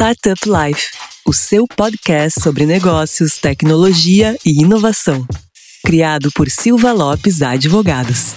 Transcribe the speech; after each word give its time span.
Startup 0.00 0.40
Life, 0.46 0.92
o 1.26 1.32
seu 1.32 1.66
podcast 1.66 2.40
sobre 2.40 2.64
negócios, 2.64 3.36
tecnologia 3.36 4.38
e 4.46 4.62
inovação. 4.62 5.26
Criado 5.84 6.30
por 6.36 6.48
Silva 6.48 6.92
Lopes 6.92 7.42
Advogados. 7.42 8.32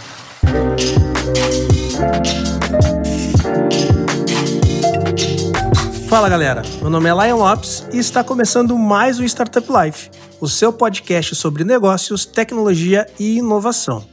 Fala 6.10 6.28
galera, 6.28 6.64
meu 6.82 6.90
nome 6.90 7.08
é 7.08 7.28
Lion 7.28 7.38
Lopes 7.38 7.86
e 7.94 8.00
está 8.00 8.24
começando 8.24 8.76
mais 8.76 9.20
o 9.20 9.24
Startup 9.24 9.68
Life, 9.72 10.10
o 10.40 10.50
seu 10.50 10.74
podcast 10.74 11.36
sobre 11.36 11.64
negócios, 11.64 12.26
tecnologia 12.26 13.06
e 13.20 13.38
inovação. 13.38 14.04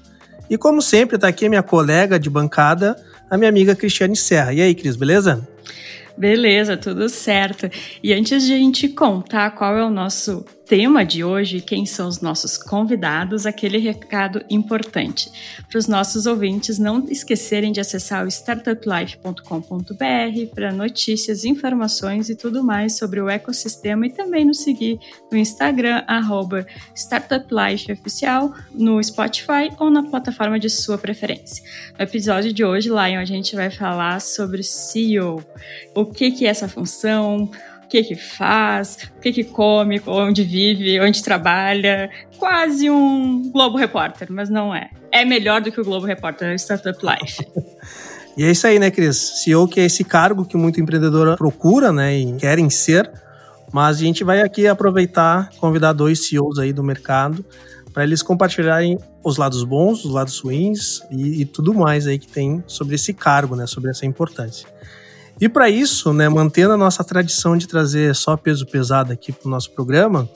E 0.50 0.58
como 0.58 0.82
sempre, 0.82 1.16
está 1.16 1.28
aqui 1.28 1.46
a 1.46 1.48
minha 1.48 1.62
colega 1.62 2.20
de 2.20 2.28
bancada, 2.28 2.94
a 3.30 3.38
minha 3.38 3.48
amiga 3.48 3.74
Cristiane 3.74 4.16
Serra. 4.16 4.52
E 4.52 4.60
aí, 4.60 4.74
Cris, 4.74 4.96
beleza? 4.96 5.48
Beleza, 6.18 6.76
tudo 6.76 7.08
certo. 7.08 7.70
E 8.02 8.12
antes 8.12 8.44
de 8.44 8.52
a 8.52 8.56
gente 8.56 8.88
contar 8.88 9.52
qual 9.52 9.76
é 9.76 9.84
o 9.84 9.90
nosso 9.90 10.44
tema 10.68 11.02
de 11.02 11.24
hoje, 11.24 11.62
quem 11.62 11.86
são 11.86 12.06
os 12.06 12.20
nossos 12.20 12.58
convidados, 12.58 13.46
aquele 13.46 13.78
recado 13.78 14.44
importante 14.50 15.32
para 15.66 15.78
os 15.78 15.88
nossos 15.88 16.26
ouvintes 16.26 16.78
não 16.78 17.06
esquecerem 17.08 17.72
de 17.72 17.80
acessar 17.80 18.22
o 18.22 18.28
startuplife.com.br 18.28 20.54
para 20.54 20.70
notícias, 20.70 21.46
informações 21.46 22.28
e 22.28 22.36
tudo 22.36 22.62
mais 22.62 22.98
sobre 22.98 23.18
o 23.18 23.30
ecossistema 23.30 24.06
e 24.06 24.10
também 24.10 24.44
nos 24.44 24.58
seguir 24.58 25.00
no 25.32 25.38
Instagram 25.38 26.04
@startuplifeoficial, 26.94 28.52
no 28.70 29.02
Spotify 29.02 29.70
ou 29.78 29.90
na 29.90 30.02
plataforma 30.02 30.58
de 30.58 30.68
sua 30.68 30.98
preferência. 30.98 31.64
No 31.98 32.04
episódio 32.04 32.52
de 32.52 32.62
hoje, 32.62 32.90
Lion, 32.90 33.18
a 33.18 33.24
gente 33.24 33.56
vai 33.56 33.70
falar 33.70 34.20
sobre 34.20 34.62
CEO. 34.62 35.42
O 35.94 36.04
que 36.04 36.30
que 36.30 36.44
é 36.44 36.50
essa 36.50 36.68
função? 36.68 37.50
O 37.88 37.90
que 37.90 38.04
que 38.04 38.14
faz, 38.14 39.08
o 39.16 39.20
que 39.20 39.32
que 39.32 39.44
come, 39.44 40.00
onde 40.06 40.44
vive, 40.44 41.00
onde 41.00 41.22
trabalha. 41.22 42.10
Quase 42.38 42.90
um 42.90 43.50
Globo 43.50 43.78
Repórter, 43.78 44.28
mas 44.30 44.50
não 44.50 44.74
é. 44.74 44.90
É 45.10 45.24
melhor 45.24 45.62
do 45.62 45.72
que 45.72 45.80
o 45.80 45.84
Globo 45.84 46.04
Repórter, 46.04 46.48
é 46.48 46.52
o 46.52 46.58
Startup 46.58 46.98
Life. 47.02 47.42
e 48.36 48.44
é 48.44 48.50
isso 48.50 48.66
aí, 48.66 48.78
né, 48.78 48.90
Cris? 48.90 49.42
CEO 49.42 49.66
que 49.66 49.80
é 49.80 49.86
esse 49.86 50.04
cargo 50.04 50.44
que 50.44 50.54
muito 50.54 50.78
empreendedor 50.78 51.38
procura, 51.38 51.90
né, 51.90 52.14
e 52.14 52.30
querem 52.36 52.68
ser. 52.68 53.10
Mas 53.72 53.96
a 53.96 54.00
gente 54.00 54.22
vai 54.22 54.42
aqui 54.42 54.66
aproveitar, 54.66 55.48
convidar 55.58 55.94
dois 55.94 56.28
CEOs 56.28 56.58
aí 56.58 56.74
do 56.74 56.84
mercado 56.84 57.42
para 57.94 58.04
eles 58.04 58.22
compartilharem 58.22 58.98
os 59.24 59.38
lados 59.38 59.64
bons, 59.64 60.04
os 60.04 60.12
lados 60.12 60.38
ruins 60.40 61.00
e, 61.10 61.40
e, 61.40 61.44
tudo 61.46 61.72
mais 61.72 62.06
aí 62.06 62.18
que 62.18 62.28
tem 62.28 62.62
sobre 62.66 62.94
esse 62.94 63.14
cargo, 63.14 63.56
né, 63.56 63.66
sobre 63.66 63.90
essa 63.90 64.04
importância. 64.04 64.68
E 65.40 65.48
para 65.48 65.70
isso, 65.70 66.12
né, 66.12 66.28
mantendo 66.28 66.72
a 66.72 66.76
nossa 66.76 67.04
tradição 67.04 67.56
de 67.56 67.68
trazer 67.68 68.14
só 68.14 68.36
peso 68.36 68.66
pesado 68.66 69.12
aqui 69.12 69.32
para 69.32 69.46
o 69.46 69.50
nosso 69.50 69.70
programa, 69.70 70.28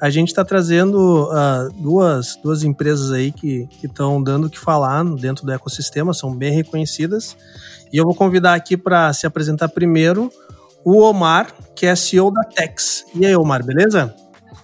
a 0.00 0.08
gente 0.08 0.28
está 0.28 0.44
trazendo 0.44 1.28
uh, 1.30 1.70
duas, 1.74 2.36
duas 2.42 2.62
empresas 2.62 3.12
aí 3.12 3.30
que 3.30 3.68
estão 3.82 4.22
dando 4.22 4.46
o 4.46 4.50
que 4.50 4.58
falar 4.58 5.04
dentro 5.16 5.44
do 5.44 5.52
ecossistema, 5.52 6.14
são 6.14 6.34
bem 6.34 6.52
reconhecidas. 6.52 7.36
E 7.92 7.98
eu 7.98 8.04
vou 8.04 8.14
convidar 8.14 8.54
aqui 8.54 8.76
para 8.76 9.12
se 9.12 9.26
apresentar 9.26 9.68
primeiro 9.68 10.32
o 10.82 11.02
Omar, 11.02 11.52
que 11.74 11.84
é 11.84 11.94
CEO 11.94 12.30
da 12.30 12.42
Tex. 12.44 13.04
E 13.14 13.26
aí, 13.26 13.36
Omar, 13.36 13.62
beleza? 13.64 14.14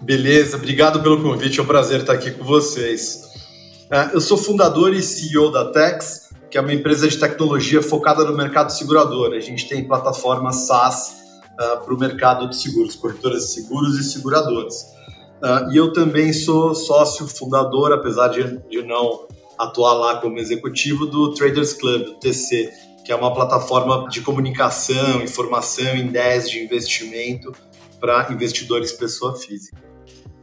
Beleza, 0.01 0.57
obrigado 0.57 1.03
pelo 1.03 1.23
convite, 1.23 1.61
é 1.61 1.63
um 1.63 1.67
prazer 1.67 2.01
estar 2.01 2.15
aqui 2.15 2.31
com 2.31 2.45
vocês. 2.45 3.25
Uh, 3.91 4.15
eu 4.15 4.21
sou 4.23 4.39
fundador 4.39 4.95
e 4.95 5.03
CEO 5.03 5.53
da 5.53 5.71
Tex 5.71 6.22
que 6.53 6.59
é 6.59 6.61
uma 6.61 6.75
empresa 6.75 7.09
de 7.09 7.17
tecnologia 7.17 7.83
focada 7.83 8.27
no 8.27 8.37
mercado 8.37 8.69
segurador. 8.69 9.33
A 9.33 9.41
gente 9.41 9.67
tem 9.67 9.83
plataformas 9.83 10.67
SaaS 10.67 11.17
uh, 11.59 11.63
ah, 11.63 11.77
para 11.79 11.95
o 11.95 11.99
mercado 11.99 12.47
de 12.47 12.61
seguros, 12.61 12.95
corretoras 12.95 13.47
de 13.47 13.53
seguros 13.55 13.99
e 13.99 14.05
seguradoras. 14.05 14.83
Uh, 15.43 15.73
e 15.73 15.79
eu 15.79 15.95
também 15.95 16.31
sou 16.31 16.75
sócio 16.75 17.27
fundador, 17.27 17.91
apesar 17.95 18.29
de, 18.29 18.59
de 18.69 18.83
não 18.83 19.27
atuar 19.59 19.95
lá 19.95 20.17
como 20.21 20.39
executivo, 20.39 21.07
do 21.07 21.33
Traders 21.33 21.73
Club, 21.73 22.05
do 22.05 22.15
TC, 22.17 22.71
que 23.03 23.11
é 23.11 23.17
uma 23.17 23.33
plataforma 23.33 24.07
de 24.11 24.21
comunicação, 24.21 25.23
informação 25.23 25.97
em 25.97 26.09
ideias 26.09 26.51
de 26.51 26.63
investimento 26.63 27.51
para 27.99 28.31
investidores 28.31 28.93
pessoa 28.93 29.35
física. 29.37 29.79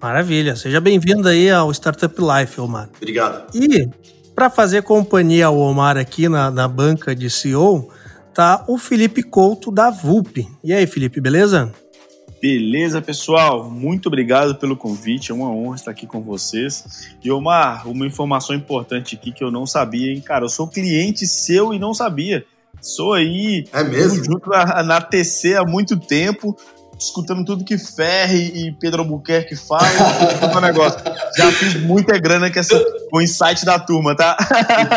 Maravilha. 0.01 0.55
Seja 0.55 0.81
bem-vindo 0.81 1.27
aí 1.27 1.51
ao 1.51 1.69
Startup 1.71 2.15
Life, 2.19 2.59
Omar. 2.59 2.89
Obrigado. 2.97 3.55
E 3.55 3.87
para 4.39 4.49
fazer 4.49 4.83
companhia 4.83 5.47
ao 5.47 5.57
Omar 5.57 5.97
aqui 5.97 6.29
na, 6.29 6.49
na 6.49 6.65
banca 6.65 7.13
de 7.13 7.29
CEO, 7.29 7.91
tá 8.33 8.63
o 8.69 8.77
Felipe 8.77 9.21
Couto 9.21 9.69
da 9.69 9.89
VUP. 9.89 10.47
E 10.63 10.71
aí, 10.71 10.87
Felipe, 10.87 11.19
beleza? 11.19 11.73
Beleza, 12.41 13.01
pessoal. 13.01 13.69
Muito 13.69 14.05
obrigado 14.05 14.55
pelo 14.55 14.77
convite. 14.77 15.29
É 15.33 15.35
uma 15.35 15.51
honra 15.51 15.75
estar 15.75 15.91
aqui 15.91 16.07
com 16.07 16.21
vocês. 16.21 17.09
E 17.21 17.29
Omar, 17.29 17.85
uma 17.85 18.07
informação 18.07 18.55
importante 18.55 19.13
aqui 19.13 19.33
que 19.33 19.43
eu 19.43 19.51
não 19.51 19.65
sabia, 19.65 20.09
hein? 20.09 20.21
Cara, 20.21 20.45
eu 20.45 20.49
sou 20.49 20.69
cliente 20.69 21.27
seu 21.27 21.73
e 21.73 21.77
não 21.77 21.93
sabia. 21.93 22.45
Sou 22.79 23.11
aí. 23.11 23.65
É 23.73 23.83
mesmo? 23.83 24.23
Junto 24.23 24.49
na, 24.49 24.83
na 24.83 25.01
TC 25.01 25.55
há 25.55 25.65
muito 25.65 25.99
tempo 25.99 26.55
escutando 26.99 27.45
tudo 27.45 27.63
que 27.63 27.77
Ferre 27.77 28.51
e 28.53 28.71
Pedro 28.73 29.01
Albuquerque 29.01 29.55
falam, 29.55 29.87
um 30.55 30.59
negócio. 30.59 30.99
Já 31.37 31.51
fiz 31.51 31.75
muita 31.81 32.19
grana 32.19 32.51
com, 32.51 32.59
essa, 32.59 32.77
com 33.09 33.17
o 33.17 33.21
insight 33.21 33.65
da 33.65 33.79
turma, 33.79 34.15
tá? 34.15 34.35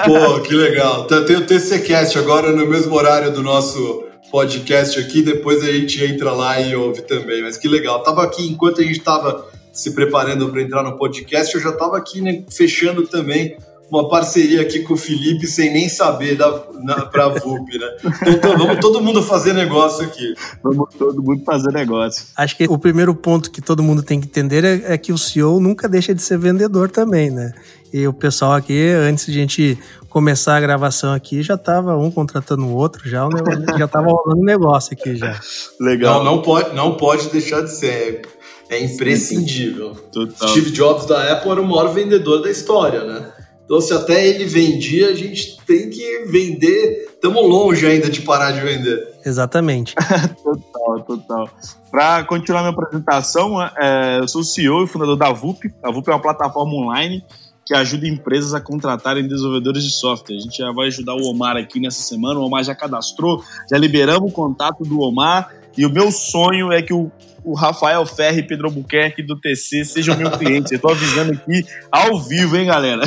Pô, 0.04 0.40
que 0.40 0.54
legal. 0.54 1.06
Tem 1.06 1.36
o 1.36 1.46
TCCast 1.46 2.18
agora 2.18 2.50
no 2.50 2.66
mesmo 2.66 2.94
horário 2.94 3.30
do 3.30 3.42
nosso 3.42 4.04
podcast 4.30 4.98
aqui, 4.98 5.22
depois 5.22 5.62
a 5.62 5.70
gente 5.70 6.02
entra 6.02 6.32
lá 6.32 6.60
e 6.60 6.74
ouve 6.74 7.02
também. 7.02 7.42
Mas 7.42 7.56
que 7.56 7.68
legal. 7.68 8.02
Tava 8.02 8.24
aqui, 8.24 8.48
enquanto 8.48 8.80
a 8.80 8.84
gente 8.84 9.00
tava 9.00 9.46
se 9.72 9.94
preparando 9.94 10.50
para 10.50 10.62
entrar 10.62 10.82
no 10.82 10.96
podcast, 10.96 11.54
eu 11.54 11.60
já 11.60 11.72
tava 11.72 11.96
aqui 11.96 12.20
né, 12.20 12.42
fechando 12.50 13.06
também 13.06 13.56
uma 13.92 14.08
parceria 14.08 14.62
aqui 14.62 14.80
com 14.80 14.94
o 14.94 14.96
Felipe 14.96 15.46
sem 15.46 15.70
nem 15.70 15.86
saber 15.86 16.38
para 16.38 17.26
a 17.26 17.28
VUP, 17.28 17.78
né? 17.78 17.86
Então, 18.22 18.32
então, 18.32 18.58
vamos 18.58 18.80
todo 18.80 19.02
mundo 19.02 19.22
fazer 19.22 19.52
negócio 19.52 20.06
aqui. 20.06 20.34
Vamos 20.62 20.94
todo 20.98 21.22
mundo 21.22 21.44
fazer 21.44 21.70
negócio. 21.72 22.24
Acho 22.34 22.56
que 22.56 22.64
o 22.64 22.78
primeiro 22.78 23.14
ponto 23.14 23.50
que 23.50 23.60
todo 23.60 23.82
mundo 23.82 24.02
tem 24.02 24.18
que 24.18 24.26
entender 24.26 24.64
é, 24.64 24.94
é 24.94 24.98
que 24.98 25.12
o 25.12 25.18
CEO 25.18 25.60
nunca 25.60 25.86
deixa 25.90 26.14
de 26.14 26.22
ser 26.22 26.38
vendedor 26.38 26.90
também, 26.90 27.30
né? 27.30 27.52
E 27.92 28.08
o 28.08 28.14
pessoal 28.14 28.52
aqui, 28.52 28.88
antes 28.88 29.26
de 29.26 29.32
a 29.32 29.34
gente 29.34 29.78
começar 30.08 30.56
a 30.56 30.60
gravação 30.60 31.12
aqui, 31.12 31.42
já 31.42 31.54
estava 31.54 31.94
um 31.94 32.10
contratando 32.10 32.64
o 32.64 32.74
outro, 32.74 33.06
já, 33.06 33.28
já 33.76 33.84
estava 33.84 34.10
rolando 34.10 34.42
negócio 34.42 34.94
aqui 34.94 35.16
já. 35.16 35.38
Legal. 35.78 36.24
Não, 36.24 36.36
não, 36.36 36.42
pode, 36.42 36.74
não 36.74 36.96
pode 36.96 37.28
deixar 37.28 37.60
de 37.60 37.70
ser. 37.70 38.22
É 38.70 38.82
imprescindível. 38.82 39.94
Total. 40.10 40.48
Steve 40.48 40.70
Jobs 40.70 41.04
da 41.04 41.30
Apple 41.30 41.50
era 41.50 41.60
o 41.60 41.68
maior 41.68 41.92
vendedor 41.92 42.40
da 42.40 42.50
história, 42.50 43.04
né? 43.04 43.41
Então, 43.72 43.80
se 43.80 43.94
até 43.94 44.28
ele 44.28 44.44
vendia, 44.44 45.08
a 45.08 45.14
gente 45.14 45.56
tem 45.66 45.88
que 45.88 46.26
vender. 46.26 47.08
Estamos 47.14 47.42
longe 47.42 47.86
ainda 47.86 48.10
de 48.10 48.20
parar 48.20 48.50
de 48.50 48.60
vender. 48.60 49.14
Exatamente. 49.24 49.94
total, 50.44 51.00
total. 51.00 51.50
Para 51.90 52.22
continuar 52.24 52.60
minha 52.60 52.72
apresentação, 52.74 53.62
é, 53.62 54.18
eu 54.20 54.28
sou 54.28 54.42
o 54.42 54.44
CEO 54.44 54.84
e 54.84 54.86
fundador 54.86 55.16
da 55.16 55.32
VUP. 55.32 55.72
A 55.82 55.90
VUP 55.90 56.06
é 56.10 56.12
uma 56.12 56.20
plataforma 56.20 56.70
online 56.70 57.24
que 57.64 57.74
ajuda 57.74 58.06
empresas 58.06 58.52
a 58.52 58.60
contratarem 58.60 59.26
desenvolvedores 59.26 59.82
de 59.82 59.90
software. 59.90 60.36
A 60.36 60.40
gente 60.40 60.58
já 60.58 60.70
vai 60.70 60.88
ajudar 60.88 61.14
o 61.14 61.22
Omar 61.22 61.56
aqui 61.56 61.80
nessa 61.80 62.02
semana. 62.02 62.40
O 62.40 62.44
Omar 62.44 62.62
já 62.64 62.74
cadastrou, 62.74 63.42
já 63.70 63.78
liberamos 63.78 64.30
o 64.30 64.34
contato 64.34 64.84
do 64.84 65.00
Omar. 65.00 65.50
E 65.78 65.86
o 65.86 65.90
meu 65.90 66.12
sonho 66.12 66.70
é 66.70 66.82
que 66.82 66.92
o 66.92 67.10
o 67.44 67.54
Rafael 67.54 68.04
Ferri 68.06 68.40
e 68.40 68.42
Pedro 68.42 68.66
Albuquerque 68.66 69.22
do 69.22 69.38
TC 69.40 69.84
sejam 69.84 70.16
meu 70.16 70.30
cliente. 70.30 70.74
Eu 70.74 70.80
tô 70.80 70.90
avisando 70.90 71.32
aqui 71.32 71.64
ao 71.90 72.20
vivo, 72.20 72.56
hein, 72.56 72.66
galera? 72.66 73.02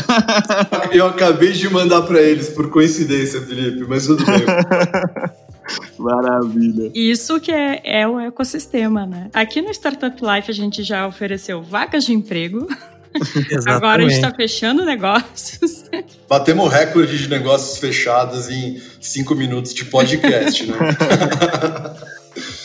Eu 0.91 1.07
acabei 1.07 1.51
de 1.53 1.69
mandar 1.69 2.01
para 2.01 2.21
eles 2.21 2.49
por 2.49 2.69
coincidência, 2.69 3.41
Felipe, 3.41 3.85
mas 3.87 4.05
tudo 4.05 4.25
bem. 4.25 4.45
Maravilha. 5.97 6.91
Isso 6.93 7.39
que 7.39 7.51
é, 7.51 7.81
é 7.83 8.07
o 8.07 8.19
ecossistema, 8.19 9.05
né? 9.05 9.29
Aqui 9.33 9.61
no 9.61 9.71
Startup 9.71 10.15
Life 10.21 10.51
a 10.51 10.53
gente 10.53 10.83
já 10.83 11.07
ofereceu 11.07 11.63
vagas 11.63 12.05
de 12.05 12.13
emprego. 12.13 12.67
Agora 13.65 14.03
a 14.03 14.09
gente 14.09 14.17
está 14.17 14.31
fechando 14.35 14.83
negócios. 14.83 15.85
Batemos 16.27 16.71
recorde 16.71 17.17
de 17.17 17.29
negócios 17.29 17.77
fechados 17.77 18.49
em 18.49 18.79
cinco 18.99 19.33
minutos 19.33 19.73
de 19.73 19.85
podcast, 19.85 20.65
né? 20.67 20.77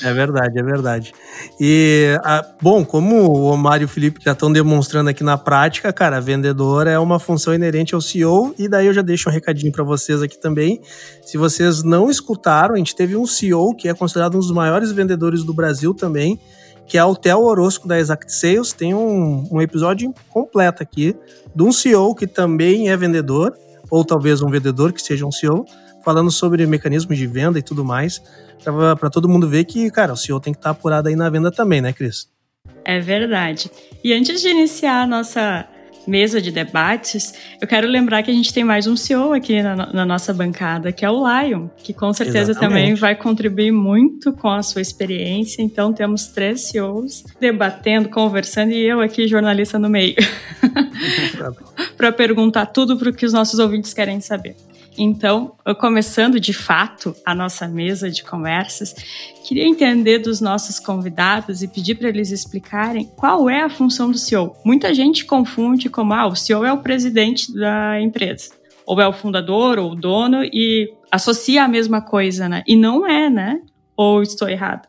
É 0.02 0.12
verdade, 0.12 0.58
é 0.58 0.62
verdade. 0.62 1.12
E, 1.61 2.19
a, 2.25 2.44
bom, 2.61 2.84
como 2.84 3.17
o 3.17 3.44
Omar 3.44 3.81
e 3.81 3.84
o 3.84 3.88
Felipe 3.88 4.20
já 4.22 4.32
estão 4.32 4.52
demonstrando 4.52 5.11
aqui 5.11 5.22
na 5.22 5.38
prática, 5.38 5.93
cara, 5.93 6.20
vendedor 6.20 6.87
é 6.87 6.99
uma 6.99 7.19
função 7.19 7.55
inerente 7.55 7.94
ao 7.94 8.00
CEO, 8.00 8.55
e 8.58 8.69
daí 8.69 8.87
eu 8.87 8.93
já 8.93 9.02
deixo 9.02 9.28
um 9.28 9.32
recadinho 9.32 9.72
para 9.72 9.84
vocês 9.84 10.22
aqui 10.22 10.40
também. 10.40 10.81
Se 11.22 11.37
vocês 11.38 11.82
não 11.82 12.11
escutaram, 12.11 12.75
a 12.75 12.78
gente 12.78 12.96
teve 12.96 13.17
um 13.17 13.26
CEO 13.26 13.75
que 13.75 13.88
é 13.88 13.94
considerado 13.94 14.34
um 14.34 14.40
dos 14.40 14.50
maiores 14.50 14.90
vendedores 14.90 15.44
do 15.44 15.55
Brasil 15.55 15.94
também, 15.94 16.40
que 16.87 16.99
é 16.99 17.05
o 17.05 17.14
Theo 17.14 17.43
Orozco 17.43 17.87
da 17.87 17.99
Exact 17.99 18.32
Sales. 18.32 18.73
Tem 18.73 18.93
um, 18.93 19.49
um 19.52 19.62
episódio 19.62 20.12
completo 20.28 20.82
aqui 20.82 21.14
de 21.55 21.62
um 21.62 21.70
CEO 21.70 22.14
que 22.16 22.26
também 22.26 22.90
é 22.90 22.96
vendedor, 22.96 23.56
ou 23.88 24.05
talvez 24.05 24.43
um 24.43 24.50
vendedor 24.50 24.93
que 24.93 25.00
seja 25.00 25.25
um 25.25 25.31
CEO, 25.31 25.64
falando 26.05 26.31
sobre 26.31 26.67
mecanismos 26.67 27.17
de 27.17 27.26
venda 27.26 27.58
e 27.58 27.62
tudo 27.62 27.85
mais, 27.85 28.23
para 28.99 29.11
todo 29.11 29.29
mundo 29.29 29.49
ver 29.49 29.64
que, 29.64 29.91
cara, 29.91 30.12
o 30.12 30.17
CEO 30.17 30.41
tem 30.41 30.52
que 30.52 30.58
estar 30.58 30.75
tá 30.75 30.79
apurado 30.79 31.08
aí 31.08 31.17
na 31.17 31.29
venda 31.31 31.50
também, 31.50 31.81
né, 31.81 31.93
Cris? 31.93 32.29
É 32.85 33.00
verdade. 33.00 33.70
E 34.02 34.12
antes 34.12 34.41
de 34.41 34.49
iniciar 34.49 35.02
a 35.02 35.06
nossa 35.06 35.67
mesa 36.06 36.41
de 36.41 36.50
debates, 36.50 37.35
eu 37.61 37.69
quero 37.69 37.87
lembrar 37.87 38.23
que 38.23 38.31
a 38.31 38.35
gente 38.35 38.52
tem 38.52 38.64
mais 38.64 38.87
um 38.87 38.97
CEO 38.97 39.32
aqui 39.32 39.62
na, 39.62 39.76
na 39.76 40.05
nossa 40.05 40.32
bancada, 40.32 40.91
que 40.93 41.05
é 41.05 41.11
o 41.11 41.25
Lion, 41.25 41.69
que 41.76 41.93
com 41.93 42.12
certeza 42.12 42.52
Exatamente. 42.52 42.81
também 42.81 42.94
vai 42.94 43.14
contribuir 43.14 43.70
muito 43.70 44.32
com 44.32 44.49
a 44.49 44.62
sua 44.62 44.81
experiência. 44.81 45.62
Então, 45.62 45.93
temos 45.93 46.26
três 46.29 46.69
CEOs 46.69 47.25
debatendo, 47.38 48.08
conversando 48.08 48.73
e 48.73 48.85
eu 48.85 49.00
aqui, 49.00 49.29
jornalista 49.29 49.79
no 49.79 49.88
meio, 49.88 50.17
para 51.97 52.11
perguntar 52.12 52.67
tudo 52.67 52.97
para 52.97 53.11
o 53.11 53.12
que 53.12 53.26
os 53.26 53.32
nossos 53.32 53.58
ouvintes 53.58 53.93
querem 53.93 54.20
saber. 54.20 54.56
Então, 54.98 55.52
começando 55.78 56.40
de 56.40 56.52
fato 56.52 57.14
a 57.25 57.34
nossa 57.34 57.66
mesa 57.69 58.10
de 58.10 58.22
conversas, 58.22 58.94
queria 59.46 59.64
entender 59.64 60.19
dos 60.19 60.40
nossos 60.40 60.78
convidados 60.78 61.62
e 61.62 61.69
pedir 61.69 61.94
para 61.94 62.08
eles 62.08 62.31
explicarem 62.31 63.10
qual 63.16 63.48
é 63.48 63.62
a 63.62 63.70
função 63.70 64.10
do 64.10 64.19
CEO. 64.19 64.54
Muita 64.64 64.92
gente 64.92 65.25
confunde 65.25 65.88
como 65.88 66.12
ah, 66.12 66.26
o 66.26 66.34
CEO 66.34 66.64
é 66.64 66.72
o 66.72 66.78
presidente 66.78 67.54
da 67.54 68.00
empresa, 68.00 68.50
ou 68.84 69.00
é 69.00 69.06
o 69.06 69.12
fundador 69.12 69.78
ou 69.78 69.92
o 69.92 69.94
dono 69.94 70.44
e 70.44 70.92
associa 71.10 71.64
a 71.64 71.69
mesma 71.69 72.00
coisa, 72.00 72.48
né? 72.48 72.62
E 72.66 72.76
não 72.76 73.06
é, 73.06 73.31
né? 73.31 73.60
Ou 73.96 74.22
estou 74.22 74.48
errado? 74.48 74.88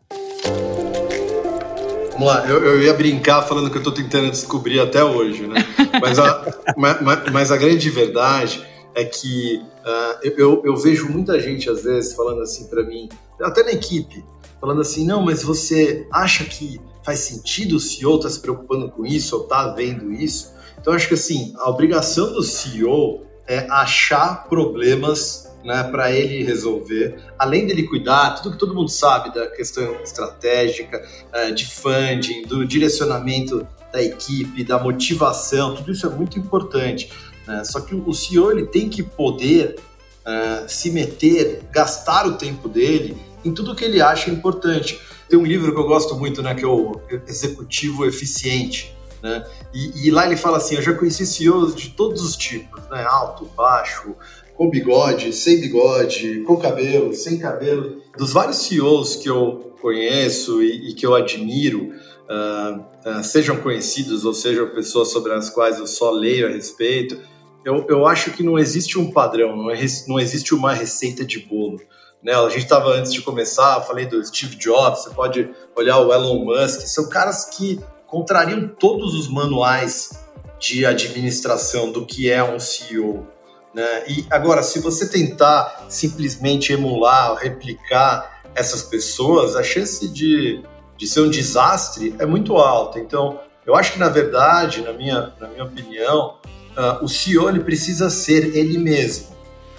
Vamos 2.14 2.28
lá, 2.28 2.46
eu, 2.46 2.64
eu, 2.64 2.84
ia 2.84 2.94
brincar 2.94 3.42
falando 3.44 3.70
que 3.70 3.78
eu 3.78 3.82
estou 3.82 3.94
tentando 3.94 4.30
descobrir 4.30 4.80
até 4.80 5.04
hoje, 5.04 5.48
né? 5.48 5.66
Mas 6.00 6.20
a, 6.20 6.46
mas, 6.78 7.02
mas 7.32 7.52
a 7.52 7.58
grande 7.58 7.90
verdade 7.90 8.66
é 8.94 9.06
que 9.06 9.62
uh, 9.86 10.20
eu, 10.38 10.62
eu, 10.66 10.76
vejo 10.76 11.10
muita 11.10 11.40
gente, 11.40 11.70
às 11.70 11.84
vezes, 11.84 12.14
falando 12.14 12.42
assim 12.42 12.68
para 12.68 12.84
mim, 12.84 13.10
até 13.42 13.64
na 13.64 13.72
equipe, 13.72 14.24
falando 14.60 14.82
assim: 14.82 15.06
não, 15.06 15.22
mas 15.22 15.44
você 15.44 16.08
acha 16.12 16.46
que 16.46 16.80
faz 17.04 17.20
sentido 17.20 17.78
o 17.78 17.80
CEO 17.80 18.16
estar 18.18 18.28
tá 18.28 18.34
se 18.34 18.40
preocupando 18.40 18.90
com 18.90 19.06
isso 19.06 19.36
ou 19.36 19.44
tá 19.44 19.70
vendo 19.74 20.12
isso? 20.12 20.54
Então, 20.80 20.94
acho 20.94 21.08
que 21.08 21.14
assim, 21.14 21.54
a 21.58 21.70
obrigação 21.70 22.34
do 22.34 22.44
CEO 22.44 23.22
é 23.48 23.68
achar 23.70 24.48
problemas 24.48 25.52
né, 25.64 25.84
para 25.84 26.12
ele 26.12 26.44
resolver, 26.44 27.20
além 27.38 27.68
dele 27.68 27.84
cuidar, 27.84 28.36
tudo 28.36 28.54
que 28.54 28.58
todo 28.58 28.74
mundo 28.74 28.90
sabe 28.90 29.34
da 29.34 29.48
questão 29.48 29.96
estratégica, 30.02 31.06
uh, 31.34 31.54
de 31.54 31.66
funding, 31.66 32.44
do 32.44 32.66
direcionamento 32.66 33.66
da 33.92 34.02
equipe, 34.02 34.64
da 34.64 34.80
motivação, 34.80 35.76
tudo 35.76 35.92
isso 35.92 36.08
é 36.08 36.10
muito 36.10 36.40
importante. 36.40 37.12
Né? 37.48 37.64
Só 37.64 37.82
que 37.82 37.96
o 37.96 38.14
CEO 38.14 38.52
ele 38.52 38.66
tem 38.66 38.90
que 38.90 39.04
poder 39.04 39.78
uh, 40.26 40.70
se 40.70 40.92
meter, 40.92 41.62
gastar 41.72 42.28
o 42.28 42.34
tempo 42.34 42.68
dele 42.68 43.18
em 43.44 43.54
tudo 43.54 43.76
que 43.76 43.84
ele 43.84 44.02
acha 44.02 44.30
importante. 44.30 45.00
Tem 45.28 45.38
um 45.38 45.46
livro 45.46 45.74
que 45.74 45.80
eu 45.80 45.86
gosto 45.86 46.16
muito, 46.16 46.42
né, 46.42 46.54
que 46.54 46.64
é 46.64 46.68
o 46.68 47.00
Executivo 47.28 48.06
Eficiente. 48.06 48.96
Né? 49.22 49.46
E, 49.74 50.08
e 50.08 50.12
lá 50.12 50.26
ele 50.26 50.38
fala 50.38 50.58
assim: 50.58 50.76
eu 50.76 50.82
já 50.82 50.94
conheci 50.94 51.26
CEOs 51.26 51.76
de 51.76 51.90
todos 51.90 52.24
os 52.24 52.36
tipos, 52.36 52.82
né? 52.90 53.04
alto, 53.04 53.46
baixo, 53.56 54.16
com 54.56 54.70
bigode, 54.70 55.34
sem 55.34 55.60
bigode, 55.60 56.42
com 56.42 56.58
cabelo, 56.58 57.14
sem 57.14 57.38
cabelo. 57.38 58.02
Dos 58.18 58.34
vários 58.34 58.58
CEOs 58.58 59.16
que 59.16 59.30
eu 59.30 59.74
conheço 59.82 60.62
e, 60.62 60.90
e 60.90 60.94
que 60.94 61.06
eu 61.06 61.16
admiro, 61.16 61.94
uh, 62.30 62.80
uh, 63.10 63.24
sejam 63.24 63.58
conhecidos 63.58 64.26
ou 64.26 64.34
sejam 64.34 64.68
pessoas 64.70 65.10
sobre 65.10 65.34
as 65.34 65.50
quais 65.50 65.80
eu 65.80 65.88
só 65.88 66.12
leio 66.12 66.48
a 66.48 66.50
respeito, 66.50 67.20
eu, 67.64 67.86
eu 67.88 68.06
acho 68.06 68.32
que 68.32 68.44
não 68.44 68.58
existe 68.58 68.98
um 68.98 69.12
padrão, 69.12 69.56
não, 69.56 69.72
é, 69.72 69.78
não 70.08 70.20
existe 70.20 70.54
uma 70.54 70.74
receita 70.74 71.24
de 71.26 71.40
bolo. 71.40 71.80
Né? 72.24 72.34
A 72.34 72.50
gente 72.50 72.64
estava 72.64 72.90
antes 72.90 73.14
de 73.14 73.22
começar, 73.22 73.82
falei 73.82 74.06
do 74.06 74.24
Steve 74.24 74.56
Jobs, 74.56 75.04
você 75.04 75.10
pode 75.12 75.50
olhar 75.76 76.00
o 76.00 76.14
Elon 76.14 76.46
Musk, 76.46 76.82
são 76.82 77.10
caras 77.10 77.46
que 77.46 77.80
contrariam 78.06 78.68
todos 78.68 79.16
os 79.16 79.28
manuais 79.28 80.24
de 80.60 80.86
administração 80.86 81.92
do 81.92 82.06
que 82.06 82.30
é 82.30 82.44
um 82.44 82.60
CEO. 82.60 83.28
Né? 83.74 84.04
E 84.08 84.26
agora, 84.30 84.62
se 84.62 84.80
você 84.80 85.08
tentar 85.08 85.86
simplesmente 85.90 86.74
emular, 86.74 87.36
replicar 87.36 88.42
essas 88.54 88.84
pessoas, 88.84 89.56
a 89.56 89.64
chance 89.64 90.08
de, 90.10 90.62
de 90.98 91.08
ser 91.08 91.22
um 91.22 91.30
desastre 91.30 92.14
é 92.20 92.26
muito 92.26 92.58
alta. 92.58 93.00
Então, 93.00 93.40
eu 93.66 93.76
acho 93.76 93.94
que, 93.94 94.00
na 94.00 94.10
verdade, 94.10 94.82
na 94.82 94.92
minha, 94.92 95.34
na 95.40 95.48
minha 95.48 95.64
opinião, 95.64 96.38
uh, 96.78 97.04
o 97.04 97.08
CEO 97.08 97.50
ele 97.50 97.62
precisa 97.62 98.10
ser 98.10 98.56
ele 98.56 98.78
mesmo. 98.78 99.28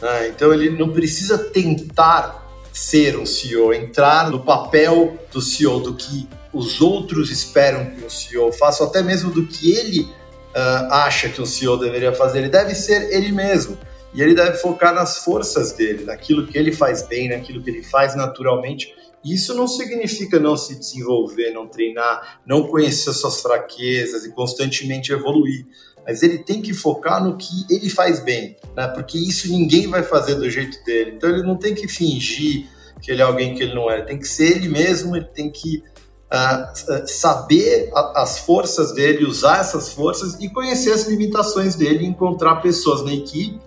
Né? 0.01 0.29
Então 0.29 0.53
ele 0.53 0.71
não 0.71 0.93
precisa 0.93 1.39
tentar 1.39 2.43
ser 2.73 3.19
um 3.19 3.27
CEO, 3.27 3.73
entrar 3.73 4.31
no 4.31 4.41
papel 4.41 5.19
do 5.31 5.41
CEO, 5.41 5.81
do 5.81 5.95
que 5.95 6.27
os 6.53 6.81
outros 6.81 7.31
esperam 7.31 7.91
que 7.91 8.05
o 8.05 8.11
CEO 8.11 8.53
faça, 8.53 8.83
ou 8.83 8.91
até 8.91 9.03
mesmo 9.03 9.31
do 9.31 9.47
que 9.47 9.73
ele 9.73 10.01
uh, 10.01 10.93
acha 10.93 11.29
que 11.29 11.41
o 11.41 11.47
CEO 11.47 11.77
deveria 11.77 12.13
fazer. 12.13 12.39
Ele 12.39 12.49
deve 12.49 12.75
ser 12.75 13.13
ele 13.13 13.33
mesmo. 13.33 13.79
E 14.15 14.21
ele 14.21 14.35
deve 14.35 14.59
focar 14.59 14.95
nas 14.95 15.19
forças 15.19 15.73
dele, 15.73 16.05
naquilo 16.05 16.47
que 16.47 16.59
ele 16.59 16.71
faz 16.71 17.03
bem, 17.03 17.31
naquilo 17.31 17.63
que 17.63 17.71
ele 17.71 17.83
faz 17.83 18.15
naturalmente. 18.15 18.95
Isso 19.25 19.55
não 19.55 19.67
significa 19.67 20.39
não 20.39 20.57
se 20.57 20.79
desenvolver, 20.79 21.51
não 21.51 21.67
treinar, 21.67 22.41
não 22.45 22.67
conhecer 22.67 23.13
suas 23.15 23.41
fraquezas 23.41 24.25
e 24.25 24.33
constantemente 24.33 25.13
evoluir 25.13 25.67
mas 26.07 26.23
ele 26.23 26.39
tem 26.39 26.61
que 26.61 26.75
focar 26.75 27.23
no 27.23 27.37
que 27.37 27.65
ele 27.71 27.89
faz 27.89 28.21
bem, 28.21 28.57
né? 28.77 28.89
Porque 28.89 29.19
isso 29.19 29.51
ninguém 29.51 29.89
vai 29.89 30.03
fazer 30.03 30.35
do 30.35 30.49
jeito 30.51 30.83
dele. 30.85 31.13
Então 31.17 31.31
ele 31.31 31.43
não 31.43 31.57
tem 31.57 31.75
que 31.75 31.87
fingir 31.87 32.67
que 33.01 33.11
ele 33.11 33.21
é 33.23 33.25
alguém 33.25 33.55
que 33.55 33.63
ele 33.63 33.75
não 33.75 33.91
é. 33.91 34.03
Tem 34.03 34.19
que 34.19 34.27
ser 34.27 34.57
ele 34.57 34.69
mesmo. 34.69 35.17
Ele 35.17 35.27
tem 35.27 35.51
que 35.51 35.83
uh, 36.33 37.07
saber 37.07 37.91
a, 37.95 38.23
as 38.23 38.39
forças 38.39 38.93
dele, 38.93 39.25
usar 39.25 39.61
essas 39.61 39.93
forças 39.93 40.35
e 40.41 40.49
conhecer 40.49 40.93
as 40.93 41.07
limitações 41.07 41.75
dele, 41.75 42.05
encontrar 42.05 42.57
pessoas 42.57 43.05
na 43.05 43.13
equipe 43.13 43.61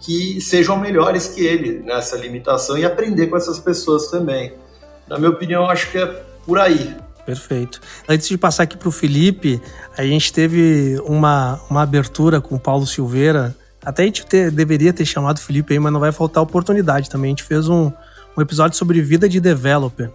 que 0.00 0.40
sejam 0.40 0.78
melhores 0.78 1.26
que 1.28 1.44
ele 1.44 1.80
nessa 1.80 2.16
limitação 2.16 2.78
e 2.78 2.84
aprender 2.84 3.26
com 3.26 3.36
essas 3.36 3.58
pessoas 3.58 4.08
também. 4.08 4.54
Na 5.08 5.18
minha 5.18 5.30
opinião, 5.30 5.68
acho 5.68 5.90
que 5.90 5.98
é 5.98 6.06
por 6.46 6.58
aí. 6.58 6.96
Perfeito. 7.28 7.78
Antes 8.08 8.26
de 8.26 8.38
passar 8.38 8.62
aqui 8.62 8.74
para 8.74 8.88
o 8.88 8.90
Felipe, 8.90 9.60
a 9.98 10.02
gente 10.02 10.32
teve 10.32 10.98
uma, 11.04 11.60
uma 11.68 11.82
abertura 11.82 12.40
com 12.40 12.54
o 12.54 12.58
Paulo 12.58 12.86
Silveira. 12.86 13.54
Até 13.84 14.04
a 14.04 14.06
gente 14.06 14.24
ter, 14.24 14.50
deveria 14.50 14.94
ter 14.94 15.04
chamado 15.04 15.36
o 15.36 15.40
Felipe 15.42 15.74
aí, 15.74 15.78
mas 15.78 15.92
não 15.92 16.00
vai 16.00 16.10
faltar 16.10 16.42
oportunidade 16.42 17.10
também. 17.10 17.28
A 17.28 17.32
gente 17.32 17.42
fez 17.42 17.68
um, 17.68 17.92
um 18.34 18.40
episódio 18.40 18.78
sobre 18.78 19.02
vida 19.02 19.28
de 19.28 19.40
developer. 19.40 20.10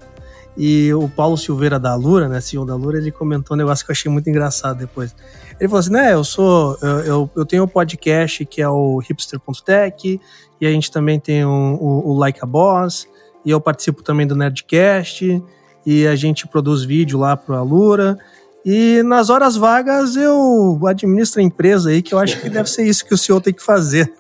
E 0.58 0.92
o 0.92 1.08
Paulo 1.08 1.38
Silveira 1.38 1.80
da 1.80 1.94
Lura, 1.94 2.28
né, 2.28 2.42
CEO 2.42 2.66
da 2.66 2.74
Lura, 2.76 2.98
ele 2.98 3.12
comentou 3.12 3.54
um 3.54 3.60
negócio 3.60 3.86
que 3.86 3.92
eu 3.92 3.94
achei 3.94 4.12
muito 4.12 4.28
engraçado 4.28 4.80
depois. 4.80 5.16
Ele 5.60 5.70
falou 5.70 5.82
assim, 5.82 5.92
né, 5.92 6.14
eu 6.16 6.24
sou, 6.24 6.76
eu, 6.82 7.00
eu, 7.02 7.30
eu 7.36 7.46
tenho 7.46 7.64
um 7.66 7.68
podcast 7.68 8.44
que 8.44 8.60
é 8.60 8.68
o 8.68 8.98
hipster.tech, 8.98 10.20
e 10.60 10.66
a 10.66 10.72
gente 10.72 10.90
também 10.90 11.20
tem 11.20 11.46
um, 11.46 11.76
o, 11.76 12.10
o 12.10 12.18
Like 12.18 12.40
a 12.42 12.48
Boss, 12.48 13.08
e 13.46 13.52
eu 13.52 13.62
participo 13.62 14.02
também 14.02 14.26
do 14.26 14.36
Nerdcast, 14.36 15.44
e 15.86 16.08
a 16.08 16.16
gente 16.16 16.48
produz 16.48 16.84
vídeo 16.84 17.20
lá 17.20 17.36
para 17.36 17.58
a 17.58 17.64
Lura. 17.64 18.18
E 18.66 19.02
nas 19.04 19.30
horas 19.30 19.56
vagas 19.56 20.16
eu 20.16 20.80
administro 20.88 21.42
a 21.42 21.44
empresa 21.44 21.90
aí, 21.90 22.02
que 22.02 22.14
eu 22.14 22.20
acho 22.20 22.40
que 22.40 22.50
deve 22.50 22.70
ser 22.70 22.86
isso 22.86 23.06
que 23.06 23.14
o 23.14 23.18
senhor 23.18 23.42
tem 23.42 23.54
que 23.54 23.64
fazer. 23.64 24.12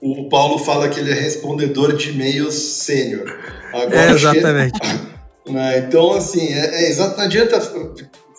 O 0.00 0.28
Paulo 0.28 0.58
fala 0.58 0.88
que 0.88 1.00
ele 1.00 1.10
é 1.10 1.14
respondedor 1.14 1.94
de 1.94 2.10
e-mails 2.10 2.54
sênior. 2.54 3.38
É, 3.72 4.10
exatamente. 4.10 4.78
Né, 5.48 5.78
então, 5.78 6.12
assim, 6.12 6.52
é, 6.52 6.86
é 6.86 6.88
exato, 6.88 7.16
não 7.16 7.24
adianta 7.24 7.60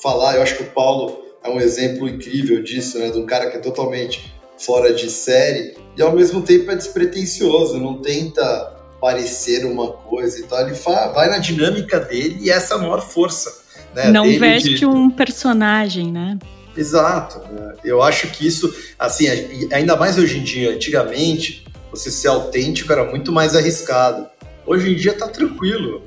falar, 0.03 0.35
eu 0.35 0.41
acho 0.41 0.57
que 0.57 0.63
o 0.63 0.71
Paulo 0.71 1.23
é 1.41 1.49
um 1.49 1.57
exemplo 1.57 2.05
incrível 2.07 2.61
disso, 2.61 2.99
né? 2.99 3.09
De 3.09 3.17
um 3.17 3.25
cara 3.25 3.49
que 3.49 3.55
é 3.55 3.59
totalmente 3.61 4.35
fora 4.57 4.93
de 4.93 5.09
série 5.09 5.75
e 5.95 6.01
ao 6.01 6.11
mesmo 6.11 6.41
tempo 6.41 6.69
é 6.69 6.75
despretensioso, 6.75 7.79
não 7.79 8.01
tenta 8.01 8.76
parecer 8.99 9.65
uma 9.65 9.91
coisa 9.91 10.39
e 10.39 10.43
tal. 10.43 10.61
Ele 10.61 10.75
vai 11.13 11.29
na 11.29 11.37
dinâmica 11.37 11.99
dele 11.99 12.39
e 12.41 12.49
essa 12.49 12.73
é 12.73 12.77
a 12.77 12.79
maior 12.79 13.01
força. 13.01 13.61
Né, 13.93 14.11
Não 14.11 14.37
veste 14.37 14.75
de... 14.75 14.85
um 14.85 15.09
personagem, 15.09 16.11
né? 16.11 16.37
Exato. 16.75 17.39
Né? 17.51 17.73
Eu 17.83 18.01
acho 18.01 18.27
que 18.27 18.45
isso, 18.45 18.73
assim, 18.99 19.25
ainda 19.71 19.95
mais 19.95 20.17
hoje 20.17 20.37
em 20.39 20.43
dia, 20.43 20.71
antigamente, 20.71 21.65
você 21.91 22.11
ser 22.11 22.27
autêntico 22.27 22.91
era 22.91 23.03
muito 23.03 23.31
mais 23.31 23.55
arriscado. 23.55 24.27
Hoje 24.65 24.91
em 24.91 24.95
dia 24.95 25.13
tá 25.13 25.27
tranquilo. 25.27 26.03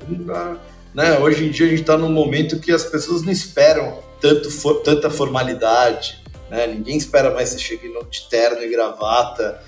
Né? 0.95 1.19
Hoje 1.19 1.47
em 1.47 1.51
dia 1.51 1.67
a 1.67 1.71
gente 1.71 1.83
tá 1.83 1.97
num 1.97 2.13
momento 2.13 2.61
que 2.61 2.71
as 2.71 2.85
pessoas 2.85 3.23
não 3.23 3.33
esperam 3.33 3.99
tanto 4.21 4.51
for, 4.51 4.83
tanta 4.83 5.11
formalidade. 5.11 6.23
Né? 6.51 6.67
Ninguém 6.67 6.97
espera 6.97 7.33
mais 7.33 7.49
você 7.49 7.59
chegue 7.59 7.93
de 8.11 8.29
terno 8.29 8.63
e 8.63 8.69
gravata. 8.69 9.61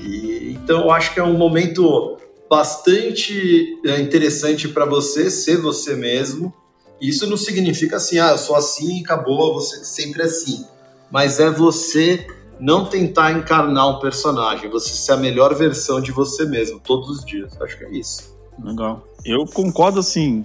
E, 0.00 0.56
então 0.56 0.82
eu 0.82 0.90
acho 0.90 1.12
que 1.12 1.20
é 1.20 1.22
um 1.22 1.36
momento 1.36 2.18
bastante 2.48 3.78
é, 3.84 4.00
interessante 4.00 4.68
para 4.68 4.84
você 4.84 5.30
ser 5.30 5.58
você 5.58 5.94
mesmo. 5.94 6.52
Isso 7.00 7.28
não 7.28 7.36
significa 7.36 7.96
assim, 7.96 8.18
ah, 8.18 8.30
eu 8.30 8.38
sou 8.38 8.56
assim 8.56 8.98
e 8.98 9.04
acabou, 9.04 9.54
você 9.54 9.84
sempre 9.84 10.22
assim. 10.22 10.64
Mas 11.10 11.38
é 11.38 11.50
você 11.50 12.26
não 12.58 12.84
tentar 12.84 13.32
encarnar 13.32 13.88
um 13.88 14.00
personagem, 14.00 14.68
você 14.68 14.90
ser 14.90 15.12
a 15.12 15.16
melhor 15.16 15.54
versão 15.54 16.00
de 16.00 16.10
você 16.10 16.44
mesmo 16.44 16.80
todos 16.80 17.08
os 17.08 17.24
dias. 17.24 17.60
Acho 17.60 17.78
que 17.78 17.84
é 17.84 17.90
isso. 17.90 18.36
Legal. 18.62 19.06
Eu 19.24 19.44
concordo 19.46 20.00
assim 20.00 20.42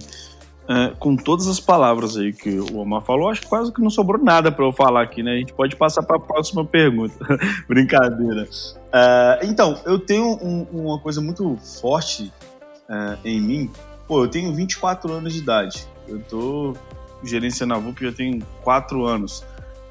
é, 0.68 0.92
com 0.98 1.14
todas 1.16 1.46
as 1.46 1.60
palavras 1.60 2.16
aí 2.16 2.32
que 2.32 2.58
o 2.58 2.78
Omar 2.78 3.02
falou. 3.02 3.28
Acho 3.28 3.42
que 3.42 3.48
quase 3.48 3.72
que 3.72 3.82
não 3.82 3.90
sobrou 3.90 4.22
nada 4.22 4.50
para 4.50 4.64
eu 4.64 4.72
falar 4.72 5.02
aqui, 5.02 5.22
né? 5.22 5.32
A 5.32 5.36
gente 5.36 5.52
pode 5.52 5.76
passar 5.76 6.02
para 6.02 6.16
a 6.16 6.20
próxima 6.20 6.64
pergunta. 6.64 7.14
Brincadeira. 7.68 8.48
É, 8.92 9.40
então, 9.42 9.78
eu 9.84 9.98
tenho 9.98 10.38
um, 10.42 10.66
uma 10.72 10.98
coisa 10.98 11.20
muito 11.20 11.56
forte 11.80 12.32
é, 12.88 13.16
em 13.24 13.40
mim. 13.40 13.70
Pô, 14.06 14.24
eu 14.24 14.28
tenho 14.28 14.54
24 14.54 15.12
anos 15.12 15.32
de 15.32 15.38
idade. 15.40 15.86
Eu 16.08 16.20
tô 16.20 16.74
gerenciando 17.22 17.74
a 17.74 17.78
VUP 17.78 18.04
já 18.04 18.12
tem 18.12 18.42
4 18.62 19.04
anos. 19.04 19.44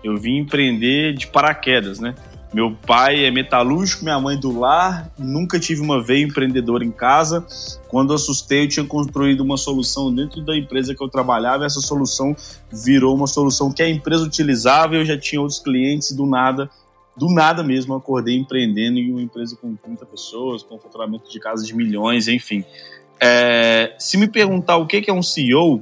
Eu 0.03 0.17
vim 0.17 0.37
empreender 0.37 1.13
de 1.13 1.27
paraquedas, 1.27 1.99
né? 1.99 2.13
Meu 2.53 2.71
pai 2.85 3.25
é 3.25 3.31
metalúrgico, 3.31 4.03
minha 4.03 4.19
mãe 4.19 4.39
do 4.39 4.59
lar, 4.59 5.11
nunca 5.17 5.59
tive 5.59 5.81
uma 5.81 6.03
veia 6.03 6.23
empreendedora 6.23 6.85
em 6.85 6.91
casa. 6.91 7.43
Quando 7.87 8.13
assustei, 8.13 8.65
eu 8.65 8.69
tinha 8.69 8.85
construído 8.85 9.41
uma 9.41 9.57
solução 9.57 10.13
dentro 10.13 10.39
da 10.45 10.55
empresa 10.55 10.93
que 10.93 11.03
eu 11.03 11.09
trabalhava, 11.09 11.63
e 11.63 11.65
essa 11.65 11.81
solução 11.81 12.35
virou 12.71 13.15
uma 13.15 13.25
solução 13.25 13.71
que 13.71 13.81
a 13.81 13.89
empresa 13.89 14.23
utilizava 14.23 14.93
e 14.93 14.99
eu 14.99 15.05
já 15.05 15.17
tinha 15.17 15.41
outros 15.41 15.59
clientes 15.59 16.11
do 16.11 16.27
nada, 16.27 16.69
do 17.17 17.27
nada 17.27 17.63
mesmo, 17.63 17.95
acordei 17.95 18.37
empreendendo 18.37 18.99
em 18.99 19.11
uma 19.11 19.21
empresa 19.21 19.55
com 19.55 19.75
30 19.75 20.05
pessoas, 20.05 20.61
com 20.61 20.77
faturamento 20.77 21.31
de 21.31 21.39
casa 21.39 21.65
de 21.65 21.75
milhões, 21.75 22.27
enfim. 22.27 22.63
É, 23.19 23.95
se 23.97 24.15
me 24.15 24.27
perguntar 24.27 24.77
o 24.77 24.85
que 24.85 25.09
é 25.09 25.13
um 25.13 25.23
CEO, 25.23 25.81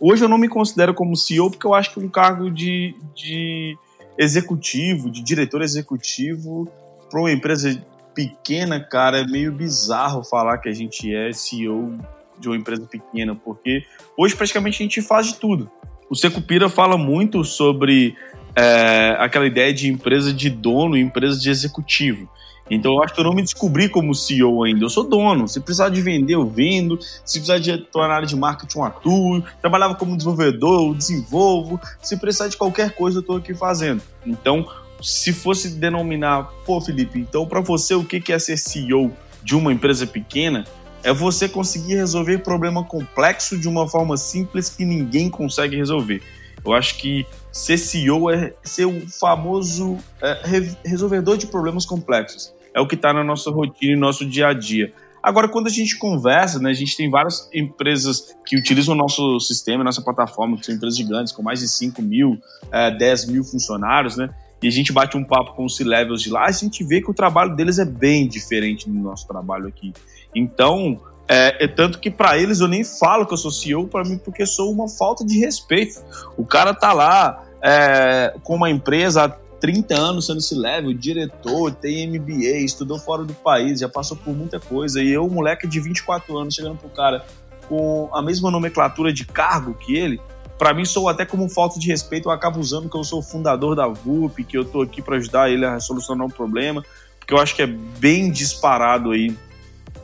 hoje 0.00 0.24
eu 0.24 0.28
não 0.28 0.38
me 0.38 0.48
considero 0.48 0.94
como 0.94 1.16
CEO 1.16 1.48
porque 1.48 1.66
eu 1.66 1.74
acho 1.74 1.92
que 1.92 2.00
é 2.00 2.02
um 2.02 2.08
cargo 2.08 2.50
de, 2.50 2.96
de 3.14 3.78
executivo, 4.22 5.10
de 5.10 5.22
diretor 5.22 5.62
executivo 5.62 6.68
para 7.10 7.20
uma 7.20 7.32
empresa 7.32 7.82
pequena, 8.14 8.80
cara, 8.80 9.20
é 9.20 9.26
meio 9.26 9.52
bizarro 9.52 10.22
falar 10.22 10.58
que 10.58 10.68
a 10.68 10.72
gente 10.72 11.14
é 11.14 11.32
CEO 11.32 11.98
de 12.38 12.48
uma 12.48 12.56
empresa 12.56 12.86
pequena, 12.86 13.34
porque 13.34 13.84
hoje 14.16 14.34
praticamente 14.34 14.82
a 14.82 14.84
gente 14.84 15.02
faz 15.02 15.28
de 15.28 15.34
tudo. 15.34 15.70
O 16.10 16.14
Secupira 16.14 16.68
fala 16.68 16.98
muito 16.98 17.44
sobre 17.44 18.14
é, 18.54 19.16
aquela 19.18 19.46
ideia 19.46 19.72
de 19.72 19.88
empresa 19.88 20.32
de 20.32 20.50
dono 20.50 20.96
empresa 20.96 21.38
de 21.38 21.48
executivo. 21.48 22.28
Então 22.70 22.94
eu 22.94 23.02
acho 23.02 23.14
que 23.14 23.20
eu 23.20 23.24
não 23.24 23.34
me 23.34 23.42
descobri 23.42 23.88
como 23.88 24.14
CEO 24.14 24.64
ainda. 24.64 24.84
Eu 24.84 24.88
sou 24.88 25.04
dono. 25.04 25.46
Se 25.48 25.60
precisar 25.60 25.88
de 25.88 26.00
vender, 26.00 26.34
eu 26.34 26.46
vendo. 26.46 26.98
Se 27.24 27.38
precisar 27.38 27.58
de 27.58 27.72
atuar 27.72 28.08
na 28.08 28.14
área 28.14 28.26
de 28.26 28.36
marketing, 28.36 28.78
eu 28.78 28.84
atuo. 28.84 29.44
Trabalhava 29.60 29.94
como 29.94 30.16
desenvolvedor, 30.16 30.88
eu 30.88 30.94
desenvolvo. 30.94 31.80
Se 32.02 32.16
precisar 32.16 32.48
de 32.48 32.56
qualquer 32.56 32.92
coisa, 32.94 33.18
eu 33.18 33.20
estou 33.20 33.36
aqui 33.36 33.54
fazendo. 33.54 34.02
Então, 34.24 34.66
se 35.02 35.32
fosse 35.32 35.70
denominar, 35.70 36.44
pô, 36.64 36.80
Felipe, 36.80 37.18
então 37.18 37.44
para 37.44 37.60
você 37.60 37.94
o 37.94 38.04
que 38.04 38.32
é 38.32 38.38
ser 38.38 38.56
CEO 38.56 39.12
de 39.42 39.56
uma 39.56 39.72
empresa 39.72 40.06
pequena? 40.06 40.64
É 41.02 41.12
você 41.12 41.48
conseguir 41.48 41.96
resolver 41.96 42.38
problema 42.38 42.84
complexo 42.84 43.58
de 43.58 43.68
uma 43.68 43.88
forma 43.88 44.16
simples 44.16 44.68
que 44.68 44.84
ninguém 44.84 45.28
consegue 45.28 45.76
resolver. 45.76 46.22
Eu 46.64 46.72
acho 46.72 46.98
que 46.98 47.26
ser 47.50 47.76
CEO 47.76 48.30
é 48.30 48.54
ser 48.62 48.86
o 48.86 49.00
famoso 49.08 49.98
é, 50.20 50.40
resolvedor 50.84 51.36
de 51.36 51.46
problemas 51.46 51.84
complexos 51.84 52.54
é 52.74 52.80
o 52.80 52.86
que 52.86 52.94
está 52.94 53.12
na 53.12 53.22
nossa 53.22 53.50
rotina 53.50 53.92
e 53.92 53.96
nosso 53.96 54.24
dia 54.24 54.48
a 54.48 54.52
dia. 54.52 54.92
Agora, 55.22 55.48
quando 55.48 55.68
a 55.68 55.70
gente 55.70 55.96
conversa, 55.98 56.58
né, 56.58 56.70
a 56.70 56.74
gente 56.74 56.96
tem 56.96 57.08
várias 57.08 57.48
empresas 57.54 58.34
que 58.44 58.56
utilizam 58.56 58.94
o 58.94 58.98
nosso 58.98 59.38
sistema, 59.38 59.84
nossa 59.84 60.02
plataforma, 60.02 60.56
que 60.56 60.66
são 60.66 60.74
empresas 60.74 60.98
gigantes, 60.98 61.32
com 61.32 61.42
mais 61.42 61.60
de 61.60 61.68
5 61.68 62.02
mil, 62.02 62.38
é, 62.72 62.90
10 62.90 63.26
mil 63.26 63.44
funcionários, 63.44 64.16
né? 64.16 64.30
E 64.60 64.66
a 64.66 64.70
gente 64.70 64.92
bate 64.92 65.16
um 65.16 65.24
papo 65.24 65.54
com 65.54 65.64
os 65.64 65.76
C-Levels 65.76 66.22
de 66.22 66.30
lá, 66.30 66.46
a 66.46 66.52
gente 66.52 66.82
vê 66.84 67.00
que 67.00 67.10
o 67.10 67.14
trabalho 67.14 67.54
deles 67.54 67.78
é 67.78 67.84
bem 67.84 68.26
diferente 68.26 68.88
do 68.88 68.98
nosso 68.98 69.26
trabalho 69.26 69.68
aqui. 69.68 69.92
Então, 70.34 71.00
é, 71.32 71.64
é, 71.64 71.66
tanto 71.66 71.98
que 71.98 72.10
para 72.10 72.36
eles 72.36 72.60
eu 72.60 72.68
nem 72.68 72.84
falo 72.84 73.24
que 73.24 73.32
eu 73.32 73.38
sou 73.38 73.50
CEO 73.50 73.88
para 73.88 74.04
mim 74.04 74.18
porque 74.18 74.44
sou 74.44 74.70
uma 74.70 74.86
falta 74.86 75.24
de 75.24 75.38
respeito. 75.38 75.98
O 76.36 76.44
cara 76.44 76.74
tá 76.74 76.92
lá 76.92 77.42
é, 77.62 78.34
com 78.42 78.56
uma 78.56 78.68
empresa 78.68 79.34
30 79.58 79.98
anos 79.98 80.26
sendo 80.26 80.42
se 80.42 80.54
level, 80.54 80.92
diretor, 80.92 81.72
tem 81.72 82.06
MBA, 82.06 82.58
estudou 82.58 82.98
fora 82.98 83.24
do 83.24 83.32
país, 83.32 83.80
já 83.80 83.88
passou 83.88 84.14
por 84.14 84.34
muita 84.34 84.60
coisa. 84.60 85.02
E 85.02 85.10
eu, 85.10 85.26
moleque 85.26 85.66
de 85.66 85.80
24 85.80 86.36
anos, 86.36 86.54
chegando 86.54 86.76
pro 86.76 86.90
cara 86.90 87.24
com 87.66 88.10
a 88.12 88.20
mesma 88.20 88.50
nomenclatura 88.50 89.10
de 89.10 89.24
cargo 89.24 89.72
que 89.72 89.96
ele, 89.96 90.20
para 90.58 90.74
mim 90.74 90.84
sou 90.84 91.08
até 91.08 91.24
como 91.24 91.48
falta 91.48 91.80
de 91.80 91.88
respeito, 91.88 92.28
eu 92.28 92.32
acabo 92.32 92.60
usando 92.60 92.90
que 92.90 92.96
eu 92.96 93.04
sou 93.04 93.20
o 93.20 93.22
fundador 93.22 93.74
da 93.74 93.88
VUP, 93.88 94.44
que 94.44 94.58
eu 94.58 94.66
tô 94.66 94.82
aqui 94.82 95.00
para 95.00 95.16
ajudar 95.16 95.50
ele 95.50 95.64
a 95.64 95.80
solucionar 95.80 96.26
um 96.26 96.30
problema, 96.30 96.84
porque 97.18 97.32
eu 97.32 97.38
acho 97.38 97.56
que 97.56 97.62
é 97.62 97.66
bem 97.66 98.30
disparado 98.30 99.12
aí 99.12 99.34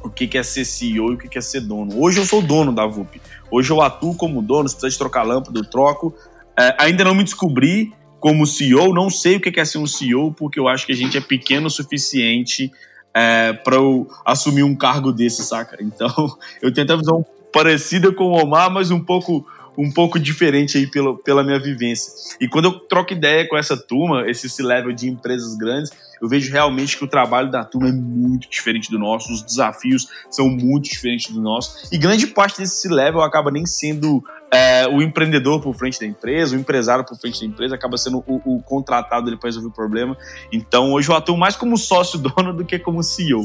o 0.09 0.11
que 0.11 0.37
é 0.37 0.43
ser 0.43 0.65
CEO 0.65 1.13
e 1.13 1.15
o 1.15 1.19
que 1.19 1.39
é 1.39 1.41
ser 1.41 1.61
dono. 1.61 2.01
Hoje 2.01 2.19
eu 2.19 2.25
sou 2.25 2.43
dono 2.43 2.73
da 2.73 2.87
VUP. 2.87 3.21
Hoje 3.51 3.71
eu 3.71 3.81
atuo 3.81 4.15
como 4.15 4.43
dono, 4.43 4.69
se 4.69 4.75
precisar 4.75 4.91
de 4.91 4.99
trocar 4.99 5.23
lâmpada, 5.23 5.59
eu 5.59 5.65
troco. 5.65 6.15
É, 6.59 6.75
ainda 6.81 7.05
não 7.05 7.15
me 7.15 7.23
descobri, 7.23 7.93
como 8.19 8.47
CEO, 8.47 8.93
não 8.93 9.09
sei 9.11 9.37
o 9.37 9.41
que 9.41 9.61
é 9.61 9.65
ser 9.65 9.79
um 9.79 9.87
CEO, 9.87 10.33
porque 10.33 10.59
eu 10.59 10.67
acho 10.67 10.85
que 10.85 10.93
a 10.93 10.97
gente 10.97 11.17
é 11.17 11.21
pequeno 11.21 11.69
o 11.69 11.71
suficiente 11.71 12.73
é, 13.15 13.53
para 13.53 13.77
eu 13.77 14.09
assumir 14.25 14.63
um 14.63 14.75
cargo 14.75 15.13
desse, 15.13 15.45
saca? 15.45 15.77
Então, 15.81 16.09
eu 16.61 16.73
tenho 16.73 16.85
até 16.85 16.97
visão 16.97 17.25
parecida 17.53 18.13
com 18.13 18.25
o 18.25 18.43
Omar, 18.43 18.71
mas 18.71 18.91
um 18.91 19.01
pouco 19.01 19.47
um 19.79 19.93
pouco 19.93 20.19
diferente 20.19 20.77
aí 20.77 20.89
pela, 20.89 21.17
pela 21.17 21.45
minha 21.45 21.61
vivência. 21.61 22.13
E 22.41 22.49
quando 22.49 22.65
eu 22.65 22.81
troco 22.81 23.13
ideia 23.13 23.47
com 23.49 23.57
essa 23.57 23.77
turma, 23.77 24.29
esse 24.29 24.61
level 24.61 24.93
de 24.93 25.09
empresas 25.09 25.57
grandes, 25.57 25.93
eu 26.21 26.29
vejo 26.29 26.51
realmente 26.51 26.97
que 26.99 27.05
o 27.05 27.07
trabalho 27.07 27.49
da 27.49 27.65
turma 27.65 27.89
é 27.89 27.93
muito 27.93 28.51
diferente 28.51 28.91
do 28.91 28.99
nosso, 28.99 29.33
os 29.33 29.41
desafios 29.41 30.09
são 30.29 30.49
muito 30.49 30.91
diferentes 30.91 31.33
do 31.33 31.41
nosso, 31.41 31.89
e 31.93 31.97
grande 31.97 32.27
parte 32.27 32.59
desse 32.59 32.89
level 32.89 33.23
acaba 33.23 33.53
nem 33.53 33.65
sendo 33.65 34.21
é, 34.53 34.89
o 34.89 35.01
empreendedor 35.01 35.61
por 35.61 35.75
frente 35.77 36.01
da 36.01 36.07
empresa, 36.07 36.57
o 36.57 36.59
empresário 36.59 37.05
por 37.05 37.17
frente 37.17 37.41
da 37.41 37.47
empresa, 37.47 37.77
acaba 37.77 37.97
sendo 37.97 38.25
o, 38.27 38.57
o 38.57 38.63
contratado 38.63 39.37
para 39.39 39.49
resolver 39.49 39.69
o 39.69 39.73
problema. 39.73 40.17
Então 40.51 40.93
hoje 40.93 41.09
eu 41.09 41.15
atuo 41.15 41.37
mais 41.37 41.55
como 41.55 41.79
sócio 41.79 42.19
dono 42.19 42.53
do 42.53 42.65
que 42.65 42.81
como 42.81 43.01
CEO. 43.03 43.45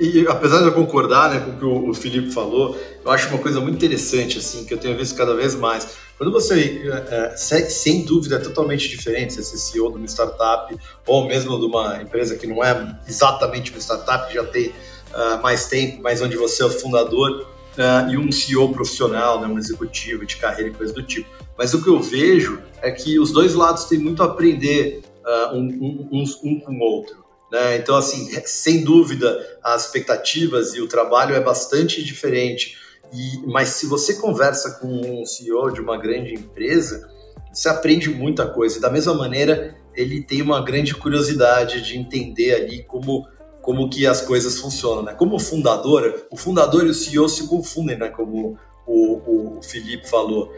E 0.00 0.26
apesar 0.26 0.60
de 0.60 0.64
eu 0.64 0.72
concordar 0.72 1.28
né, 1.28 1.40
com 1.40 1.50
o 1.50 1.82
que 1.82 1.90
o, 1.90 1.92
Felipe 1.92 2.32
falou, 2.32 2.74
eu 3.04 3.10
acho 3.10 3.28
uma 3.28 3.38
coisa 3.38 3.60
muito 3.60 3.76
interessante, 3.76 4.38
assim, 4.38 4.64
que 4.64 4.72
eu 4.72 4.78
tenho 4.78 4.96
visto 4.96 5.14
cada 5.14 5.34
vez 5.34 5.54
mais. 5.54 5.98
Quando 6.16 6.32
você, 6.32 6.90
é, 7.10 7.36
sem 7.36 8.06
dúvida, 8.06 8.36
é 8.36 8.38
totalmente 8.38 8.88
diferente, 8.88 9.34
se 9.34 9.40
é 9.40 9.58
CEO 9.58 9.90
de 9.90 9.98
uma 9.98 10.06
startup 10.06 10.74
ou 11.06 11.26
mesmo 11.26 11.58
de 11.58 11.66
uma 11.66 12.00
empresa 12.00 12.34
que 12.34 12.46
não 12.46 12.64
é 12.64 12.98
exatamente 13.06 13.72
uma 13.72 13.80
startup, 13.80 14.26
que 14.28 14.34
já 14.34 14.44
tem 14.44 14.68
uh, 14.68 15.42
mais 15.42 15.66
tempo, 15.66 16.00
mas 16.02 16.22
onde 16.22 16.34
você 16.34 16.62
é 16.62 16.66
o 16.66 16.70
fundador, 16.70 17.46
uh, 17.76 18.10
e 18.10 18.16
um 18.16 18.32
CEO 18.32 18.72
profissional, 18.72 19.38
né, 19.38 19.48
um 19.48 19.58
executivo 19.58 20.24
de 20.24 20.36
carreira 20.36 20.70
e 20.70 20.72
coisa 20.74 20.94
do 20.94 21.02
tipo. 21.02 21.28
Mas 21.58 21.74
o 21.74 21.82
que 21.82 21.90
eu 21.90 22.00
vejo 22.00 22.58
é 22.80 22.90
que 22.90 23.18
os 23.18 23.32
dois 23.32 23.54
lados 23.54 23.84
têm 23.84 23.98
muito 23.98 24.22
a 24.22 24.26
aprender 24.26 25.02
uh, 25.24 25.54
um, 25.54 25.60
um, 25.60 26.08
um, 26.10 26.24
um 26.44 26.60
com 26.60 26.72
o 26.72 26.80
outro. 26.80 27.19
Né? 27.50 27.76
Então, 27.76 27.96
assim, 27.96 28.30
sem 28.46 28.84
dúvida, 28.84 29.58
as 29.62 29.86
expectativas 29.86 30.74
e 30.74 30.80
o 30.80 30.86
trabalho 30.86 31.34
é 31.34 31.40
bastante 31.40 32.02
diferente. 32.02 32.76
E, 33.12 33.42
mas 33.46 33.70
se 33.70 33.86
você 33.86 34.14
conversa 34.14 34.78
com 34.78 35.22
um 35.22 35.26
CEO 35.26 35.72
de 35.72 35.80
uma 35.80 35.98
grande 35.98 36.34
empresa, 36.34 37.10
você 37.52 37.68
aprende 37.68 38.08
muita 38.08 38.46
coisa. 38.46 38.78
E 38.78 38.80
da 38.80 38.90
mesma 38.90 39.14
maneira, 39.14 39.76
ele 39.94 40.22
tem 40.22 40.40
uma 40.42 40.64
grande 40.64 40.94
curiosidade 40.94 41.82
de 41.82 41.98
entender 41.98 42.54
ali 42.54 42.82
como, 42.84 43.26
como 43.60 43.90
que 43.90 44.06
as 44.06 44.20
coisas 44.20 44.58
funcionam. 44.58 45.02
Né? 45.02 45.14
Como 45.14 45.38
fundador, 45.38 46.26
o 46.30 46.36
fundador 46.36 46.86
e 46.86 46.90
o 46.90 46.94
CEO 46.94 47.28
se 47.28 47.48
confundem, 47.48 47.98
né? 47.98 48.08
como 48.08 48.56
o, 48.86 49.56
o 49.58 49.62
Felipe 49.62 50.08
falou. 50.08 50.54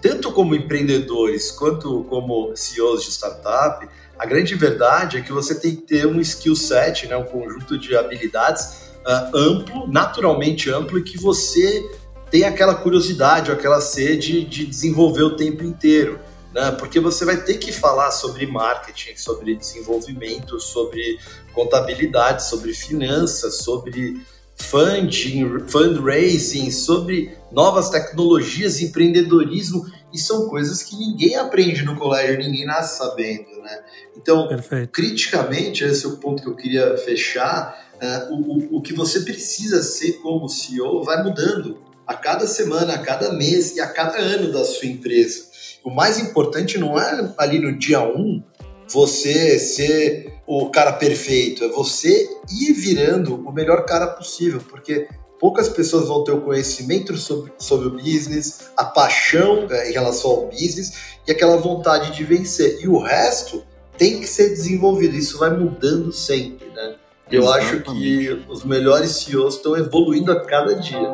Tanto 0.00 0.32
como 0.32 0.54
empreendedores 0.54 1.50
quanto 1.50 2.04
como 2.04 2.56
CEOs 2.56 3.04
de 3.04 3.10
startup, 3.10 3.86
a 4.20 4.26
grande 4.26 4.54
verdade 4.54 5.16
é 5.16 5.22
que 5.22 5.32
você 5.32 5.54
tem 5.54 5.74
que 5.74 5.80
ter 5.80 6.06
um 6.06 6.20
skill 6.20 6.54
set, 6.54 7.08
né, 7.08 7.16
um 7.16 7.24
conjunto 7.24 7.78
de 7.78 7.96
habilidades 7.96 8.90
uh, 8.98 9.34
amplo, 9.34 9.88
naturalmente 9.88 10.70
amplo, 10.70 10.98
e 10.98 11.02
que 11.02 11.16
você 11.16 11.82
tem 12.30 12.44
aquela 12.44 12.74
curiosidade 12.74 13.50
ou 13.50 13.56
aquela 13.56 13.80
sede 13.80 14.44
de 14.44 14.66
desenvolver 14.66 15.22
o 15.22 15.36
tempo 15.36 15.64
inteiro. 15.64 16.20
Né? 16.52 16.70
Porque 16.72 17.00
você 17.00 17.24
vai 17.24 17.38
ter 17.38 17.54
que 17.54 17.72
falar 17.72 18.10
sobre 18.10 18.46
marketing, 18.46 19.16
sobre 19.16 19.56
desenvolvimento, 19.56 20.60
sobre 20.60 21.18
contabilidade, 21.54 22.46
sobre 22.46 22.74
finanças, 22.74 23.62
sobre 23.62 24.20
funding, 24.54 25.60
fundraising, 25.66 26.70
sobre 26.70 27.32
novas 27.50 27.88
tecnologias, 27.88 28.82
empreendedorismo, 28.82 29.90
e 30.12 30.18
são 30.18 30.48
coisas 30.48 30.82
que 30.82 30.96
ninguém 30.96 31.36
aprende 31.36 31.82
no 31.82 31.96
colégio, 31.96 32.38
ninguém 32.38 32.64
nasce 32.64 32.98
sabendo, 32.98 33.60
né? 33.62 33.82
Então, 34.16 34.48
Perfeito. 34.48 34.90
criticamente, 34.90 35.84
esse 35.84 36.04
é 36.04 36.08
o 36.08 36.16
ponto 36.16 36.42
que 36.42 36.48
eu 36.48 36.56
queria 36.56 36.96
fechar, 36.98 37.90
uh, 38.02 38.34
o, 38.34 38.78
o 38.78 38.82
que 38.82 38.92
você 38.92 39.20
precisa 39.20 39.82
ser 39.82 40.14
como 40.14 40.48
CEO 40.48 41.02
vai 41.02 41.22
mudando 41.22 41.78
a 42.06 42.14
cada 42.14 42.46
semana, 42.46 42.94
a 42.94 42.98
cada 42.98 43.32
mês 43.32 43.76
e 43.76 43.80
a 43.80 43.86
cada 43.86 44.18
ano 44.18 44.52
da 44.52 44.64
sua 44.64 44.88
empresa. 44.88 45.44
O 45.84 45.90
mais 45.90 46.18
importante 46.18 46.76
não 46.76 46.98
é 46.98 47.32
ali 47.38 47.58
no 47.58 47.78
dia 47.78 48.00
1 48.00 48.18
um, 48.18 48.42
você 48.88 49.58
ser 49.58 50.34
o 50.46 50.68
cara 50.70 50.92
perfeito, 50.92 51.64
é 51.64 51.68
você 51.68 52.28
ir 52.50 52.72
virando 52.72 53.36
o 53.36 53.52
melhor 53.52 53.86
cara 53.86 54.08
possível, 54.08 54.60
porque 54.68 55.06
poucas 55.40 55.70
pessoas 55.70 56.06
vão 56.06 56.22
ter 56.22 56.32
o 56.32 56.42
conhecimento 56.42 57.16
sobre, 57.16 57.50
sobre 57.58 57.88
o 57.88 57.92
business, 57.92 58.70
a 58.76 58.84
paixão 58.84 59.66
é, 59.70 59.88
em 59.88 59.92
relação 59.92 60.30
ao 60.30 60.46
business 60.48 61.16
e 61.26 61.32
aquela 61.32 61.56
vontade 61.56 62.14
de 62.14 62.22
vencer. 62.22 62.78
E 62.82 62.86
o 62.86 62.98
resto 62.98 63.64
tem 63.96 64.20
que 64.20 64.26
ser 64.26 64.50
desenvolvido. 64.50 65.16
Isso 65.16 65.38
vai 65.38 65.50
mudando 65.50 66.12
sempre, 66.12 66.68
né? 66.68 66.96
Eu 67.32 67.44
Exatamente. 67.44 67.74
acho 67.74 67.82
que 67.94 68.44
os 68.50 68.64
melhores 68.64 69.10
CEOs 69.12 69.54
estão 69.56 69.76
evoluindo 69.76 70.30
a 70.30 70.44
cada 70.44 70.74
dia. 70.74 71.08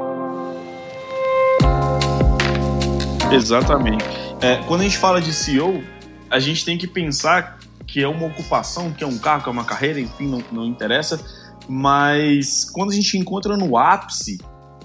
Exatamente. 3.31 4.05
É, 4.41 4.57
quando 4.67 4.81
a 4.81 4.85
gente 4.85 4.99
fala 4.99 5.21
de 5.21 5.33
CEO, 5.33 5.83
a 6.31 6.41
gente 6.41 6.65
tem 6.65 6.77
que 6.77 6.89
pensar 6.89 7.59
que 7.87 8.03
é 8.03 8.09
uma 8.09 8.27
ocupação, 8.27 8.93
que 8.93 9.05
é 9.05 9.07
um 9.07 9.19
cargo, 9.19 9.45
que 9.45 9.49
é 9.51 9.53
uma 9.53 9.65
carreira, 9.65 10.01
enfim, 10.01 10.27
não, 10.27 10.43
não 10.51 10.65
interessa 10.65 11.21
mas 11.69 12.69
quando 12.71 12.91
a 12.91 12.95
gente 12.95 13.17
encontra 13.19 13.57
no 13.57 13.77
ápice 13.77 14.39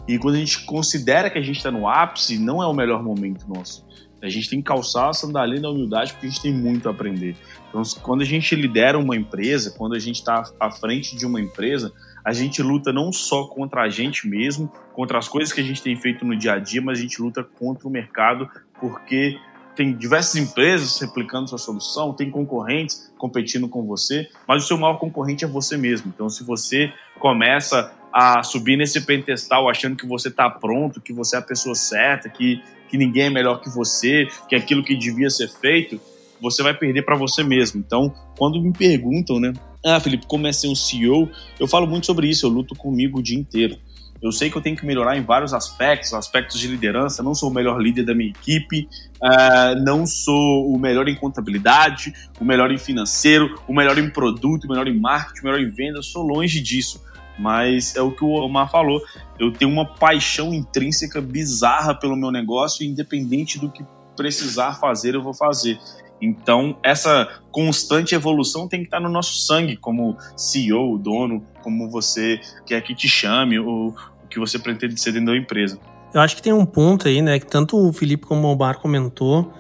e 0.08 0.18
quando 0.18 0.36
a 0.36 0.40
gente 0.40 0.66
considera 0.66 1.30
que 1.30 1.38
a 1.38 1.42
gente 1.42 1.58
está 1.58 1.72
no 1.72 1.88
ápice, 1.88 2.38
não 2.38 2.62
é 2.62 2.68
o 2.68 2.74
melhor 2.74 3.04
momento 3.04 3.46
nosso. 3.48 3.86
A 4.22 4.30
gente 4.30 4.50
tem 4.50 4.60
que 4.60 4.66
calçar 4.66 5.10
a 5.10 5.14
sandália 5.14 5.60
da 5.60 5.70
humildade 5.70 6.14
porque 6.14 6.28
a 6.28 6.30
gente 6.30 6.42
tem 6.42 6.54
muito 6.54 6.88
a 6.88 6.92
aprender. 6.92 7.36
Então, 7.70 7.82
quando 8.04 8.22
a 8.22 8.26
gente 8.26 8.56
lidera 8.56 9.00
uma 9.00 9.16
empresa, 9.16 9.74
quando 9.76 9.96
a 9.96 10.00
gente 10.00 10.18
está 10.18 10.44
à 10.60 10.70
frente 10.70 11.16
de 11.16 11.26
uma 11.26 11.42
empresa, 11.42 11.92
a 12.24 12.32
gente 12.34 12.62
luta 12.62 12.94
não 12.94 13.12
só 13.12 13.46
contra 13.46 13.82
a 13.82 13.90
gente 13.90 14.28
mesmo, 14.28 14.72
contra 14.94 15.18
as 15.18 15.28
coisas 15.28 15.52
que 15.52 15.60
a 15.60 15.64
gente 15.64 15.82
tem 15.82 15.96
feito 15.96 16.24
no 16.24 16.38
dia 16.38 16.54
a 16.54 16.60
dia, 16.60 16.82
mas 16.82 17.00
a 17.00 17.02
gente 17.02 17.20
luta 17.20 17.44
contra 17.44 17.88
o 17.88 17.92
mercado 17.92 18.48
porque 18.80 19.40
tem 19.76 19.96
diversas 19.96 20.36
empresas 20.36 21.00
replicando 21.00 21.50
sua 21.50 21.58
solução, 21.58 22.14
tem 22.14 22.30
concorrentes 22.30 23.12
competindo 23.18 23.68
com 23.68 23.86
você, 23.86 24.28
mas 24.48 24.64
o 24.64 24.68
seu 24.68 24.78
maior 24.78 24.98
concorrente 24.98 25.46
é 25.46 25.48
você 25.48 25.78
mesmo. 25.78 26.12
Então, 26.14 26.30
se 26.30 26.44
você 26.44 26.92
começa 27.20 27.94
a 28.12 28.44
subir 28.44 28.78
nesse 28.78 29.00
pentestal 29.02 29.70
achando 29.70 29.96
que 29.96 30.06
você 30.06 30.28
está 30.28 30.50
pronto, 30.50 31.00
que 31.00 31.14
você 31.14 31.36
é 31.36 31.40
a 31.40 31.42
pessoa 31.42 31.76
certa, 31.76 32.30
que, 32.30 32.62
que 32.90 32.98
ninguém 32.98 33.28
é 33.28 33.30
melhor 33.30 33.62
que 33.62 33.70
você, 33.70 34.28
que 34.50 34.56
aquilo 34.56 34.84
que 34.84 34.96
devia 34.96 35.30
ser 35.30 35.48
feito, 35.48 36.00
você 36.42 36.62
vai 36.64 36.74
perder 36.74 37.04
para 37.04 37.16
você 37.16 37.44
mesmo. 37.44 37.80
Então, 37.80 38.14
quando 38.38 38.62
me 38.62 38.74
perguntam, 38.74 39.40
né? 39.40 39.54
Ah, 39.86 40.00
Felipe, 40.00 40.26
como 40.28 40.48
é 40.48 40.52
ser 40.52 40.68
um 40.68 40.76
CEO? 40.76 41.30
Eu 41.60 41.68
falo 41.68 41.88
muito 41.88 42.06
sobre 42.06 42.28
isso, 42.28 42.46
eu 42.46 42.50
luto 42.50 42.76
comigo 42.76 43.20
o 43.20 43.24
dia 43.24 43.38
inteiro. 43.38 43.78
Eu 44.22 44.32
sei 44.32 44.50
que 44.52 44.58
eu 44.58 44.62
tenho 44.62 44.78
que 44.78 44.86
melhorar 44.86 45.18
em 45.18 45.24
vários 45.24 45.54
aspectos, 45.54 46.14
aspectos 46.14 46.60
de 46.60 46.68
liderança. 46.68 47.24
Não 47.24 47.34
sou 47.34 47.50
o 47.50 47.54
melhor 47.54 47.82
líder 47.82 48.06
da 48.06 48.14
minha 48.14 48.30
equipe, 48.30 48.88
uh, 49.16 49.84
não 49.84 50.06
sou 50.06 50.72
o 50.72 50.78
melhor 50.78 51.08
em 51.08 51.16
contabilidade, 51.16 52.14
o 52.40 52.46
melhor 52.46 52.72
em 52.72 52.78
financeiro, 52.78 53.60
o 53.68 53.74
melhor 53.74 53.98
em 53.98 54.10
produto, 54.10 54.66
o 54.66 54.68
melhor 54.68 54.88
em 54.88 55.00
marketing, 55.00 55.42
o 55.42 55.44
melhor 55.46 55.60
em 55.60 55.70
vendas. 55.70 56.06
Sou 56.06 56.22
longe 56.22 56.62
disso. 56.62 57.02
Mas 57.40 57.96
é 57.96 58.02
o 58.02 58.12
que 58.12 58.24
o 58.24 58.30
Omar 58.30 58.70
falou. 58.70 59.02
Eu 59.40 59.52
tenho 59.52 59.72
uma 59.72 59.86
paixão 59.86 60.54
intrínseca 60.54 61.20
bizarra 61.20 61.96
pelo 61.96 62.16
meu 62.16 62.30
negócio, 62.30 62.86
independente 62.86 63.58
do 63.58 63.72
que 63.72 63.84
precisar 64.16 64.76
fazer, 64.76 65.16
eu 65.16 65.24
vou 65.24 65.34
fazer. 65.34 65.80
Então, 66.22 66.78
essa 66.84 67.28
constante 67.52 68.14
evolução 68.14 68.68
tem 68.68 68.82
que 68.82 68.86
estar 68.86 69.00
no 69.00 69.10
nosso 69.10 69.40
sangue, 69.40 69.76
como 69.76 70.16
CEO, 70.38 70.98
dono, 71.00 71.44
como 71.64 71.90
você 71.90 72.40
quer 72.66 72.82
que 72.82 72.94
te 72.94 73.10
chame, 73.10 73.58
ou 73.58 73.96
que 74.32 74.40
você 74.40 74.58
pretende 74.58 75.00
ser 75.00 75.12
dentro 75.12 75.34
da 75.34 75.38
empresa. 75.38 75.78
Eu 76.14 76.22
acho 76.22 76.36
que 76.36 76.42
tem 76.42 76.52
um 76.52 76.66
ponto 76.66 77.08
aí, 77.08 77.22
né, 77.22 77.40
que 77.40 77.46
tanto 77.46 77.78
o 77.78 77.94
Felipe 77.94 78.26
como 78.26 78.48
o 78.48 78.52
Omar 78.52 78.80
comentou, 78.80 79.54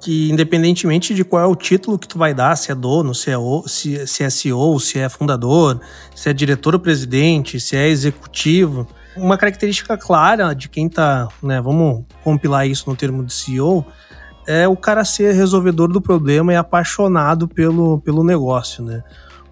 que 0.00 0.30
independentemente 0.30 1.14
de 1.14 1.24
qual 1.24 1.42
é 1.42 1.46
o 1.46 1.54
título 1.54 1.98
que 1.98 2.08
tu 2.08 2.18
vai 2.18 2.34
dar, 2.34 2.56
se 2.56 2.72
é 2.72 2.74
dono, 2.74 3.14
se 3.14 3.30
é, 3.30 3.38
o, 3.38 3.62
se, 3.68 4.06
se 4.06 4.24
é 4.24 4.30
CEO, 4.30 4.80
se 4.80 4.98
é 4.98 5.08
fundador, 5.08 5.80
se 6.14 6.28
é 6.28 6.32
diretor 6.32 6.74
ou 6.74 6.80
presidente, 6.80 7.60
se 7.60 7.76
é 7.76 7.88
executivo, 7.88 8.86
uma 9.16 9.36
característica 9.36 9.96
clara 9.96 10.54
de 10.54 10.68
quem 10.68 10.88
tá, 10.88 11.28
né, 11.42 11.60
vamos 11.60 12.04
compilar 12.24 12.66
isso 12.66 12.88
no 12.88 12.96
termo 12.96 13.24
de 13.24 13.32
CEO, 13.32 13.86
é 14.46 14.66
o 14.66 14.76
cara 14.76 15.04
ser 15.04 15.34
resolvedor 15.34 15.88
do 15.88 16.00
problema 16.00 16.52
e 16.52 16.56
apaixonado 16.56 17.46
pelo, 17.46 18.00
pelo 18.00 18.24
negócio, 18.24 18.82
né? 18.82 19.02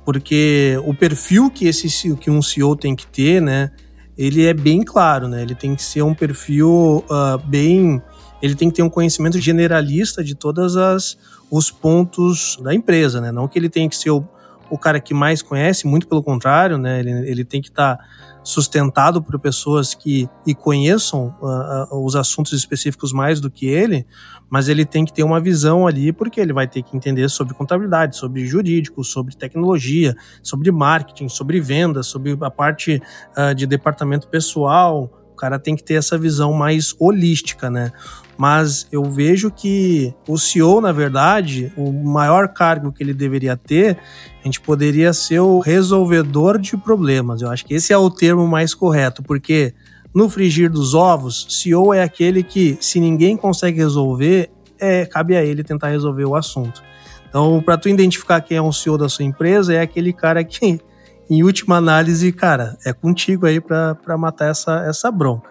Porque 0.04 0.80
o 0.84 0.94
perfil 0.94 1.50
que 1.50 1.68
esse 1.68 2.16
que 2.16 2.30
um 2.30 2.42
CEO 2.42 2.74
tem 2.74 2.96
que 2.96 3.06
ter, 3.06 3.40
né? 3.40 3.70
Ele 4.16 4.46
é 4.46 4.52
bem 4.52 4.82
claro, 4.82 5.28
né? 5.28 5.42
Ele 5.42 5.54
tem 5.54 5.74
que 5.74 5.82
ser 5.82 6.02
um 6.02 6.14
perfil 6.14 7.04
uh, 7.08 7.38
bem, 7.44 8.02
ele 8.42 8.54
tem 8.54 8.68
que 8.70 8.76
ter 8.76 8.82
um 8.82 8.90
conhecimento 8.90 9.38
generalista 9.38 10.22
de 10.22 10.34
todas 10.34 10.76
as 10.76 11.16
os 11.50 11.70
pontos 11.70 12.56
da 12.62 12.72
empresa, 12.72 13.20
né? 13.20 13.32
Não 13.32 13.48
que 13.48 13.58
ele 13.58 13.68
tenha 13.68 13.88
que 13.88 13.96
ser 13.96 14.10
o, 14.10 14.24
o 14.70 14.78
cara 14.78 15.00
que 15.00 15.12
mais 15.12 15.42
conhece, 15.42 15.86
muito 15.86 16.06
pelo 16.06 16.22
contrário, 16.22 16.78
né? 16.78 17.00
Ele, 17.00 17.10
ele 17.28 17.44
tem 17.44 17.60
que 17.60 17.68
estar 17.68 17.96
tá 17.96 18.04
sustentado 18.50 19.22
por 19.22 19.38
pessoas 19.38 19.94
que 19.94 20.28
e 20.46 20.54
conheçam 20.54 21.34
uh, 21.40 21.94
uh, 21.94 22.04
os 22.04 22.16
assuntos 22.16 22.52
específicos 22.52 23.12
mais 23.12 23.40
do 23.40 23.50
que 23.50 23.66
ele, 23.66 24.06
mas 24.48 24.68
ele 24.68 24.84
tem 24.84 25.04
que 25.04 25.12
ter 25.12 25.22
uma 25.22 25.40
visão 25.40 25.86
ali, 25.86 26.12
porque 26.12 26.40
ele 26.40 26.52
vai 26.52 26.66
ter 26.66 26.82
que 26.82 26.96
entender 26.96 27.28
sobre 27.28 27.54
contabilidade, 27.54 28.16
sobre 28.16 28.44
jurídico, 28.44 29.04
sobre 29.04 29.36
tecnologia, 29.36 30.14
sobre 30.42 30.70
marketing, 30.70 31.28
sobre 31.28 31.60
vendas, 31.60 32.06
sobre 32.08 32.36
a 32.40 32.50
parte 32.50 33.00
uh, 33.36 33.54
de 33.54 33.66
departamento 33.66 34.28
pessoal. 34.28 35.10
O 35.32 35.36
cara 35.36 35.58
tem 35.58 35.76
que 35.76 35.82
ter 35.82 35.94
essa 35.94 36.18
visão 36.18 36.52
mais 36.52 36.94
holística, 36.98 37.70
né? 37.70 37.92
Mas 38.36 38.88
eu 38.90 39.04
vejo 39.04 39.50
que 39.50 40.14
o 40.26 40.38
CEO, 40.38 40.80
na 40.80 40.92
verdade, 40.92 41.72
o 41.76 41.92
maior 41.92 42.48
cargo 42.48 42.90
que 42.90 43.02
ele 43.02 43.12
deveria 43.12 43.54
ter, 43.56 43.98
a 44.42 44.46
gente 44.46 44.60
poderia 44.60 45.12
ser 45.12 45.40
o 45.40 45.58
resolvedor 45.58 46.58
de 46.58 46.76
problemas. 46.76 47.42
Eu 47.42 47.50
acho 47.50 47.64
que 47.64 47.74
esse 47.74 47.92
é 47.92 47.98
o 47.98 48.10
termo 48.10 48.46
mais 48.46 48.74
correto, 48.74 49.22
porque 49.22 49.74
no 50.14 50.28
frigir 50.28 50.70
dos 50.70 50.94
ovos, 50.94 51.46
CEO 51.50 51.92
é 51.92 52.02
aquele 52.02 52.42
que, 52.42 52.76
se 52.80 52.98
ninguém 52.98 53.36
consegue 53.36 53.78
resolver, 53.78 54.50
é, 54.78 55.04
cabe 55.04 55.36
a 55.36 55.44
ele 55.44 55.62
tentar 55.62 55.88
resolver 55.88 56.24
o 56.24 56.34
assunto. 56.34 56.82
Então, 57.28 57.62
para 57.62 57.76
tu 57.76 57.88
identificar 57.88 58.40
quem 58.40 58.56
é 58.56 58.62
um 58.62 58.72
CEO 58.72 58.98
da 58.98 59.08
sua 59.08 59.24
empresa, 59.24 59.74
é 59.74 59.80
aquele 59.80 60.12
cara 60.12 60.42
que, 60.42 60.80
em 61.30 61.42
última 61.44 61.76
análise, 61.76 62.32
cara, 62.32 62.76
é 62.84 62.92
contigo 62.92 63.46
aí 63.46 63.60
para 63.60 64.18
matar 64.18 64.50
essa, 64.50 64.84
essa 64.86 65.10
bronca. 65.12 65.48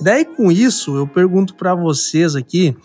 E 0.00 0.04
daí, 0.04 0.24
com 0.24 0.52
isso, 0.52 0.94
eu 0.94 1.06
pergunto 1.06 1.54
para 1.54 1.74
vocês 1.74 2.36
aqui, 2.36 2.76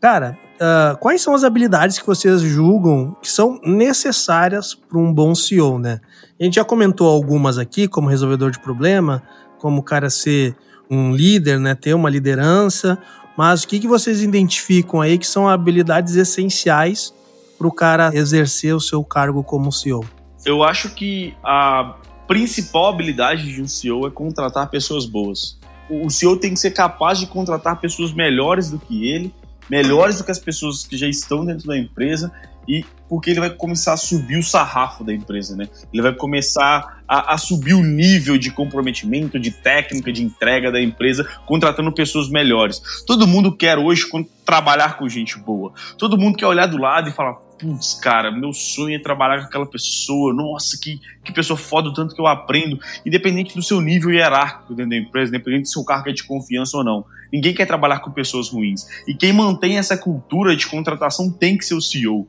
cara, 0.00 0.36
uh, 0.60 0.96
quais 0.98 1.22
são 1.22 1.34
as 1.34 1.44
habilidades 1.44 1.98
que 1.98 2.06
vocês 2.06 2.40
julgam 2.40 3.16
que 3.22 3.30
são 3.30 3.60
necessárias 3.64 4.74
para 4.74 4.98
um 4.98 5.12
bom 5.12 5.34
CEO, 5.34 5.78
né? 5.78 6.00
A 6.38 6.44
gente 6.44 6.54
já 6.54 6.64
comentou 6.64 7.08
algumas 7.08 7.58
aqui, 7.58 7.88
como 7.88 8.08
resolvedor 8.08 8.50
de 8.50 8.60
problema, 8.60 9.22
como 9.58 9.80
o 9.80 9.82
cara 9.82 10.10
ser 10.10 10.56
um 10.90 11.14
líder, 11.14 11.58
né, 11.58 11.74
ter 11.74 11.92
uma 11.94 12.08
liderança, 12.08 12.98
mas 13.36 13.62
o 13.62 13.68
que, 13.68 13.78
que 13.78 13.86
vocês 13.86 14.22
identificam 14.22 15.00
aí 15.00 15.18
que 15.18 15.26
são 15.26 15.48
habilidades 15.48 16.14
essenciais 16.14 17.12
para 17.58 17.66
o 17.66 17.72
cara 17.72 18.10
exercer 18.14 18.74
o 18.74 18.80
seu 18.80 19.04
cargo 19.04 19.42
como 19.42 19.70
CEO? 19.70 20.04
Eu 20.46 20.62
acho 20.62 20.94
que 20.94 21.34
a 21.44 21.96
principal 22.26 22.86
habilidade 22.86 23.52
de 23.52 23.60
um 23.60 23.68
CEO 23.68 24.06
é 24.06 24.10
contratar 24.10 24.70
pessoas 24.70 25.04
boas 25.04 25.58
o 25.88 26.10
CEO 26.10 26.36
tem 26.36 26.52
que 26.52 26.60
ser 26.60 26.72
capaz 26.72 27.18
de 27.18 27.26
contratar 27.26 27.80
pessoas 27.80 28.12
melhores 28.12 28.70
do 28.70 28.78
que 28.78 29.08
ele, 29.08 29.34
melhores 29.70 30.18
do 30.18 30.24
que 30.24 30.30
as 30.30 30.38
pessoas 30.38 30.86
que 30.86 30.96
já 30.96 31.06
estão 31.06 31.44
dentro 31.44 31.66
da 31.66 31.76
empresa, 31.76 32.32
e 32.68 32.84
porque 33.08 33.30
ele 33.30 33.40
vai 33.40 33.48
começar 33.48 33.94
a 33.94 33.96
subir 33.96 34.36
o 34.36 34.42
sarrafo 34.42 35.02
da 35.02 35.14
empresa, 35.14 35.56
né? 35.56 35.66
Ele 35.90 36.02
vai 36.02 36.14
começar 36.14 37.02
a, 37.08 37.34
a, 37.34 37.38
subir 37.38 37.72
o 37.72 37.82
nível 37.82 38.36
de 38.36 38.50
comprometimento, 38.50 39.38
de 39.38 39.50
técnica, 39.50 40.12
de 40.12 40.22
entrega 40.22 40.70
da 40.70 40.80
empresa, 40.80 41.26
contratando 41.46 41.90
pessoas 41.90 42.28
melhores. 42.28 42.82
Todo 43.06 43.26
mundo 43.26 43.56
quer 43.56 43.78
hoje 43.78 44.04
trabalhar 44.44 44.98
com 44.98 45.08
gente 45.08 45.38
boa. 45.38 45.72
Todo 45.96 46.18
mundo 46.18 46.36
quer 46.36 46.46
olhar 46.46 46.66
do 46.66 46.76
lado 46.76 47.08
e 47.08 47.12
falar: 47.12 47.38
putz, 47.58 47.94
cara, 47.94 48.30
meu 48.30 48.52
sonho 48.52 48.96
é 48.96 48.98
trabalhar 48.98 49.40
com 49.40 49.46
aquela 49.46 49.66
pessoa, 49.66 50.32
nossa, 50.32 50.78
que, 50.80 51.00
que 51.24 51.32
pessoa 51.32 51.56
foda, 51.56 51.88
o 51.88 51.92
tanto 51.92 52.14
que 52.14 52.20
eu 52.20 52.26
aprendo, 52.26 52.78
independente 53.04 53.54
do 53.54 53.62
seu 53.62 53.80
nível 53.80 54.10
hierárquico 54.10 54.74
dentro 54.74 54.90
da 54.90 54.96
empresa, 54.96 55.34
independente 55.34 55.62
do 55.62 55.68
seu 55.68 55.84
cargo 55.84 56.08
é 56.08 56.12
de 56.12 56.24
confiança 56.24 56.76
ou 56.76 56.84
não. 56.84 57.04
Ninguém 57.32 57.52
quer 57.52 57.66
trabalhar 57.66 58.00
com 58.00 58.10
pessoas 58.10 58.48
ruins. 58.48 58.86
E 59.06 59.14
quem 59.14 59.32
mantém 59.32 59.78
essa 59.78 59.96
cultura 59.96 60.56
de 60.56 60.66
contratação 60.66 61.30
tem 61.30 61.58
que 61.58 61.64
ser 61.64 61.74
o 61.74 61.80
CEO. 61.80 62.26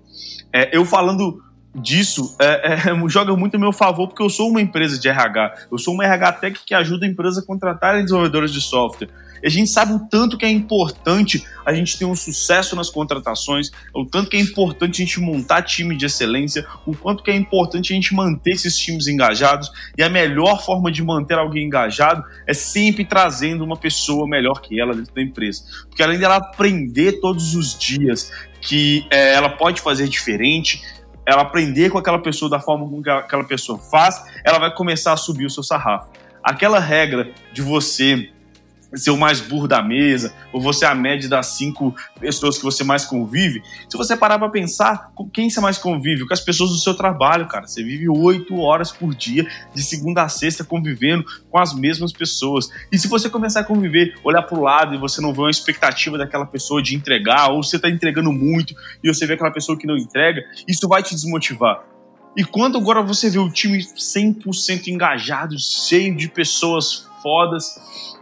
É, 0.52 0.76
eu 0.76 0.84
falando 0.84 1.42
disso 1.74 2.36
é, 2.40 2.74
é, 2.74 2.78
joga 3.08 3.36
muito 3.36 3.56
a 3.56 3.60
meu 3.60 3.72
favor, 3.72 4.08
porque 4.08 4.22
eu 4.22 4.30
sou 4.30 4.50
uma 4.50 4.62
empresa 4.62 5.00
de 5.00 5.08
RH. 5.08 5.68
Eu 5.72 5.78
sou 5.78 5.94
uma 5.94 6.04
RH 6.04 6.34
Tech 6.34 6.60
que 6.66 6.74
ajuda 6.74 7.06
a 7.06 7.10
empresa 7.10 7.42
a 7.42 7.46
contratarem 7.46 8.04
desenvolvedores 8.04 8.52
de 8.52 8.62
software. 8.62 9.10
A 9.44 9.50
gente 9.50 9.70
sabe 9.70 9.94
o 9.94 10.00
tanto 10.08 10.38
que 10.38 10.46
é 10.46 10.50
importante 10.50 11.46
a 11.66 11.74
gente 11.74 11.98
ter 11.98 12.06
um 12.06 12.16
sucesso 12.16 12.76
nas 12.76 12.90
contratações, 12.90 13.72
o 13.94 14.06
tanto 14.06 14.30
que 14.30 14.38
é 14.38 14.40
importante 14.40 15.02
a 15.02 15.06
gente 15.06 15.20
montar 15.20 15.62
time 15.62 15.96
de 15.96 16.06
excelência, 16.06 16.66
o 16.86 16.96
quanto 16.96 17.24
que 17.24 17.32
é 17.32 17.36
importante 17.36 17.94
a 17.94 17.96
gente 17.96 18.14
manter 18.14 18.52
esses 18.52 18.78
times 18.78 19.08
engajados. 19.08 19.72
E 19.98 20.04
a 20.04 20.10
melhor 20.10 20.64
forma 20.64 20.92
de 20.92 21.04
manter 21.04 21.38
alguém 21.38 21.66
engajado 21.66 22.24
é 22.48 22.54
sempre 22.54 23.06
trazendo 23.06 23.64
uma 23.64 23.78
pessoa 23.78 24.28
melhor 24.28 24.62
que 24.62 24.80
ela 24.80 24.94
dentro 24.94 25.14
da 25.14 25.22
empresa. 25.22 25.64
Porque 25.88 26.04
além 26.04 26.20
dela 26.20 26.38
aprender 26.38 27.20
todos 27.20 27.56
os 27.56 27.78
dias 27.78 28.32
que 28.62 29.06
é, 29.12 29.34
ela 29.34 29.50
pode 29.50 29.82
fazer 29.82 30.08
diferente, 30.08 30.82
ela 31.26 31.44
aprender 31.44 31.90
com 31.90 31.98
aquela 31.98 32.20
pessoa 32.20 32.50
da 32.50 32.60
forma 32.60 32.86
como 32.86 33.02
aquela 33.10 33.44
pessoa 33.44 33.78
faz, 33.78 34.22
ela 34.44 34.58
vai 34.58 34.74
começar 34.74 35.14
a 35.14 35.18
subir 35.18 35.46
o 35.46 35.50
seu 35.50 35.64
sarrafo. 35.64 36.12
Aquela 36.44 36.80
regra 36.80 37.32
de 37.54 37.62
você 37.62 38.30
ser 38.94 39.12
o 39.12 39.18
mais 39.18 39.40
burro 39.40 39.68
da 39.68 39.82
mesa, 39.82 40.34
ou 40.52 40.60
você 40.60 40.86
é 40.86 40.88
a 40.88 40.96
média 40.96 41.30
das 41.30 41.48
cinco 41.48 41.96
pessoas 42.20 42.58
que 42.58 42.64
você 42.64 42.84
mais 42.84 43.06
convive. 43.06 43.62
Se 43.90 43.98
você 43.98 44.18
parar 44.18 44.40
para 44.40 44.50
pensar, 44.50 45.12
com 45.14 45.30
quem 45.30 45.50
você 45.50 45.60
mais 45.60 45.78
convive? 45.78 46.28
Com 46.28 46.34
as 46.34 46.42
pessoas 46.42 46.72
do 46.72 46.78
seu 46.78 46.94
trabalho, 46.94 47.48
cara. 47.48 47.68
Você 47.68 47.84
vive 47.84 48.10
oito 48.10 48.60
horas 48.60 48.92
por 48.92 49.14
dia, 49.14 49.48
de 49.74 49.84
segunda 49.84 50.24
a 50.24 50.30
sexta, 50.30 50.64
convivendo 50.64 51.24
com 51.50 51.60
as 51.60 51.74
mesmas 51.74 52.12
pessoas. 52.12 52.70
E 52.92 52.98
se 52.98 53.08
você 53.08 53.30
começar 53.30 53.62
a 53.62 53.64
conviver, 53.64 54.16
olhar 54.24 54.42
para 54.42 54.58
o 54.58 54.62
lado 54.62 54.96
e 54.96 54.98
você 54.98 55.22
não 55.22 55.34
vê 55.34 55.42
uma 55.42 55.52
expectativa 55.52 56.18
daquela 56.18 56.46
pessoa 56.46 56.82
de 56.82 56.96
entregar, 56.96 57.52
ou 57.52 57.64
você 57.64 57.76
está 57.76 57.90
entregando 57.90 58.32
muito 58.32 58.74
e 59.04 59.14
você 59.14 59.26
vê 59.26 59.34
aquela 59.34 59.52
pessoa 59.52 59.78
que 59.78 59.86
não 59.86 59.98
entrega, 59.98 60.42
isso 60.68 60.88
vai 60.88 61.04
te 61.04 61.14
desmotivar. 61.14 61.84
E 62.38 62.44
quando 62.44 62.78
agora 62.78 63.02
você 63.02 63.30
vê 63.30 63.40
o 63.40 63.50
time 63.50 63.80
100% 63.80 64.88
engajado, 64.88 65.56
cheio 65.60 66.16
de 66.16 66.30
pessoas 66.30 67.08
fodas, 67.22 67.76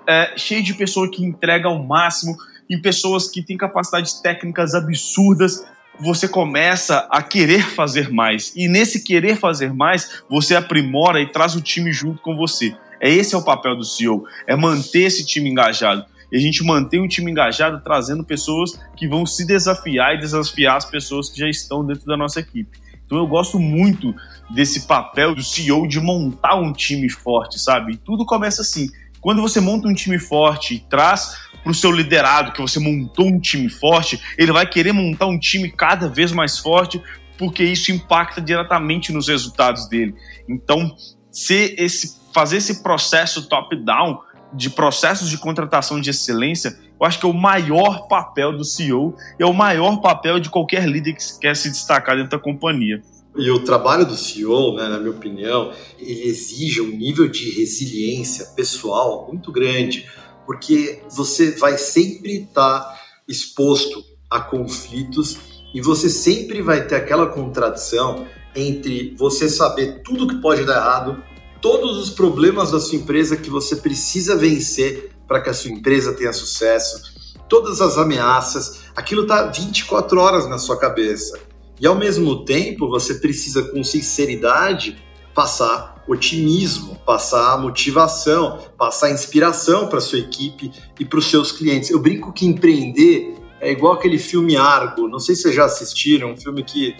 é, 0.08 0.34
cheio 0.38 0.64
de 0.64 0.74
pessoas 0.74 1.10
que 1.16 1.24
entregam 1.24 1.72
ao 1.72 1.84
máximo 1.84 2.36
e 2.70 2.78
pessoas 2.78 3.30
que 3.30 3.42
têm 3.42 3.58
capacidades 3.58 4.14
técnicas 4.14 4.74
absurdas, 4.74 5.66
você 6.00 6.28
começa 6.28 7.08
a 7.10 7.22
querer 7.22 7.64
fazer 7.64 8.12
mais. 8.12 8.54
E 8.56 8.68
nesse 8.68 9.04
querer 9.04 9.36
fazer 9.36 9.74
mais, 9.74 10.24
você 10.30 10.56
aprimora 10.56 11.20
e 11.20 11.32
traz 11.32 11.56
o 11.56 11.62
time 11.62 11.92
junto 11.92 12.22
com 12.22 12.36
você. 12.36 12.76
É 13.02 13.10
esse 13.10 13.36
é 13.36 13.38
o 13.38 13.44
papel 13.44 13.76
do 13.76 13.84
CEO, 13.84 14.26
é 14.48 14.56
manter 14.56 15.04
esse 15.04 15.26
time 15.26 15.50
engajado. 15.50 16.06
E 16.32 16.38
a 16.38 16.40
gente 16.40 16.64
mantém 16.64 17.00
o 17.00 17.08
time 17.08 17.32
engajado 17.32 17.82
trazendo 17.84 18.24
pessoas 18.24 18.78
que 18.96 19.08
vão 19.08 19.26
se 19.26 19.46
desafiar 19.46 20.16
e 20.16 20.20
desafiar 20.20 20.78
as 20.78 20.86
pessoas 20.86 21.30
que 21.30 21.40
já 21.40 21.48
estão 21.48 21.86
dentro 21.86 22.06
da 22.06 22.18
nossa 22.18 22.40
equipe. 22.40 22.78
Então 23.06 23.18
eu 23.18 23.28
gosto 23.28 23.58
muito 23.58 24.14
desse 24.50 24.86
papel 24.86 25.34
do 25.34 25.42
CEO 25.42 25.88
de 25.88 26.00
montar 26.00 26.56
um 26.56 26.74
time 26.74 27.10
forte, 27.10 27.58
sabe? 27.58 27.94
E 27.94 27.98
tudo 27.98 28.26
começa 28.26 28.62
assim. 28.62 28.90
Quando 29.22 29.42
você 29.42 29.60
monta 29.60 29.88
um 29.88 29.94
time 29.94 30.20
forte 30.20 30.76
e 30.76 30.80
traz 30.80 31.36
para 31.64 31.72
o 31.72 31.76
seu 31.76 31.92
liderado 31.92 32.52
que 32.52 32.62
você 32.62 32.80
montou 32.80 33.28
um 33.28 33.40
time 33.40 33.70
forte, 33.70 34.22
ele 34.38 34.52
vai 34.52 34.66
querer 34.66 34.94
montar 34.94 35.28
um 35.28 35.40
time 35.40 35.72
cada 35.72 36.08
vez 36.08 36.32
mais 36.32 36.58
forte, 36.58 37.02
porque 37.38 37.64
isso 37.64 37.92
impacta 37.92 38.42
diretamente 38.42 39.12
nos 39.12 39.28
resultados 39.28 39.88
dele. 39.88 40.16
Então, 40.48 40.96
ser 41.32 41.76
esse, 41.78 42.20
fazer 42.34 42.58
esse 42.58 42.82
processo 42.82 43.48
top-down 43.48 44.20
de 44.54 44.70
processos 44.70 45.30
de 45.30 45.38
contratação 45.38 46.00
de 46.00 46.10
excelência, 46.10 46.78
eu 47.00 47.06
acho 47.06 47.20
que 47.20 47.26
é 47.26 47.30
o 47.30 47.34
maior 47.34 48.08
papel 48.08 48.56
do 48.56 48.64
CEO, 48.64 49.16
é 49.38 49.46
o 49.46 49.54
maior 49.54 49.98
papel 49.98 50.40
de 50.40 50.50
qualquer 50.50 50.88
líder 50.88 51.14
que 51.14 51.40
quer 51.40 51.56
se 51.56 51.70
destacar 51.70 52.16
dentro 52.16 52.32
da 52.32 52.40
companhia. 52.40 53.02
E 53.38 53.52
o 53.52 53.64
trabalho 53.64 54.06
do 54.06 54.16
CEO, 54.16 54.76
né, 54.76 54.88
na 54.88 54.98
minha 54.98 55.12
opinião, 55.12 55.72
ele 56.00 56.28
exige 56.28 56.82
um 56.82 56.88
nível 56.88 57.28
de 57.28 57.52
resiliência 57.52 58.46
pessoal 58.56 59.28
muito 59.28 59.52
grande, 59.52 60.10
porque 60.46 61.02
você 61.10 61.52
vai 61.52 61.78
sempre 61.78 62.44
estar 62.44 62.80
tá 62.80 63.00
exposto 63.28 64.04
a 64.30 64.40
conflitos 64.40 65.38
e 65.74 65.82
você 65.82 66.10
sempre 66.10 66.62
vai 66.62 66.88
ter 66.88 66.96
aquela 66.96 67.28
contradição 67.28 68.26
entre 68.56 69.16
você 69.18 69.48
saber 69.48 70.02
tudo 70.04 70.28
que 70.28 70.42
pode 70.42 70.66
dar 70.66 70.78
errado, 70.78 71.24
todos 71.62 71.98
os 71.98 72.10
problemas 72.10 72.72
da 72.72 72.80
sua 72.80 72.98
empresa 72.98 73.38
que 73.38 73.50
você 73.50 73.76
precisa 73.76 74.36
vencer 74.36 75.12
para 75.28 75.42
que 75.42 75.50
a 75.50 75.54
sua 75.54 75.72
empresa 75.72 76.14
tenha 76.14 76.34
sucesso, 76.34 77.14
todas 77.48 77.82
as 77.82 77.98
ameaças, 77.98 78.82
aquilo 78.96 79.24
está 79.24 79.46
24 79.48 80.20
horas 80.20 80.50
na 80.50 80.58
sua 80.58 80.78
cabeça. 80.78 81.38
E 81.80 81.86
ao 81.86 81.96
mesmo 81.96 82.44
tempo, 82.44 82.90
você 82.90 83.16
precisa 83.16 83.64
com 83.64 83.84
sinceridade 83.84 84.98
passar 85.34 86.04
otimismo, 86.08 86.96
passar 87.06 87.62
motivação, 87.62 88.60
passar 88.78 89.12
inspiração 89.12 89.88
para 89.88 90.00
sua 90.00 90.20
equipe 90.20 90.72
e 91.00 91.06
para 91.06 91.20
os 91.20 91.30
seus 91.30 91.52
clientes. 91.52 91.90
Eu 91.90 92.00
brinco 92.00 92.34
que 92.34 92.46
empreender 92.46 93.36
é 93.60 93.72
igual 93.72 93.94
aquele 93.94 94.18
filme 94.18 94.56
Argo. 94.56 95.08
Não 95.08 95.20
sei 95.20 95.36
se 95.36 95.44
vocês 95.44 95.56
já 95.56 95.66
assistiram, 95.66 96.32
um 96.32 96.38
filme 96.38 96.64
que, 96.64 96.96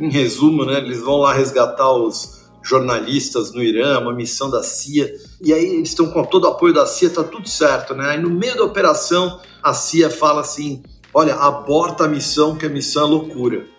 em 0.00 0.10
resumo, 0.10 0.64
né, 0.64 0.78
eles 0.78 1.00
vão 1.00 1.18
lá 1.18 1.34
resgatar 1.34 1.92
os 1.92 2.44
jornalistas 2.62 3.52
no 3.52 3.62
Irã, 3.62 4.00
uma 4.00 4.14
missão 4.14 4.48
da 4.48 4.62
CIA, 4.62 5.12
e 5.42 5.52
aí 5.52 5.64
eles 5.66 5.90
estão 5.90 6.10
com 6.10 6.24
todo 6.24 6.44
o 6.44 6.48
apoio 6.48 6.72
da 6.72 6.86
CIA, 6.86 7.10
tá 7.10 7.22
tudo 7.22 7.46
certo, 7.46 7.94
né? 7.94 8.12
Aí 8.12 8.22
no 8.22 8.30
meio 8.30 8.56
da 8.56 8.64
operação, 8.64 9.38
a 9.62 9.74
CIA 9.74 10.08
fala 10.08 10.40
assim: 10.40 10.82
olha, 11.12 11.34
aborta 11.34 12.04
a 12.04 12.08
missão, 12.08 12.56
que 12.56 12.64
a 12.64 12.70
missão 12.70 13.04
é 13.04 13.10
loucura 13.10 13.73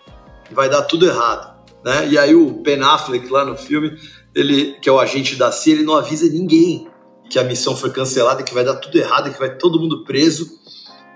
vai 0.50 0.68
dar 0.68 0.82
tudo 0.82 1.06
errado. 1.06 1.56
Né? 1.84 2.08
E 2.08 2.18
aí 2.18 2.34
o 2.34 2.50
Ben 2.62 2.82
Affleck 2.82 3.28
lá 3.28 3.44
no 3.44 3.56
filme, 3.56 3.96
ele 4.34 4.72
que 4.80 4.88
é 4.88 4.92
o 4.92 4.98
agente 4.98 5.36
da 5.36 5.52
CIA, 5.52 5.74
ele 5.74 5.84
não 5.84 5.94
avisa 5.94 6.28
ninguém 6.28 6.88
que 7.28 7.38
a 7.38 7.44
missão 7.44 7.76
foi 7.76 7.90
cancelada, 7.90 8.42
que 8.42 8.54
vai 8.54 8.64
dar 8.64 8.76
tudo 8.76 8.96
errado, 8.96 9.32
que 9.32 9.38
vai 9.38 9.56
todo 9.56 9.80
mundo 9.80 10.04
preso. 10.04 10.46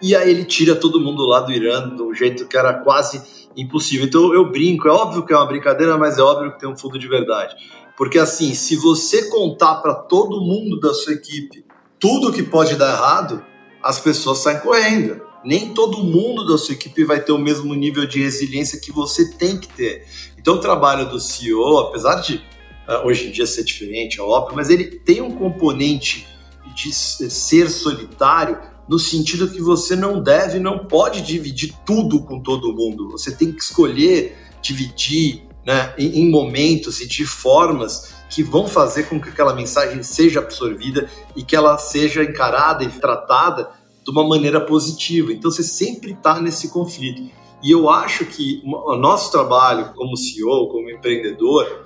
E 0.02 0.16
aí 0.16 0.30
ele 0.30 0.44
tira 0.44 0.74
todo 0.74 1.00
mundo 1.00 1.24
lá 1.24 1.40
do 1.40 1.52
Irã 1.52 1.88
do 1.88 2.14
jeito 2.14 2.46
que 2.46 2.56
era 2.56 2.72
quase 2.72 3.48
impossível. 3.56 4.06
Então 4.06 4.32
eu 4.34 4.50
brinco, 4.50 4.88
é 4.88 4.90
óbvio 4.90 5.24
que 5.24 5.32
é 5.32 5.36
uma 5.36 5.46
brincadeira, 5.46 5.96
mas 5.98 6.18
é 6.18 6.22
óbvio 6.22 6.52
que 6.52 6.60
tem 6.60 6.68
um 6.68 6.76
fundo 6.76 6.98
de 6.98 7.08
verdade. 7.08 7.54
Porque 7.96 8.18
assim, 8.18 8.54
se 8.54 8.76
você 8.76 9.28
contar 9.28 9.76
para 9.76 9.94
todo 9.94 10.40
mundo 10.40 10.80
da 10.80 10.94
sua 10.94 11.12
equipe 11.12 11.64
tudo 11.98 12.32
que 12.32 12.42
pode 12.42 12.76
dar 12.76 12.94
errado, 12.94 13.44
as 13.82 14.00
pessoas 14.00 14.38
saem 14.38 14.58
correndo 14.60 15.20
nem 15.44 15.72
todo 15.72 16.04
mundo 16.04 16.46
da 16.46 16.58
sua 16.58 16.74
equipe 16.74 17.04
vai 17.04 17.20
ter 17.22 17.32
o 17.32 17.38
mesmo 17.38 17.74
nível 17.74 18.06
de 18.06 18.22
resiliência 18.22 18.80
que 18.80 18.92
você 18.92 19.30
tem 19.32 19.58
que 19.58 19.68
ter. 19.68 20.06
Então, 20.38 20.54
o 20.54 20.60
trabalho 20.60 21.08
do 21.08 21.18
CEO, 21.18 21.78
apesar 21.78 22.16
de 22.16 22.36
uh, 22.36 23.06
hoje 23.06 23.28
em 23.28 23.30
dia 23.30 23.46
ser 23.46 23.64
diferente, 23.64 24.18
é 24.18 24.22
óbvio, 24.22 24.56
mas 24.56 24.68
ele 24.68 24.84
tem 24.84 25.20
um 25.20 25.32
componente 25.32 26.26
de 26.74 26.92
ser 26.92 27.68
solitário 27.68 28.58
no 28.88 28.98
sentido 28.98 29.48
que 29.48 29.60
você 29.60 29.94
não 29.94 30.22
deve, 30.22 30.58
não 30.58 30.86
pode 30.86 31.22
dividir 31.22 31.74
tudo 31.86 32.22
com 32.24 32.42
todo 32.42 32.74
mundo. 32.74 33.10
Você 33.10 33.30
tem 33.30 33.52
que 33.52 33.62
escolher 33.62 34.36
dividir 34.60 35.46
né, 35.64 35.94
em, 35.96 36.20
em 36.20 36.30
momentos 36.30 37.00
e 37.00 37.06
de 37.06 37.24
formas 37.24 38.14
que 38.28 38.42
vão 38.42 38.68
fazer 38.68 39.04
com 39.04 39.20
que 39.20 39.28
aquela 39.28 39.54
mensagem 39.54 40.02
seja 40.02 40.40
absorvida 40.40 41.08
e 41.34 41.42
que 41.42 41.56
ela 41.56 41.76
seja 41.78 42.22
encarada 42.22 42.84
e 42.84 42.88
tratada 42.88 43.70
de 44.10 44.18
uma 44.18 44.26
maneira 44.26 44.60
positiva. 44.60 45.32
Então 45.32 45.50
você 45.50 45.62
sempre 45.62 46.12
está 46.12 46.40
nesse 46.40 46.68
conflito. 46.68 47.30
E 47.62 47.70
eu 47.70 47.88
acho 47.88 48.24
que 48.24 48.62
o 48.64 48.96
nosso 48.96 49.30
trabalho 49.30 49.92
como 49.94 50.16
CEO, 50.16 50.68
como 50.68 50.90
empreendedor, 50.90 51.84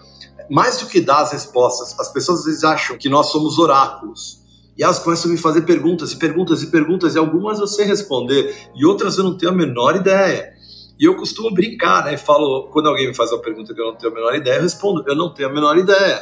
mais 0.49 0.79
do 0.79 0.87
que 0.87 1.01
dar 1.01 1.21
as 1.21 1.33
respostas, 1.33 1.99
as 1.99 2.13
pessoas 2.13 2.41
às 2.41 2.45
vezes 2.47 2.65
acham 2.65 2.97
que 2.97 3.09
nós 3.09 3.27
somos 3.27 3.59
oráculos. 3.59 4.43
E 4.77 4.83
elas 4.83 4.99
começam 4.99 5.31
a 5.31 5.35
me 5.35 5.39
fazer 5.39 5.63
perguntas 5.63 6.13
e 6.13 6.17
perguntas 6.17 6.63
e 6.63 6.71
perguntas, 6.71 7.15
e 7.15 7.19
algumas 7.19 7.61
eu 7.61 7.67
sei 7.67 7.85
responder, 7.87 8.71
e 8.75 8.85
outras 8.85 9.19
eu 9.19 9.25
não 9.25 9.37
tenho 9.37 9.53
a 9.53 9.55
menor 9.55 9.95
ideia. 9.97 10.53
E 10.99 11.05
eu 11.05 11.17
costumo 11.17 11.53
brincar, 11.53 12.05
né? 12.05 12.17
Falo, 12.17 12.69
quando 12.73 12.89
alguém 12.89 13.09
me 13.09 13.15
faz 13.15 13.31
uma 13.33 13.41
pergunta 13.41 13.75
que 13.75 13.81
eu 13.81 13.87
não 13.87 13.97
tenho 13.97 14.13
a 14.13 14.15
menor 14.15 14.35
ideia, 14.35 14.57
eu 14.57 14.63
respondo, 14.63 15.05
eu 15.07 15.15
não 15.15 15.33
tenho 15.33 15.49
a 15.49 15.53
menor 15.53 15.77
ideia. 15.77 16.21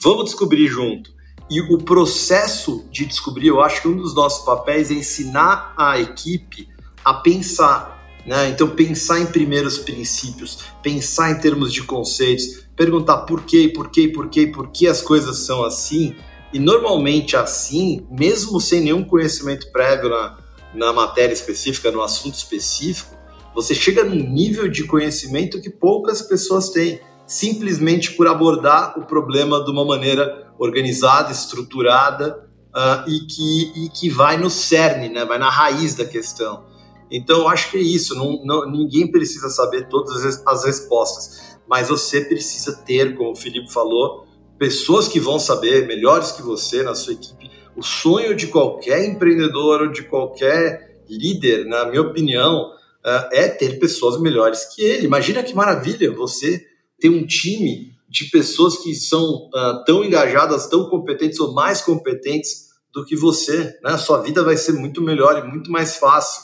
Vamos 0.00 0.26
descobrir 0.26 0.66
junto. 0.66 1.10
E 1.50 1.60
o 1.60 1.78
processo 1.78 2.84
de 2.90 3.06
descobrir, 3.06 3.48
eu 3.48 3.62
acho 3.62 3.82
que 3.82 3.88
um 3.88 3.96
dos 3.96 4.14
nossos 4.14 4.44
papéis 4.44 4.90
é 4.90 4.94
ensinar 4.94 5.74
a 5.76 5.98
equipe 5.98 6.68
a 7.04 7.14
pensar. 7.14 7.98
Né? 8.26 8.50
Então, 8.50 8.68
pensar 8.68 9.20
em 9.20 9.26
primeiros 9.26 9.78
princípios, 9.78 10.58
pensar 10.82 11.30
em 11.30 11.40
termos 11.40 11.72
de 11.72 11.82
conceitos, 11.82 12.64
perguntar 12.76 13.18
por 13.18 13.44
quê, 13.44 13.72
por 13.74 13.90
quê, 13.90 14.08
por 14.08 14.28
quê, 14.28 14.46
por 14.46 14.68
que 14.68 14.86
as 14.86 15.00
coisas 15.00 15.38
são 15.38 15.64
assim. 15.64 16.14
E 16.52 16.58
normalmente 16.58 17.36
assim, 17.36 18.06
mesmo 18.10 18.60
sem 18.60 18.82
nenhum 18.82 19.02
conhecimento 19.02 19.70
prévio 19.72 20.10
na, 20.10 20.38
na 20.74 20.92
matéria 20.92 21.32
específica, 21.32 21.90
no 21.90 22.02
assunto 22.02 22.34
específico, 22.34 23.16
você 23.54 23.74
chega 23.74 24.04
num 24.04 24.14
nível 24.14 24.68
de 24.68 24.84
conhecimento 24.84 25.60
que 25.60 25.70
poucas 25.70 26.22
pessoas 26.22 26.68
têm 26.68 27.00
simplesmente 27.28 28.12
por 28.12 28.26
abordar 28.26 28.98
o 28.98 29.04
problema 29.04 29.62
de 29.62 29.70
uma 29.70 29.84
maneira 29.84 30.50
organizada, 30.58 31.30
estruturada 31.30 32.48
uh, 32.74 33.08
e, 33.08 33.20
que, 33.26 33.84
e 33.84 33.88
que 33.90 34.08
vai 34.08 34.38
no 34.38 34.48
cerne, 34.48 35.10
né? 35.10 35.26
vai 35.26 35.38
na 35.38 35.50
raiz 35.50 35.94
da 35.94 36.06
questão. 36.06 36.66
Então, 37.10 37.40
eu 37.40 37.48
acho 37.48 37.70
que 37.70 37.76
é 37.76 37.80
isso. 37.80 38.14
Não, 38.14 38.42
não, 38.44 38.70
ninguém 38.70 39.06
precisa 39.06 39.50
saber 39.50 39.88
todas 39.88 40.24
as, 40.24 40.42
as 40.46 40.64
respostas, 40.64 41.58
mas 41.68 41.88
você 41.88 42.22
precisa 42.22 42.72
ter, 42.84 43.14
como 43.14 43.32
o 43.32 43.36
Felipe 43.36 43.70
falou, 43.70 44.26
pessoas 44.58 45.06
que 45.06 45.20
vão 45.20 45.38
saber, 45.38 45.86
melhores 45.86 46.32
que 46.32 46.42
você 46.42 46.82
na 46.82 46.94
sua 46.94 47.12
equipe. 47.12 47.50
O 47.76 47.82
sonho 47.82 48.34
de 48.34 48.46
qualquer 48.46 49.04
empreendedor 49.04 49.82
ou 49.82 49.88
de 49.88 50.02
qualquer 50.02 51.02
líder, 51.08 51.66
na 51.66 51.84
minha 51.84 52.02
opinião, 52.02 52.72
uh, 53.04 53.28
é 53.32 53.48
ter 53.48 53.78
pessoas 53.78 54.18
melhores 54.18 54.64
que 54.64 54.82
ele. 54.82 55.06
Imagina 55.06 55.42
que 55.42 55.54
maravilha 55.54 56.10
você 56.10 56.66
ter 57.00 57.08
um 57.08 57.26
time 57.26 57.96
de 58.08 58.24
pessoas 58.26 58.78
que 58.78 58.94
são 58.94 59.48
uh, 59.48 59.84
tão 59.84 60.04
engajadas, 60.04 60.66
tão 60.66 60.88
competentes 60.88 61.38
ou 61.38 61.52
mais 61.52 61.80
competentes 61.82 62.68
do 62.92 63.04
que 63.04 63.14
você, 63.14 63.78
né? 63.82 63.98
Sua 63.98 64.22
vida 64.22 64.42
vai 64.42 64.56
ser 64.56 64.72
muito 64.72 65.02
melhor 65.02 65.38
e 65.38 65.46
muito 65.46 65.70
mais 65.70 65.96
fácil. 65.96 66.42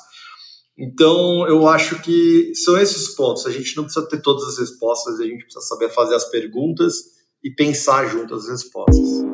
Então, 0.76 1.46
eu 1.48 1.66
acho 1.68 2.00
que 2.02 2.52
são 2.54 2.76
esses 2.76 3.14
pontos. 3.14 3.46
A 3.46 3.50
gente 3.50 3.76
não 3.76 3.84
precisa 3.84 4.06
ter 4.08 4.20
todas 4.20 4.44
as 4.44 4.58
respostas, 4.58 5.20
a 5.20 5.24
gente 5.24 5.44
precisa 5.44 5.64
saber 5.64 5.88
fazer 5.88 6.14
as 6.14 6.28
perguntas 6.30 6.94
e 7.42 7.50
pensar 7.50 8.06
junto 8.06 8.34
as 8.34 8.48
respostas. 8.48 9.24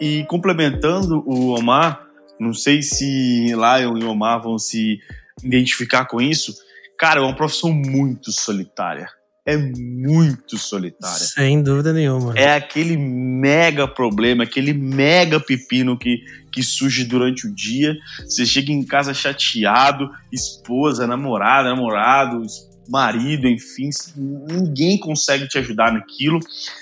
E 0.00 0.24
complementando 0.26 1.22
o 1.26 1.56
Omar, 1.56 2.08
não 2.38 2.52
sei 2.52 2.82
se 2.82 3.46
Lion 3.46 3.96
e 3.98 4.04
Omar 4.04 4.42
vão 4.42 4.58
se 4.58 4.98
identificar 5.42 6.06
com 6.06 6.20
isso. 6.20 6.54
Cara, 6.98 7.20
é 7.20 7.22
uma 7.22 7.36
profissão 7.36 7.72
muito 7.72 8.32
solitária 8.32 9.08
é 9.44 9.56
muito 9.56 10.56
solitária. 10.56 11.18
Sem 11.18 11.62
dúvida 11.62 11.92
nenhuma. 11.92 12.34
É 12.36 12.54
aquele 12.54 12.96
mega 12.96 13.88
problema, 13.88 14.44
aquele 14.44 14.72
mega 14.72 15.40
pepino 15.40 15.98
que, 15.98 16.22
que 16.52 16.62
surge 16.62 17.04
durante 17.04 17.46
o 17.46 17.54
dia. 17.54 17.94
Você 18.20 18.46
chega 18.46 18.70
em 18.70 18.84
casa 18.84 19.12
chateado, 19.12 20.08
esposa, 20.32 21.08
namorada, 21.08 21.70
namorado, 21.70 22.42
marido, 22.88 23.48
enfim, 23.48 23.90
ninguém 24.16 24.98
consegue 24.98 25.48
te 25.48 25.58
ajudar 25.58 25.92
naquilo. 25.92 26.38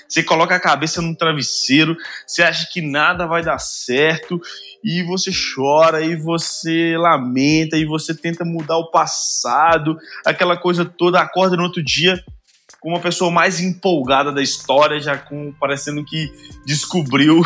Você 0.07 0.21
coloca 0.21 0.55
a 0.55 0.59
cabeça 0.59 1.01
no 1.01 1.15
travesseiro, 1.15 1.95
você 2.27 2.43
acha 2.43 2.67
que 2.71 2.81
nada 2.81 3.25
vai 3.25 3.43
dar 3.43 3.57
certo 3.57 4.39
e 4.83 5.03
você 5.03 5.31
chora 5.31 6.03
e 6.03 6.15
você 6.15 6.95
lamenta 6.97 7.77
e 7.77 7.85
você 7.85 8.13
tenta 8.13 8.43
mudar 8.45 8.77
o 8.77 8.91
passado, 8.91 9.97
aquela 10.25 10.57
coisa 10.57 10.85
toda, 10.85 11.19
acorda 11.19 11.55
no 11.55 11.63
outro 11.63 11.83
dia 11.83 12.23
com 12.81 12.89
uma 12.89 12.99
pessoa 12.99 13.29
mais 13.29 13.59
empolgada 13.59 14.31
da 14.31 14.41
história, 14.41 14.99
já 14.99 15.15
com 15.15 15.53
parecendo 15.59 16.03
que 16.03 16.33
descobriu 16.65 17.43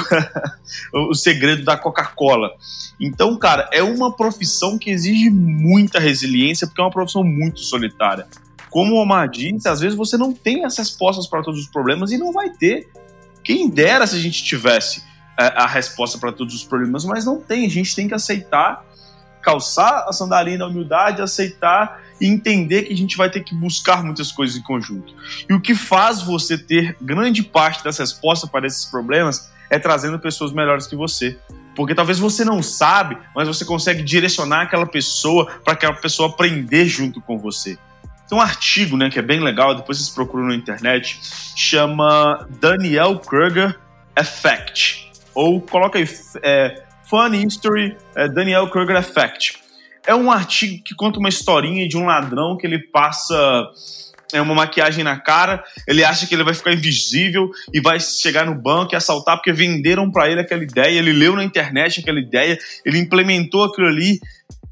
o 1.09 1.13
segredo 1.13 1.65
da 1.65 1.75
Coca-Cola. 1.75 2.51
Então, 2.97 3.37
cara, 3.37 3.69
é 3.73 3.83
uma 3.83 4.15
profissão 4.15 4.77
que 4.77 4.89
exige 4.89 5.29
muita 5.29 5.99
resiliência, 5.99 6.65
porque 6.65 6.79
é 6.79 6.85
uma 6.85 6.89
profissão 6.89 7.21
muito 7.21 7.59
solitária. 7.59 8.25
Como 8.69 8.95
o 8.95 9.01
Omar 9.01 9.29
disse, 9.29 9.67
às 9.67 9.81
vezes 9.81 9.97
você 9.97 10.17
não 10.17 10.31
tem 10.31 10.63
as 10.63 10.77
respostas 10.77 11.27
para 11.27 11.43
todos 11.43 11.59
os 11.59 11.67
problemas 11.67 12.13
e 12.13 12.17
não 12.17 12.31
vai 12.31 12.49
ter. 12.49 12.87
Quem 13.43 13.69
dera 13.69 14.07
se 14.07 14.15
a 14.15 14.19
gente 14.19 14.41
tivesse 14.41 15.03
a, 15.37 15.45
é, 15.45 15.53
a 15.57 15.67
resposta 15.67 16.17
para 16.17 16.31
todos 16.31 16.55
os 16.55 16.63
problemas, 16.63 17.03
mas 17.03 17.25
não 17.25 17.41
tem. 17.41 17.65
A 17.65 17.69
gente 17.69 17.93
tem 17.93 18.07
que 18.07 18.13
aceitar, 18.13 18.85
calçar 19.41 20.05
a 20.07 20.13
sandalinha 20.13 20.59
da 20.59 20.67
humildade, 20.67 21.21
aceitar 21.21 22.04
e 22.19 22.27
entender 22.27 22.83
que 22.83 22.93
a 22.93 22.97
gente 22.97 23.17
vai 23.17 23.29
ter 23.29 23.41
que 23.41 23.53
buscar 23.53 24.03
muitas 24.03 24.31
coisas 24.31 24.55
em 24.55 24.61
conjunto. 24.61 25.13
E 25.49 25.53
o 25.53 25.59
que 25.59 25.75
faz 25.75 26.21
você 26.21 26.57
ter 26.57 26.95
grande 27.01 27.43
parte 27.43 27.83
das 27.83 27.97
respostas 27.97 28.49
para 28.49 28.65
esses 28.65 28.85
problemas 28.85 29.51
é 29.69 29.77
trazendo 29.77 30.19
pessoas 30.19 30.51
melhores 30.51 30.87
que 30.87 30.95
você. 30.95 31.37
Porque 31.75 31.93
talvez 31.93 32.17
você 32.17 32.45
não 32.45 32.63
sabe, 32.63 33.17
mas 33.35 33.47
você 33.47 33.65
consegue 33.65 34.01
direcionar 34.01 34.61
aquela 34.61 34.85
pessoa 34.85 35.45
para 35.63 35.73
aquela 35.73 35.93
pessoa 35.93 36.29
aprender 36.29 36.85
junto 36.85 37.19
com 37.19 37.37
você. 37.37 37.77
Tem 38.27 38.37
um 38.37 38.41
artigo, 38.41 38.97
né, 38.97 39.09
que 39.09 39.19
é 39.19 39.21
bem 39.21 39.39
legal, 39.39 39.75
depois 39.75 39.97
vocês 39.97 40.09
procuram 40.09 40.47
na 40.47 40.55
internet, 40.55 41.19
chama 41.55 42.47
Daniel 42.59 43.19
Kruger 43.19 43.77
Effect. 44.17 45.11
Ou 45.33 45.61
coloca 45.61 45.99
aí, 45.99 46.09
é, 46.41 46.83
Fun 47.03 47.33
History 47.33 47.97
é, 48.15 48.27
Daniel 48.29 48.69
Kruger 48.69 48.95
Effect 48.95 49.64
é 50.07 50.15
um 50.15 50.31
artigo 50.31 50.83
que 50.83 50.95
conta 50.95 51.19
uma 51.19 51.29
historinha 51.29 51.87
de 51.87 51.97
um 51.97 52.05
ladrão 52.05 52.57
que 52.57 52.65
ele 52.65 52.79
passa 52.79 53.35
é 54.33 54.41
uma 54.41 54.55
maquiagem 54.55 55.03
na 55.03 55.17
cara, 55.17 55.63
ele 55.87 56.03
acha 56.03 56.25
que 56.25 56.33
ele 56.33 56.43
vai 56.43 56.53
ficar 56.53 56.73
invisível 56.73 57.49
e 57.73 57.79
vai 57.79 57.99
chegar 57.99 58.45
no 58.45 58.55
banco 58.55 58.93
e 58.93 58.95
assaltar 58.95 59.37
porque 59.37 59.53
venderam 59.53 60.11
para 60.11 60.29
ele 60.29 60.41
aquela 60.41 60.63
ideia, 60.63 60.97
ele 60.97 61.13
leu 61.13 61.35
na 61.35 61.43
internet 61.43 61.99
aquela 61.99 62.19
ideia, 62.19 62.57
ele 62.85 62.97
implementou 62.97 63.63
aquilo 63.63 63.87
ali 63.87 64.19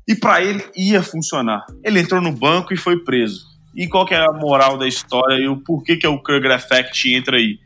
e 0.08 0.16
para 0.16 0.44
ele 0.44 0.64
ia 0.76 1.02
funcionar. 1.02 1.66
Ele 1.84 2.00
entrou 2.00 2.20
no 2.20 2.32
banco 2.32 2.74
e 2.74 2.78
foi 2.78 3.04
preso. 3.04 3.46
E 3.76 3.88
qual 3.88 4.06
que 4.06 4.14
é 4.14 4.20
a 4.20 4.34
moral 4.34 4.78
da 4.78 4.88
história 4.88 5.36
e 5.36 5.48
o 5.48 5.58
porquê 5.58 5.96
que 5.96 6.06
é 6.06 6.10
o 6.10 6.22
Kruger 6.22 6.52
Effect 6.52 7.14
entra 7.14 7.38
aí? 7.38 7.58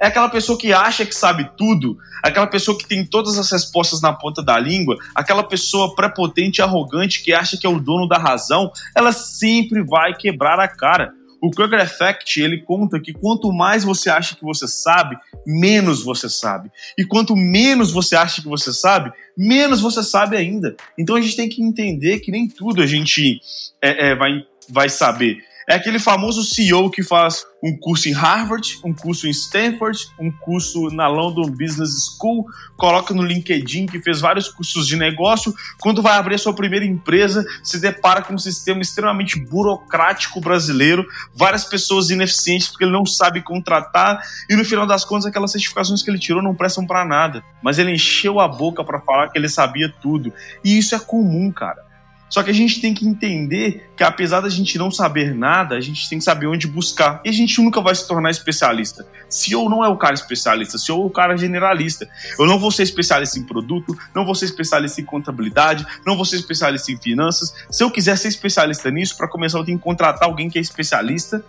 É 0.00 0.08
aquela 0.08 0.28
pessoa 0.28 0.58
que 0.58 0.72
acha 0.72 1.06
que 1.06 1.14
sabe 1.14 1.50
tudo, 1.56 1.96
aquela 2.22 2.46
pessoa 2.46 2.76
que 2.76 2.86
tem 2.86 3.04
todas 3.04 3.38
as 3.38 3.50
respostas 3.50 4.00
na 4.00 4.12
ponta 4.12 4.42
da 4.42 4.58
língua, 4.58 4.96
aquela 5.14 5.42
pessoa 5.42 5.94
prepotente 5.94 6.60
e 6.60 6.62
arrogante 6.62 7.22
que 7.22 7.32
acha 7.32 7.56
que 7.56 7.66
é 7.66 7.70
o 7.70 7.80
dono 7.80 8.06
da 8.06 8.18
razão, 8.18 8.70
ela 8.94 9.12
sempre 9.12 9.82
vai 9.82 10.14
quebrar 10.14 10.60
a 10.60 10.68
cara. 10.68 11.12
O 11.40 11.50
Kruger 11.50 11.80
Effect, 11.80 12.40
ele 12.40 12.62
conta 12.62 12.98
que 12.98 13.12
quanto 13.12 13.52
mais 13.52 13.84
você 13.84 14.10
acha 14.10 14.34
que 14.34 14.42
você 14.42 14.66
sabe, 14.66 15.16
menos 15.46 16.02
você 16.02 16.28
sabe. 16.28 16.70
E 16.98 17.04
quanto 17.04 17.36
menos 17.36 17.92
você 17.92 18.16
acha 18.16 18.42
que 18.42 18.48
você 18.48 18.72
sabe, 18.72 19.12
menos 19.36 19.80
você 19.80 20.02
sabe 20.02 20.36
ainda. 20.36 20.74
Então 20.98 21.14
a 21.14 21.20
gente 21.20 21.36
tem 21.36 21.48
que 21.48 21.62
entender 21.62 22.20
que 22.20 22.32
nem 22.32 22.48
tudo 22.48 22.82
a 22.82 22.86
gente 22.86 23.40
é, 23.82 24.10
é, 24.10 24.14
vai, 24.14 24.44
vai 24.68 24.88
saber. 24.88 25.38
É 25.68 25.74
aquele 25.74 25.98
famoso 25.98 26.44
CEO 26.44 26.88
que 26.88 27.02
faz 27.02 27.44
um 27.60 27.76
curso 27.76 28.08
em 28.08 28.12
Harvard, 28.12 28.78
um 28.84 28.94
curso 28.94 29.26
em 29.26 29.30
Stanford, 29.30 29.98
um 30.16 30.30
curso 30.30 30.90
na 30.90 31.08
London 31.08 31.50
Business 31.50 32.16
School, 32.16 32.46
coloca 32.76 33.12
no 33.12 33.24
LinkedIn 33.24 33.86
que 33.86 34.00
fez 34.00 34.20
vários 34.20 34.48
cursos 34.48 34.86
de 34.86 34.94
negócio. 34.94 35.52
Quando 35.80 36.02
vai 36.02 36.16
abrir 36.16 36.36
a 36.36 36.38
sua 36.38 36.54
primeira 36.54 36.84
empresa, 36.84 37.44
se 37.64 37.80
depara 37.80 38.22
com 38.22 38.34
um 38.34 38.38
sistema 38.38 38.80
extremamente 38.80 39.40
burocrático 39.40 40.40
brasileiro, 40.40 41.04
várias 41.34 41.64
pessoas 41.64 42.10
ineficientes 42.10 42.68
porque 42.68 42.84
ele 42.84 42.92
não 42.92 43.04
sabe 43.04 43.42
contratar 43.42 44.20
e 44.48 44.54
no 44.54 44.64
final 44.64 44.86
das 44.86 45.04
contas 45.04 45.26
aquelas 45.26 45.50
certificações 45.50 46.00
que 46.00 46.08
ele 46.08 46.20
tirou 46.20 46.40
não 46.40 46.54
prestam 46.54 46.86
para 46.86 47.04
nada. 47.04 47.42
Mas 47.60 47.76
ele 47.80 47.90
encheu 47.90 48.38
a 48.38 48.46
boca 48.46 48.84
para 48.84 49.00
falar 49.00 49.30
que 49.30 49.38
ele 49.38 49.48
sabia 49.48 49.92
tudo. 50.00 50.32
E 50.64 50.78
isso 50.78 50.94
é 50.94 50.98
comum, 51.00 51.50
cara. 51.50 51.85
Só 52.28 52.42
que 52.42 52.50
a 52.50 52.54
gente 52.54 52.80
tem 52.80 52.92
que 52.92 53.06
entender 53.06 53.90
que, 53.96 54.02
apesar 54.02 54.40
da 54.40 54.48
gente 54.48 54.76
não 54.78 54.90
saber 54.90 55.34
nada, 55.34 55.76
a 55.76 55.80
gente 55.80 56.08
tem 56.08 56.18
que 56.18 56.24
saber 56.24 56.46
onde 56.46 56.66
buscar. 56.66 57.20
E 57.24 57.28
a 57.28 57.32
gente 57.32 57.60
nunca 57.62 57.80
vai 57.80 57.94
se 57.94 58.06
tornar 58.06 58.30
especialista. 58.30 59.06
Se 59.28 59.52
eu 59.52 59.68
não 59.68 59.84
é 59.84 59.88
o 59.88 59.96
cara 59.96 60.14
especialista, 60.14 60.76
se 60.76 60.90
eu 60.90 60.96
é 60.96 61.04
o 61.04 61.10
cara 61.10 61.36
generalista. 61.36 62.08
Eu 62.38 62.46
não 62.46 62.58
vou 62.58 62.70
ser 62.70 62.82
especialista 62.82 63.38
em 63.38 63.44
produto, 63.44 63.96
não 64.14 64.24
vou 64.24 64.34
ser 64.34 64.46
especialista 64.46 65.00
em 65.00 65.04
contabilidade, 65.04 65.86
não 66.04 66.16
vou 66.16 66.24
ser 66.24 66.36
especialista 66.36 66.90
em 66.90 66.96
finanças. 66.96 67.54
Se 67.70 67.82
eu 67.82 67.90
quiser 67.90 68.18
ser 68.18 68.28
especialista 68.28 68.90
nisso, 68.90 69.16
para 69.16 69.28
começar, 69.28 69.58
eu 69.58 69.64
tenho 69.64 69.78
que 69.78 69.84
contratar 69.84 70.28
alguém 70.28 70.50
que 70.50 70.58
é 70.58 70.60
especialista. 70.60 71.44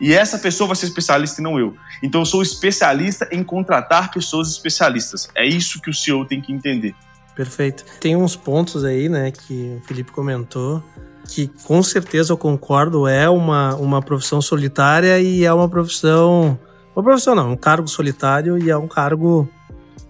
E 0.00 0.12
essa 0.12 0.38
pessoa 0.38 0.68
vai 0.68 0.76
ser 0.76 0.86
especialista 0.86 1.40
e 1.40 1.44
não 1.44 1.58
eu. 1.58 1.74
Então 2.02 2.20
eu 2.20 2.26
sou 2.26 2.42
especialista 2.42 3.28
em 3.32 3.42
contratar 3.42 4.10
pessoas 4.10 4.50
especialistas. 4.50 5.28
É 5.34 5.46
isso 5.46 5.80
que 5.80 5.88
o 5.88 5.94
CEO 5.94 6.26
tem 6.26 6.40
que 6.40 6.52
entender. 6.52 6.94
Perfeito. 7.36 7.84
Tem 8.00 8.16
uns 8.16 8.34
pontos 8.34 8.82
aí, 8.82 9.10
né, 9.10 9.30
que 9.30 9.78
o 9.78 9.86
Felipe 9.86 10.10
comentou, 10.10 10.82
que 11.28 11.50
com 11.64 11.82
certeza 11.82 12.32
eu 12.32 12.36
concordo, 12.38 13.06
é 13.06 13.28
uma, 13.28 13.74
uma 13.74 14.00
profissão 14.00 14.40
solitária 14.40 15.20
e 15.20 15.44
é 15.44 15.52
uma 15.52 15.68
profissão. 15.68 16.58
Uma 16.94 17.02
profissão 17.04 17.34
não, 17.34 17.52
um 17.52 17.56
cargo 17.56 17.86
solitário 17.86 18.56
e 18.56 18.70
é 18.70 18.76
um 18.76 18.88
cargo, 18.88 19.46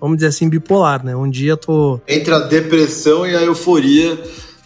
vamos 0.00 0.18
dizer 0.18 0.28
assim, 0.28 0.48
bipolar, 0.48 1.04
né? 1.04 1.16
Um 1.16 1.28
dia 1.28 1.56
tô. 1.56 2.00
Entre 2.06 2.32
a 2.32 2.38
depressão 2.38 3.26
e 3.26 3.34
a 3.34 3.42
euforia 3.42 4.16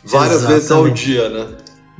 várias 0.04 0.42
Exatamente. 0.42 0.52
vezes 0.52 0.70
ao 0.70 0.90
dia, 0.90 1.28
né? 1.30 1.46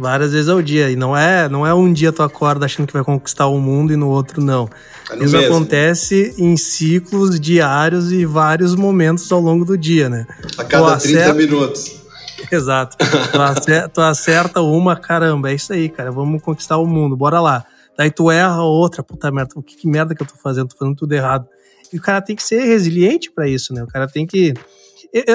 Várias 0.00 0.32
vezes 0.32 0.48
ao 0.48 0.62
dia. 0.62 0.90
E 0.90 0.96
não 0.96 1.14
é, 1.14 1.46
não 1.46 1.66
é 1.66 1.74
um 1.74 1.92
dia 1.92 2.10
tu 2.10 2.22
acorda 2.22 2.64
achando 2.64 2.86
que 2.86 2.92
vai 2.94 3.04
conquistar 3.04 3.46
o 3.48 3.60
mundo 3.60 3.92
e 3.92 3.96
no 3.96 4.08
outro 4.08 4.40
não. 4.40 4.66
É 5.10 5.24
Isso 5.24 5.36
mesmo. 5.36 5.54
acontece 5.54 6.34
em 6.38 6.56
ciclos 6.56 7.38
diários 7.38 8.10
e 8.10 8.24
vários 8.24 8.74
momentos 8.74 9.30
ao 9.30 9.40
longo 9.40 9.64
do 9.64 9.76
dia, 9.76 10.08
né? 10.08 10.26
A 10.56 10.64
cada 10.64 10.96
tu 10.96 11.02
30 11.02 11.18
acerta... 11.18 11.34
minutos. 11.34 12.00
Exato. 12.50 12.96
Tu 12.96 13.42
acerta, 13.42 13.88
tu 13.90 14.00
acerta 14.00 14.62
uma, 14.62 14.96
caramba, 14.96 15.50
é 15.50 15.54
isso 15.54 15.72
aí, 15.72 15.90
cara. 15.90 16.10
Vamos 16.10 16.42
conquistar 16.42 16.78
o 16.78 16.86
mundo, 16.86 17.14
bora 17.14 17.38
lá. 17.38 17.66
Daí 17.94 18.10
tu 18.10 18.30
erra 18.30 18.62
outra, 18.62 19.02
puta 19.02 19.30
merda, 19.30 19.54
que, 19.62 19.76
que 19.76 19.86
merda 19.86 20.14
que 20.14 20.22
eu 20.22 20.26
tô 20.26 20.34
fazendo? 20.36 20.68
Tô 20.68 20.76
fazendo 20.78 20.96
tudo 20.96 21.12
errado. 21.12 21.46
E 21.92 21.98
o 21.98 22.00
cara 22.00 22.22
tem 22.22 22.34
que 22.34 22.42
ser 22.42 22.64
resiliente 22.64 23.30
para 23.30 23.46
isso, 23.46 23.74
né? 23.74 23.82
O 23.82 23.86
cara 23.86 24.08
tem 24.08 24.26
que 24.26 24.54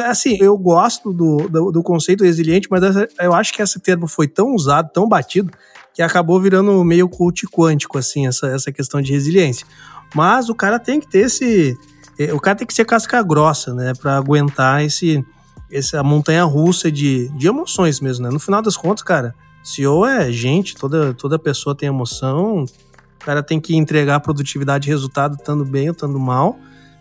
assim, 0.08 0.38
eu 0.40 0.58
gosto 0.58 1.12
do, 1.12 1.50
do, 1.50 1.72
do, 1.72 1.84
conceito 1.84 2.24
resiliente, 2.24 2.68
mas 2.72 2.82
eu 3.20 3.34
acho 3.34 3.54
que 3.54 3.62
esse 3.62 3.80
termo 3.80 4.08
foi 4.08 4.28
tão 4.28 4.56
usado, 4.56 4.90
tão 4.92 5.08
batido, 5.08 5.52
que 5.94 6.02
acabou 6.02 6.40
virando 6.40 6.84
meio 6.84 7.08
cult 7.08 7.46
quântico, 7.48 7.98
assim, 7.98 8.28
essa, 8.28 8.48
essa 8.48 8.72
questão 8.72 9.02
de 9.02 9.12
resiliência. 9.12 9.66
Mas 10.14 10.50
o 10.50 10.56
cara 10.56 10.80
tem 10.80 11.00
que 11.00 11.08
ter 11.08 11.20
esse. 11.20 11.78
É, 12.18 12.34
o 12.34 12.40
cara 12.40 12.58
tem 12.58 12.68
que 12.68 12.74
ser 12.74 12.86
casca 12.86 13.22
grossa, 13.22 13.74
né? 13.74 13.94
Pra 13.94 14.18
aguentar 14.18 14.84
esse, 14.84 15.26
essa 15.72 16.02
montanha 16.04 16.44
russa 16.44 16.92
de, 16.92 17.30
de 17.30 17.48
emoções 17.48 18.00
mesmo, 18.00 18.26
né? 18.26 18.32
No 18.32 18.40
final 18.40 18.62
das 18.62 18.78
contas, 18.78 19.04
cara, 19.04 19.36
CEO 19.64 20.06
é 20.06 20.32
gente, 20.32 20.76
toda, 20.76 21.14
toda 21.14 21.40
pessoa 21.40 21.76
tem 21.76 21.88
emoção. 21.88 22.64
O 22.64 23.26
cara 23.26 23.42
tem 23.42 23.60
que 23.60 23.76
entregar 23.76 24.20
produtividade 24.20 24.88
e 24.88 24.92
resultado, 24.92 25.36
estando 25.36 25.66
bem 25.66 25.88
ou 25.88 25.94
estando 25.94 26.20
mal 26.20 26.58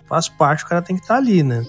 faz 0.08 0.28
parte, 0.28 0.64
o 0.64 0.66
cara 0.66 0.82
tem 0.82 0.96
que 0.96 1.02
estar 1.02 1.14
tá 1.14 1.20
ali, 1.20 1.42
né? 1.42 1.64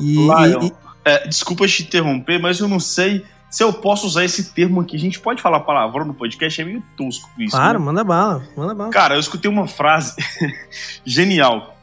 E, 0.00 0.16
Lion, 0.16 0.62
e, 0.62 0.72
é, 1.04 1.26
desculpa 1.28 1.66
te 1.66 1.82
interromper, 1.82 2.40
mas 2.40 2.58
eu 2.60 2.68
não 2.68 2.80
sei 2.80 3.24
se 3.50 3.62
eu 3.62 3.72
posso 3.72 4.06
usar 4.06 4.24
esse 4.24 4.52
termo 4.52 4.80
aqui. 4.80 4.96
A 4.96 4.98
gente 4.98 5.20
pode 5.20 5.40
falar 5.40 5.60
palavrão 5.60 6.04
no 6.04 6.12
podcast, 6.12 6.60
é 6.60 6.64
meio 6.64 6.82
tosco 6.96 7.30
isso. 7.38 7.54
Claro, 7.54 7.78
né? 7.78 7.84
manda 7.84 8.02
bala, 8.02 8.42
manda 8.56 8.74
bala. 8.74 8.90
Cara, 8.90 9.14
eu 9.14 9.20
escutei 9.20 9.48
uma 9.48 9.68
frase 9.68 10.16
genial. 11.06 11.76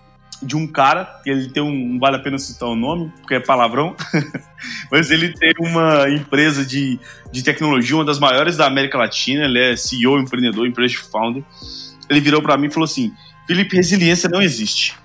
de 0.44 0.58
um 0.58 0.68
cara, 0.68 1.06
que 1.24 1.30
ele 1.30 1.50
tem 1.50 1.62
um, 1.62 1.94
não 1.94 2.00
vale 2.00 2.18
a 2.18 2.20
pena 2.20 2.38
citar 2.40 2.68
o 2.68 2.76
nome, 2.76 3.10
porque 3.20 3.36
é 3.36 3.40
palavrão, 3.40 3.96
mas 4.92 5.12
ele 5.12 5.32
tem 5.34 5.54
uma 5.60 6.10
empresa 6.10 6.66
de, 6.66 7.00
de 7.32 7.44
tecnologia, 7.44 7.96
uma 7.96 8.04
das 8.04 8.20
maiores 8.20 8.58
da 8.58 8.66
América 8.66 8.98
Latina, 8.98 9.46
ele 9.46 9.60
é 9.60 9.76
CEO, 9.78 10.20
empreendedor, 10.20 10.66
empresa 10.66 10.90
de 10.90 10.98
founder. 10.98 11.44
Ele 12.10 12.20
virou 12.20 12.42
para 12.42 12.58
mim 12.58 12.68
e 12.68 12.72
falou 12.72 12.86
assim: 12.86 13.14
Felipe, 13.48 13.76
resiliência 13.76 14.28
não 14.28 14.42
existe. 14.42 14.98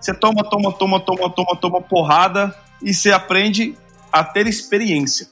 Você 0.00 0.14
toma, 0.14 0.42
toma, 0.42 0.72
toma, 0.72 1.00
toma, 1.00 1.30
toma, 1.30 1.56
toma 1.56 1.82
porrada 1.82 2.54
e 2.82 2.94
você 2.94 3.10
aprende 3.10 3.76
a 4.12 4.24
ter 4.24 4.46
experiência. 4.46 5.28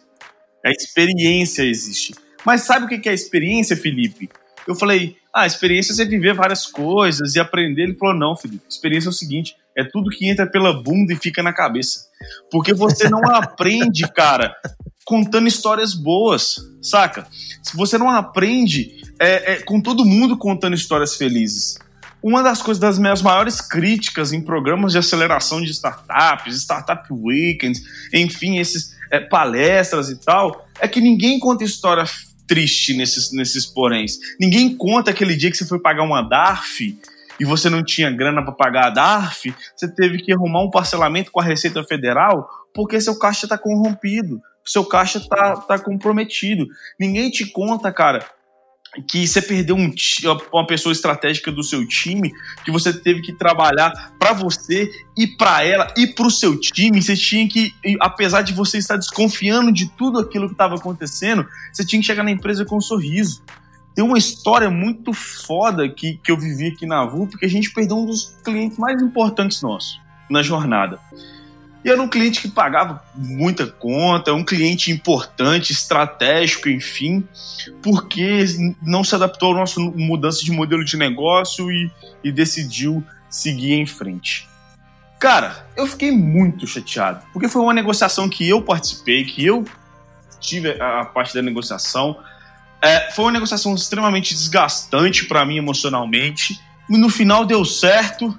A 0.65 0.71
experiência 0.71 1.63
existe. 1.63 2.15
Mas 2.45 2.63
sabe 2.63 2.85
o 2.85 2.89
que 2.89 3.09
é 3.09 3.15
experiência, 3.15 3.77
Felipe? 3.77 4.29
Eu 4.67 4.75
falei, 4.75 5.17
ah, 5.35 5.47
experiência 5.47 5.93
é 5.93 5.95
você 5.95 6.05
viver 6.05 6.35
várias 6.35 6.67
coisas 6.67 7.35
e 7.35 7.41
aprender. 7.41 7.85
Ele 7.85 7.95
falou, 7.95 8.15
não, 8.15 8.37
Felipe, 8.37 8.65
experiência 8.69 9.09
é 9.09 9.11
o 9.11 9.15
seguinte, 9.15 9.57
é 9.77 9.83
tudo 9.85 10.11
que 10.11 10.29
entra 10.29 10.47
pela 10.47 10.73
bunda 10.73 11.13
e 11.13 11.17
fica 11.17 11.43
na 11.43 11.53
cabeça. 11.53 12.07
Porque 12.51 12.75
você 12.75 13.09
não 13.09 13.23
aprende, 13.35 14.07
cara, 14.13 14.55
contando 15.05 15.49
histórias 15.49 15.95
boas, 15.95 16.57
saca? 16.83 17.27
Se 17.63 17.77
você 17.77 17.97
não 17.97 18.11
aprende 18.11 19.01
é, 19.19 19.53
é, 19.53 19.63
com 19.63 19.81
todo 19.81 20.05
mundo 20.05 20.37
contando 20.37 20.75
histórias 20.75 21.17
felizes. 21.17 21.79
Uma 22.23 22.43
das 22.43 22.61
coisas 22.61 22.81
das 22.81 22.99
minhas 22.99 23.23
maiores 23.23 23.61
críticas 23.61 24.33
em 24.33 24.41
programas 24.41 24.93
de 24.93 24.99
aceleração 24.99 25.61
de 25.61 25.71
startups, 25.71 26.57
startup 26.57 27.07
weekends, 27.13 27.83
enfim, 28.13 28.59
esses 28.59 28.97
é, 29.11 29.21
palestras 29.21 30.11
e 30.11 30.17
tal, 30.17 30.67
é 30.81 30.89
que 30.89 31.01
ninguém 31.01 31.39
conta 31.39 31.65
história 31.65 32.05
triste 32.47 32.95
nesses, 32.95 33.33
nesses 33.33 33.67
poréns. 33.67 34.19
Ninguém 34.41 34.75
conta 34.77 35.11
aquele 35.11 35.37
dia 35.37 35.51
que 35.51 35.57
você 35.57 35.67
foi 35.67 35.79
pagar 35.79 36.03
uma 36.03 36.23
DARF 36.23 36.99
e 37.39 37.45
você 37.45 37.71
não 37.71 37.85
tinha 37.85 38.11
grana 38.11 38.43
para 38.43 38.53
pagar 38.53 38.87
a 38.87 38.91
DARF, 38.91 39.55
você 39.77 39.87
teve 39.87 40.19
que 40.19 40.33
arrumar 40.33 40.65
um 40.65 40.71
parcelamento 40.71 41.31
com 41.31 41.41
a 41.41 41.45
Receita 41.45 41.85
Federal 41.85 42.49
porque 42.75 43.01
seu 43.01 43.17
caixa 43.19 43.47
está 43.47 43.57
corrompido, 43.57 44.41
seu 44.65 44.85
caixa 44.85 45.19
está 45.19 45.57
tá 45.57 45.79
comprometido. 45.79 46.67
Ninguém 46.99 47.31
te 47.31 47.47
conta, 47.47 47.93
cara, 47.93 48.25
que 49.07 49.27
você 49.27 49.41
perdeu 49.41 49.77
um, 49.77 49.93
uma 50.53 50.67
pessoa 50.67 50.93
estratégica 50.93 51.53
do 51.53 51.63
seu 51.63 51.87
time, 51.87 52.33
que 52.65 52.71
você 52.71 52.93
teve 52.93 53.21
que 53.21 53.33
trabalhar 53.33 54.13
para 54.19 54.33
você 54.33 54.91
e 55.17 55.27
para 55.27 55.65
ela 55.65 55.93
e 55.97 56.07
para 56.07 56.27
o 56.27 56.31
seu 56.31 56.59
time. 56.59 57.01
Você 57.01 57.17
tinha 57.17 57.49
que, 57.49 57.73
apesar 58.01 58.43
de 58.43 58.53
você 58.53 58.79
estar 58.79 58.97
desconfiando 58.97 59.73
de 59.73 59.89
tudo 59.91 60.19
aquilo 60.19 60.47
que 60.47 60.55
estava 60.55 60.75
acontecendo, 60.75 61.47
você 61.73 61.85
tinha 61.85 62.01
que 62.01 62.07
chegar 62.07 62.23
na 62.23 62.31
empresa 62.31 62.65
com 62.65 62.77
um 62.77 62.81
sorriso. 62.81 63.43
Tem 63.95 64.05
uma 64.05 64.19
história 64.19 64.71
muito 64.71 65.13
foda 65.13 65.89
que, 65.89 66.19
que 66.23 66.31
eu 66.31 66.39
vivi 66.39 66.69
aqui 66.69 66.87
na 66.87 67.05
VU, 67.05 67.27
porque 67.27 67.47
a 67.47 67.51
gente 67.51 67.73
perdeu 67.73 67.99
um 67.99 68.07
dos 68.07 68.37
clientes 68.45 68.79
mais 68.79 69.03
importantes 69.03 69.61
nossos 69.61 70.01
na 70.31 70.43
jornada. 70.43 71.01
Era 71.91 72.03
um 72.03 72.09
cliente 72.09 72.41
que 72.41 72.49
pagava 72.49 73.03
muita 73.15 73.67
conta, 73.67 74.33
um 74.33 74.45
cliente 74.45 74.91
importante, 74.91 75.73
estratégico, 75.73 76.69
enfim, 76.69 77.27
porque 77.83 78.45
não 78.83 79.03
se 79.03 79.15
adaptou 79.15 79.53
à 79.53 79.57
nossa 79.57 79.81
mudança 79.81 80.45
de 80.45 80.51
modelo 80.51 80.85
de 80.85 80.97
negócio 80.97 81.71
e, 81.71 81.91
e 82.23 82.31
decidiu 82.33 83.05
seguir 83.31 83.75
em 83.75 83.87
frente. 83.87 84.49
Cara, 85.19 85.67
eu 85.77 85.87
fiquei 85.87 86.13
muito 86.13 86.67
chateado, 86.67 87.25
porque 87.33 87.49
foi 87.49 87.61
uma 87.61 87.75
negociação 87.75 88.29
que 88.29 88.49
eu 88.49 88.63
participei, 88.63 89.25
que 89.25 89.45
eu 89.45 89.65
tive 90.41 90.81
a, 90.81 91.05
parte 91.05 91.35
da 91.35 91.43
negociação. 91.43 92.17
É, 92.81 93.11
foi 93.11 93.25
uma 93.25 93.33
negociação 93.33 93.75
extremamente 93.75 94.33
desgastante 94.33 95.25
para 95.27 95.45
mim 95.45 95.59
emocionalmente. 95.59 96.59
No 96.89 97.09
final 97.09 97.45
deu 97.45 97.65
certo 97.65 98.37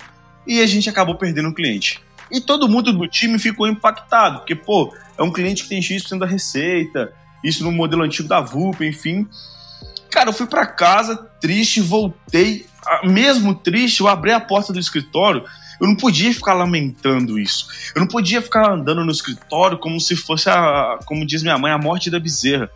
e 0.48 0.62
a 0.62 0.68
gente 0.68 0.90
acabou 0.90 1.16
perdendo 1.16 1.50
o 1.50 1.54
cliente. 1.54 2.00
E 2.32 2.40
todo 2.40 2.70
mundo 2.70 2.94
do 2.94 3.08
time 3.08 3.40
ficou 3.40 3.68
impactado, 3.68 4.40
porque, 4.40 4.56
pô, 4.56 4.94
é 5.18 5.24
um 5.24 5.32
cliente 5.32 5.64
que 5.64 5.70
tem 5.70 5.82
X% 5.82 6.20
da 6.20 6.26
receita, 6.26 7.12
isso 7.44 7.64
no 7.64 7.72
modelo 7.72 8.04
antigo 8.04 8.28
da 8.28 8.40
VUP, 8.40 8.86
enfim. 8.86 9.28
Cara, 10.12 10.30
eu 10.30 10.34
fui 10.34 10.48
para 10.48 10.66
casa 10.66 11.16
triste, 11.16 11.82
voltei, 11.82 12.66
mesmo 13.04 13.56
triste, 13.56 14.02
eu 14.02 14.08
abri 14.08 14.32
a 14.32 14.40
porta 14.40 14.74
do 14.74 14.80
escritório, 14.80 15.44
eu 15.80 15.88
não 15.88 15.96
podia 15.96 16.34
ficar 16.34 16.54
lamentando 16.54 17.40
isso. 17.40 17.68
Eu 17.96 18.02
não 18.02 18.08
podia 18.08 18.42
ficar 18.42 18.72
andando 18.72 19.06
no 19.06 19.12
escritório 19.12 19.78
como 19.78 20.00
se 20.00 20.16
fosse 20.16 20.50
a, 20.50 21.00
como 21.06 21.26
diz 21.26 21.42
minha 21.42 21.58
mãe, 21.58 21.72
a 21.72 21.78
morte 21.78 22.10
da 22.10 22.20
bezerra. 22.20 22.70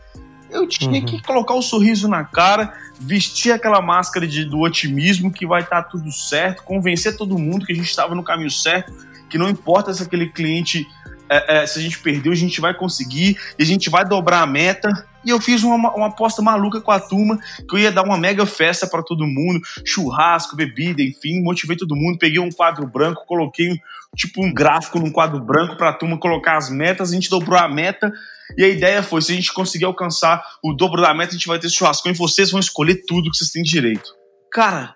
Eu 0.50 0.68
tinha 0.68 1.00
uhum. 1.00 1.06
que 1.06 1.22
colocar 1.22 1.56
o 1.56 1.60
um 1.60 1.62
sorriso 1.62 2.08
na 2.08 2.24
cara, 2.24 2.74
vestir 3.00 3.52
aquela 3.52 3.82
máscara 3.82 4.28
de, 4.28 4.46
do 4.46 4.60
otimismo 4.60 5.32
que 5.32 5.48
vai 5.48 5.64
estar 5.64 5.82
tá 5.82 5.90
tudo 5.90 6.12
certo, 6.12 6.64
convencer 6.64 7.18
todo 7.18 7.38
mundo 7.38 7.66
que 7.66 7.74
a 7.74 7.76
gente 7.76 7.90
estava 7.90 8.14
no 8.14 8.24
caminho 8.24 8.52
certo 8.52 8.94
que 9.34 9.38
não 9.40 9.50
importa 9.50 9.92
se 9.92 10.04
aquele 10.04 10.30
cliente, 10.30 10.88
é, 11.28 11.64
é, 11.64 11.66
se 11.66 11.80
a 11.80 11.82
gente 11.82 11.98
perdeu, 11.98 12.32
a 12.32 12.36
gente 12.36 12.62
vai 12.62 12.72
conseguir 12.72 13.36
e 13.58 13.64
a 13.64 13.66
gente 13.66 13.90
vai 13.90 14.06
dobrar 14.06 14.44
a 14.44 14.46
meta. 14.46 15.08
E 15.26 15.32
eu 15.32 15.42
fiz 15.42 15.64
uma, 15.64 15.92
uma 15.96 16.08
aposta 16.10 16.40
maluca 16.40 16.80
com 16.80 16.92
a 16.92 17.00
turma, 17.00 17.40
que 17.68 17.76
eu 17.76 17.80
ia 17.80 17.92
dar 17.92 18.04
uma 18.04 18.16
mega 18.16 18.46
festa 18.46 18.86
para 18.86 19.02
todo 19.02 19.26
mundo, 19.26 19.60
churrasco, 19.84 20.56
bebida, 20.56 21.02
enfim, 21.02 21.42
motivei 21.42 21.76
todo 21.76 21.96
mundo, 21.96 22.20
peguei 22.20 22.40
um 22.40 22.52
quadro 22.52 22.86
branco, 22.86 23.26
coloquei 23.26 23.70
tipo 24.16 24.46
um 24.46 24.54
gráfico 24.54 25.00
num 25.00 25.10
quadro 25.10 25.40
branco 25.40 25.78
para 25.78 25.90
a 25.90 25.94
turma 25.94 26.20
colocar 26.20 26.56
as 26.56 26.70
metas, 26.70 27.10
a 27.10 27.16
gente 27.16 27.28
dobrou 27.28 27.58
a 27.58 27.68
meta. 27.68 28.14
E 28.56 28.64
a 28.64 28.68
ideia 28.68 29.02
foi: 29.02 29.24
se 29.24 29.32
a 29.32 29.36
gente 29.36 29.52
conseguir 29.52 29.86
alcançar 29.86 30.44
o 30.64 30.74
dobro 30.74 31.02
da 31.02 31.12
meta, 31.12 31.32
a 31.32 31.34
gente 31.34 31.48
vai 31.48 31.58
ter 31.58 31.72
churrasco 31.72 32.08
e 32.08 32.14
vocês 32.14 32.52
vão 32.52 32.60
escolher 32.60 33.02
tudo 33.08 33.32
que 33.32 33.38
vocês 33.38 33.50
têm 33.50 33.64
direito. 33.64 34.14
Cara, 34.52 34.96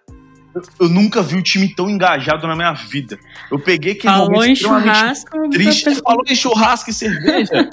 eu 0.79 0.89
nunca 0.89 1.21
vi 1.21 1.35
o 1.35 1.43
time 1.43 1.73
tão 1.73 1.89
engajado 1.89 2.47
na 2.47 2.55
minha 2.55 2.73
vida. 2.73 3.19
Eu 3.51 3.59
peguei 3.59 3.93
aquele 3.93 4.13
Falou 4.13 4.31
momento 4.31 4.51
em 4.51 4.55
churrasco, 4.55 5.49
triste. 5.49 5.95
Falou 5.95 6.23
em 6.27 6.35
churrasco 6.35 6.89
e 6.89 6.93
cerveja. 6.93 7.69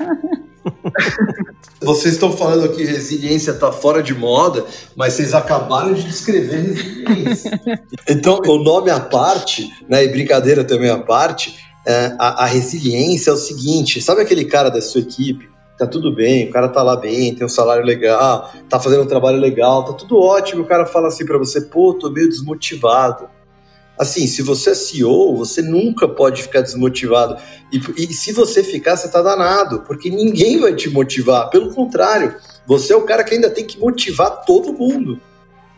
Vocês 1.80 2.14
estão 2.14 2.34
falando 2.34 2.64
aqui 2.64 2.84
resiliência 2.84 3.50
está 3.50 3.70
fora 3.70 4.02
de 4.02 4.14
moda, 4.14 4.64
mas 4.96 5.12
vocês 5.12 5.34
acabaram 5.34 5.92
de 5.92 6.04
descrever 6.04 6.62
resiliência. 6.62 7.60
então, 8.08 8.40
o 8.46 8.64
nome 8.64 8.90
à 8.90 8.98
parte, 8.98 9.70
né, 9.86 10.02
e 10.02 10.08
brincadeira 10.08 10.64
também 10.64 10.88
à 10.88 10.98
parte, 10.98 11.54
é, 11.86 12.14
a, 12.18 12.44
a 12.44 12.46
resiliência 12.46 13.30
é 13.30 13.34
o 13.34 13.36
seguinte: 13.36 14.00
sabe 14.00 14.22
aquele 14.22 14.46
cara 14.46 14.70
da 14.70 14.80
sua 14.80 15.02
equipe 15.02 15.53
tá 15.78 15.86
tudo 15.86 16.12
bem, 16.12 16.48
o 16.48 16.52
cara 16.52 16.68
tá 16.68 16.82
lá 16.82 16.96
bem, 16.96 17.34
tem 17.34 17.44
um 17.44 17.48
salário 17.48 17.84
legal, 17.84 18.52
tá 18.68 18.78
fazendo 18.78 19.02
um 19.02 19.08
trabalho 19.08 19.38
legal, 19.38 19.84
tá 19.84 19.92
tudo 19.92 20.18
ótimo. 20.18 20.62
O 20.62 20.66
cara 20.66 20.86
fala 20.86 21.08
assim 21.08 21.26
para 21.26 21.38
você, 21.38 21.60
pô, 21.60 21.94
tô 21.94 22.10
meio 22.10 22.28
desmotivado. 22.28 23.28
Assim, 23.98 24.26
se 24.26 24.42
você 24.42 24.70
é 24.70 24.74
CEO, 24.74 25.36
você 25.36 25.62
nunca 25.62 26.08
pode 26.08 26.42
ficar 26.42 26.60
desmotivado. 26.60 27.36
E, 27.72 27.80
e 27.96 28.12
se 28.12 28.32
você 28.32 28.62
ficar, 28.62 28.96
você 28.96 29.08
tá 29.08 29.22
danado, 29.22 29.80
porque 29.80 30.10
ninguém 30.10 30.58
vai 30.58 30.74
te 30.74 30.90
motivar. 30.90 31.48
Pelo 31.48 31.72
contrário, 31.72 32.34
você 32.66 32.92
é 32.92 32.96
o 32.96 33.02
cara 33.02 33.22
que 33.22 33.34
ainda 33.34 33.50
tem 33.50 33.64
que 33.64 33.78
motivar 33.78 34.44
todo 34.44 34.72
mundo. 34.72 35.20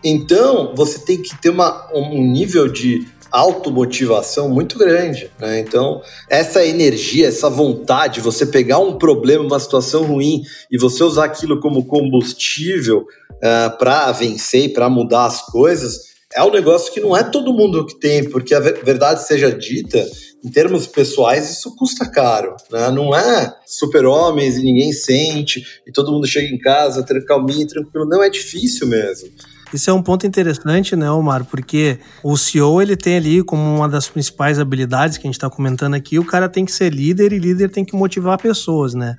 Então, 0.03 0.75
você 0.75 0.99
tem 0.99 1.21
que 1.21 1.37
ter 1.37 1.51
uma, 1.51 1.89
um 1.95 2.23
nível 2.23 2.69
de 2.69 3.07
automotivação 3.37 4.49
muito 4.49 4.79
grande. 4.79 5.31
Né? 5.39 5.61
Então, 5.61 6.01
essa 6.31 6.65
energia, 6.65 7.29
essa 7.29 7.51
vontade, 7.51 8.21
você 8.21 8.47
pegar 8.47 8.79
um 8.79 8.97
problema, 8.97 9.45
uma 9.45 9.61
situação 9.61 10.05
ruim 10.05 10.43
e 10.71 10.79
você 10.79 11.05
usar 11.05 11.27
aquilo 11.27 11.61
como 11.61 11.85
combustível 11.85 13.01
uh, 13.01 13.07
é, 13.43 13.69
para 13.71 14.11
vencer 14.13 14.65
e 14.65 14.69
para 14.69 14.89
mudar 14.89 15.27
as 15.27 15.43
coisas, 15.43 16.17
é 16.35 16.43
um 16.43 16.51
negócio 16.51 16.93
que 16.93 17.01
não 17.01 17.17
é 17.17 17.23
todo 17.23 17.53
mundo 17.53 17.85
que 17.85 17.99
tem, 17.99 18.25
porque 18.29 18.55
a 18.55 18.61
verdade 18.61 19.27
seja 19.27 19.51
dita, 19.51 20.05
em 20.45 20.51
termos 20.51 20.87
pessoais, 20.87 21.51
isso 21.51 21.75
custa 21.77 22.09
caro. 22.11 22.57
Né? 22.71 22.91
Não 22.91 23.15
é 23.15 23.55
super-homens 23.67 24.57
e 24.57 24.63
ninguém 24.63 24.93
sente, 24.93 25.63
e 25.87 25.93
todo 25.93 26.13
mundo 26.13 26.27
chega 26.27 26.49
em 26.49 26.59
casa 26.59 27.05
calminho, 27.27 27.67
tranquilo. 27.67 28.07
Não, 28.07 28.23
é 28.23 28.31
difícil 28.31 28.87
mesmo. 28.87 29.29
Isso 29.77 29.91
é 29.91 29.93
um 29.93 30.03
ponto 30.03 30.27
interessante, 30.27 30.97
né, 30.97 31.11
Omar? 31.11 31.45
Porque 31.45 31.99
o 32.23 32.35
CEO 32.35 32.81
ele 32.81 32.97
tem 32.97 33.19
ali 33.19 33.43
como 33.43 33.63
uma 33.63 33.87
das 33.87 34.09
principais 34.09 34.59
habilidades 34.59 35.19
que 35.19 35.27
a 35.27 35.29
gente 35.29 35.37
está 35.37 35.51
comentando 35.51 35.93
aqui, 35.93 36.19
o 36.19 36.25
cara 36.25 36.49
tem 36.49 36.65
que 36.65 36.73
ser 36.73 36.91
líder 36.93 37.31
e 37.33 37.39
líder 37.39 37.69
tem 37.69 37.85
que 37.85 37.95
motivar 37.95 38.41
pessoas, 38.41 38.95
né? 38.95 39.17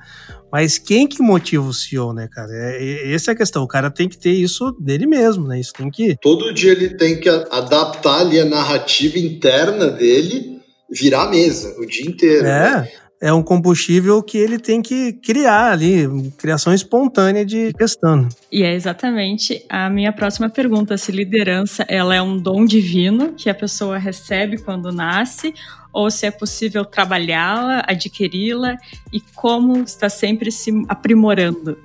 Mas 0.52 0.80
quem 0.80 1.08
que 1.08 1.22
motiva 1.22 1.68
o 1.68 1.74
CEO, 1.74 2.12
né, 2.12 2.28
cara? 2.32 2.50
É, 2.52 3.14
essa 3.14 3.32
é 3.32 3.34
a 3.34 3.38
questão. 3.38 3.62
O 3.64 3.68
cara 3.68 3.92
tem 3.92 4.10
que 4.10 4.18
ter 4.18 4.32
isso 4.32 4.72
dele 4.80 5.06
mesmo, 5.06 5.48
né? 5.48 5.60
Isso 5.60 5.74
tem 5.74 5.92
que. 5.92 6.18
Todo 6.20 6.52
dia 6.52 6.72
ele 6.72 6.96
tem 6.96 7.20
que 7.20 7.30
adaptar 7.30 8.22
ali 8.22 8.40
a 8.40 8.46
narrativa 8.46 9.20
interna 9.20 9.92
dele, 9.92 10.60
virar 10.90 11.24
a 11.24 11.30
mesa 11.30 11.76
o 11.78 11.86
dia 11.86 12.10
inteiro. 12.10 12.48
É. 12.48 12.82
Né? 12.82 12.92
É 13.22 13.34
um 13.34 13.42
combustível 13.42 14.22
que 14.22 14.38
ele 14.38 14.60
tem 14.60 14.82
que 14.82 15.14
criar 15.14 15.72
ali, 15.72 16.32
criação 16.38 16.74
espontânea 16.74 17.46
de 17.46 17.74
questão. 17.74 18.28
E 18.52 18.64
é 18.64 18.74
exatamente 18.74 19.66
a 19.70 19.90
minha 19.90 20.14
próxima 20.14 20.50
pergunta, 20.50 20.98
se 20.98 21.12
liderança 21.12 21.84
ela 21.88 22.16
é 22.16 22.22
um 22.22 22.38
dom 22.38 22.66
divino 22.66 23.34
que 23.34 23.50
a 23.50 23.56
pessoa 23.56 23.98
recebe 23.98 24.58
quando 24.58 24.92
nasce 24.92 25.54
ou 25.92 26.12
se 26.12 26.28
é 26.28 26.32
possível 26.32 26.86
trabalhá-la, 26.86 27.84
adquiri-la 27.88 28.78
e 29.12 29.20
como 29.34 29.78
está 29.80 30.10
sempre 30.10 30.52
se 30.52 30.72
aprimorando. 30.88 31.78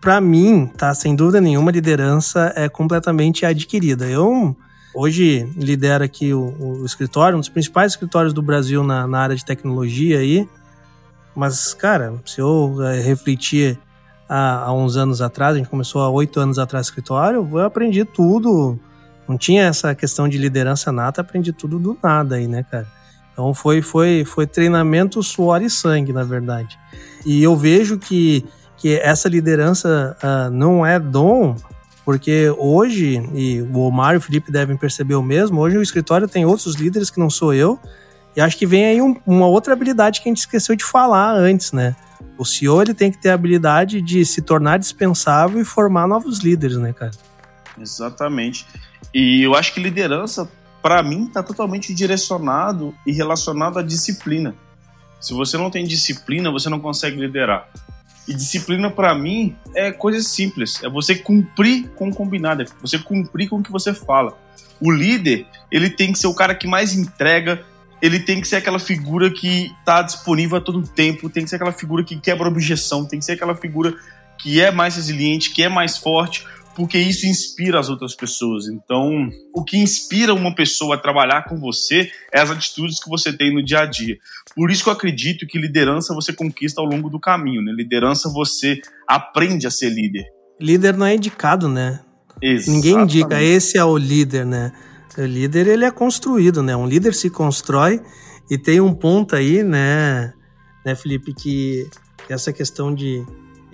Para 0.00 0.20
mim, 0.20 0.66
tá, 0.76 0.92
sem 0.94 1.14
dúvida 1.14 1.40
nenhuma, 1.40 1.70
liderança 1.70 2.52
é 2.56 2.68
completamente 2.68 3.46
adquirida. 3.46 4.06
Eu 4.06 4.56
Hoje 4.92 5.48
lidera 5.56 6.04
aqui 6.04 6.34
o, 6.34 6.52
o 6.58 6.84
escritório, 6.84 7.36
um 7.36 7.40
dos 7.40 7.48
principais 7.48 7.92
escritórios 7.92 8.32
do 8.32 8.42
Brasil 8.42 8.82
na, 8.82 9.06
na 9.06 9.20
área 9.20 9.36
de 9.36 9.44
tecnologia 9.44 10.18
aí. 10.18 10.48
Mas, 11.34 11.72
cara, 11.74 12.14
se 12.24 12.40
eu 12.40 12.76
é, 12.82 13.00
refletir 13.00 13.78
há, 14.28 14.64
há, 14.64 14.72
uns 14.72 14.96
anos 14.96 15.20
atrás, 15.20 15.54
a 15.54 15.58
gente 15.58 15.68
começou 15.68 16.02
há 16.02 16.10
oito 16.10 16.40
anos 16.40 16.58
atrás 16.58 16.86
escritório, 16.86 17.48
eu 17.50 17.58
aprendi 17.58 18.04
tudo. 18.04 18.78
Não 19.28 19.38
tinha 19.38 19.64
essa 19.64 19.94
questão 19.94 20.28
de 20.28 20.38
liderança 20.38 20.90
nata, 20.90 21.20
aprendi 21.20 21.52
tudo 21.52 21.78
do 21.78 21.96
nada 22.02 22.36
aí, 22.36 22.48
né, 22.48 22.64
cara? 22.68 22.86
Então 23.32 23.54
foi, 23.54 23.80
foi, 23.80 24.24
foi 24.24 24.46
treinamento, 24.46 25.22
suor 25.22 25.62
e 25.62 25.70
sangue, 25.70 26.12
na 26.12 26.24
verdade. 26.24 26.78
E 27.24 27.42
eu 27.42 27.56
vejo 27.56 27.98
que, 27.98 28.44
que 28.76 28.98
essa 28.98 29.28
liderança 29.28 30.16
uh, 30.22 30.50
não 30.50 30.84
é 30.84 30.98
dom, 30.98 31.56
porque 32.04 32.52
hoje, 32.58 33.22
e 33.32 33.62
o 33.62 33.78
Omar 33.78 34.14
e 34.14 34.18
o 34.18 34.20
Felipe 34.20 34.50
devem 34.50 34.76
perceber 34.76 35.14
o 35.14 35.22
mesmo, 35.22 35.60
hoje 35.60 35.78
o 35.78 35.82
escritório 35.82 36.26
tem 36.28 36.44
outros 36.44 36.74
líderes 36.74 37.08
que 37.08 37.20
não 37.20 37.30
sou 37.30 37.54
eu, 37.54 37.78
e 38.40 38.42
acho 38.42 38.56
que 38.56 38.64
vem 38.64 38.86
aí 38.86 39.02
um, 39.02 39.14
uma 39.26 39.46
outra 39.46 39.74
habilidade 39.74 40.22
que 40.22 40.28
a 40.28 40.30
gente 40.30 40.38
esqueceu 40.38 40.74
de 40.74 40.82
falar 40.82 41.34
antes, 41.34 41.72
né? 41.72 41.94
O 42.38 42.44
CEO 42.46 42.80
ele 42.80 42.94
tem 42.94 43.12
que 43.12 43.20
ter 43.20 43.28
a 43.28 43.34
habilidade 43.34 44.00
de 44.00 44.24
se 44.24 44.40
tornar 44.40 44.78
dispensável 44.78 45.60
e 45.60 45.64
formar 45.64 46.06
novos 46.08 46.38
líderes, 46.38 46.78
né, 46.78 46.90
cara? 46.90 47.10
Exatamente. 47.78 48.66
E 49.12 49.42
eu 49.42 49.54
acho 49.54 49.74
que 49.74 49.80
liderança, 49.80 50.50
para 50.80 51.02
mim, 51.02 51.26
está 51.26 51.42
totalmente 51.42 51.92
direcionado 51.92 52.94
e 53.06 53.12
relacionado 53.12 53.78
à 53.78 53.82
disciplina. 53.82 54.54
Se 55.20 55.34
você 55.34 55.58
não 55.58 55.70
tem 55.70 55.84
disciplina, 55.84 56.50
você 56.50 56.70
não 56.70 56.80
consegue 56.80 57.20
liderar. 57.20 57.68
E 58.26 58.32
disciplina, 58.32 58.90
para 58.90 59.14
mim, 59.14 59.54
é 59.74 59.92
coisa 59.92 60.22
simples. 60.22 60.82
É 60.82 60.88
você 60.88 61.14
cumprir 61.14 61.90
com 61.90 62.08
o 62.08 62.14
combinado, 62.14 62.62
é 62.62 62.66
você 62.80 62.98
cumprir 62.98 63.50
com 63.50 63.58
o 63.58 63.62
que 63.62 63.70
você 63.70 63.92
fala. 63.92 64.32
O 64.80 64.90
líder, 64.90 65.46
ele 65.70 65.90
tem 65.90 66.10
que 66.10 66.18
ser 66.18 66.26
o 66.26 66.34
cara 66.34 66.54
que 66.54 66.66
mais 66.66 66.94
entrega, 66.94 67.66
ele 68.00 68.20
tem 68.20 68.40
que 68.40 68.48
ser 68.48 68.56
aquela 68.56 68.78
figura 68.78 69.30
que 69.30 69.72
está 69.80 70.02
disponível 70.02 70.58
a 70.58 70.60
todo 70.60 70.82
tempo, 70.82 71.28
tem 71.28 71.44
que 71.44 71.50
ser 71.50 71.56
aquela 71.56 71.72
figura 71.72 72.04
que 72.04 72.18
quebra 72.18 72.48
objeção, 72.48 73.06
tem 73.06 73.18
que 73.18 73.24
ser 73.24 73.32
aquela 73.32 73.54
figura 73.54 73.94
que 74.38 74.60
é 74.60 74.70
mais 74.70 74.96
resiliente, 74.96 75.52
que 75.52 75.62
é 75.62 75.68
mais 75.68 75.98
forte, 75.98 76.44
porque 76.74 76.98
isso 76.98 77.26
inspira 77.26 77.78
as 77.78 77.90
outras 77.90 78.14
pessoas. 78.14 78.66
Então, 78.68 79.28
o 79.54 79.62
que 79.62 79.76
inspira 79.76 80.32
uma 80.32 80.54
pessoa 80.54 80.94
a 80.94 80.98
trabalhar 80.98 81.44
com 81.44 81.58
você 81.60 82.10
é 82.32 82.40
as 82.40 82.50
atitudes 82.50 83.02
que 83.02 83.10
você 83.10 83.32
tem 83.32 83.52
no 83.52 83.62
dia 83.62 83.80
a 83.80 83.86
dia. 83.86 84.16
Por 84.54 84.70
isso 84.70 84.82
que 84.82 84.88
eu 84.88 84.94
acredito 84.94 85.46
que 85.46 85.58
liderança 85.58 86.14
você 86.14 86.32
conquista 86.32 86.80
ao 86.80 86.86
longo 86.86 87.10
do 87.10 87.20
caminho, 87.20 87.62
né? 87.62 87.72
Liderança 87.72 88.30
você 88.32 88.80
aprende 89.06 89.66
a 89.66 89.70
ser 89.70 89.90
líder. 89.90 90.24
Líder 90.58 90.96
não 90.96 91.06
é 91.06 91.14
indicado, 91.14 91.68
né? 91.68 92.00
Exatamente. 92.40 92.70
Ninguém 92.70 93.02
indica, 93.04 93.42
esse 93.42 93.76
é 93.76 93.84
o 93.84 93.98
líder, 93.98 94.46
né? 94.46 94.72
O 95.18 95.22
líder 95.22 95.66
ele 95.66 95.84
é 95.84 95.90
construído, 95.90 96.62
né? 96.62 96.76
Um 96.76 96.86
líder 96.86 97.14
se 97.14 97.28
constrói 97.30 98.00
e 98.50 98.58
tem 98.58 98.80
um 98.80 98.92
ponto 98.92 99.36
aí, 99.36 99.62
né, 99.62 100.32
né 100.84 100.94
Felipe, 100.94 101.32
que 101.32 101.88
essa 102.28 102.52
questão 102.52 102.94
de, 102.94 103.24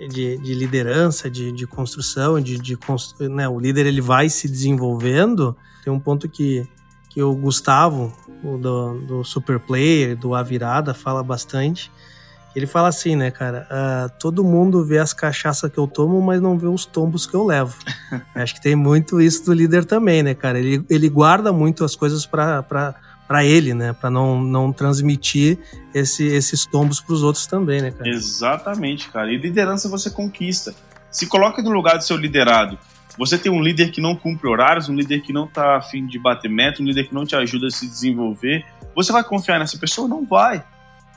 de, 0.09 0.37
de 0.37 0.53
liderança, 0.53 1.29
de, 1.29 1.51
de 1.51 1.65
construção, 1.65 2.39
de, 2.39 2.57
de 2.57 2.77
né, 3.21 3.47
o 3.47 3.59
líder 3.59 3.85
ele 3.85 4.01
vai 4.01 4.29
se 4.29 4.47
desenvolvendo. 4.47 5.55
Tem 5.83 5.91
um 5.91 5.99
ponto 5.99 6.29
que, 6.29 6.67
que 7.09 7.21
o 7.21 7.33
Gustavo, 7.33 8.13
o 8.43 8.57
do, 8.57 8.99
do 8.99 9.23
Super 9.23 9.59
Player, 9.59 10.15
do 10.15 10.35
A 10.35 10.43
Virada, 10.43 10.93
fala 10.93 11.23
bastante. 11.23 11.91
Ele 12.57 12.65
fala 12.65 12.87
assim, 12.87 13.15
né, 13.15 13.29
cara? 13.29 13.67
Uh, 13.69 14.11
todo 14.17 14.43
mundo 14.43 14.83
vê 14.83 14.97
as 14.97 15.13
cachaças 15.13 15.71
que 15.71 15.77
eu 15.77 15.85
tomo, 15.85 16.19
mas 16.19 16.41
não 16.41 16.57
vê 16.57 16.65
os 16.65 16.87
tombos 16.87 17.27
que 17.27 17.35
eu 17.35 17.45
levo. 17.45 17.77
Acho 18.33 18.55
que 18.55 18.61
tem 18.63 18.75
muito 18.75 19.21
isso 19.21 19.45
do 19.45 19.53
líder 19.53 19.85
também, 19.85 20.23
né, 20.23 20.33
cara? 20.33 20.57
Ele, 20.57 20.83
ele 20.89 21.07
guarda 21.07 21.53
muito 21.53 21.85
as 21.85 21.95
coisas 21.95 22.25
para 22.25 22.63
para 23.27 23.45
ele, 23.45 23.75
né? 23.75 23.93
Para 23.93 24.09
não, 24.09 24.41
não 24.41 24.73
transmitir 24.73 25.59
esse, 25.93 26.25
esses 26.25 26.65
tombos 26.65 26.99
para 26.99 27.13
os 27.13 27.21
outros 27.21 27.45
também, 27.45 27.79
né, 27.79 27.91
cara? 27.91 28.09
Exatamente, 28.09 29.07
cara. 29.09 29.31
E 29.31 29.37
liderança 29.37 29.87
você 29.87 30.09
conquista. 30.09 30.73
Se 31.11 31.27
coloque 31.27 31.61
no 31.61 31.69
lugar 31.69 31.97
do 31.97 32.03
seu 32.03 32.17
liderado. 32.17 32.79
Você 33.19 33.37
tem 33.37 33.51
um 33.51 33.61
líder 33.61 33.91
que 33.91 34.01
não 34.01 34.15
cumpre 34.15 34.49
horários, 34.49 34.89
um 34.89 34.95
líder 34.95 35.21
que 35.21 35.31
não 35.31 35.45
está 35.45 35.77
afim 35.77 36.07
de 36.07 36.17
bater 36.17 36.49
meta, 36.49 36.81
um 36.81 36.85
líder 36.85 37.07
que 37.07 37.13
não 37.13 37.23
te 37.23 37.35
ajuda 37.35 37.67
a 37.67 37.69
se 37.71 37.85
desenvolver. 37.85 38.65
Você 38.95 39.11
vai 39.11 39.23
confiar 39.23 39.59
nessa 39.59 39.77
pessoa? 39.77 40.07
Não 40.07 40.25
vai. 40.25 40.63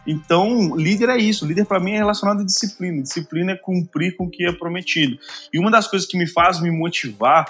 Então, 0.06 0.74
líder 0.76 1.10
é 1.10 1.18
isso. 1.18 1.46
Líder 1.46 1.66
para 1.66 1.80
mim 1.80 1.92
é 1.92 1.98
relacionado 1.98 2.40
à 2.40 2.44
disciplina. 2.44 3.02
Disciplina 3.02 3.52
é 3.52 3.56
cumprir 3.56 4.16
com 4.16 4.24
o 4.24 4.30
que 4.30 4.44
é 4.44 4.52
prometido. 4.52 5.18
E 5.52 5.58
uma 5.58 5.70
das 5.70 5.86
coisas 5.86 6.08
que 6.08 6.16
me 6.16 6.26
faz 6.26 6.60
me 6.60 6.70
motivar 6.70 7.46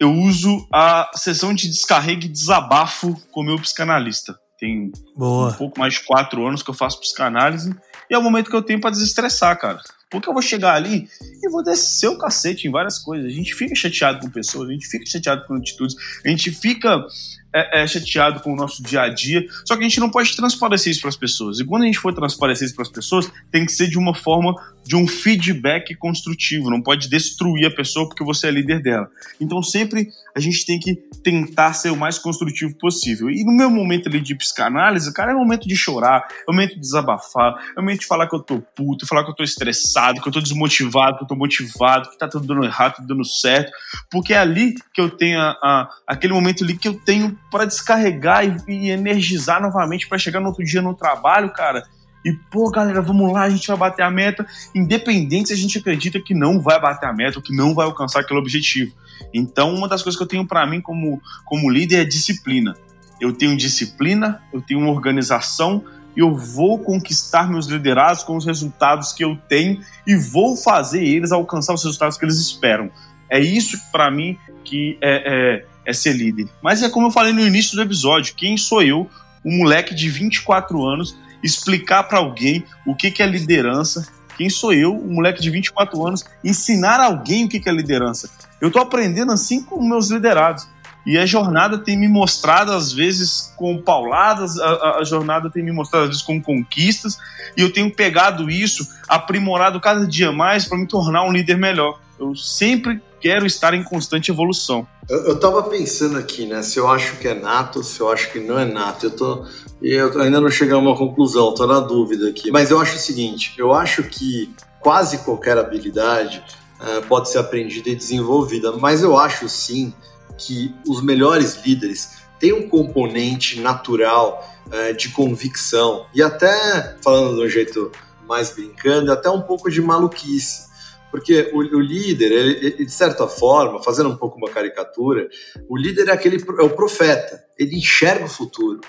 eu 0.00 0.12
uso 0.12 0.66
a 0.72 1.10
sessão 1.14 1.54
de 1.54 1.68
descarrego 1.68 2.24
e 2.24 2.28
desabafo 2.28 3.14
com 3.30 3.40
o 3.40 3.44
meu 3.44 3.56
psicanalista. 3.56 4.38
Tem 4.58 4.92
Boa. 5.16 5.50
um 5.50 5.54
pouco 5.54 5.78
mais 5.78 5.94
de 5.94 6.04
quatro 6.04 6.46
anos 6.46 6.62
que 6.62 6.70
eu 6.70 6.74
faço 6.74 7.00
psicanálise 7.00 7.74
e 8.10 8.14
é 8.14 8.18
o 8.18 8.22
momento 8.22 8.50
que 8.50 8.56
eu 8.56 8.62
tenho 8.62 8.80
para 8.80 8.90
desestressar, 8.90 9.58
cara. 9.58 9.80
Porque 10.10 10.28
eu 10.28 10.32
vou 10.32 10.42
chegar 10.42 10.74
ali 10.74 11.08
e 11.42 11.50
vou 11.50 11.62
descer 11.62 12.08
o 12.08 12.18
cacete 12.18 12.68
em 12.68 12.70
várias 12.70 12.98
coisas. 12.98 13.26
A 13.26 13.34
gente 13.34 13.54
fica 13.54 13.74
chateado 13.74 14.20
com 14.20 14.30
pessoas, 14.30 14.68
a 14.68 14.72
gente 14.72 14.86
fica 14.86 15.04
chateado 15.06 15.46
com 15.46 15.54
atitudes, 15.54 15.96
a 16.24 16.28
gente 16.28 16.50
fica 16.50 17.04
é, 17.52 17.82
é, 17.82 17.86
chateado 17.86 18.40
com 18.40 18.52
o 18.52 18.56
nosso 18.56 18.82
dia 18.82 19.02
a 19.02 19.08
dia. 19.08 19.46
Só 19.64 19.76
que 19.76 19.84
a 19.84 19.88
gente 19.88 20.00
não 20.00 20.10
pode 20.10 20.34
transparecer 20.34 20.90
isso 20.90 21.00
para 21.00 21.10
as 21.10 21.16
pessoas. 21.16 21.60
E 21.60 21.64
quando 21.64 21.82
a 21.82 21.86
gente 21.86 21.98
for 21.98 22.12
transparecer 22.12 22.66
isso 22.66 22.74
para 22.74 22.82
as 22.82 22.90
pessoas, 22.90 23.30
tem 23.50 23.64
que 23.64 23.72
ser 23.72 23.88
de 23.88 23.96
uma 23.96 24.14
forma 24.14 24.54
de 24.84 24.96
um 24.96 25.06
feedback 25.06 25.94
construtivo. 25.94 26.68
Não 26.68 26.82
pode 26.82 27.08
destruir 27.08 27.66
a 27.66 27.70
pessoa 27.70 28.08
porque 28.08 28.24
você 28.24 28.48
é 28.48 28.50
líder 28.50 28.82
dela. 28.82 29.08
Então 29.40 29.62
sempre 29.62 30.08
a 30.36 30.40
gente 30.40 30.66
tem 30.66 30.80
que 30.80 30.96
tentar 31.22 31.72
ser 31.74 31.90
o 31.90 31.96
mais 31.96 32.18
construtivo 32.18 32.76
possível. 32.76 33.30
E 33.30 33.44
no 33.44 33.52
meu 33.52 33.70
momento 33.70 34.08
ali 34.08 34.20
de 34.20 34.34
psicanálise, 34.34 35.12
cara, 35.14 35.30
é 35.30 35.34
momento 35.34 35.68
de 35.68 35.76
chorar, 35.76 36.26
é 36.46 36.50
momento 36.50 36.74
de 36.74 36.80
desabafar, 36.80 37.54
é 37.76 37.80
momento 37.80 38.00
de 38.00 38.06
falar 38.06 38.28
que 38.28 38.34
eu 38.34 38.40
tô 38.40 38.60
puto, 38.60 39.06
falar 39.06 39.24
que 39.24 39.30
eu 39.30 39.34
tô 39.34 39.44
estressado, 39.44 40.20
que 40.20 40.28
eu 40.28 40.32
tô 40.32 40.40
desmotivado, 40.40 41.18
que 41.18 41.24
eu 41.24 41.28
tô 41.28 41.36
motivado, 41.36 42.10
que 42.10 42.18
tá 42.18 42.26
tudo 42.26 42.46
dando 42.46 42.64
errado, 42.64 42.96
tudo 42.96 43.06
dando 43.06 43.24
certo. 43.24 43.70
Porque 44.10 44.34
é 44.34 44.38
ali 44.38 44.74
que 44.92 45.00
eu 45.00 45.08
tenho 45.08 45.40
a, 45.40 45.50
a, 45.62 45.88
aquele 46.06 46.32
momento 46.32 46.64
ali 46.64 46.76
que 46.76 46.88
eu 46.88 46.94
tenho 46.94 47.38
para 47.50 47.64
descarregar 47.64 48.44
e, 48.44 48.56
e 48.68 48.90
energizar 48.90 49.62
novamente 49.62 50.08
para 50.08 50.18
chegar 50.18 50.40
no 50.40 50.48
outro 50.48 50.64
dia 50.64 50.82
no 50.82 50.94
trabalho, 50.94 51.52
cara. 51.52 51.84
E, 52.24 52.32
pô, 52.50 52.70
galera, 52.70 53.02
vamos 53.02 53.30
lá, 53.32 53.42
a 53.42 53.50
gente 53.50 53.68
vai 53.68 53.76
bater 53.76 54.02
a 54.02 54.10
meta, 54.10 54.46
independente 54.74 55.48
se 55.48 55.54
a 55.54 55.56
gente 55.56 55.78
acredita 55.78 56.18
que 56.18 56.32
não 56.32 56.60
vai 56.60 56.80
bater 56.80 57.06
a 57.06 57.12
meta 57.12 57.38
ou 57.38 57.42
que 57.42 57.54
não 57.54 57.74
vai 57.74 57.84
alcançar 57.84 58.20
aquele 58.20 58.40
objetivo. 58.40 58.94
Então, 59.32 59.74
uma 59.74 59.88
das 59.88 60.02
coisas 60.02 60.16
que 60.16 60.22
eu 60.22 60.28
tenho 60.28 60.46
para 60.46 60.66
mim 60.66 60.80
como, 60.80 61.20
como 61.44 61.70
líder 61.70 62.02
é 62.02 62.04
disciplina. 62.04 62.76
Eu 63.20 63.32
tenho 63.32 63.56
disciplina, 63.56 64.42
eu 64.52 64.60
tenho 64.60 64.86
organização 64.88 65.84
e 66.16 66.20
eu 66.20 66.36
vou 66.36 66.78
conquistar 66.78 67.50
meus 67.50 67.66
liderados 67.66 68.22
com 68.22 68.36
os 68.36 68.44
resultados 68.44 69.12
que 69.12 69.24
eu 69.24 69.36
tenho 69.48 69.80
e 70.06 70.16
vou 70.16 70.56
fazer 70.56 71.04
eles 71.04 71.32
alcançar 71.32 71.74
os 71.74 71.82
resultados 71.82 72.16
que 72.16 72.24
eles 72.24 72.38
esperam. 72.38 72.90
É 73.28 73.40
isso 73.40 73.78
para 73.90 74.10
mim 74.10 74.38
que 74.64 74.96
é, 75.00 75.64
é, 75.84 75.90
é 75.90 75.92
ser 75.92 76.12
líder. 76.12 76.48
Mas 76.62 76.82
é 76.82 76.88
como 76.88 77.08
eu 77.08 77.10
falei 77.10 77.32
no 77.32 77.40
início 77.40 77.76
do 77.76 77.82
episódio: 77.82 78.34
quem 78.36 78.56
sou 78.56 78.82
eu, 78.82 79.08
um 79.44 79.58
moleque 79.58 79.94
de 79.94 80.08
24 80.08 80.84
anos, 80.84 81.16
explicar 81.42 82.04
para 82.04 82.18
alguém 82.18 82.64
o 82.86 82.94
que, 82.94 83.10
que 83.10 83.22
é 83.22 83.26
liderança? 83.26 84.06
Quem 84.36 84.50
sou 84.50 84.72
eu, 84.72 84.92
um 84.92 85.14
moleque 85.14 85.40
de 85.40 85.50
24 85.50 86.06
anos, 86.06 86.24
ensinar 86.42 87.00
alguém 87.00 87.44
o 87.44 87.48
que, 87.48 87.68
é 87.68 87.72
liderança? 87.72 88.28
Eu 88.60 88.68
estou 88.68 88.82
aprendendo 88.82 89.32
assim 89.32 89.62
com 89.62 89.82
meus 89.82 90.10
liderados. 90.10 90.66
E 91.06 91.18
a 91.18 91.26
jornada 91.26 91.76
tem 91.76 91.98
me 91.98 92.08
mostrado, 92.08 92.72
às 92.72 92.90
vezes, 92.92 93.52
com 93.56 93.80
pauladas, 93.80 94.58
a, 94.58 94.98
a, 95.00 95.04
jornada 95.04 95.50
tem 95.50 95.62
me 95.62 95.70
mostrado, 95.70 96.04
às 96.04 96.10
vezes, 96.10 96.22
com 96.22 96.40
conquistas, 96.40 97.18
e 97.54 97.60
eu 97.60 97.70
tenho 97.70 97.94
pegado 97.94 98.50
isso, 98.50 98.88
aprimorado 99.06 99.78
cada 99.80 100.06
dia 100.06 100.32
mais 100.32 100.64
para 100.64 100.78
me 100.78 100.86
tornar 100.86 101.24
um 101.24 101.32
líder 101.32 101.58
melhor. 101.58 102.00
Eu 102.18 102.34
sempre 102.34 103.02
quero 103.24 103.46
estar 103.46 103.72
em 103.72 103.82
constante 103.82 104.30
evolução. 104.30 104.86
Eu, 105.08 105.28
eu 105.28 105.40
tava 105.40 105.62
pensando 105.62 106.18
aqui, 106.18 106.44
né? 106.44 106.62
Se 106.62 106.78
eu 106.78 106.86
acho 106.86 107.16
que 107.16 107.26
é 107.26 107.32
nato, 107.32 107.82
se 107.82 107.98
eu 107.98 108.10
acho 108.10 108.30
que 108.30 108.38
não 108.38 108.58
é 108.58 108.66
nato. 108.66 109.06
Eu 109.06 109.10
tô. 109.12 109.46
Eu 109.80 110.20
ainda 110.20 110.42
não 110.42 110.50
cheguei 110.50 110.74
a 110.74 110.78
uma 110.78 110.94
conclusão, 110.94 111.54
tô 111.54 111.66
na 111.66 111.80
dúvida 111.80 112.28
aqui. 112.28 112.50
Mas 112.50 112.70
eu 112.70 112.78
acho 112.78 112.96
o 112.96 112.98
seguinte: 112.98 113.54
eu 113.56 113.72
acho 113.72 114.02
que 114.02 114.54
quase 114.78 115.18
qualquer 115.24 115.56
habilidade 115.56 116.44
uh, 116.78 117.06
pode 117.06 117.30
ser 117.30 117.38
aprendida 117.38 117.88
e 117.88 117.96
desenvolvida, 117.96 118.72
mas 118.72 119.02
eu 119.02 119.16
acho 119.16 119.48
sim 119.48 119.94
que 120.36 120.74
os 120.86 121.02
melhores 121.02 121.64
líderes 121.64 122.18
têm 122.38 122.52
um 122.52 122.68
componente 122.68 123.58
natural 123.58 124.46
uh, 124.66 124.94
de 124.94 125.08
convicção 125.08 126.04
e 126.14 126.22
até, 126.22 126.98
falando 127.02 127.36
de 127.36 127.46
um 127.46 127.48
jeito 127.48 127.90
mais 128.28 128.50
brincando, 128.50 129.10
até 129.10 129.30
um 129.30 129.40
pouco 129.40 129.70
de 129.70 129.80
maluquice. 129.80 130.73
Porque 131.14 131.48
o, 131.52 131.58
o 131.58 131.80
líder, 131.80 132.32
ele, 132.32 132.66
ele, 132.66 132.84
de 132.86 132.90
certa 132.90 133.28
forma, 133.28 133.80
fazendo 133.80 134.08
um 134.08 134.16
pouco 134.16 134.36
uma 134.36 134.50
caricatura, 134.50 135.28
o 135.68 135.76
líder 135.76 136.08
é 136.08 136.10
aquele 136.10 136.42
é 136.58 136.62
o 136.62 136.70
profeta. 136.70 137.40
Ele 137.56 137.76
enxerga 137.76 138.24
o 138.24 138.28
futuro. 138.28 138.80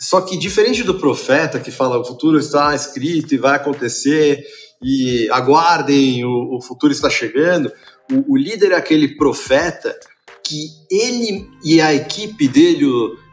Só 0.00 0.22
que 0.22 0.38
diferente 0.38 0.82
do 0.82 0.98
profeta 0.98 1.60
que 1.60 1.70
fala 1.70 1.98
o 1.98 2.04
futuro 2.06 2.38
está 2.38 2.74
escrito 2.74 3.34
e 3.34 3.36
vai 3.36 3.56
acontecer 3.56 4.42
e 4.82 5.28
aguardem, 5.30 6.24
o, 6.24 6.56
o 6.56 6.62
futuro 6.62 6.90
está 6.90 7.10
chegando, 7.10 7.70
o, 8.10 8.32
o 8.32 8.36
líder 8.38 8.72
é 8.72 8.76
aquele 8.76 9.14
profeta 9.18 9.94
que 10.42 10.70
ele 10.90 11.50
e 11.62 11.82
a 11.82 11.92
equipe 11.92 12.48
dele, 12.48 12.86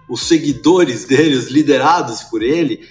os 0.10 0.28
seguidores 0.28 1.06
dele, 1.06 1.38
os 1.38 1.48
liderados 1.48 2.24
por 2.24 2.44
ele, 2.44 2.86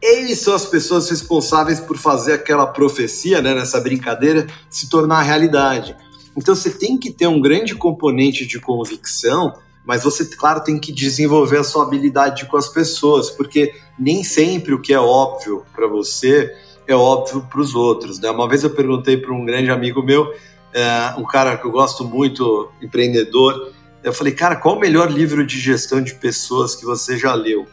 eles 0.00 0.40
são 0.40 0.54
as 0.54 0.66
pessoas 0.66 1.08
responsáveis 1.10 1.80
por 1.80 1.96
fazer 1.96 2.32
aquela 2.32 2.66
profecia, 2.66 3.42
né, 3.42 3.54
nessa 3.54 3.80
brincadeira, 3.80 4.46
se 4.70 4.88
tornar 4.88 5.22
realidade. 5.22 5.96
Então 6.36 6.54
você 6.54 6.70
tem 6.70 6.96
que 6.96 7.10
ter 7.10 7.26
um 7.26 7.40
grande 7.40 7.74
componente 7.74 8.46
de 8.46 8.60
convicção, 8.60 9.54
mas 9.84 10.04
você, 10.04 10.24
claro, 10.24 10.62
tem 10.62 10.78
que 10.78 10.92
desenvolver 10.92 11.58
a 11.58 11.64
sua 11.64 11.84
habilidade 11.84 12.46
com 12.46 12.56
as 12.56 12.68
pessoas, 12.68 13.30
porque 13.30 13.74
nem 13.98 14.22
sempre 14.22 14.74
o 14.74 14.80
que 14.80 14.92
é 14.92 15.00
óbvio 15.00 15.64
para 15.74 15.88
você 15.88 16.54
é 16.86 16.94
óbvio 16.94 17.46
para 17.50 17.60
os 17.60 17.74
outros. 17.74 18.18
Né? 18.18 18.30
Uma 18.30 18.48
vez 18.48 18.62
eu 18.62 18.70
perguntei 18.70 19.16
para 19.16 19.32
um 19.32 19.44
grande 19.44 19.70
amigo 19.70 20.02
meu, 20.02 20.32
é, 20.72 21.14
um 21.18 21.24
cara 21.24 21.56
que 21.56 21.66
eu 21.66 21.70
gosto 21.70 22.04
muito, 22.04 22.70
empreendedor, 22.80 23.72
eu 24.02 24.12
falei, 24.12 24.32
cara, 24.32 24.56
qual 24.56 24.76
o 24.76 24.80
melhor 24.80 25.10
livro 25.10 25.44
de 25.44 25.58
gestão 25.58 26.00
de 26.00 26.14
pessoas 26.14 26.74
que 26.74 26.84
você 26.84 27.18
já 27.18 27.34
leu? 27.34 27.66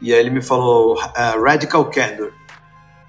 E 0.00 0.12
aí 0.12 0.20
ele 0.20 0.30
me 0.30 0.42
falou 0.42 0.96
uh, 0.96 1.42
Radical 1.42 1.84
Candor. 1.90 2.32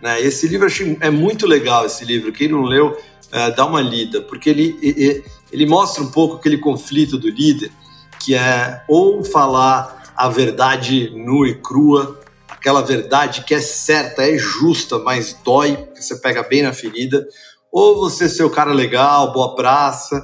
Né? 0.01 0.21
Esse 0.21 0.47
livro 0.47 0.67
é 0.99 1.09
muito 1.09 1.47
legal, 1.47 1.85
esse 1.85 2.03
livro. 2.03 2.31
Quem 2.31 2.47
não 2.47 2.63
leu, 2.63 2.87
uh, 2.89 3.55
dá 3.55 3.65
uma 3.65 3.81
lida, 3.81 4.21
porque 4.21 4.49
ele, 4.49 4.77
ele, 4.81 5.23
ele 5.51 5.65
mostra 5.65 6.03
um 6.03 6.11
pouco 6.11 6.37
aquele 6.37 6.57
conflito 6.57 7.17
do 7.17 7.29
líder, 7.29 7.71
que 8.19 8.35
é 8.35 8.83
ou 8.87 9.23
falar 9.23 10.13
a 10.15 10.29
verdade 10.29 11.09
nua 11.15 11.47
e 11.47 11.55
crua, 11.55 12.19
aquela 12.47 12.81
verdade 12.81 13.43
que 13.43 13.55
é 13.55 13.61
certa, 13.61 14.23
é 14.23 14.37
justa, 14.37 14.99
mas 14.99 15.35
dói, 15.43 15.87
você 15.95 16.15
pega 16.17 16.43
bem 16.43 16.61
na 16.61 16.73
ferida, 16.73 17.27
ou 17.71 17.97
você 17.97 18.27
ser 18.27 18.43
o 18.43 18.49
cara 18.49 18.73
legal, 18.73 19.31
boa 19.31 19.55
praça, 19.55 20.23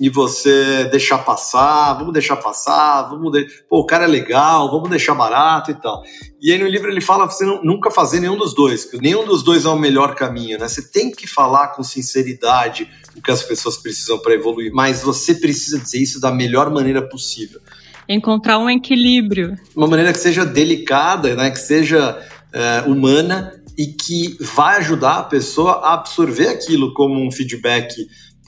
e 0.00 0.08
você 0.08 0.84
deixar 0.90 1.18
passar, 1.18 1.94
vamos 1.94 2.12
deixar 2.12 2.36
passar, 2.36 3.02
vamos 3.02 3.32
de... 3.32 3.46
pô, 3.68 3.80
o 3.80 3.86
cara 3.86 4.04
é 4.04 4.06
legal, 4.06 4.70
vamos 4.70 4.88
deixar 4.88 5.14
barato 5.14 5.70
e 5.70 5.74
tal. 5.74 6.02
E 6.40 6.52
aí 6.52 6.58
no 6.58 6.66
livro 6.66 6.90
ele 6.90 7.00
fala 7.00 7.26
você 7.26 7.44
não, 7.44 7.62
nunca 7.62 7.90
fazer 7.90 8.20
nenhum 8.20 8.36
dos 8.36 8.54
dois, 8.54 8.84
que 8.84 8.98
nenhum 8.98 9.24
dos 9.24 9.42
dois 9.42 9.64
é 9.64 9.68
o 9.68 9.78
melhor 9.78 10.14
caminho, 10.14 10.58
né? 10.58 10.68
Você 10.68 10.82
tem 10.82 11.10
que 11.10 11.26
falar 11.26 11.68
com 11.68 11.82
sinceridade 11.82 12.88
o 13.16 13.22
que 13.22 13.30
as 13.30 13.42
pessoas 13.42 13.76
precisam 13.76 14.18
para 14.18 14.34
evoluir, 14.34 14.72
mas 14.72 15.02
você 15.02 15.34
precisa 15.34 15.78
dizer 15.80 15.98
isso 15.98 16.20
da 16.20 16.30
melhor 16.30 16.70
maneira 16.70 17.02
possível. 17.02 17.60
Encontrar 18.08 18.58
um 18.58 18.70
equilíbrio. 18.70 19.56
Uma 19.76 19.86
maneira 19.86 20.12
que 20.12 20.18
seja 20.18 20.44
delicada, 20.46 21.34
né? 21.34 21.50
Que 21.50 21.58
seja 21.58 22.18
é, 22.52 22.82
humana 22.86 23.52
e 23.76 23.86
que 23.86 24.36
vai 24.40 24.78
ajudar 24.78 25.18
a 25.18 25.22
pessoa 25.22 25.80
a 25.84 25.94
absorver 25.94 26.48
aquilo 26.48 26.92
como 26.94 27.24
um 27.24 27.30
feedback 27.30 27.94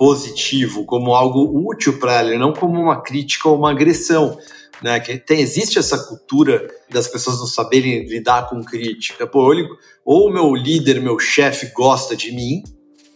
positivo, 0.00 0.86
como 0.86 1.14
algo 1.14 1.68
útil 1.68 1.98
para 1.98 2.14
ela, 2.14 2.38
não 2.38 2.54
como 2.54 2.80
uma 2.80 3.02
crítica 3.02 3.50
ou 3.50 3.58
uma 3.58 3.70
agressão. 3.70 4.38
Né? 4.82 4.98
Que 4.98 5.18
tem, 5.18 5.42
existe 5.42 5.78
essa 5.78 5.98
cultura 5.98 6.66
das 6.88 7.06
pessoas 7.06 7.38
não 7.38 7.46
saberem 7.46 8.06
lidar 8.08 8.48
com 8.48 8.64
crítica. 8.64 9.26
Pô, 9.26 9.52
ou 10.02 10.28
o 10.28 10.32
meu 10.32 10.54
líder, 10.54 11.02
meu 11.02 11.18
chefe 11.18 11.70
gosta 11.74 12.16
de 12.16 12.32
mim 12.32 12.62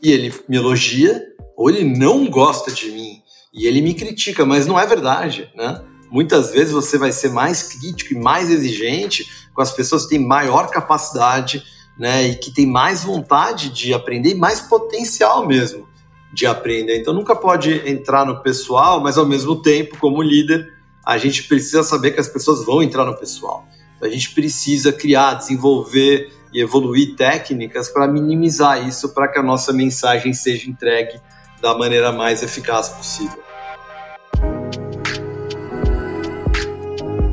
e 0.02 0.12
ele 0.12 0.30
me 0.46 0.58
elogia, 0.58 1.22
ou 1.56 1.70
ele 1.70 1.84
não 1.84 2.28
gosta 2.28 2.70
de 2.70 2.90
mim 2.90 3.22
e 3.54 3.66
ele 3.66 3.80
me 3.80 3.94
critica, 3.94 4.44
mas 4.44 4.66
não 4.66 4.78
é 4.78 4.86
verdade, 4.86 5.50
né? 5.56 5.82
Muitas 6.10 6.50
vezes 6.50 6.70
você 6.70 6.98
vai 6.98 7.12
ser 7.12 7.30
mais 7.30 7.62
crítico 7.62 8.12
e 8.12 8.18
mais 8.18 8.50
exigente 8.50 9.24
com 9.54 9.62
as 9.62 9.72
pessoas 9.72 10.02
que 10.02 10.10
têm 10.10 10.18
maior 10.18 10.68
capacidade, 10.68 11.62
né, 11.98 12.24
e 12.24 12.34
que 12.34 12.52
têm 12.52 12.66
mais 12.66 13.04
vontade 13.04 13.70
de 13.70 13.94
aprender 13.94 14.32
e 14.32 14.34
mais 14.34 14.60
potencial 14.60 15.46
mesmo 15.46 15.93
de 16.34 16.46
aprender. 16.46 16.98
Então 16.98 17.14
nunca 17.14 17.36
pode 17.36 17.88
entrar 17.88 18.26
no 18.26 18.42
pessoal, 18.42 19.00
mas 19.00 19.16
ao 19.16 19.24
mesmo 19.24 19.62
tempo, 19.62 19.96
como 19.98 20.20
líder, 20.20 20.68
a 21.06 21.16
gente 21.16 21.44
precisa 21.44 21.82
saber 21.84 22.10
que 22.10 22.20
as 22.20 22.28
pessoas 22.28 22.64
vão 22.66 22.82
entrar 22.82 23.04
no 23.04 23.16
pessoal. 23.16 23.66
A 24.02 24.08
gente 24.08 24.34
precisa 24.34 24.92
criar, 24.92 25.34
desenvolver 25.34 26.30
e 26.52 26.60
evoluir 26.60 27.14
técnicas 27.14 27.88
para 27.88 28.08
minimizar 28.08 28.86
isso, 28.86 29.14
para 29.14 29.28
que 29.28 29.38
a 29.38 29.42
nossa 29.42 29.72
mensagem 29.72 30.32
seja 30.32 30.68
entregue 30.68 31.20
da 31.62 31.78
maneira 31.78 32.12
mais 32.12 32.42
eficaz 32.42 32.88
possível. 32.88 33.42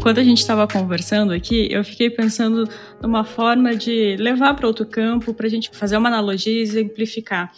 Quando 0.02 0.18
a 0.18 0.24
gente 0.24 0.40
estava 0.40 0.68
conversando 0.68 1.32
aqui, 1.32 1.68
eu 1.72 1.84
fiquei 1.84 2.10
pensando 2.10 2.68
numa 3.02 3.24
forma 3.24 3.76
de 3.76 4.16
levar 4.18 4.56
para 4.56 4.66
outro 4.66 4.86
campo, 4.86 5.34
para 5.34 5.46
a 5.46 5.50
gente 5.50 5.70
fazer 5.74 5.98
uma 5.98 6.10
analogia 6.10 6.54
e 6.54 6.62
exemplificar. 6.62 7.52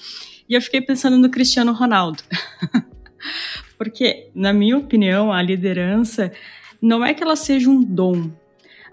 E 0.47 0.53
eu 0.53 0.61
fiquei 0.61 0.81
pensando 0.81 1.17
no 1.17 1.29
Cristiano 1.29 1.73
Ronaldo. 1.73 2.23
Porque, 3.77 4.29
na 4.35 4.53
minha 4.53 4.77
opinião, 4.77 5.31
a 5.31 5.41
liderança 5.41 6.31
não 6.81 7.03
é 7.03 7.13
que 7.13 7.23
ela 7.23 7.35
seja 7.35 7.69
um 7.69 7.81
dom, 7.81 8.31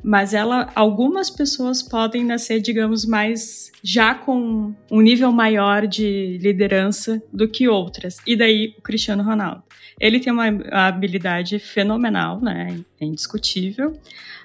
mas 0.03 0.33
ela 0.33 0.71
algumas 0.75 1.29
pessoas 1.29 1.83
podem 1.83 2.25
nascer, 2.25 2.61
digamos, 2.61 3.05
mais 3.05 3.71
já 3.83 4.15
com 4.15 4.75
um 4.91 5.01
nível 5.01 5.33
maior 5.33 5.87
de 5.87 6.39
liderança 6.41 7.23
do 7.33 7.49
que 7.49 7.69
outras. 7.69 8.19
E 8.27 8.37
daí 8.37 8.75
o 8.79 8.83
Cristiano 8.83 9.23
Ronaldo. 9.23 9.63
Ele 9.99 10.19
tem 10.19 10.33
uma 10.33 10.47
habilidade 10.71 11.59
fenomenal, 11.59 12.41
né? 12.41 12.81
É 12.99 13.05
indiscutível. 13.05 13.99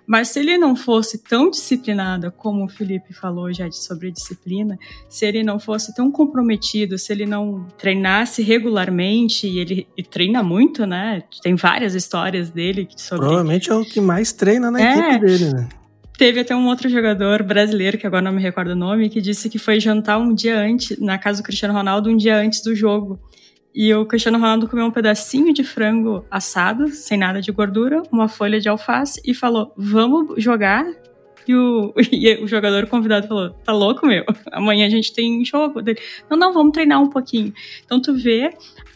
Mas 0.08 0.30
se 0.30 0.39
ele 0.39 0.58
não 0.58 0.76
fosse 0.76 1.18
tão 1.18 1.49
disciplinado, 1.49 2.32
como 2.32 2.66
o 2.66 2.70
Felipe 2.70 3.14
falou 3.14 3.51
já 3.51 3.70
sobre 3.72 4.12
disciplina, 4.12 4.78
se 5.10 5.26
ele 5.26 5.43
não 5.43 5.60
fosse 5.60 5.95
tão 5.95 6.12
comprometido, 6.12 6.97
se 6.97 7.12
ele 7.12 7.26
não 7.26 7.66
treinasse 7.78 8.43
regularmente, 8.43 9.47
e 9.47 9.60
ele 9.60 9.88
e 9.97 10.03
treina 10.03 10.43
muito, 10.43 10.86
né? 10.86 11.24
Tem 11.41 11.56
várias 11.56 11.95
histórias 11.95 12.49
dele 12.49 12.88
sobre. 12.95 13.26
Provavelmente 13.26 13.70
é 13.70 13.74
o 13.74 13.84
que 13.84 13.99
mais 13.99 14.32
treina 14.32 14.70
na 14.70 14.82
é, 14.82 14.91
equipe 14.91 15.26
dele, 15.26 15.53
né? 15.53 15.70
Teve 16.18 16.39
até 16.39 16.56
um 16.56 16.68
outro 16.68 16.88
jogador 16.88 17.43
brasileiro, 17.43 17.97
que 17.97 18.08
agora 18.08 18.22
não 18.22 18.32
me 18.32 18.41
recordo 18.41 18.72
o 18.72 18.76
nome, 18.76 19.10
que 19.10 19.20
disse 19.20 19.49
que 19.49 19.60
foi 19.60 19.80
jantar 19.80 20.18
um 20.18 20.34
dia 20.34 20.58
antes, 20.58 20.97
na 20.99 21.18
casa 21.18 21.41
do 21.41 21.45
Cristiano 21.45 21.74
Ronaldo, 21.74 22.10
um 22.10 22.16
dia 22.16 22.38
antes 22.38 22.62
do 22.62 22.74
jogo. 22.74 23.20
E 23.76 23.93
o 23.93 24.05
Cristiano 24.05 24.39
Ronaldo 24.39 24.69
comeu 24.69 24.86
um 24.86 24.91
pedacinho 24.91 25.53
de 25.53 25.61
frango 25.61 26.26
assado, 26.32 26.88
sem 26.88 27.17
nada 27.17 27.41
de 27.41 27.51
gordura, 27.51 28.01
uma 28.09 28.30
folha 28.30 28.57
de 28.57 28.69
alface 28.69 29.21
e 29.26 29.34
falou: 29.34 29.73
Vamos 29.76 30.41
jogar? 30.41 30.86
E 31.45 31.53
o, 31.53 31.93
e 32.09 32.41
o 32.41 32.47
jogador 32.47 32.88
convidado 32.88 33.28
falou: 33.28 33.49
Tá 33.49 33.73
louco, 33.73 34.07
meu? 34.07 34.23
Amanhã 34.49 34.88
a 34.88 34.89
gente 34.89 35.13
tem 35.13 35.43
jogo. 35.43 35.82
Dele, 35.82 35.99
não, 36.30 36.38
não, 36.38 36.53
vamos 36.53 36.71
treinar 36.71 37.01
um 37.01 37.09
pouquinho. 37.09 37.53
Então 37.84 38.01
tu 38.01 38.15
vê 38.15 38.49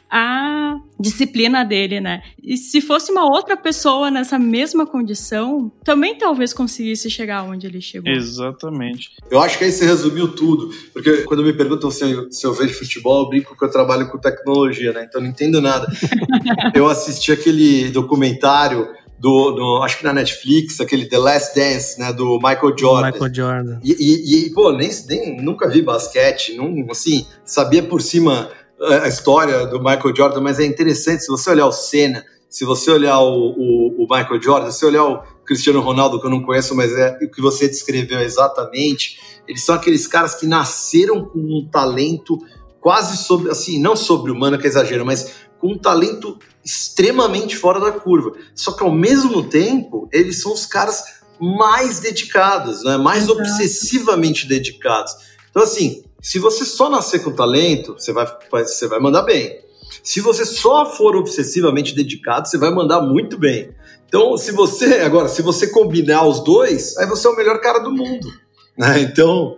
a 0.10 0.78
disciplina 0.99 1.64
dele, 1.64 2.01
né? 2.01 2.22
E 2.43 2.57
se 2.57 2.82
fosse 2.82 3.12
uma 3.12 3.26
outra 3.26 3.55
pessoa 3.55 4.10
nessa 4.10 4.39
mesma 4.39 4.86
condição, 4.86 5.72
também 5.84 6.18
talvez 6.18 6.51
conseguisse 6.51 7.10
chegar 7.10 7.43
onde 7.43 7.68
ele 7.68 7.80
chegou. 7.80 8.12
Exatamente. 8.12 9.12
Eu 9.30 9.39
acho 9.39 9.57
que 9.57 9.64
aí 9.64 9.72
você 9.72 9.86
resumiu 9.86 10.30
tudo, 10.30 10.74
porque 10.91 11.24
quando 11.24 11.43
me 11.43 11.53
perguntam 11.53 11.91
se 11.91 12.10
eu, 12.10 12.32
se 12.32 12.45
eu 12.45 12.53
vejo 12.53 12.74
futebol, 12.74 13.24
eu 13.24 13.30
brinco 13.30 13.55
que 13.55 13.64
eu 13.64 13.70
trabalho 13.70 14.10
com 14.10 14.18
tecnologia, 14.18 14.91
né? 14.91 15.05
Então 15.07 15.22
não 15.22 15.28
entendo 15.28 15.62
nada. 15.62 15.88
eu 16.74 16.88
assisti 16.88 17.32
aquele 17.32 17.89
documentário 17.89 18.88
do, 19.20 19.51
do, 19.51 19.84
acho 19.84 19.97
que 19.97 20.03
na 20.03 20.14
Netflix, 20.14 20.80
aquele 20.80 21.05
The 21.05 21.18
Last 21.18 21.53
Dance, 21.53 21.99
né, 21.99 22.14
do 22.14 22.38
Michael 22.38 22.74
Jordan. 22.78 23.12
Michael 23.12 23.36
Jordan. 23.36 23.80
E, 23.84 23.91
e, 23.91 24.45
e 24.45 24.49
pô, 24.51 24.72
nem, 24.72 24.89
nem, 25.07 25.41
nunca 25.41 25.68
vi 25.68 25.82
basquete, 25.82 26.55
não, 26.55 26.88
assim, 26.89 27.26
sabia 27.43 27.84
por 27.84 28.01
cima 28.01 28.49
a 28.82 29.07
história 29.07 29.65
do 29.65 29.80
Michael 29.80 30.15
Jordan, 30.15 30.41
mas 30.41 30.59
é 30.59 30.65
interessante, 30.65 31.23
se 31.23 31.27
você 31.27 31.49
olhar 31.49 31.67
o 31.67 31.71
Senna, 31.71 32.23
se 32.49 32.65
você 32.65 32.89
olhar 32.89 33.19
o, 33.19 33.51
o, 33.51 34.03
o, 34.03 34.07
Michael 34.09 34.41
Jordan, 34.41 34.71
se 34.71 34.80
você 34.80 34.86
olhar 34.86 35.03
o 35.05 35.21
Cristiano 35.45 35.82
Ronaldo, 35.82 36.19
que 36.19 36.25
eu 36.25 36.32
não 36.32 36.41
conheço, 36.41 36.75
mas 36.75 36.91
é 36.93 37.19
o 37.21 37.30
que 37.30 37.41
você 37.41 37.67
descreveu 37.67 38.19
exatamente, 38.19 39.19
eles 39.47 39.63
são 39.63 39.75
aqueles 39.75 40.07
caras 40.07 40.36
que 40.36 40.47
nasceram 40.47 41.25
com 41.25 41.39
um 41.39 41.67
talento 41.69 42.39
quase 42.80 43.17
sobre, 43.17 43.51
assim, 43.51 43.80
não 43.80 43.95
sobre-humano, 43.95 44.57
que 44.57 44.65
é 44.65 44.69
exagero, 44.69 45.05
mas 45.05 45.34
com 45.59 45.73
um 45.73 45.77
talento 45.77 46.38
extremamente 46.63 47.55
fora 47.55 47.80
da 47.80 47.91
curva. 47.91 48.34
Só 48.55 48.71
que 48.71 48.84
ao 48.84 48.91
mesmo 48.91 49.43
tempo, 49.43 50.07
eles 50.11 50.41
são 50.41 50.53
os 50.53 50.65
caras 50.65 51.03
mais 51.39 51.99
dedicados, 51.99 52.84
né? 52.84 52.97
mais 52.97 53.23
Exato. 53.23 53.39
obsessivamente 53.39 54.47
dedicados. 54.47 55.13
Então, 55.49 55.63
assim, 55.63 56.03
se 56.22 56.39
você 56.39 56.65
só 56.65 56.89
nascer 56.89 57.24
com 57.24 57.32
talento, 57.32 57.93
você 57.93 58.11
vai, 58.11 58.28
você 58.51 58.88
vai 58.88 58.99
mandar 58.99 59.24
bem. 59.24 59.59
Se 60.03 60.22
você 60.22 60.45
só 60.45 60.86
for 60.86 61.15
obsessivamente 61.15 61.95
dedicado, 61.95 62.47
você 62.47 62.57
vai 62.57 62.72
mandar 62.72 63.01
muito 63.01 63.38
bem. 63.38 63.72
Então, 64.07 64.38
se 64.38 64.51
você, 64.51 65.01
agora, 65.01 65.28
se 65.28 65.41
você 65.41 65.67
combinar 65.67 66.26
os 66.26 66.43
dois, 66.43 66.97
aí 66.97 67.07
você 67.07 67.28
é 67.28 67.30
o 67.30 67.36
melhor 67.36 67.59
cara 67.61 67.80
do 67.80 67.91
mundo. 67.91 68.32
Né? 68.78 69.01
Então, 69.01 69.57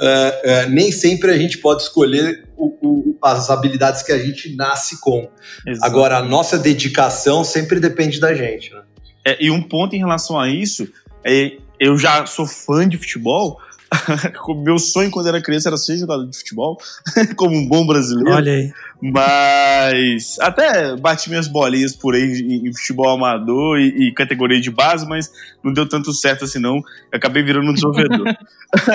uh, 0.00 0.66
uh, 0.66 0.70
nem 0.70 0.92
sempre 0.92 1.32
a 1.32 1.38
gente 1.38 1.58
pode 1.58 1.82
escolher 1.82 2.48
o, 2.56 2.76
o, 2.80 3.18
as 3.22 3.50
habilidades 3.50 4.02
que 4.02 4.12
a 4.12 4.18
gente 4.18 4.54
nasce 4.54 5.00
com. 5.00 5.28
Exato. 5.66 5.86
Agora, 5.86 6.18
a 6.18 6.22
nossa 6.22 6.58
dedicação 6.58 7.42
sempre 7.42 7.80
depende 7.80 8.20
da 8.20 8.34
gente. 8.34 8.72
Né? 8.72 8.82
É, 9.26 9.44
e 9.44 9.50
um 9.50 9.62
ponto 9.62 9.96
em 9.96 9.98
relação 9.98 10.38
a 10.38 10.48
isso, 10.48 10.88
é, 11.24 11.56
eu 11.80 11.98
já 11.98 12.24
sou 12.26 12.46
fã 12.46 12.88
de 12.88 12.96
futebol, 12.96 13.60
Meu 14.64 14.78
sonho 14.78 15.10
quando 15.10 15.28
era 15.28 15.40
criança 15.40 15.68
era 15.68 15.76
ser 15.76 15.96
jogador 15.98 16.26
de 16.26 16.36
futebol, 16.36 16.78
como 17.36 17.56
um 17.56 17.66
bom 17.66 17.86
brasileiro. 17.86 18.30
Olha 18.30 18.52
aí. 18.52 18.72
Mas 19.00 20.38
até 20.40 20.96
bati 20.96 21.28
minhas 21.30 21.46
bolinhas 21.46 21.94
por 21.94 22.14
aí 22.14 22.22
em, 22.22 22.72
futebol 22.74 23.08
amador 23.10 23.78
e, 23.78 24.08
e, 24.08 24.12
categoria 24.12 24.60
de 24.60 24.70
base, 24.70 25.06
mas 25.06 25.30
não 25.62 25.72
deu 25.72 25.88
tanto 25.88 26.12
certo 26.12 26.44
assim 26.44 26.58
não. 26.58 26.76
Eu 26.76 26.84
acabei 27.12 27.42
virando 27.42 27.70
um 27.70 27.74
desenvolvedor. 27.74 28.36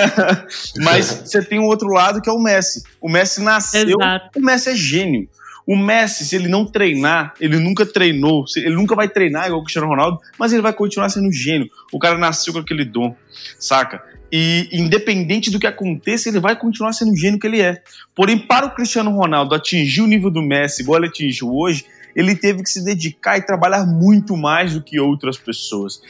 mas 0.82 1.06
você 1.24 1.42
tem 1.42 1.58
um 1.58 1.66
outro 1.66 1.88
lado 1.88 2.20
que 2.20 2.28
é 2.28 2.32
o 2.32 2.38
Messi. 2.38 2.82
O 3.00 3.08
Messi 3.08 3.42
nasceu, 3.42 3.98
Exato. 3.98 4.38
o 4.38 4.42
Messi 4.42 4.70
é 4.70 4.76
gênio. 4.76 5.28
O 5.66 5.76
Messi, 5.76 6.26
se 6.26 6.36
ele 6.36 6.48
não 6.48 6.66
treinar, 6.66 7.32
ele 7.40 7.58
nunca 7.58 7.86
treinou, 7.86 8.44
ele 8.54 8.74
nunca 8.74 8.94
vai 8.94 9.08
treinar 9.08 9.46
igual 9.46 9.60
o 9.60 9.64
Cristiano 9.64 9.88
Ronaldo, 9.88 10.20
mas 10.38 10.52
ele 10.52 10.60
vai 10.60 10.74
continuar 10.74 11.08
sendo 11.08 11.32
gênio. 11.32 11.70
O 11.90 11.98
cara 11.98 12.18
nasceu 12.18 12.52
com 12.52 12.58
aquele 12.58 12.84
dom, 12.84 13.16
saca? 13.58 14.02
E 14.36 14.68
independente 14.72 15.48
do 15.48 15.60
que 15.60 15.66
aconteça, 15.66 16.28
ele 16.28 16.40
vai 16.40 16.58
continuar 16.58 16.92
sendo 16.92 17.12
o 17.12 17.16
gênio 17.16 17.38
que 17.38 17.46
ele 17.46 17.62
é. 17.62 17.80
Porém, 18.16 18.36
para 18.36 18.66
o 18.66 18.74
Cristiano 18.74 19.12
Ronaldo 19.12 19.54
atingir 19.54 20.00
o 20.00 20.08
nível 20.08 20.28
do 20.28 20.42
Messi, 20.42 20.82
igual 20.82 20.98
ele 20.98 21.06
atingiu 21.06 21.54
hoje, 21.54 21.86
ele 22.16 22.34
teve 22.34 22.60
que 22.64 22.68
se 22.68 22.84
dedicar 22.84 23.38
e 23.38 23.46
trabalhar 23.46 23.86
muito 23.86 24.36
mais 24.36 24.74
do 24.74 24.82
que 24.82 24.98
outras 24.98 25.38
pessoas. 25.38 26.00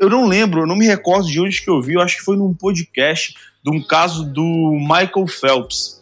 Eu 0.00 0.08
não 0.08 0.26
lembro, 0.26 0.62
eu 0.62 0.66
não 0.66 0.76
me 0.76 0.86
recordo 0.86 1.28
de 1.28 1.38
onde 1.38 1.60
que 1.60 1.68
eu 1.68 1.82
vi, 1.82 1.92
eu 1.92 2.00
acho 2.00 2.16
que 2.16 2.22
foi 2.22 2.38
num 2.38 2.54
podcast 2.54 3.34
de 3.62 3.70
um 3.70 3.86
caso 3.86 4.24
do 4.24 4.42
Michael 4.80 5.26
Phelps. 5.28 6.00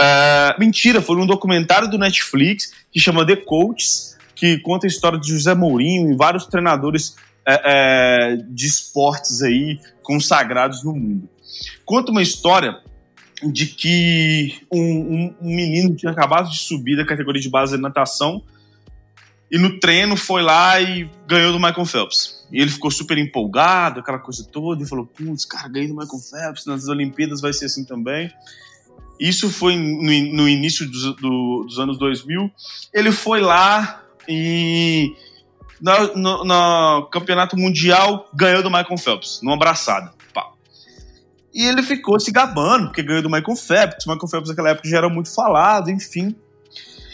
Uh, 0.00 0.54
mentira, 0.60 1.02
foi 1.02 1.16
num 1.16 1.26
documentário 1.26 1.90
do 1.90 1.98
Netflix 1.98 2.72
que 2.92 3.00
chama 3.00 3.26
The 3.26 3.34
Coaches, 3.34 4.16
que 4.36 4.58
conta 4.58 4.86
a 4.86 4.88
história 4.88 5.18
de 5.18 5.32
José 5.32 5.52
Mourinho 5.52 6.12
e 6.12 6.16
vários 6.16 6.46
treinadores 6.46 7.16
é, 7.48 7.60
é, 7.64 8.36
de 8.36 8.66
esportes 8.66 9.42
aí 9.42 9.80
consagrados 10.02 10.84
no 10.84 10.92
mundo. 10.92 11.28
Conta 11.84 12.12
uma 12.12 12.22
história 12.22 12.78
de 13.42 13.66
que 13.66 14.60
um, 14.70 14.80
um, 14.80 15.34
um 15.40 15.56
menino 15.56 15.96
tinha 15.96 16.12
acabado 16.12 16.50
de 16.50 16.58
subir 16.58 16.96
da 16.96 17.06
categoria 17.06 17.40
de 17.40 17.48
base 17.48 17.76
de 17.76 17.82
natação 17.82 18.42
e 19.50 19.56
no 19.56 19.80
treino 19.80 20.14
foi 20.14 20.42
lá 20.42 20.78
e 20.78 21.08
ganhou 21.26 21.52
do 21.52 21.58
Michael 21.58 21.86
Phelps. 21.86 22.46
E 22.52 22.60
ele 22.60 22.70
ficou 22.70 22.90
super 22.90 23.16
empolgado, 23.16 24.00
aquela 24.00 24.18
coisa 24.18 24.44
toda, 24.44 24.82
e 24.82 24.86
falou: 24.86 25.06
Putz, 25.06 25.46
cara, 25.46 25.68
ganhei 25.68 25.88
do 25.88 25.94
Michael 25.94 26.20
Phelps, 26.20 26.66
nas 26.66 26.86
Olimpíadas 26.88 27.40
vai 27.40 27.52
ser 27.52 27.64
assim 27.64 27.84
também. 27.84 28.30
Isso 29.18 29.50
foi 29.50 29.76
no, 29.76 30.36
no 30.36 30.48
início 30.48 30.88
dos, 30.88 31.16
do, 31.16 31.64
dos 31.64 31.78
anos 31.78 31.98
2000. 31.98 32.50
Ele 32.92 33.10
foi 33.10 33.40
lá 33.40 34.04
e 34.28 35.14
no, 35.80 36.16
no, 36.16 36.44
no, 36.44 37.08
campeonato 37.10 37.56
mundial 37.56 38.28
ganhou 38.34 38.62
do 38.62 38.70
Michael 38.70 38.98
Phelps, 38.98 39.40
numa 39.42 39.54
abraçada. 39.54 40.12
E 41.54 41.66
ele 41.66 41.82
ficou 41.82 42.20
se 42.20 42.30
gabando, 42.30 42.86
porque 42.86 43.02
ganhou 43.02 43.22
do 43.22 43.30
Michael 43.30 43.56
Phelps. 43.56 44.06
O 44.06 44.10
Michael 44.10 44.28
Phelps 44.28 44.48
naquela 44.50 44.70
época 44.70 44.88
já 44.88 44.98
era 44.98 45.08
muito 45.08 45.34
falado, 45.34 45.90
enfim. 45.90 46.36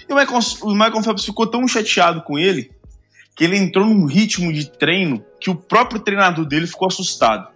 E 0.09 0.13
o 0.13 0.17
Michael, 0.17 0.41
o 0.63 0.73
Michael 0.73 1.03
Phelps 1.03 1.25
ficou 1.25 1.47
tão 1.47 1.67
chateado 1.67 2.21
com 2.23 2.39
ele 2.39 2.71
que 3.35 3.45
ele 3.45 3.57
entrou 3.57 3.87
num 3.87 4.07
ritmo 4.07 4.53
de 4.53 4.71
treino 4.71 5.25
que 5.41 5.51
o 5.51 5.55
próprio 5.55 6.01
treinador 6.01 6.45
dele 6.45 6.67
ficou 6.67 6.89
assustado. 6.89 7.49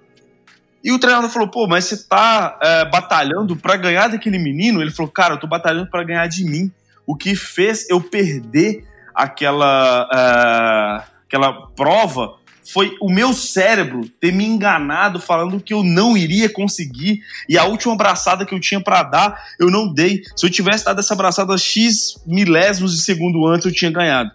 E 0.82 0.92
o 0.92 0.98
treinador 0.98 1.28
falou: 1.30 1.48
pô, 1.48 1.66
mas 1.66 1.84
você 1.84 2.04
tá 2.04 2.58
é, 2.62 2.84
batalhando 2.86 3.56
para 3.56 3.76
ganhar 3.76 4.08
daquele 4.08 4.38
menino? 4.38 4.80
Ele 4.80 4.90
falou: 4.90 5.10
cara, 5.10 5.34
eu 5.34 5.38
tô 5.38 5.46
batalhando 5.46 5.90
para 5.90 6.04
ganhar 6.04 6.26
de 6.26 6.44
mim. 6.44 6.72
O 7.06 7.16
que 7.16 7.34
fez 7.34 7.88
eu 7.88 8.00
perder 8.00 8.86
aquela, 9.18 10.08
é, 10.14 11.10
aquela 11.26 11.66
prova 11.74 12.36
foi 12.72 12.96
o 13.00 13.10
meu 13.10 13.32
cérebro 13.32 14.02
ter 14.20 14.30
me 14.30 14.44
enganado 14.44 15.18
falando 15.18 15.60
que 15.60 15.74
eu 15.74 15.82
não 15.82 16.16
iria 16.16 16.48
conseguir 16.48 17.20
e 17.48 17.58
a 17.58 17.64
última 17.64 17.94
abraçada 17.94 18.46
que 18.46 18.54
eu 18.54 18.60
tinha 18.60 18.80
para 18.80 19.02
dar 19.02 19.42
eu 19.58 19.70
não 19.70 19.92
dei. 19.92 20.22
Se 20.36 20.46
eu 20.46 20.50
tivesse 20.50 20.84
dado 20.84 21.00
essa 21.00 21.14
abraçada 21.14 21.56
x 21.58 22.22
milésimos 22.24 22.94
de 22.94 23.02
segundo 23.02 23.44
antes 23.46 23.66
eu 23.66 23.72
tinha 23.72 23.90
ganhado. 23.90 24.30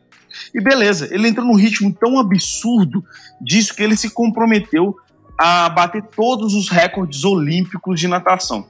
E 0.53 0.59
beleza, 0.59 1.07
ele 1.11 1.29
entrou 1.29 1.47
num 1.47 1.55
ritmo 1.55 1.93
tão 1.93 2.19
absurdo 2.19 3.05
disso 3.39 3.73
que 3.73 3.83
ele 3.83 3.95
se 3.95 4.09
comprometeu 4.09 4.95
a 5.37 5.69
bater 5.69 6.03
todos 6.03 6.55
os 6.55 6.67
recordes 6.67 7.23
olímpicos 7.23 7.99
de 7.99 8.07
natação. 8.07 8.67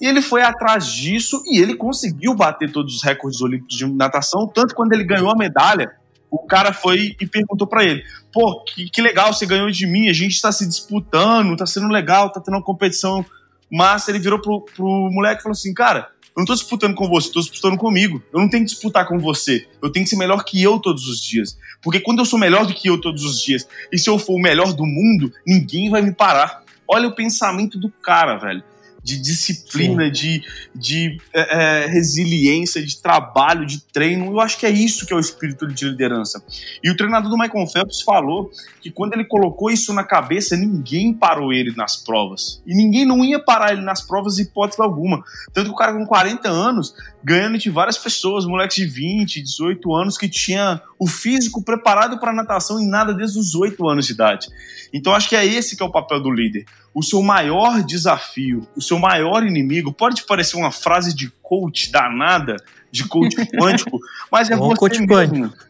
E 0.00 0.06
ele 0.06 0.22
foi 0.22 0.42
atrás 0.42 0.86
disso 0.86 1.42
e 1.46 1.60
ele 1.60 1.74
conseguiu 1.74 2.34
bater 2.34 2.70
todos 2.70 2.96
os 2.96 3.02
recordes 3.02 3.40
olímpicos 3.40 3.76
de 3.76 3.86
natação, 3.86 4.46
tanto 4.46 4.74
quando 4.74 4.92
ele 4.92 5.04
ganhou 5.04 5.30
a 5.30 5.36
medalha, 5.36 5.92
o 6.30 6.38
cara 6.38 6.72
foi 6.72 7.16
e 7.20 7.26
perguntou 7.26 7.66
para 7.66 7.84
ele: 7.84 8.04
pô, 8.32 8.62
que, 8.64 8.88
que, 8.90 9.02
legal, 9.02 9.32
você 9.32 9.46
ganhou 9.46 9.70
de 9.70 9.86
mim, 9.86 10.08
a 10.08 10.12
gente 10.12 10.32
está 10.32 10.52
se 10.52 10.66
disputando, 10.66 11.56
tá 11.56 11.66
sendo 11.66 11.88
legal, 11.88 12.30
tá 12.30 12.40
tendo 12.40 12.54
uma 12.54 12.62
competição 12.62 13.24
massa. 13.70 14.10
Ele 14.10 14.18
virou 14.18 14.40
pro, 14.40 14.64
pro 14.76 14.86
moleque 15.10 15.40
e 15.40 15.42
falou 15.42 15.54
assim: 15.54 15.72
cara, 15.74 16.08
eu 16.36 16.40
não 16.40 16.44
tô 16.44 16.54
disputando 16.54 16.94
com 16.94 17.08
você, 17.08 17.32
tô 17.32 17.40
disputando 17.40 17.76
comigo. 17.76 18.22
Eu 18.32 18.40
não 18.40 18.48
tenho 18.48 18.64
que 18.64 18.70
disputar 18.70 19.06
com 19.06 19.18
você. 19.18 19.66
Eu 19.82 19.90
tenho 19.90 20.04
que 20.04 20.10
ser 20.10 20.16
melhor 20.16 20.44
que 20.44 20.62
eu 20.62 20.78
todos 20.78 21.08
os 21.08 21.20
dias. 21.20 21.58
Porque 21.82 22.00
quando 22.00 22.18
eu 22.18 22.24
sou 22.24 22.38
melhor 22.38 22.66
do 22.66 22.74
que 22.74 22.88
eu 22.88 23.00
todos 23.00 23.24
os 23.24 23.42
dias, 23.42 23.66
e 23.92 23.98
se 23.98 24.10
eu 24.10 24.18
for 24.18 24.34
o 24.34 24.42
melhor 24.42 24.72
do 24.72 24.84
mundo, 24.84 25.32
ninguém 25.46 25.90
vai 25.90 26.02
me 26.02 26.12
parar. 26.12 26.62
Olha 26.86 27.08
o 27.08 27.14
pensamento 27.14 27.78
do 27.78 27.90
cara, 27.90 28.36
velho 28.36 28.62
de 29.08 29.16
disciplina, 29.16 30.04
Sim. 30.04 30.12
de, 30.12 30.42
de 30.74 31.18
é, 31.32 31.84
é, 31.84 31.86
resiliência, 31.86 32.84
de 32.84 33.00
trabalho, 33.00 33.64
de 33.64 33.80
treino. 33.80 34.26
Eu 34.26 34.38
acho 34.38 34.58
que 34.58 34.66
é 34.66 34.70
isso 34.70 35.06
que 35.06 35.14
é 35.14 35.16
o 35.16 35.20
espírito 35.20 35.66
de 35.66 35.86
liderança. 35.86 36.44
E 36.84 36.90
o 36.90 36.96
treinador 36.96 37.30
do 37.30 37.38
Michael 37.38 37.66
Phelps 37.66 38.02
falou 38.02 38.50
que 38.82 38.90
quando 38.90 39.14
ele 39.14 39.24
colocou 39.24 39.70
isso 39.70 39.94
na 39.94 40.04
cabeça, 40.04 40.56
ninguém 40.58 41.14
parou 41.14 41.54
ele 41.54 41.74
nas 41.74 41.96
provas. 41.96 42.62
E 42.66 42.74
ninguém 42.74 43.06
não 43.06 43.24
ia 43.24 43.42
parar 43.42 43.72
ele 43.72 43.80
nas 43.80 44.02
provas, 44.02 44.38
hipótese 44.38 44.82
alguma. 44.82 45.24
Tanto 45.54 45.68
que 45.68 45.74
o 45.74 45.78
cara 45.78 45.94
com 45.94 46.04
40 46.04 46.46
anos, 46.46 46.94
ganhando 47.24 47.56
de 47.56 47.70
várias 47.70 47.96
pessoas, 47.96 48.44
moleques 48.44 48.76
de 48.76 48.86
20, 48.86 49.42
18 49.42 49.94
anos, 49.94 50.18
que 50.18 50.28
tinha 50.28 50.82
o 50.98 51.06
físico 51.06 51.64
preparado 51.64 52.18
para 52.20 52.32
natação 52.32 52.78
em 52.78 52.86
nada 52.86 53.14
desde 53.14 53.38
os 53.38 53.54
8 53.54 53.88
anos 53.88 54.06
de 54.06 54.12
idade. 54.12 54.48
Então 54.92 55.14
acho 55.14 55.28
que 55.28 55.36
é 55.36 55.46
esse 55.46 55.76
que 55.76 55.82
é 55.82 55.86
o 55.86 55.90
papel 55.90 56.20
do 56.22 56.30
líder. 56.30 56.66
O 56.98 57.02
seu 57.02 57.22
maior 57.22 57.80
desafio, 57.84 58.66
o 58.74 58.82
seu 58.82 58.98
maior 58.98 59.46
inimigo, 59.46 59.92
pode 59.92 60.24
parecer 60.24 60.56
uma 60.56 60.72
frase 60.72 61.14
de 61.14 61.30
coach 61.40 61.92
danada, 61.92 62.56
de 62.90 63.04
coach 63.04 63.36
quântico, 63.56 64.00
mas 64.32 64.50
é 64.50 64.56
Bom, 64.56 64.70
você 64.70 64.76
coach 64.76 64.98
mesmo. 64.98 65.14
Quântico. 65.14 65.68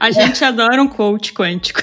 A 0.00 0.10
gente 0.10 0.42
adora 0.42 0.82
um 0.82 0.88
coach 0.88 1.34
quântico. 1.34 1.82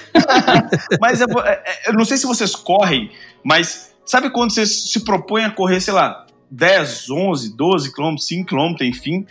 mas 1.00 1.22
é, 1.22 1.26
é, 1.26 1.90
eu 1.90 1.94
não 1.94 2.04
sei 2.04 2.18
se 2.18 2.26
vocês 2.26 2.56
correm, 2.56 3.12
mas 3.44 3.94
sabe 4.04 4.32
quando 4.32 4.52
você 4.52 4.66
se 4.66 5.02
propõe 5.02 5.44
a 5.44 5.52
correr, 5.52 5.80
sei 5.82 5.94
lá, 5.94 6.26
10, 6.50 7.12
11, 7.12 7.56
12 7.56 7.94
quilômetros, 7.94 8.26
5 8.26 8.48
quilômetros, 8.48 8.88
enfim, 8.88 9.24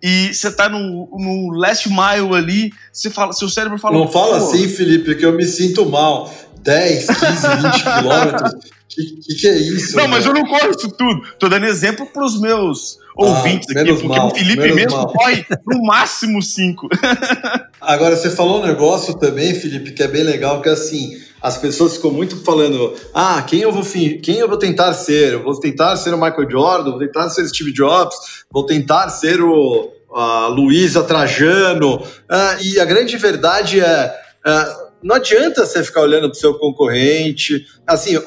e 0.00 0.32
você 0.32 0.52
tá 0.52 0.68
no, 0.68 1.08
no 1.12 1.50
last 1.56 1.88
mile 1.88 2.36
ali, 2.36 2.72
você 2.92 3.10
fala, 3.10 3.32
seu 3.32 3.48
cérebro 3.48 3.78
fala. 3.78 3.98
Não 3.98 4.06
fala 4.06 4.36
assim, 4.36 4.68
Felipe, 4.68 5.16
que 5.16 5.26
eu 5.26 5.32
me 5.32 5.44
sinto 5.44 5.84
mal. 5.86 6.32
10, 6.62 7.06
15, 7.06 7.16
20 7.16 7.82
quilômetros. 7.82 8.52
Que, 8.94 9.16
que, 9.16 9.34
que, 9.36 9.48
é 9.48 9.56
isso? 9.56 9.96
Não, 9.96 10.04
né? 10.04 10.10
mas 10.10 10.26
eu 10.26 10.34
não 10.34 10.44
corro 10.44 10.70
isso 10.70 10.90
tudo. 10.90 11.22
Tô 11.38 11.48
dando 11.48 11.64
exemplo 11.64 12.04
pros 12.06 12.38
meus 12.38 12.98
ouvintes 13.16 13.74
ah, 13.74 13.80
aqui, 13.80 13.92
porque 13.92 14.06
mal, 14.06 14.28
o 14.28 14.34
Felipe 14.34 14.72
mesmo 14.72 14.98
mal. 14.98 15.06
corre 15.06 15.46
no 15.66 15.82
máximo 15.82 16.42
5. 16.42 16.88
Agora, 17.80 18.16
você 18.16 18.28
falou 18.28 18.62
um 18.62 18.66
negócio 18.66 19.14
também, 19.14 19.54
Felipe, 19.54 19.92
que 19.92 20.02
é 20.02 20.08
bem 20.08 20.22
legal, 20.22 20.60
que 20.60 20.68
é 20.68 20.72
assim, 20.72 21.16
as 21.40 21.56
pessoas 21.56 21.96
ficam 21.96 22.10
muito 22.10 22.36
falando, 22.44 22.94
ah, 23.14 23.42
quem 23.42 23.60
eu 23.60 23.72
vou 23.72 23.82
quem 23.82 24.36
eu 24.36 24.48
vou 24.48 24.58
tentar 24.58 24.92
ser? 24.92 25.32
Eu 25.32 25.42
vou 25.42 25.58
tentar 25.58 25.96
ser 25.96 26.12
o 26.12 26.20
Michael 26.20 26.50
Jordan, 26.50 26.90
vou 26.90 26.98
tentar 26.98 27.30
ser 27.30 27.48
Steve 27.48 27.72
Jobs, 27.72 28.14
vou 28.50 28.66
tentar 28.66 29.08
ser 29.08 29.40
o 29.40 29.90
a 30.14 30.48
Luísa 30.48 31.02
Trajano. 31.02 32.02
Ah, 32.28 32.58
e 32.60 32.78
a 32.78 32.84
grande 32.84 33.16
verdade 33.16 33.80
é, 33.80 34.14
é 34.44 34.81
não 35.02 35.16
adianta 35.16 35.66
você 35.66 35.82
ficar 35.82 36.02
olhando 36.02 36.28
para 36.28 36.36
o 36.36 36.40
seu 36.40 36.54
concorrente. 36.54 37.66
Assim, 37.86 38.18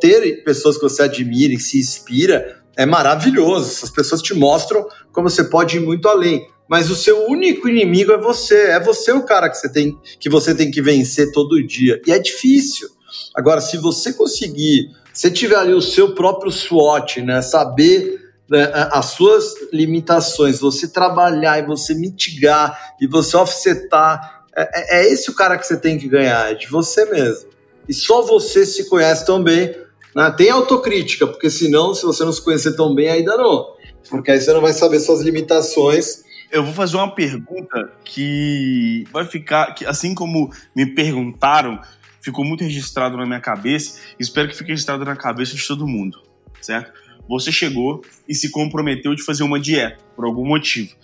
ter 0.00 0.42
pessoas 0.44 0.76
que 0.76 0.82
você 0.82 1.02
admira 1.02 1.54
e 1.54 1.60
se 1.60 1.78
inspira 1.78 2.62
é 2.76 2.84
maravilhoso. 2.84 3.70
Essas 3.70 3.90
pessoas 3.90 4.20
te 4.20 4.34
mostram 4.34 4.86
como 5.12 5.30
você 5.30 5.44
pode 5.44 5.76
ir 5.76 5.80
muito 5.80 6.08
além. 6.08 6.46
Mas 6.68 6.90
o 6.90 6.96
seu 6.96 7.28
único 7.28 7.68
inimigo 7.68 8.12
é 8.12 8.18
você. 8.18 8.56
É 8.70 8.80
você 8.80 9.12
o 9.12 9.22
cara 9.22 9.48
que 9.48 9.56
você 9.56 9.70
tem 9.70 9.98
que 10.18 10.28
você 10.28 10.54
tem 10.54 10.70
que 10.70 10.82
vencer 10.82 11.30
todo 11.32 11.62
dia. 11.62 12.00
E 12.06 12.12
é 12.12 12.18
difícil. 12.18 12.88
Agora, 13.34 13.60
se 13.60 13.76
você 13.76 14.12
conseguir, 14.12 14.90
se 15.12 15.30
tiver 15.30 15.56
ali 15.56 15.72
o 15.72 15.80
seu 15.80 16.14
próprio 16.14 16.50
SWOT, 16.50 17.22
né, 17.22 17.42
saber 17.42 18.20
né, 18.48 18.70
as 18.92 19.06
suas 19.06 19.54
limitações, 19.72 20.60
você 20.60 20.88
trabalhar 20.88 21.58
e 21.58 21.66
você 21.66 21.94
mitigar 21.94 22.94
e 23.00 23.06
você 23.06 23.36
offsetar 23.36 24.33
é, 24.56 24.98
é, 24.98 25.00
é 25.00 25.12
esse 25.12 25.30
o 25.30 25.34
cara 25.34 25.58
que 25.58 25.66
você 25.66 25.76
tem 25.76 25.98
que 25.98 26.08
ganhar, 26.08 26.50
é 26.50 26.54
de 26.54 26.66
você 26.68 27.04
mesmo. 27.06 27.50
E 27.88 27.92
só 27.92 28.22
você 28.22 28.64
se 28.64 28.88
conhece 28.88 29.26
tão 29.26 29.42
bem. 29.42 29.74
Né? 30.14 30.30
Tem 30.36 30.50
autocrítica, 30.50 31.26
porque 31.26 31.50
senão, 31.50 31.94
se 31.94 32.04
você 32.04 32.24
não 32.24 32.32
se 32.32 32.42
conhecer 32.42 32.74
tão 32.76 32.94
bem, 32.94 33.08
ainda 33.08 33.36
não. 33.36 33.74
Porque 34.08 34.30
aí 34.30 34.40
você 34.40 34.52
não 34.52 34.60
vai 34.60 34.72
saber 34.72 35.00
suas 35.00 35.20
limitações. 35.20 36.24
Eu 36.50 36.62
vou 36.64 36.72
fazer 36.72 36.96
uma 36.96 37.12
pergunta 37.14 37.92
que 38.04 39.04
vai 39.12 39.24
ficar, 39.24 39.74
que 39.74 39.84
assim 39.84 40.14
como 40.14 40.50
me 40.74 40.86
perguntaram, 40.86 41.80
ficou 42.20 42.44
muito 42.44 42.62
registrado 42.62 43.16
na 43.16 43.26
minha 43.26 43.40
cabeça. 43.40 43.98
Espero 44.18 44.48
que 44.48 44.56
fique 44.56 44.70
registrado 44.70 45.04
na 45.04 45.16
cabeça 45.16 45.54
de 45.54 45.66
todo 45.66 45.86
mundo. 45.86 46.22
certo? 46.60 46.92
Você 47.28 47.50
chegou 47.50 48.02
e 48.28 48.34
se 48.34 48.50
comprometeu 48.50 49.14
de 49.14 49.22
fazer 49.22 49.42
uma 49.42 49.58
dieta, 49.58 50.04
por 50.14 50.26
algum 50.26 50.46
motivo. 50.46 50.94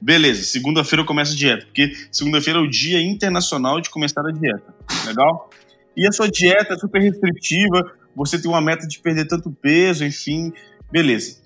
Beleza, 0.00 0.42
segunda-feira 0.44 1.02
eu 1.02 1.06
começo 1.06 1.32
a 1.32 1.36
dieta, 1.36 1.66
porque 1.66 1.92
segunda-feira 2.10 2.58
é 2.58 2.62
o 2.62 2.70
dia 2.70 3.02
internacional 3.02 3.80
de 3.80 3.90
começar 3.90 4.26
a 4.26 4.32
dieta. 4.32 4.74
Legal? 5.06 5.50
E 5.96 6.08
a 6.08 6.12
sua 6.12 6.28
dieta 6.30 6.74
é 6.74 6.78
super 6.78 7.02
restritiva, 7.02 7.92
você 8.16 8.40
tem 8.40 8.50
uma 8.50 8.60
meta 8.60 8.86
de 8.86 8.98
perder 8.98 9.26
tanto 9.26 9.50
peso, 9.50 10.04
enfim, 10.04 10.52
beleza. 10.90 11.38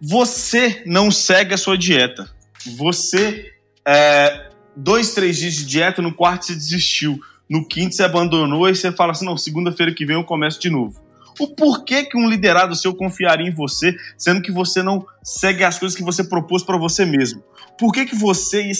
Você 0.00 0.82
não 0.86 1.10
segue 1.10 1.54
a 1.54 1.58
sua 1.58 1.76
dieta. 1.76 2.30
Você, 2.76 3.52
é, 3.84 4.50
dois, 4.76 5.14
três 5.14 5.36
dias 5.38 5.54
de 5.54 5.66
dieta, 5.66 6.00
no 6.00 6.14
quarto 6.14 6.46
você 6.46 6.54
desistiu. 6.54 7.18
No 7.48 7.66
quinto 7.66 7.94
você 7.94 8.02
abandonou 8.02 8.68
e 8.68 8.74
você 8.74 8.92
fala 8.92 9.12
assim: 9.12 9.24
não, 9.24 9.36
segunda-feira 9.36 9.94
que 9.94 10.04
vem 10.04 10.16
eu 10.16 10.24
começo 10.24 10.60
de 10.60 10.68
novo. 10.68 11.00
O 11.38 11.48
porquê 11.48 12.04
que 12.04 12.16
um 12.16 12.28
liderado 12.28 12.74
seu 12.74 12.94
confiaria 12.94 13.46
em 13.46 13.52
você, 13.52 13.94
sendo 14.16 14.40
que 14.40 14.50
você 14.50 14.82
não 14.82 15.06
segue 15.22 15.64
as 15.64 15.78
coisas 15.78 15.96
que 15.96 16.04
você 16.04 16.24
propôs 16.24 16.62
para 16.62 16.78
você 16.78 17.04
mesmo? 17.04 17.42
Por 17.78 17.92
que, 17.92 18.06
que 18.06 18.16
você 18.16 18.70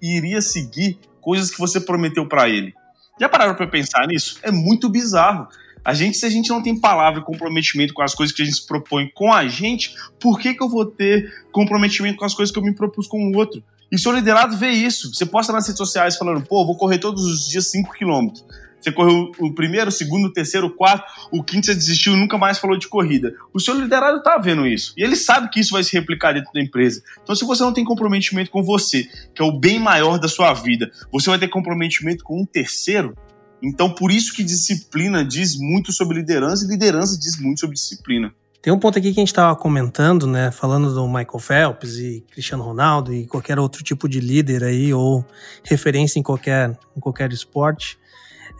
iria 0.00 0.40
seguir 0.40 0.98
coisas 1.20 1.50
que 1.50 1.58
você 1.58 1.80
prometeu 1.80 2.26
para 2.28 2.48
ele? 2.48 2.72
Já 3.20 3.28
pararam 3.28 3.54
para 3.54 3.66
pensar 3.66 4.06
nisso? 4.06 4.38
É 4.42 4.50
muito 4.50 4.88
bizarro. 4.88 5.48
A 5.84 5.92
gente, 5.92 6.16
se 6.16 6.24
a 6.24 6.30
gente 6.30 6.48
não 6.48 6.62
tem 6.62 6.78
palavra 6.78 7.20
e 7.20 7.24
comprometimento 7.24 7.92
com 7.92 8.02
as 8.02 8.14
coisas 8.14 8.34
que 8.34 8.42
a 8.42 8.44
gente 8.44 8.56
se 8.56 8.66
propõe 8.66 9.10
com 9.14 9.32
a 9.32 9.46
gente, 9.46 9.94
por 10.18 10.38
que, 10.38 10.54
que 10.54 10.62
eu 10.62 10.68
vou 10.68 10.86
ter 10.86 11.30
comprometimento 11.52 12.16
com 12.16 12.24
as 12.24 12.34
coisas 12.34 12.52
que 12.52 12.58
eu 12.58 12.62
me 12.62 12.74
propus 12.74 13.06
com 13.06 13.18
o 13.18 13.36
outro? 13.36 13.62
E 13.92 13.98
seu 13.98 14.12
liderado 14.12 14.56
vê 14.56 14.70
isso. 14.70 15.14
Você 15.14 15.26
posta 15.26 15.52
nas 15.52 15.66
redes 15.66 15.78
sociais 15.78 16.16
falando, 16.16 16.44
pô, 16.46 16.64
vou 16.64 16.76
correr 16.76 16.98
todos 16.98 17.24
os 17.24 17.48
dias 17.48 17.70
5 17.70 17.92
quilômetros. 17.92 18.44
Você 18.84 18.92
correu 18.92 19.32
o 19.38 19.50
primeiro, 19.50 19.88
o 19.88 19.92
segundo, 19.92 20.26
o 20.26 20.32
terceiro, 20.32 20.66
o 20.66 20.70
quarto, 20.70 21.10
o 21.32 21.42
quinto 21.42 21.64
você 21.64 21.74
desistiu 21.74 22.14
nunca 22.14 22.36
mais 22.36 22.58
falou 22.58 22.76
de 22.76 22.86
corrida. 22.86 23.34
O 23.50 23.58
seu 23.58 23.80
liderado 23.80 24.22
tá 24.22 24.36
vendo 24.36 24.66
isso. 24.66 24.92
E 24.94 25.02
ele 25.02 25.16
sabe 25.16 25.48
que 25.48 25.58
isso 25.58 25.72
vai 25.72 25.82
se 25.82 25.94
replicar 25.94 26.34
dentro 26.34 26.52
da 26.52 26.60
empresa. 26.60 27.02
Então, 27.22 27.34
se 27.34 27.46
você 27.46 27.62
não 27.62 27.72
tem 27.72 27.82
comprometimento 27.82 28.50
com 28.50 28.62
você, 28.62 29.08
que 29.34 29.40
é 29.40 29.44
o 29.44 29.58
bem 29.58 29.78
maior 29.78 30.18
da 30.18 30.28
sua 30.28 30.52
vida, 30.52 30.90
você 31.10 31.30
vai 31.30 31.38
ter 31.38 31.48
comprometimento 31.48 32.22
com 32.22 32.42
um 32.42 32.44
terceiro. 32.44 33.16
Então, 33.62 33.88
por 33.88 34.10
isso 34.10 34.34
que 34.34 34.44
disciplina 34.44 35.24
diz 35.24 35.58
muito 35.58 35.90
sobre 35.90 36.18
liderança 36.18 36.66
e 36.66 36.68
liderança 36.68 37.18
diz 37.18 37.40
muito 37.40 37.60
sobre 37.60 37.76
disciplina. 37.76 38.34
Tem 38.60 38.70
um 38.70 38.78
ponto 38.78 38.98
aqui 38.98 39.14
que 39.14 39.18
a 39.18 39.22
gente 39.22 39.28
estava 39.28 39.56
comentando, 39.56 40.26
né? 40.26 40.50
Falando 40.50 40.92
do 40.92 41.06
Michael 41.06 41.38
Phelps 41.38 41.96
e 41.96 42.22
Cristiano 42.30 42.62
Ronaldo 42.62 43.14
e 43.14 43.26
qualquer 43.26 43.58
outro 43.58 43.82
tipo 43.82 44.06
de 44.06 44.20
líder 44.20 44.62
aí, 44.62 44.92
ou 44.92 45.24
referência 45.64 46.18
em 46.18 46.22
qualquer, 46.22 46.78
em 46.94 47.00
qualquer 47.00 47.32
esporte. 47.32 47.98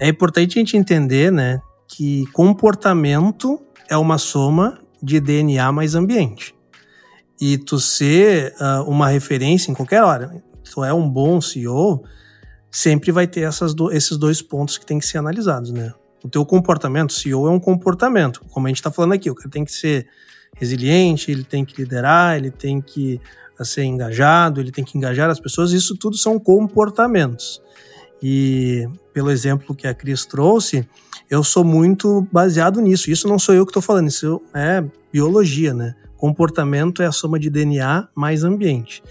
É 0.01 0.09
importante 0.09 0.59
a 0.59 0.61
gente 0.61 0.77
entender, 0.77 1.31
né, 1.31 1.61
que 1.87 2.27
comportamento 2.33 3.61
é 3.89 3.97
uma 3.97 4.19
soma 4.19 4.81
de 5.03 5.21
DNA 5.21 5.71
mais 5.71 5.95
ambiente. 5.95 6.55
E 7.41 7.59
tu 7.59 7.79
ser 7.79 8.55
uh, 8.61 8.89
uma 8.89 9.09
referência 9.09 9.71
em 9.71 9.75
qualquer 9.75 10.03
hora, 10.03 10.43
tu 10.65 10.83
é 10.85 10.93
um 10.93 11.09
bom 11.09 11.41
CEO, 11.41 12.03
sempre 12.71 13.13
vai 13.13 13.27
ter 13.27 13.43
essas 13.43 13.75
do, 13.75 13.93
esses 13.93 14.17
dois 14.17 14.41
pontos 14.41 14.79
que 14.79 14.87
tem 14.87 14.99
que 14.99 15.07
ser 15.07 15.19
analisados, 15.19 15.71
né? 15.71 15.93
O 16.25 16.29
teu 16.29 16.45
comportamento, 16.47 17.13
CEO 17.13 17.47
é 17.47 17.51
um 17.51 17.61
comportamento, 17.61 18.41
como 18.49 18.67
a 18.67 18.71
gente 18.71 18.79
está 18.79 18.91
falando 18.91 19.13
aqui, 19.13 19.31
o 19.31 19.35
cara 19.35 19.51
tem 19.51 19.65
que 19.65 19.73
ser 19.73 20.09
resiliente, 20.57 21.31
ele 21.31 21.45
tem 21.45 21.65
que 21.65 21.81
liderar, 21.83 22.37
ele 22.37 22.51
tem 22.51 22.81
que 22.81 23.21
ser 23.63 23.85
engajado, 23.85 24.61
ele 24.61 24.73
tem 24.73 24.85
que 24.85 24.97
engajar 24.97 25.29
as 25.29 25.39
pessoas, 25.39 25.73
isso 25.73 25.97
tudo 25.97 26.17
são 26.17 26.39
comportamentos. 26.39 27.63
E 28.27 28.89
pelo 29.13 29.31
exemplo 29.31 29.75
que 29.75 29.87
a 29.87 29.93
Cris 29.93 30.25
trouxe, 30.25 30.89
eu 31.29 31.45
sou 31.45 31.63
muito 31.63 32.27
baseado 32.33 32.81
nisso. 32.81 33.11
Isso 33.11 33.29
não 33.29 33.39
sou 33.39 33.55
eu 33.55 33.67
que 33.67 33.71
estou 33.71 33.83
falando, 33.83 34.09
isso 34.09 34.41
é 34.55 34.83
biologia, 35.13 35.75
né? 35.75 35.95
Comportamento 36.17 37.03
é 37.03 37.07
a 37.07 37.13
soma 37.13 37.39
de 37.39 37.51
DNA 37.51 38.09
mais 38.15 38.43
ambiente. 38.43 39.03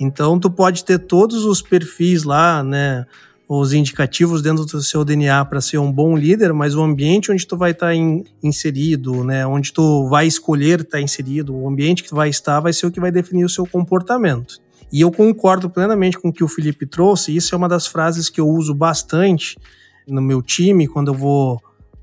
Então, 0.00 0.40
tu 0.40 0.50
pode 0.50 0.82
ter 0.82 0.98
todos 0.98 1.44
os 1.44 1.60
perfis 1.60 2.24
lá, 2.24 2.64
né? 2.64 3.04
Os 3.46 3.74
indicativos 3.74 4.40
dentro 4.40 4.64
do 4.64 4.82
seu 4.82 5.04
DNA 5.04 5.44
para 5.44 5.60
ser 5.60 5.76
um 5.76 5.92
bom 5.92 6.16
líder, 6.16 6.54
mas 6.54 6.74
o 6.74 6.82
ambiente 6.82 7.30
onde 7.30 7.46
tu 7.46 7.58
vai 7.58 7.72
estar 7.72 7.88
tá 7.88 7.94
in, 7.94 8.24
inserido, 8.42 9.22
né? 9.22 9.46
Onde 9.46 9.74
tu 9.74 10.08
vai 10.08 10.26
escolher 10.26 10.80
estar 10.80 10.96
tá 10.96 11.00
inserido, 11.02 11.54
o 11.54 11.68
ambiente 11.68 12.02
que 12.02 12.08
tu 12.08 12.16
vai 12.16 12.30
estar 12.30 12.60
vai 12.60 12.72
ser 12.72 12.86
o 12.86 12.90
que 12.90 12.98
vai 12.98 13.12
definir 13.12 13.44
o 13.44 13.48
seu 13.48 13.66
comportamento. 13.66 14.63
E 14.94 15.00
eu 15.00 15.10
concordo 15.10 15.68
plenamente 15.68 16.16
com 16.16 16.28
o 16.28 16.32
que 16.32 16.44
o 16.44 16.46
Felipe 16.46 16.86
trouxe, 16.86 17.34
isso 17.34 17.52
é 17.52 17.58
uma 17.58 17.68
das 17.68 17.84
frases 17.84 18.30
que 18.30 18.40
eu 18.40 18.48
uso 18.48 18.72
bastante 18.72 19.58
no 20.06 20.22
meu 20.22 20.40
time 20.40 20.86
quando 20.86 21.08
eu 21.08 21.14
vou, 21.14 21.60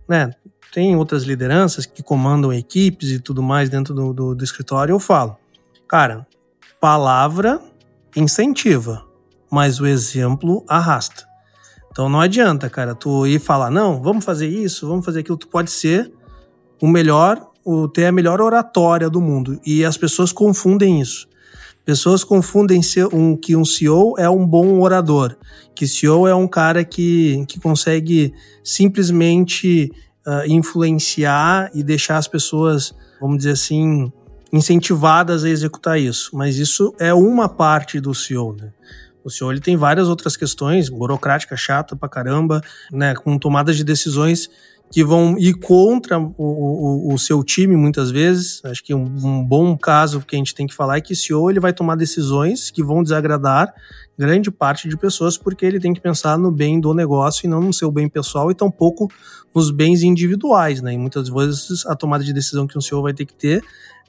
né, 0.09 0.35
tem 0.73 0.93
outras 0.97 1.23
lideranças 1.23 1.85
que 1.85 2.03
comandam 2.03 2.51
equipes 2.51 3.11
e 3.11 3.19
tudo 3.21 3.41
mais 3.41 3.69
dentro 3.69 3.93
do, 3.93 4.11
do, 4.11 4.35
do 4.35 4.43
escritório, 4.43 4.91
eu 4.91 4.99
falo, 4.99 5.37
cara, 5.87 6.27
palavra 6.81 7.61
incentiva, 8.13 9.05
mas 9.49 9.79
o 9.79 9.87
exemplo 9.87 10.65
arrasta. 10.67 11.25
Então 11.89 12.09
não 12.09 12.19
adianta, 12.19 12.69
cara, 12.69 12.93
tu 12.93 13.25
ir 13.25 13.39
falar, 13.39 13.71
não, 13.71 14.03
vamos 14.03 14.25
fazer 14.25 14.49
isso, 14.49 14.85
vamos 14.85 15.05
fazer 15.05 15.21
aquilo, 15.21 15.37
tu 15.37 15.47
pode 15.47 15.71
ser 15.71 16.11
o 16.81 16.89
melhor, 16.89 17.51
o 17.63 17.87
ter 17.87 18.07
a 18.07 18.11
melhor 18.11 18.41
oratória 18.41 19.09
do 19.09 19.21
mundo. 19.21 19.61
E 19.65 19.85
as 19.85 19.95
pessoas 19.95 20.33
confundem 20.33 20.99
isso. 20.99 21.30
Pessoas 21.91 22.23
confundem 22.23 22.79
um, 23.11 23.35
que 23.35 23.53
um 23.53 23.65
CEO 23.65 24.15
é 24.17 24.29
um 24.29 24.47
bom 24.47 24.79
orador, 24.79 25.35
que 25.75 25.85
CEO 25.85 26.25
é 26.25 26.33
um 26.33 26.47
cara 26.47 26.85
que, 26.85 27.45
que 27.49 27.59
consegue 27.59 28.33
simplesmente 28.63 29.91
uh, 30.25 30.47
influenciar 30.47 31.69
e 31.73 31.83
deixar 31.83 32.15
as 32.15 32.29
pessoas, 32.29 32.95
vamos 33.19 33.39
dizer 33.39 33.51
assim, 33.51 34.09
incentivadas 34.53 35.43
a 35.43 35.49
executar 35.49 35.99
isso. 35.99 36.29
Mas 36.33 36.57
isso 36.57 36.95
é 36.97 37.13
uma 37.13 37.49
parte 37.49 37.99
do 37.99 38.15
CEO, 38.15 38.55
né? 38.55 38.71
O 39.21 39.29
CEO 39.29 39.51
ele 39.51 39.59
tem 39.59 39.75
várias 39.75 40.07
outras 40.07 40.37
questões, 40.37 40.87
burocrática, 40.87 41.57
chata 41.57 41.93
pra 41.93 42.07
caramba, 42.07 42.61
né? 42.89 43.15
Com 43.15 43.37
tomadas 43.37 43.75
de 43.75 43.83
decisões 43.83 44.49
que 44.91 45.05
vão 45.05 45.37
ir 45.37 45.53
contra 45.53 46.19
o, 46.19 46.33
o, 46.37 47.13
o, 47.13 47.17
seu 47.17 47.41
time 47.43 47.77
muitas 47.77 48.11
vezes. 48.11 48.61
Acho 48.65 48.83
que 48.83 48.93
um, 48.93 49.05
um, 49.05 49.43
bom 49.43 49.77
caso 49.77 50.19
que 50.19 50.35
a 50.35 50.37
gente 50.37 50.53
tem 50.53 50.67
que 50.67 50.75
falar 50.75 50.97
é 50.97 51.01
que 51.01 51.13
o 51.13 51.15
CEO 51.15 51.49
ele 51.49 51.61
vai 51.61 51.71
tomar 51.71 51.95
decisões 51.95 52.69
que 52.69 52.83
vão 52.83 53.01
desagradar 53.01 53.73
grande 54.19 54.51
parte 54.51 54.89
de 54.89 54.97
pessoas 54.97 55.37
porque 55.37 55.65
ele 55.65 55.79
tem 55.79 55.93
que 55.93 56.01
pensar 56.01 56.37
no 56.37 56.51
bem 56.51 56.79
do 56.79 56.93
negócio 56.93 57.45
e 57.45 57.49
não 57.49 57.61
no 57.61 57.73
seu 57.73 57.89
bem 57.89 58.09
pessoal 58.09 58.51
e 58.51 58.53
tampouco 58.53 59.07
nos 59.55 59.71
bens 59.71 60.03
individuais, 60.03 60.81
né? 60.81 60.93
E 60.93 60.97
muitas 60.97 61.29
vezes 61.29 61.85
a 61.85 61.95
tomada 61.95 62.23
de 62.23 62.33
decisão 62.33 62.67
que 62.67 62.77
o 62.77 62.81
CEO 62.81 63.01
vai 63.01 63.13
ter 63.13 63.25
que 63.25 63.33
ter 63.33 63.63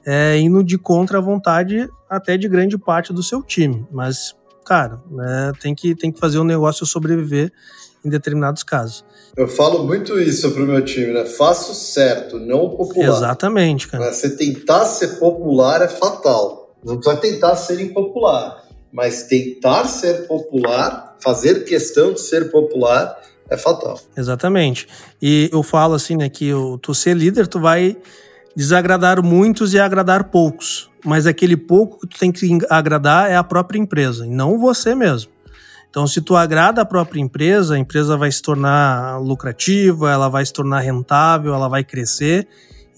é 0.05 0.37
indo 0.37 0.61
de 0.61 0.77
contra 0.77 1.17
a 1.17 1.21
vontade 1.21 1.89
até 2.09 2.37
de 2.37 2.49
grande 2.49 2.77
parte 2.77 3.13
do 3.13 3.23
seu 3.23 3.41
time. 3.41 3.87
Mas, 3.89 4.35
cara, 4.65 5.01
né, 5.09 5.53
tem, 5.61 5.73
que, 5.73 5.95
tem 5.95 6.11
que 6.11 6.19
fazer 6.19 6.39
o 6.39 6.43
negócio 6.43 6.85
sobreviver 6.85 7.53
em 8.03 8.09
determinados 8.09 8.63
casos. 8.63 9.05
Eu 9.35 9.47
falo 9.47 9.83
muito 9.83 10.19
isso 10.19 10.51
pro 10.51 10.65
meu 10.65 10.83
time, 10.85 11.11
né? 11.11 11.25
Faça 11.25 11.71
o 11.71 11.75
certo, 11.75 12.39
não 12.39 12.65
o 12.65 12.77
popular. 12.77 13.07
Exatamente, 13.07 13.87
cara. 13.87 14.13
Você 14.13 14.35
tentar 14.35 14.85
ser 14.85 15.19
popular 15.19 15.81
é 15.81 15.87
fatal. 15.87 16.75
Não 16.83 16.97
precisa 16.97 17.17
tentar 17.19 17.55
ser 17.55 17.79
impopular, 17.79 18.63
mas 18.91 19.23
tentar 19.23 19.85
ser 19.85 20.27
popular, 20.27 21.15
fazer 21.19 21.63
questão 21.63 22.13
de 22.13 22.21
ser 22.21 22.51
popular 22.51 23.19
é 23.49 23.57
fatal. 23.57 23.99
Exatamente. 24.15 24.87
E 25.21 25.49
eu 25.51 25.63
falo 25.63 25.95
assim, 25.95 26.15
né, 26.15 26.29
que 26.29 26.51
tu 26.81 26.93
ser 26.93 27.15
líder, 27.15 27.47
tu 27.47 27.59
vai 27.59 27.97
desagradar 28.55 29.23
muitos 29.23 29.73
e 29.73 29.79
agradar 29.79 30.25
poucos. 30.25 30.91
Mas 31.03 31.25
aquele 31.25 31.57
pouco 31.57 31.99
que 32.01 32.07
tu 32.07 32.19
tem 32.19 32.31
que 32.31 32.59
agradar 32.69 33.31
é 33.31 33.35
a 33.35 33.43
própria 33.43 33.79
empresa, 33.79 34.25
e 34.25 34.29
não 34.29 34.59
você 34.59 34.93
mesmo. 34.93 35.32
Então, 35.93 36.07
se 36.07 36.21
tu 36.21 36.35
agrada 36.35 36.81
a 36.81 36.85
própria 36.85 37.21
empresa, 37.21 37.75
a 37.75 37.77
empresa 37.77 38.17
vai 38.17 38.31
se 38.31 38.41
tornar 38.41 39.21
lucrativa, 39.21 40.09
ela 40.11 40.27
vai 40.27 40.43
se 40.43 40.51
tornar 40.51 40.79
rentável, 40.79 41.53
ela 41.53 41.69
vai 41.69 41.83
crescer. 41.83 42.47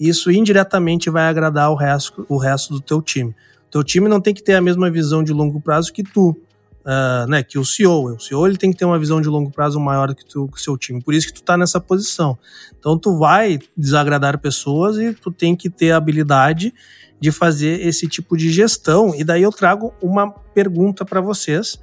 Isso 0.00 0.30
indiretamente 0.30 1.10
vai 1.10 1.28
agradar 1.28 1.70
o 1.70 1.74
resto, 1.74 2.24
o 2.26 2.38
resto 2.38 2.72
do 2.72 2.80
teu 2.80 3.02
time. 3.02 3.36
Teu 3.70 3.84
time 3.84 4.08
não 4.08 4.18
tem 4.18 4.32
que 4.32 4.42
ter 4.42 4.54
a 4.54 4.62
mesma 4.62 4.90
visão 4.90 5.22
de 5.22 5.30
longo 5.30 5.60
prazo 5.60 5.92
que 5.92 6.02
tu, 6.02 6.30
uh, 6.30 7.28
né? 7.28 7.42
Que 7.42 7.58
o 7.58 7.66
CEO. 7.66 8.14
O 8.14 8.18
CEO 8.18 8.46
ele 8.46 8.56
tem 8.56 8.72
que 8.72 8.78
ter 8.78 8.86
uma 8.86 8.98
visão 8.98 9.20
de 9.20 9.28
longo 9.28 9.50
prazo 9.50 9.78
maior 9.78 10.14
que, 10.14 10.24
tu, 10.24 10.48
que 10.48 10.58
o 10.58 10.58
seu 10.58 10.78
time. 10.78 11.02
Por 11.02 11.12
isso 11.12 11.26
que 11.26 11.34
tu 11.34 11.42
tá 11.42 11.54
nessa 11.54 11.78
posição. 11.78 12.38
Então, 12.78 12.98
tu 12.98 13.18
vai 13.18 13.58
desagradar 13.76 14.38
pessoas 14.38 14.96
e 14.96 15.12
tu 15.12 15.30
tem 15.30 15.54
que 15.54 15.68
ter 15.68 15.90
a 15.90 15.98
habilidade 15.98 16.72
de 17.20 17.30
fazer 17.30 17.86
esse 17.86 18.08
tipo 18.08 18.38
de 18.38 18.50
gestão. 18.50 19.14
E 19.14 19.22
daí 19.22 19.42
eu 19.42 19.52
trago 19.52 19.92
uma 20.00 20.30
pergunta 20.30 21.04
para 21.04 21.20
vocês 21.20 21.78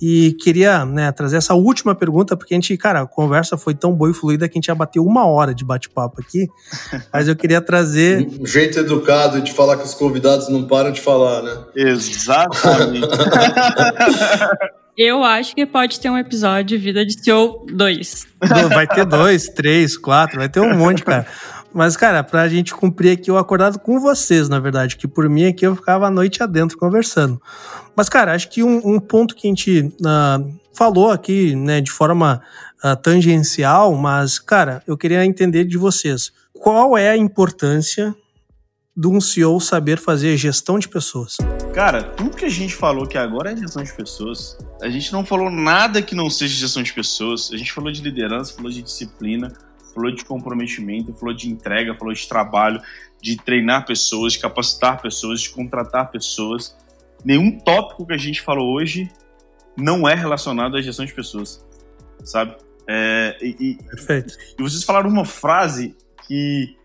e 0.00 0.32
queria 0.40 0.84
né, 0.84 1.12
trazer 1.12 1.36
essa 1.36 1.54
última 1.54 1.94
pergunta, 1.94 2.36
porque 2.36 2.54
a 2.54 2.56
gente, 2.56 2.74
cara, 2.76 3.02
a 3.02 3.06
conversa 3.06 3.58
foi 3.58 3.74
tão 3.74 3.92
boa 3.92 4.10
e 4.10 4.14
fluida 4.14 4.48
que 4.48 4.54
a 4.54 4.58
gente 4.58 4.66
já 4.66 4.74
bateu 4.74 5.04
uma 5.04 5.26
hora 5.26 5.54
de 5.54 5.64
bate-papo 5.64 6.20
aqui. 6.20 6.48
Mas 7.12 7.28
eu 7.28 7.36
queria 7.36 7.60
trazer. 7.60 8.26
Um 8.40 8.46
jeito 8.46 8.78
educado 8.78 9.42
de 9.42 9.52
falar 9.52 9.76
que 9.76 9.84
os 9.84 9.94
convidados 9.94 10.48
não 10.48 10.66
param 10.66 10.90
de 10.90 11.00
falar, 11.00 11.42
né? 11.42 11.56
Exatamente. 11.76 13.06
Eu 14.96 15.24
acho 15.24 15.54
que 15.54 15.64
pode 15.64 15.98
ter 15.98 16.10
um 16.10 16.18
episódio 16.18 16.64
de 16.64 16.76
Vida 16.76 17.06
de 17.06 17.14
CEO 17.14 17.64
2. 17.72 18.26
Vai 18.68 18.86
ter 18.86 19.06
dois, 19.06 19.46
três, 19.46 19.96
quatro, 19.96 20.38
vai 20.38 20.48
ter 20.48 20.60
um 20.60 20.76
monte, 20.76 21.02
cara. 21.02 21.26
Mas, 21.72 21.96
cara, 21.96 22.22
pra 22.24 22.48
gente 22.48 22.74
cumprir 22.74 23.12
aqui 23.12 23.30
o 23.30 23.38
acordado 23.38 23.78
com 23.78 24.00
vocês, 24.00 24.48
na 24.48 24.58
verdade, 24.58 24.96
que 24.96 25.06
por 25.06 25.28
mim 25.28 25.46
aqui 25.46 25.64
eu 25.64 25.76
ficava 25.76 26.06
a 26.06 26.10
noite 26.10 26.42
adentro 26.42 26.76
conversando. 26.76 27.40
Mas, 27.94 28.08
cara, 28.08 28.34
acho 28.34 28.48
que 28.48 28.62
um, 28.62 28.80
um 28.84 28.98
ponto 28.98 29.34
que 29.34 29.46
a 29.46 29.50
gente 29.50 29.80
uh, 30.00 30.60
falou 30.74 31.10
aqui, 31.10 31.54
né, 31.54 31.80
de 31.80 31.90
forma 31.90 32.42
uh, 32.84 32.96
tangencial, 32.96 33.94
mas, 33.94 34.38
cara, 34.38 34.82
eu 34.86 34.96
queria 34.96 35.24
entender 35.24 35.64
de 35.64 35.78
vocês. 35.78 36.32
Qual 36.52 36.98
é 36.98 37.10
a 37.10 37.16
importância 37.16 38.14
de 38.96 39.06
um 39.06 39.20
CEO 39.20 39.60
saber 39.60 39.98
fazer 39.98 40.36
gestão 40.36 40.78
de 40.78 40.88
pessoas? 40.88 41.36
Cara, 41.72 42.02
tudo 42.02 42.36
que 42.36 42.44
a 42.44 42.50
gente 42.50 42.74
falou 42.74 43.06
que 43.06 43.16
agora 43.16 43.52
é 43.52 43.56
gestão 43.56 43.82
de 43.82 43.92
pessoas. 43.92 44.58
A 44.82 44.88
gente 44.88 45.12
não 45.12 45.24
falou 45.24 45.50
nada 45.50 46.02
que 46.02 46.14
não 46.14 46.28
seja 46.28 46.54
gestão 46.54 46.82
de 46.82 46.92
pessoas. 46.92 47.50
A 47.52 47.56
gente 47.56 47.72
falou 47.72 47.92
de 47.92 48.02
liderança, 48.02 48.52
falou 48.52 48.70
de 48.70 48.82
disciplina, 48.82 49.52
falou 50.00 50.10
de 50.10 50.24
comprometimento, 50.24 51.14
falou 51.14 51.34
de 51.34 51.50
entrega, 51.50 51.94
falou 51.94 52.14
de 52.14 52.26
trabalho, 52.26 52.80
de 53.20 53.36
treinar 53.36 53.84
pessoas, 53.84 54.32
de 54.32 54.38
capacitar 54.38 55.00
pessoas, 55.00 55.42
de 55.42 55.50
contratar 55.50 56.10
pessoas. 56.10 56.74
Nenhum 57.22 57.58
tópico 57.58 58.06
que 58.06 58.14
a 58.14 58.16
gente 58.16 58.40
falou 58.40 58.74
hoje 58.74 59.10
não 59.76 60.08
é 60.08 60.14
relacionado 60.14 60.76
à 60.76 60.82
gestão 60.82 61.04
de 61.04 61.12
pessoas, 61.12 61.64
sabe? 62.24 62.56
É, 62.88 63.36
e, 63.42 63.74
Perfeito. 63.74 64.34
E 64.58 64.62
vocês 64.62 64.82
falaram 64.82 65.10
uma 65.10 65.24
frase 65.24 65.94
que, 66.26 66.76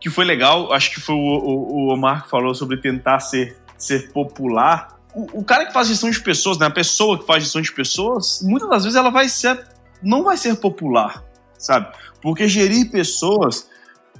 que 0.00 0.08
foi 0.08 0.24
legal, 0.24 0.72
acho 0.72 0.92
que 0.92 1.00
foi 1.00 1.16
o, 1.16 1.18
o, 1.18 1.88
o 1.88 1.92
Omar 1.92 2.24
que 2.24 2.30
falou 2.30 2.54
sobre 2.54 2.76
tentar 2.76 3.18
ser, 3.18 3.56
ser 3.76 4.12
popular. 4.12 5.00
O, 5.12 5.40
o, 5.40 5.44
cara 5.44 5.66
que 5.66 5.72
faz 5.72 5.88
gestão 5.88 6.08
de 6.08 6.20
pessoas, 6.20 6.56
né, 6.56 6.66
a 6.66 6.70
pessoa 6.70 7.18
que 7.18 7.26
faz 7.26 7.42
gestão 7.42 7.60
de 7.60 7.72
pessoas, 7.72 8.40
muitas 8.42 8.70
das 8.70 8.84
vezes 8.84 8.96
ela 8.96 9.10
vai 9.10 9.28
ser, 9.28 9.66
não 10.00 10.22
vai 10.22 10.36
ser 10.36 10.54
popular, 10.56 11.24
sabe? 11.58 11.92
Porque 12.22 12.48
gerir 12.48 12.90
pessoas 12.90 13.68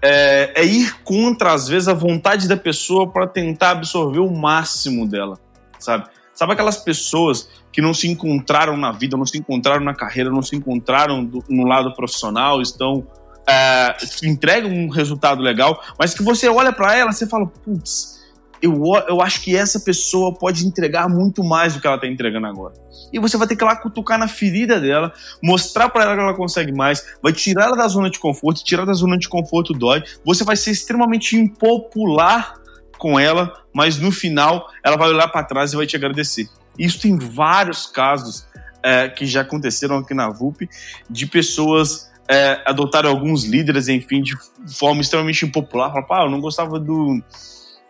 é, 0.02 0.52
é 0.54 0.64
ir 0.64 1.02
contra, 1.02 1.52
às 1.52 1.68
vezes, 1.68 1.88
a 1.88 1.94
vontade 1.94 2.48
da 2.48 2.56
pessoa 2.56 3.10
para 3.10 3.26
tentar 3.26 3.72
absorver 3.72 4.20
o 4.20 4.30
máximo 4.30 5.06
dela, 5.06 5.38
sabe? 5.78 6.08
Sabe 6.34 6.54
aquelas 6.54 6.78
pessoas 6.78 7.48
que 7.70 7.82
não 7.82 7.92
se 7.92 8.08
encontraram 8.08 8.76
na 8.76 8.92
vida, 8.92 9.16
não 9.16 9.26
se 9.26 9.38
encontraram 9.38 9.84
na 9.84 9.94
carreira, 9.94 10.30
não 10.30 10.42
se 10.42 10.56
encontraram 10.56 11.24
do, 11.24 11.44
no 11.48 11.66
lado 11.66 11.92
profissional, 11.94 12.62
estão 12.62 13.06
é, 13.46 13.96
entregam 14.22 14.70
um 14.70 14.88
resultado 14.88 15.42
legal, 15.42 15.82
mas 15.98 16.14
que 16.14 16.22
você 16.22 16.48
olha 16.48 16.72
para 16.72 16.96
ela, 16.96 17.12
você 17.12 17.26
fala, 17.26 17.46
putz, 17.46 18.19
eu, 18.62 18.82
eu 19.08 19.20
acho 19.22 19.40
que 19.42 19.56
essa 19.56 19.80
pessoa 19.80 20.34
pode 20.34 20.66
entregar 20.66 21.08
muito 21.08 21.42
mais 21.42 21.74
do 21.74 21.80
que 21.80 21.86
ela 21.86 21.96
está 21.96 22.06
entregando 22.06 22.46
agora. 22.46 22.74
E 23.12 23.18
você 23.18 23.36
vai 23.36 23.46
ter 23.46 23.56
que 23.56 23.64
ir 23.64 23.66
lá 23.66 23.76
cutucar 23.76 24.18
na 24.18 24.28
ferida 24.28 24.80
dela, 24.80 25.12
mostrar 25.42 25.88
para 25.88 26.04
ela 26.04 26.14
que 26.14 26.20
ela 26.20 26.34
consegue 26.34 26.72
mais, 26.72 27.04
vai 27.22 27.32
tirar 27.32 27.64
ela 27.66 27.76
da 27.76 27.88
zona 27.88 28.10
de 28.10 28.18
conforto, 28.18 28.62
tirar 28.62 28.84
da 28.84 28.92
zona 28.92 29.18
de 29.18 29.28
conforto 29.28 29.72
dói. 29.72 30.02
Você 30.24 30.44
vai 30.44 30.56
ser 30.56 30.70
extremamente 30.70 31.36
impopular 31.36 32.54
com 32.98 33.18
ela, 33.18 33.52
mas 33.72 33.98
no 33.98 34.12
final 34.12 34.68
ela 34.84 34.96
vai 34.96 35.08
olhar 35.08 35.28
para 35.28 35.42
trás 35.42 35.72
e 35.72 35.76
vai 35.76 35.86
te 35.86 35.96
agradecer. 35.96 36.48
Isso 36.78 37.00
tem 37.00 37.16
vários 37.16 37.86
casos 37.86 38.46
é, 38.82 39.08
que 39.08 39.26
já 39.26 39.40
aconteceram 39.40 39.96
aqui 39.96 40.14
na 40.14 40.28
VUP 40.28 40.68
de 41.08 41.26
pessoas 41.26 42.10
é, 42.28 42.62
adotarem 42.64 43.10
alguns 43.10 43.44
líderes, 43.44 43.88
enfim, 43.88 44.22
de 44.22 44.36
forma 44.78 45.00
extremamente 45.00 45.44
impopular. 45.44 45.90
Falar, 45.90 46.06
pá, 46.06 46.22
eu 46.24 46.30
não 46.30 46.40
gostava 46.40 46.78
do 46.78 47.20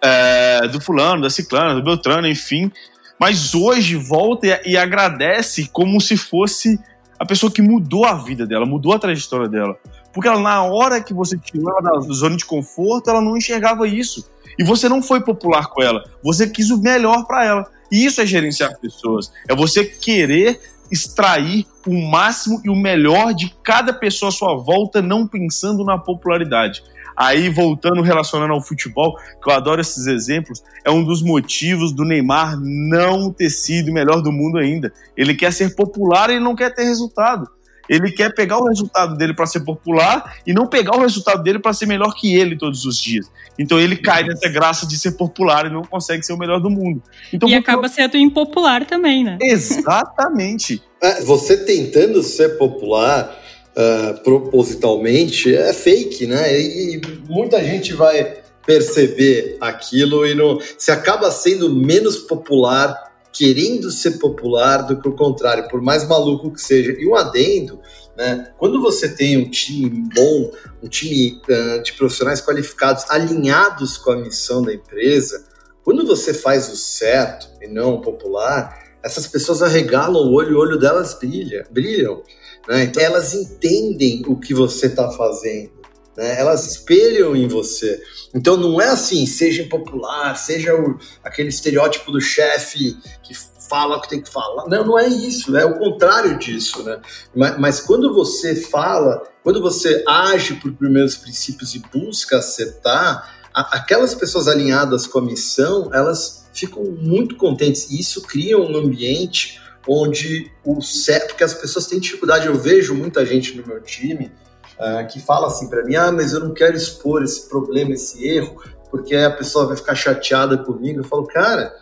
é, 0.03 0.67
do 0.69 0.81
fulano, 0.81 1.23
da 1.23 1.31
ciclana, 1.31 1.75
do 1.75 1.83
Beltrano, 1.83 2.27
enfim. 2.27 2.71
Mas 3.19 3.55
hoje 3.55 3.97
volta 3.97 4.47
e, 4.47 4.73
e 4.73 4.77
agradece 4.77 5.69
como 5.73 6.01
se 6.01 6.17
fosse 6.17 6.79
a 7.19 7.27
pessoa 7.27 7.53
que 7.53 7.61
mudou 7.61 8.07
a 8.07 8.15
vida 8.15 8.47
dela, 8.47 8.65
mudou 8.65 8.95
a 8.95 8.99
trajetória 8.99 9.49
dela. 9.49 9.77
Porque 10.13 10.27
ela, 10.27 10.41
na 10.41 10.63
hora 10.65 11.03
que 11.03 11.13
você 11.13 11.37
tirou 11.37 11.71
ela 11.71 11.83
da 11.83 12.01
zona 12.13 12.37
de 12.37 12.45
conforto, 12.45 13.11
ela 13.11 13.21
não 13.21 13.37
enxergava 13.37 13.87
isso. 13.87 14.29
E 14.59 14.65
você 14.65 14.89
não 14.89 15.03
foi 15.03 15.21
popular 15.21 15.69
com 15.69 15.83
ela. 15.83 16.03
Você 16.25 16.49
quis 16.49 16.71
o 16.71 16.81
melhor 16.81 17.27
para 17.27 17.45
ela. 17.45 17.67
E 17.93 18.05
isso 18.05 18.21
é 18.21 18.27
gerenciar 18.27 18.79
pessoas. 18.79 19.31
É 19.49 19.55
você 19.55 19.85
querer 19.85 20.61
extrair 20.91 21.67
o 21.87 21.95
máximo 22.11 22.61
e 22.65 22.71
o 22.71 22.75
melhor 22.75 23.33
de 23.33 23.55
cada 23.63 23.93
pessoa 23.93 24.31
à 24.31 24.33
sua 24.33 24.57
volta, 24.57 25.01
não 25.01 25.27
pensando 25.27 25.85
na 25.85 25.97
popularidade. 25.97 26.83
Aí, 27.17 27.49
voltando, 27.49 28.03
relacionando 28.03 28.53
ao 28.53 28.63
futebol, 28.63 29.17
que 29.43 29.51
eu 29.51 29.55
adoro 29.55 29.81
esses 29.81 30.07
exemplos, 30.07 30.63
é 30.85 30.91
um 30.91 31.05
dos 31.05 31.23
motivos 31.23 31.93
do 31.93 32.05
Neymar 32.05 32.59
não 32.61 33.33
ter 33.33 33.51
sido 33.51 33.91
o 33.91 33.95
melhor 33.95 34.23
do 34.23 34.33
mundo 34.33 34.59
ainda. 34.59 34.93
Ele 35.17 35.35
quer 35.35 35.53
ser 35.53 35.75
popular 35.75 36.31
e 36.31 36.41
não 36.41 36.55
quer 36.55 36.75
ter 36.75 36.85
resultado. 36.85 37.49
Ele 37.91 38.13
quer 38.13 38.33
pegar 38.33 38.59
o 38.59 38.69
resultado 38.69 39.17
dele 39.17 39.35
para 39.35 39.47
ser 39.47 39.61
popular 39.61 40.37
e 40.47 40.53
não 40.55 40.69
pegar 40.69 40.97
o 40.97 41.01
resultado 41.01 41.43
dele 41.43 41.59
para 41.59 41.73
ser 41.73 41.87
melhor 41.87 42.15
que 42.15 42.37
ele 42.37 42.57
todos 42.57 42.85
os 42.85 42.97
dias. 42.97 43.29
Então 43.59 43.81
ele 43.81 43.97
cai 43.97 44.23
nessa 44.23 44.49
graça 44.49 44.87
de 44.87 44.97
ser 44.97 45.13
popular 45.13 45.67
e 45.67 45.71
não 45.71 45.83
consegue 45.83 46.23
ser 46.23 46.33
o 46.33 46.39
melhor 46.39 46.61
do 46.61 46.71
mundo. 46.71 47.03
Então, 47.33 47.49
e 47.49 47.55
acaba 47.57 47.89
sendo 47.89 48.17
impopular 48.17 48.87
também, 48.87 49.25
né? 49.25 49.39
Exatamente. 49.43 50.81
É, 51.03 51.21
você 51.27 51.57
tentando 51.57 52.23
ser 52.23 52.51
popular, 52.59 53.37
uh, 53.77 54.23
propositalmente 54.23 55.55
é 55.55 55.73
fake, 55.73 56.27
né? 56.27 56.61
E, 56.61 56.97
e, 56.97 57.01
muita 57.29 57.63
gente 57.63 57.93
vai 57.93 58.39
perceber 58.67 59.57
aquilo 59.61 60.27
e 60.27 60.35
não, 60.35 60.59
se 60.79 60.91
acaba 60.91 61.31
sendo 61.31 61.75
menos 61.75 62.19
popular 62.19 63.11
querendo 63.33 63.91
ser 63.91 64.19
popular 64.19 64.83
do 64.83 65.01
que 65.01 65.09
o 65.09 65.15
contrário, 65.15 65.69
por 65.69 65.81
mais 65.81 66.07
maluco 66.07 66.53
que 66.53 66.61
seja. 66.61 66.93
E 66.99 67.07
um 67.07 67.15
adendo, 67.15 67.81
né? 68.17 68.53
Quando 68.59 68.81
você 68.81 69.09
tem 69.09 69.39
um 69.39 69.49
time 69.49 70.05
bom, 70.15 70.51
um 70.83 70.89
time 70.89 71.41
uh, 71.49 71.83
de 71.83 71.93
profissionais 71.93 72.41
qualificados 72.41 73.05
alinhados 73.09 73.97
com 73.97 74.11
a 74.11 74.17
missão 74.17 74.63
da 74.63 74.75
empresa, 74.75 75.45
quando 75.85 76.07
você 76.07 76.35
faz 76.35 76.71
o 76.73 76.77
certo 76.77 77.49
e 77.63 77.69
não 77.69 77.95
o 77.95 78.01
popular, 78.01 78.79
essas 79.03 79.27
pessoas 79.27 79.63
arregalam 79.63 80.23
o 80.23 80.33
olho, 80.33 80.57
o 80.57 80.61
olho 80.61 80.79
delas 80.79 81.15
brilha, 81.15 81.67
brilham. 81.71 82.23
Né? 82.69 82.85
Então 82.85 83.03
elas 83.03 83.35
entendem 83.35 84.23
o 84.27 84.37
que 84.37 84.55
você 84.55 84.87
está 84.87 85.11
fazendo. 85.11 85.71
Né? 86.17 86.39
Elas 86.39 86.67
espelham 86.67 87.35
em 87.35 87.49
você. 87.49 88.01
Então 88.35 88.57
não 88.57 88.81
é 88.81 88.89
assim, 88.89 89.27
seja 89.27 89.63
impopular, 89.63 90.37
seja 90.37 90.75
o, 90.75 90.99
aquele 91.25 91.49
estereótipo 91.49 92.11
do 92.11 92.21
chefe 92.21 92.97
que 93.23 93.35
fala 93.71 93.97
o 93.97 94.01
que 94.01 94.09
tem 94.09 94.21
que 94.21 94.31
falar. 94.31 94.69
Não, 94.69 94.85
não 94.85 94.99
é 94.99 95.07
isso, 95.07 95.57
é 95.57 95.65
o 95.65 95.79
contrário 95.79 96.37
disso, 96.39 96.83
né? 96.83 97.01
Mas, 97.35 97.59
mas, 97.59 97.81
quando 97.81 98.13
você 98.13 98.57
fala, 98.57 99.23
quando 99.45 99.63
você 99.63 100.03
age 100.07 100.55
por 100.55 100.73
primeiros 100.73 101.17
princípios 101.17 101.75
e 101.77 101.79
busca 101.79 102.39
acertar, 102.39 103.39
a, 103.55 103.77
aquelas 103.77 104.13
pessoas 104.13 104.49
alinhadas 104.49 105.07
com 105.07 105.21
a 105.21 105.23
missão, 105.23 105.89
elas 105.95 106.49
ficam 106.53 106.83
muito 106.85 107.37
contentes. 107.37 107.89
E 107.91 108.01
isso 108.01 108.23
cria 108.23 108.59
um 108.59 108.77
ambiente 108.77 109.61
onde 109.87 110.51
o 110.65 110.81
certo, 110.81 111.29
porque 111.29 111.45
as 111.45 111.55
pessoas 111.55 111.87
têm 111.87 111.99
dificuldade, 111.99 112.47
eu 112.47 112.55
vejo 112.55 112.95
muita 112.95 113.25
gente 113.25 113.57
no 113.57 113.67
meu 113.67 113.81
time 113.81 114.33
uh, 114.79 115.07
que 115.09 115.21
fala 115.21 115.47
assim 115.47 115.69
para 115.69 115.85
mim, 115.85 115.97
ah, 115.97 116.13
mas 116.13 116.33
eu 116.33 116.41
não 116.41 116.53
quero 116.53 116.77
expor 116.77 117.23
esse 117.23 117.49
problema, 117.49 117.93
esse 117.93 118.27
erro, 118.27 118.63
porque 118.91 119.15
a 119.15 119.31
pessoa 119.31 119.67
vai 119.67 119.77
ficar 119.77 119.95
chateada 119.95 120.59
comigo. 120.59 121.01
Eu 121.01 121.05
falo, 121.05 121.27
cara, 121.27 121.75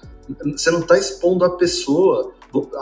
você 0.44 0.70
não 0.70 0.80
está 0.80 0.98
expondo 0.98 1.44
a 1.44 1.56
pessoa. 1.56 2.32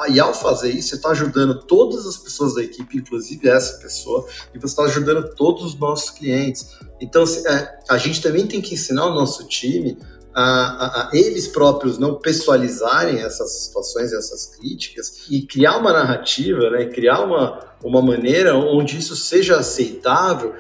E 0.09 0.21
ao 0.21 0.33
fazer 0.33 0.71
isso, 0.71 0.91
você 0.91 0.95
está 0.95 1.11
ajudando 1.11 1.61
todas 1.62 2.07
as 2.07 2.17
pessoas 2.17 2.55
da 2.55 2.62
equipe, 2.62 2.99
inclusive 2.99 3.49
essa 3.49 3.79
pessoa, 3.79 4.25
e 4.55 4.59
você 4.59 4.67
está 4.67 4.85
ajudando 4.85 5.35
todos 5.35 5.64
os 5.64 5.79
nossos 5.79 6.11
clientes. 6.11 6.77
Então, 7.01 7.25
é, 7.25 7.79
a 7.89 7.99
gente 7.99 8.23
também 8.23 8.47
tem 8.47 8.61
que 8.61 8.75
ensinar 8.75 9.07
o 9.07 9.14
nosso 9.14 9.47
time 9.49 9.99
a, 10.39 10.43
a, 10.43 11.11
eles 11.14 11.49
próprios 11.49 11.97
não 11.97 12.16
pessoalizarem 12.16 13.20
essas 13.20 13.64
situações, 13.64 14.12
essas 14.12 14.45
críticas 14.45 15.24
e 15.30 15.41
criar 15.47 15.78
uma 15.78 15.95
narrativa, 15.95 16.68
né, 16.68 16.84
criar 16.84 17.20
uma, 17.20 17.59
uma 17.82 18.03
maneira 18.03 18.55
onde 18.55 18.99
isso 18.99 19.16
seja 19.16 19.57
aceitável 19.57 20.53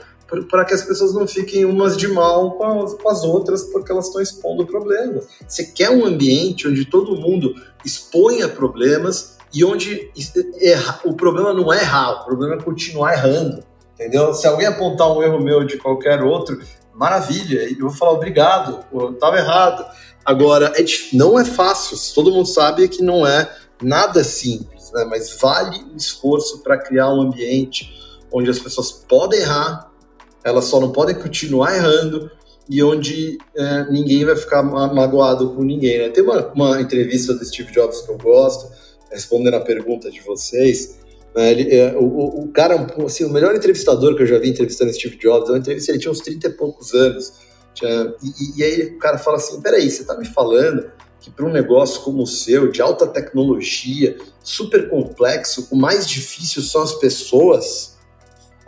para 0.50 0.64
que 0.64 0.74
as 0.74 0.82
pessoas 0.82 1.12
não 1.14 1.28
fiquem 1.28 1.66
umas 1.66 1.96
de 1.96 2.08
mal 2.08 2.52
com 2.52 2.82
as, 2.82 2.94
com 2.94 3.08
as 3.08 3.22
outras 3.22 3.64
porque 3.64 3.92
elas 3.92 4.06
estão 4.06 4.20
expondo 4.20 4.66
problemas. 4.66 5.28
Você 5.46 5.64
quer 5.64 5.90
um 5.90 6.06
ambiente 6.06 6.66
onde 6.66 6.86
todo 6.86 7.14
mundo 7.14 7.54
exponha 7.84 8.48
problemas 8.48 9.36
e 9.52 9.62
onde 9.62 10.10
erra, 10.60 11.00
o 11.04 11.14
problema 11.14 11.52
não 11.52 11.72
é 11.72 11.82
errar, 11.82 12.22
o 12.22 12.24
problema 12.24 12.54
é 12.54 12.62
continuar 12.62 13.12
errando. 13.12 13.62
Entendeu? 13.94 14.34
Se 14.34 14.46
alguém 14.46 14.66
apontar 14.66 15.10
um 15.10 15.22
erro 15.22 15.40
meu 15.40 15.64
de 15.64 15.78
qualquer 15.78 16.22
outro, 16.22 16.60
maravilha, 16.96 17.68
eu 17.70 17.88
vou 17.88 17.90
falar 17.90 18.12
obrigado, 18.12 18.84
eu 18.92 19.12
estava 19.12 19.36
errado. 19.36 19.86
Agora, 20.24 20.72
é, 20.76 20.84
não 21.12 21.38
é 21.38 21.44
fácil, 21.44 21.96
todo 22.14 22.32
mundo 22.32 22.48
sabe 22.48 22.88
que 22.88 23.02
não 23.02 23.26
é 23.26 23.48
nada 23.80 24.24
simples, 24.24 24.90
né? 24.92 25.04
mas 25.04 25.38
vale 25.38 25.84
o 25.92 25.96
esforço 25.96 26.62
para 26.62 26.78
criar 26.78 27.12
um 27.12 27.20
ambiente 27.20 27.94
onde 28.32 28.50
as 28.50 28.58
pessoas 28.58 28.90
podem 28.90 29.40
errar, 29.40 29.90
elas 30.42 30.64
só 30.64 30.80
não 30.80 30.90
podem 30.90 31.14
continuar 31.14 31.76
errando 31.76 32.30
e 32.68 32.82
onde 32.82 33.38
é, 33.56 33.90
ninguém 33.90 34.24
vai 34.24 34.34
ficar 34.34 34.62
magoado 34.62 35.54
com 35.54 35.62
ninguém. 35.62 35.98
Né? 35.98 36.08
Tem 36.08 36.24
uma, 36.24 36.46
uma 36.48 36.80
entrevista 36.80 37.34
do 37.34 37.44
Steve 37.44 37.72
Jobs 37.72 38.00
que 38.00 38.10
eu 38.10 38.18
gosto, 38.18 38.68
respondendo 39.10 39.54
a 39.54 39.60
pergunta 39.60 40.10
de 40.10 40.20
vocês? 40.20 40.98
Ele, 41.36 41.74
é, 41.74 41.94
o, 41.94 42.44
o, 42.44 42.48
cara, 42.48 42.86
assim, 43.04 43.24
o 43.24 43.30
melhor 43.30 43.54
entrevistador 43.54 44.16
que 44.16 44.22
eu 44.22 44.26
já 44.26 44.38
vi 44.38 44.48
entrevistando 44.48 44.92
Steve 44.92 45.18
Jobs, 45.18 45.50
eu 45.50 45.56
entrevistei, 45.56 45.94
ele 45.94 46.00
tinha 46.00 46.10
uns 46.10 46.20
30 46.20 46.46
e 46.46 46.50
poucos 46.52 46.94
anos. 46.94 47.34
Tinha, 47.74 48.14
e, 48.22 48.60
e, 48.60 48.64
aí 48.64 48.86
o 48.86 48.98
cara 48.98 49.18
fala 49.18 49.36
assim: 49.36 49.60
peraí, 49.60 49.90
você 49.90 50.04
tá 50.04 50.16
me 50.16 50.24
falando 50.24 50.90
que 51.20 51.30
para 51.30 51.44
um 51.44 51.52
negócio 51.52 52.00
como 52.00 52.22
o 52.22 52.26
seu, 52.26 52.70
de 52.70 52.80
alta 52.80 53.06
tecnologia, 53.06 54.16
super 54.42 54.88
complexo, 54.88 55.68
o 55.70 55.76
mais 55.76 56.08
difícil 56.08 56.62
são 56.62 56.82
as 56.82 56.94
pessoas? 56.94 57.96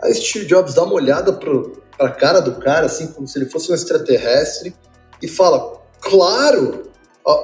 Aí 0.01 0.13
Steve 0.13 0.45
Jobs 0.45 0.75
dá 0.75 0.83
uma 0.83 0.93
olhada 0.93 1.33
para 1.33 1.51
a 1.99 2.09
cara 2.11 2.39
do 2.39 2.55
cara, 2.59 2.85
assim, 2.85 3.07
como 3.07 3.27
se 3.27 3.39
ele 3.39 3.49
fosse 3.49 3.71
um 3.71 3.75
extraterrestre, 3.75 4.75
e 5.21 5.27
fala: 5.27 5.81
claro, 5.99 6.83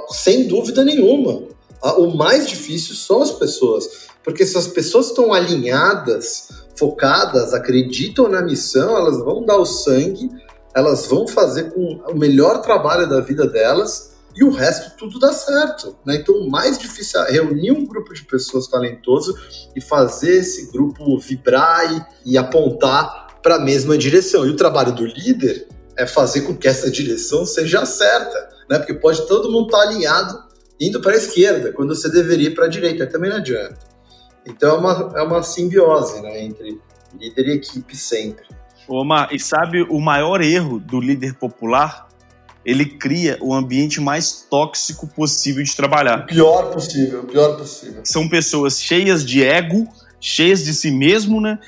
sem 0.10 0.48
dúvida 0.48 0.84
nenhuma, 0.84 1.48
o 1.98 2.16
mais 2.16 2.48
difícil 2.48 2.94
são 2.94 3.24
as 3.24 3.32
pessoas. 3.32 4.05
Porque 4.26 4.44
se 4.44 4.58
as 4.58 4.68
pessoas 4.68 5.08
estão 5.08 5.32
alinhadas, 5.32 6.50
focadas, 6.76 7.54
acreditam 7.54 8.28
na 8.28 8.42
missão, 8.42 8.98
elas 8.98 9.20
vão 9.20 9.46
dar 9.46 9.58
o 9.58 9.66
sangue, 9.66 10.32
elas 10.76 11.06
vão 11.06 11.28
fazer 11.28 11.72
com 11.72 12.02
o 12.10 12.18
melhor 12.18 12.60
trabalho 12.62 13.08
da 13.08 13.22
vida 13.22 13.48
delas 13.48 14.16
e 14.36 14.44
o 14.44 14.50
resto 14.50 14.98
tudo 14.98 15.20
dá 15.20 15.32
certo. 15.32 15.96
Né? 16.04 16.16
Então, 16.16 16.36
o 16.36 16.50
mais 16.50 16.78
difícil 16.78 17.22
é 17.22 17.32
reunir 17.32 17.72
um 17.72 17.86
grupo 17.86 18.14
de 18.14 18.26
pessoas 18.26 18.68
talentoso 18.68 19.38
e 19.76 19.80
fazer 19.80 20.40
esse 20.40 20.72
grupo 20.72 21.18
vibrar 21.20 22.10
e, 22.26 22.34
e 22.34 22.38
apontar 22.38 23.40
para 23.42 23.56
a 23.56 23.60
mesma 23.60 23.96
direção. 23.96 24.46
E 24.46 24.50
o 24.50 24.56
trabalho 24.56 24.92
do 24.92 25.06
líder 25.06 25.68
é 25.96 26.08
fazer 26.08 26.42
com 26.42 26.58
que 26.58 26.68
essa 26.68 26.90
direção 26.90 27.46
seja 27.46 27.86
certa, 27.86 28.50
né? 28.70 28.80
porque 28.80 28.96
pode 28.96 29.26
todo 29.28 29.52
mundo 29.52 29.68
estar 29.68 29.78
tá 29.78 29.84
alinhado 29.84 30.44
indo 30.82 31.00
para 31.00 31.14
a 31.14 31.16
esquerda, 31.16 31.72
quando 31.72 31.96
você 31.96 32.10
deveria 32.10 32.48
ir 32.48 32.56
para 32.56 32.66
a 32.66 32.68
direita, 32.68 33.08
também 33.08 33.30
não 33.30 33.38
adianta. 33.38 33.95
Então 34.46 34.76
é 34.76 34.78
uma, 34.78 35.14
é 35.16 35.22
uma 35.24 35.44
simbiose 35.44 36.22
né, 36.22 36.44
entre 36.44 36.80
líder 37.20 37.48
e 37.48 37.52
equipe 37.54 37.96
sempre. 37.96 38.46
Omar, 38.88 39.30
e 39.32 39.40
sabe 39.40 39.82
o 39.84 40.00
maior 40.00 40.42
erro 40.42 40.80
do 40.80 41.00
líder 41.00 41.34
popular? 41.36 42.08
Ele 42.64 42.86
cria 42.86 43.38
o 43.42 43.54
ambiente 43.54 44.00
mais 44.00 44.46
tóxico 44.50 45.08
possível 45.08 45.64
de 45.64 45.76
trabalhar. 45.76 46.22
O 46.22 46.26
pior 46.26 46.72
possível, 46.72 47.22
o 47.22 47.26
pior 47.26 47.58
possível. 47.58 48.02
São 48.04 48.28
pessoas 48.28 48.82
cheias 48.82 49.24
de 49.26 49.44
ego, 49.44 49.88
cheias 50.20 50.64
de 50.64 50.74
si 50.74 50.92
mesmo, 50.92 51.40
né? 51.40 51.60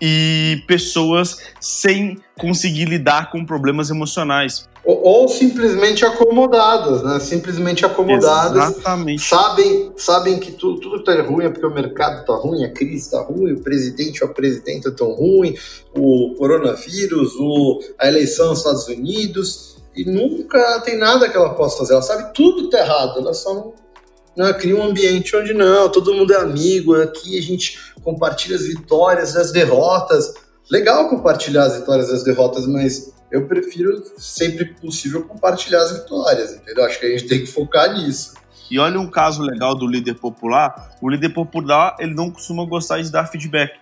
E 0.00 0.62
pessoas 0.66 1.38
sem 1.60 2.18
conseguir 2.38 2.86
lidar 2.86 3.30
com 3.30 3.44
problemas 3.46 3.88
emocionais. 3.88 4.68
Ou, 4.84 5.00
ou, 5.00 5.28
simplesmente 5.28 6.04
acomodadas, 6.04 7.02
né? 7.04 7.20
Simplesmente 7.20 7.86
acomodadas. 7.86 8.70
Exatamente. 8.70 9.22
Sabem, 9.22 9.92
sabem 9.96 10.40
que 10.40 10.50
tudo, 10.52 10.80
tudo 10.80 11.04
tá 11.04 11.14
ruim 11.22 11.44
é 11.44 11.50
porque 11.50 11.66
o 11.66 11.72
mercado 11.72 12.24
tá 12.24 12.34
ruim, 12.34 12.64
a 12.64 12.72
crise 12.72 13.10
tá 13.10 13.20
ruim, 13.20 13.52
o 13.52 13.60
presidente 13.60 14.24
ou 14.24 14.30
a 14.30 14.34
presidenta 14.34 14.90
tão 14.90 15.12
ruim, 15.12 15.54
o 15.96 16.34
coronavírus, 16.36 17.34
o, 17.38 17.80
a 17.96 18.08
eleição 18.08 18.48
nos 18.48 18.58
Estados 18.58 18.88
Unidos, 18.88 19.76
e 19.94 20.04
nunca 20.04 20.80
tem 20.80 20.98
nada 20.98 21.28
que 21.28 21.36
ela 21.36 21.54
possa 21.54 21.78
fazer. 21.78 21.92
Ela 21.92 22.02
sabe 22.02 22.34
tudo 22.34 22.68
tá 22.68 22.80
errado, 22.80 23.20
ela 23.20 23.34
só 23.34 23.54
não, 23.54 23.74
não 24.36 24.52
cria 24.54 24.74
um 24.74 24.82
ambiente 24.82 25.36
onde 25.36 25.54
não, 25.54 25.88
todo 25.90 26.12
mundo 26.12 26.32
é 26.32 26.38
amigo, 26.38 26.96
aqui 26.96 27.38
a 27.38 27.42
gente 27.42 27.78
compartilha 28.02 28.56
as 28.56 28.62
vitórias, 28.62 29.36
as 29.36 29.52
derrotas. 29.52 30.34
Legal 30.68 31.08
compartilhar 31.08 31.64
as 31.64 31.76
vitórias 31.76 32.08
e 32.08 32.14
as 32.14 32.24
derrotas, 32.24 32.66
mas 32.66 33.11
eu 33.32 33.46
prefiro 33.46 34.04
sempre 34.18 34.66
possível 34.74 35.24
compartilhar 35.24 35.80
as 35.80 35.98
vitórias, 35.98 36.52
entendeu? 36.54 36.84
Acho 36.84 37.00
que 37.00 37.06
a 37.06 37.10
gente 37.10 37.26
tem 37.26 37.40
que 37.40 37.46
focar 37.46 37.94
nisso. 37.94 38.34
E 38.70 38.78
olha 38.78 39.00
um 39.00 39.10
caso 39.10 39.42
legal 39.42 39.74
do 39.74 39.86
líder 39.86 40.14
popular. 40.14 40.96
O 41.00 41.08
líder 41.08 41.30
popular, 41.30 41.96
ele 41.98 42.14
não 42.14 42.30
costuma 42.30 42.64
gostar 42.66 43.00
de 43.00 43.10
dar 43.10 43.26
feedback. 43.26 43.72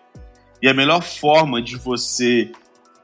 E 0.62 0.68
a 0.68 0.74
melhor 0.74 1.02
forma 1.02 1.60
de 1.60 1.76
você 1.76 2.52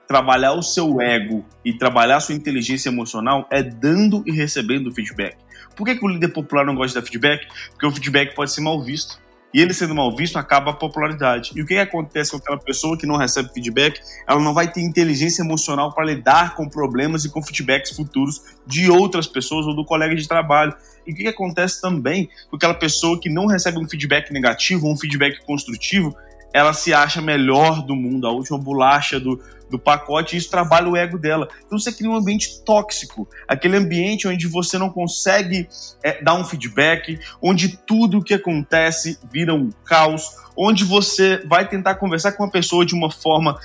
trabalhar 0.06 0.52
o 0.52 0.62
seu 0.62 1.00
ego 1.00 1.44
e 1.64 1.76
trabalhar 1.76 2.18
a 2.18 2.20
sua 2.20 2.34
inteligência 2.34 2.88
emocional 2.90 3.48
é 3.50 3.60
dando 3.60 4.22
e 4.24 4.30
recebendo 4.30 4.94
feedback. 4.94 5.36
Por 5.74 5.84
que, 5.84 5.96
que 5.96 6.04
o 6.04 6.08
líder 6.08 6.28
popular 6.28 6.64
não 6.64 6.76
gosta 6.76 7.00
de 7.00 7.04
dar 7.04 7.10
feedback? 7.10 7.48
Porque 7.70 7.86
o 7.86 7.90
feedback 7.90 8.34
pode 8.36 8.52
ser 8.52 8.60
mal 8.60 8.80
visto. 8.80 9.20
E 9.54 9.60
ele 9.60 9.72
sendo 9.72 9.94
mal 9.94 10.14
visto, 10.14 10.36
acaba 10.36 10.70
a 10.70 10.74
popularidade. 10.74 11.52
E 11.54 11.62
o 11.62 11.66
que, 11.66 11.78
acontece 11.78 12.30
com 12.30 12.36
aquela 12.36 12.58
pessoa 12.58 12.98
que 12.98 13.06
não 13.06 13.16
recebe 13.16 13.52
feedback? 13.52 14.00
Ela 14.26 14.40
não 14.40 14.52
vai 14.52 14.70
ter 14.70 14.82
inteligência 14.82 15.42
emocional 15.42 15.92
para 15.94 16.04
lidar 16.04 16.54
com 16.54 16.68
problemas 16.68 17.24
e 17.24 17.30
com 17.30 17.42
feedbacks 17.42 17.92
futuros 17.92 18.42
de 18.66 18.90
outras 18.90 19.26
pessoas 19.26 19.66
ou 19.66 19.74
do 19.74 19.84
colega 19.84 20.14
de 20.14 20.26
trabalho. 20.26 20.74
E 21.06 21.12
o 21.12 21.14
que, 21.14 21.22
que 21.22 21.28
acontece 21.28 21.80
também 21.80 22.28
com 22.50 22.56
aquela 22.56 22.74
pessoa 22.74 23.18
que 23.20 23.30
não 23.30 23.46
recebe 23.46 23.78
um 23.78 23.88
feedback 23.88 24.32
negativo, 24.32 24.90
um 24.90 24.96
feedback 24.96 25.44
construtivo? 25.44 26.14
Ela 26.52 26.72
se 26.72 26.94
acha 26.94 27.20
melhor 27.20 27.82
do 27.82 27.94
mundo, 27.94 28.26
a 28.26 28.30
última 28.30 28.58
bolacha 28.58 29.20
do, 29.20 29.40
do 29.70 29.78
pacote, 29.78 30.34
e 30.34 30.38
isso 30.38 30.50
trabalha 30.50 30.88
o 30.88 30.96
ego 30.96 31.18
dela. 31.18 31.48
Então 31.64 31.78
você 31.78 31.92
cria 31.92 32.10
um 32.10 32.16
ambiente 32.16 32.62
tóxico, 32.64 33.28
aquele 33.46 33.76
ambiente 33.76 34.28
onde 34.28 34.46
você 34.46 34.78
não 34.78 34.90
consegue 34.90 35.68
é, 36.02 36.22
dar 36.22 36.34
um 36.34 36.44
feedback, 36.44 37.18
onde 37.42 37.76
tudo 37.76 38.18
o 38.18 38.22
que 38.22 38.34
acontece 38.34 39.18
vira 39.30 39.54
um 39.54 39.70
caos, 39.84 40.36
onde 40.56 40.84
você 40.84 41.44
vai 41.46 41.68
tentar 41.68 41.96
conversar 41.96 42.32
com 42.32 42.44
uma 42.44 42.50
pessoa 42.50 42.86
de 42.86 42.94
uma 42.94 43.10
forma 43.10 43.58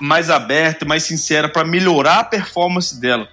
mais 0.00 0.30
aberta, 0.30 0.84
mais 0.84 1.04
sincera, 1.04 1.48
para 1.48 1.66
melhorar 1.66 2.20
a 2.20 2.24
performance 2.24 3.00
dela, 3.00 3.28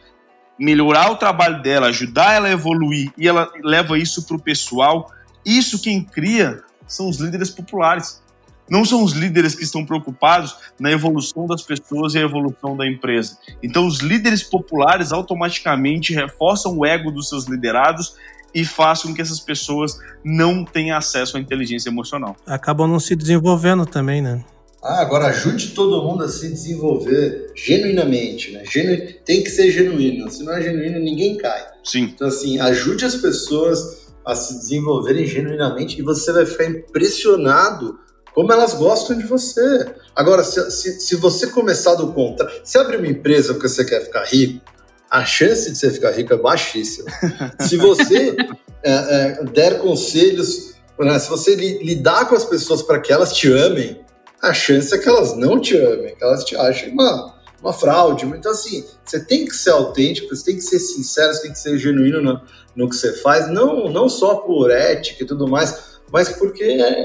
melhorar 0.60 1.12
o 1.12 1.16
trabalho 1.16 1.62
dela, 1.62 1.88
ajudar 1.88 2.34
ela 2.34 2.48
a 2.48 2.52
evoluir, 2.52 3.12
e 3.18 3.28
ela 3.28 3.52
leva 3.62 3.98
isso 3.98 4.26
para 4.26 4.38
o 4.38 4.42
pessoal. 4.42 5.12
Isso 5.46 5.82
quem 5.82 6.04
cria 6.04 6.62
são 6.88 7.10
os 7.10 7.20
líderes 7.20 7.50
populares 7.50 8.23
não 8.70 8.86
são 8.86 9.04
os 9.04 9.14
líderes 9.14 9.56
que 9.56 9.64
estão 9.64 9.86
preocupados 9.86 10.56
na 10.80 10.92
evolução 10.92 11.46
das 11.46 11.62
pessoas 11.62 12.14
e 12.14 12.18
a 12.18 12.22
evolução 12.22 12.76
da 12.76 12.88
empresa. 12.88 13.38
Então, 13.62 13.86
os 13.86 14.00
líderes 14.00 14.44
populares 14.44 15.12
automaticamente 15.12 16.14
reforçam 16.14 16.78
o 16.78 16.86
ego 16.86 17.12
dos 17.12 17.30
seus 17.30 17.46
liderados 17.46 18.16
e 18.54 18.64
fazem 18.64 19.08
com 19.08 19.16
que 19.16 19.22
essas 19.22 19.40
pessoas 19.40 19.98
não 20.24 20.64
tenham 20.64 20.98
acesso 20.98 21.38
à 21.38 21.40
inteligência 21.40 21.90
emocional. 21.90 22.36
Acabam 22.46 22.88
não 22.88 23.00
se 23.00 23.16
desenvolvendo 23.16 23.86
também, 23.86 24.22
né? 24.22 24.44
Ah, 24.82 25.02
agora 25.02 25.28
ajude 25.28 25.70
todo 25.70 26.04
mundo 26.04 26.26
a 26.26 26.28
se 26.28 26.50
desenvolver 26.50 27.54
genuinamente, 27.56 28.52
né? 28.52 28.64
Genu... 28.70 29.14
Tem 29.26 29.42
que 29.42 29.50
ser 29.50 29.72
genuíno. 29.72 30.30
Se 30.30 30.44
não 30.44 30.54
é 30.54 30.62
genuíno, 30.62 31.00
ninguém 31.00 31.38
cai. 31.38 31.66
Sim. 31.84 32.12
Então, 32.14 32.28
assim, 32.28 32.60
ajude 32.60 33.06
as 33.06 33.16
pessoas 33.16 34.04
a 34.26 34.36
se 34.36 34.56
desenvolverem 34.56 35.26
genuinamente 35.26 36.00
e 36.00 36.04
você 36.04 36.32
vai 36.34 36.46
ficar 36.46 36.66
impressionado 36.66 37.98
como 38.34 38.52
elas 38.52 38.74
gostam 38.74 39.18
de 39.18 39.26
você. 39.26 39.94
Agora, 40.16 40.44
se, 40.44 40.72
se, 40.72 41.00
se 41.00 41.16
você 41.16 41.48
começar 41.48 41.96
do 41.96 42.12
contrário, 42.12 42.62
se 42.64 42.78
abrir 42.78 42.98
uma 42.98 43.08
empresa 43.08 43.54
porque 43.54 43.70
você 43.70 43.86
quer 43.86 44.04
ficar 44.04 44.24
rico, 44.26 44.62
a 45.10 45.24
chance 45.24 45.72
de 45.72 45.78
você 45.78 45.92
ficar 45.92 46.12
rico 46.12 46.34
é 46.34 46.38
baixíssima. 46.38 47.10
se 47.62 47.78
você 47.78 48.36
é, 48.84 48.92
é, 48.92 49.44
der 49.46 49.80
conselhos, 49.80 50.74
né, 51.00 51.20
se 51.20 51.30
você 51.30 51.56
li, 51.56 51.84
lidar 51.84 52.28
com 52.28 52.36
as 52.36 52.44
pessoas 52.44 52.82
para 52.82 53.00
que 53.00 53.14
elas 53.14 53.34
te 53.34 53.52
amem, 53.52 54.04
a 54.42 54.54
chance 54.54 54.94
é 54.94 54.98
que 54.98 55.08
elas 55.08 55.38
não 55.38 55.60
te 55.60 55.78
amem, 55.78 56.16
que 56.16 56.24
elas 56.24 56.44
te 56.44 56.56
achem 56.56 56.92
uma, 56.92 57.36
uma 57.62 57.72
fraude. 57.72 58.26
Então, 58.26 58.52
assim, 58.52 58.84
você 59.06 59.24
tem 59.24 59.46
que 59.46 59.56
ser 59.56 59.70
autêntico, 59.70 60.36
você 60.36 60.46
tem 60.46 60.56
que 60.56 60.64
ser 60.64 60.80
sincero, 60.80 61.34
você 61.34 61.44
tem 61.44 61.52
que 61.52 61.60
ser 61.60 61.78
genuíno 61.78 62.22
no, 62.22 62.42
no 62.76 62.90
que 62.90 62.96
você 62.96 63.14
faz, 63.14 63.48
não, 63.48 63.90
não 63.90 64.10
só 64.10 64.36
por 64.36 64.72
ética 64.72 65.24
e 65.24 65.28
tudo 65.28 65.48
mais, 65.48 65.94
mas 66.12 66.30
porque 66.30 66.64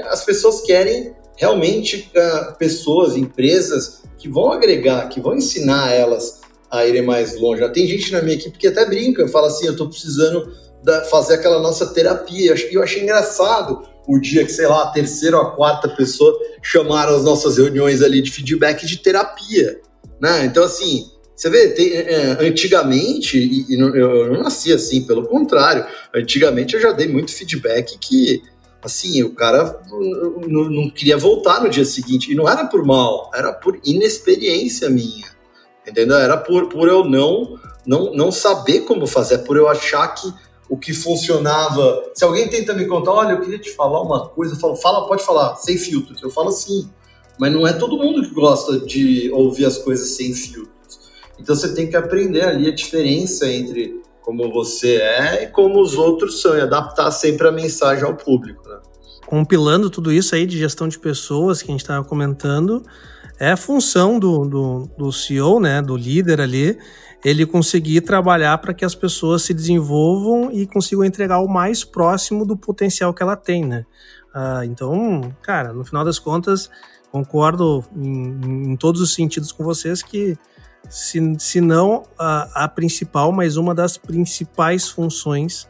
as 0.09 0.25
pessoas 0.25 0.61
querem 0.61 1.15
realmente 1.39 2.11
uh, 2.13 2.57
pessoas, 2.57 3.15
empresas 3.15 4.03
que 4.17 4.27
vão 4.27 4.51
agregar, 4.51 5.07
que 5.07 5.21
vão 5.21 5.37
ensinar 5.37 5.93
elas 5.93 6.41
a 6.69 6.85
irem 6.85 7.01
mais 7.01 7.39
longe. 7.39 7.67
Tem 7.69 7.87
gente 7.87 8.11
na 8.11 8.21
minha 8.21 8.35
equipe 8.35 8.57
que 8.57 8.67
até 8.67 8.85
brinca, 8.85 9.25
fala 9.29 9.47
assim, 9.47 9.65
eu 9.65 9.71
estou 9.71 9.87
precisando 9.87 10.51
da, 10.83 11.05
fazer 11.05 11.35
aquela 11.35 11.61
nossa 11.61 11.87
terapia. 11.87 12.53
E 12.69 12.75
eu 12.75 12.83
achei 12.83 13.01
engraçado 13.01 13.87
o 14.05 14.19
dia 14.19 14.43
que, 14.43 14.51
sei 14.51 14.67
lá, 14.67 14.83
a 14.83 14.91
terceira 14.91 15.37
ou 15.37 15.43
a 15.43 15.55
quarta 15.55 15.87
pessoa 15.87 16.37
chamaram 16.61 17.15
as 17.15 17.23
nossas 17.23 17.57
reuniões 17.57 18.01
ali 18.01 18.21
de 18.21 18.31
feedback 18.31 18.85
de 18.85 18.97
terapia. 18.97 19.79
Né? 20.19 20.43
Então, 20.43 20.65
assim, 20.65 21.09
você 21.33 21.49
vê, 21.49 21.69
tem, 21.69 21.93
é, 21.93 22.37
antigamente, 22.41 23.37
e, 23.37 23.73
e 23.73 23.79
eu 23.79 24.33
não 24.33 24.43
nasci 24.43 24.73
assim, 24.73 25.03
pelo 25.03 25.25
contrário, 25.25 25.85
antigamente 26.13 26.73
eu 26.75 26.81
já 26.81 26.91
dei 26.91 27.07
muito 27.07 27.31
feedback 27.31 27.97
que 27.97 28.41
assim, 28.83 29.21
o 29.23 29.33
cara 29.33 29.81
não, 30.47 30.89
queria 30.89 31.17
voltar 31.17 31.61
no 31.61 31.69
dia 31.69 31.85
seguinte. 31.85 32.31
E 32.31 32.35
não 32.35 32.47
era 32.47 32.65
por 32.65 32.85
mal, 32.85 33.29
era 33.33 33.53
por 33.53 33.79
inexperiência 33.83 34.89
minha. 34.89 35.27
Entendeu? 35.87 36.17
Era 36.17 36.37
por, 36.37 36.69
por 36.69 36.87
eu 36.87 37.03
não, 37.03 37.57
não, 37.85 38.13
não 38.13 38.31
saber 38.31 38.81
como 38.81 39.07
fazer, 39.07 39.39
por 39.39 39.57
eu 39.57 39.67
achar 39.67 40.07
que 40.09 40.31
o 40.69 40.77
que 40.77 40.93
funcionava. 40.93 42.03
Se 42.13 42.23
alguém 42.23 42.47
tenta 42.47 42.73
me 42.73 42.85
contar, 42.85 43.11
olha, 43.11 43.33
eu 43.33 43.41
queria 43.41 43.59
te 43.59 43.71
falar 43.71 44.01
uma 44.01 44.29
coisa, 44.29 44.53
eu 44.53 44.59
falo, 44.59 44.75
fala, 44.75 45.07
pode 45.07 45.23
falar, 45.23 45.55
sem 45.55 45.77
filtros. 45.77 46.21
Eu 46.21 46.29
falo 46.29 46.49
assim. 46.49 46.89
Mas 47.39 47.53
não 47.53 47.65
é 47.65 47.73
todo 47.73 47.97
mundo 47.97 48.21
que 48.21 48.33
gosta 48.33 48.79
de 48.79 49.31
ouvir 49.31 49.65
as 49.65 49.77
coisas 49.77 50.09
sem 50.09 50.33
filtros. 50.33 50.69
Então 51.39 51.55
você 51.55 51.73
tem 51.73 51.89
que 51.89 51.95
aprender 51.95 52.43
ali 52.43 52.67
a 52.67 52.75
diferença 52.75 53.49
entre 53.49 53.98
como 54.29 54.51
você 54.53 54.97
é 54.97 55.43
e 55.43 55.47
como 55.47 55.81
os 55.81 55.97
outros 55.97 56.39
são, 56.39 56.55
e 56.55 56.61
adaptar 56.61 57.09
sempre 57.09 57.47
a 57.47 57.51
mensagem 57.51 58.03
ao 58.03 58.15
público, 58.15 58.61
né? 58.69 58.77
compilando 59.25 59.89
tudo 59.89 60.13
isso 60.13 60.35
aí 60.35 60.45
de 60.45 60.55
gestão 60.55 60.87
de 60.87 60.99
pessoas 60.99 61.63
que 61.63 61.69
a 61.69 61.73
gente 61.73 61.81
estava 61.81 62.05
comentando, 62.05 62.83
é 63.39 63.55
função 63.55 64.19
do, 64.19 64.45
do, 64.45 64.89
do 64.95 65.11
CEO, 65.11 65.59
né, 65.59 65.81
do 65.81 65.97
líder 65.97 66.41
ali, 66.41 66.77
ele 67.25 67.43
conseguir 67.43 68.01
trabalhar 68.01 68.55
para 68.59 68.71
que 68.71 68.85
as 68.85 68.93
pessoas 68.93 69.41
se 69.41 69.51
desenvolvam 69.53 70.51
e 70.51 70.67
consigam 70.67 71.03
entregar 71.03 71.39
o 71.39 71.47
mais 71.47 71.83
próximo 71.83 72.45
do 72.45 72.55
potencial 72.55 73.11
que 73.15 73.23
ela 73.23 73.35
tem, 73.35 73.65
né? 73.65 73.83
Uh, 74.33 74.63
então, 74.63 75.21
cara, 75.41 75.73
no 75.73 75.83
final 75.83 76.05
das 76.05 76.19
contas, 76.19 76.69
concordo 77.11 77.83
em, 77.95 78.71
em, 78.71 78.75
todos 78.77 79.01
os 79.01 79.11
sentidos 79.11 79.51
com 79.51 79.63
vocês 79.63 80.03
que, 80.03 80.37
se, 80.89 81.19
se 81.39 81.61
não 81.61 82.03
a, 82.17 82.65
a 82.65 82.67
principal, 82.67 83.31
mas 83.31 83.57
uma 83.57 83.73
das 83.73 83.97
principais 83.97 84.87
funções 84.87 85.67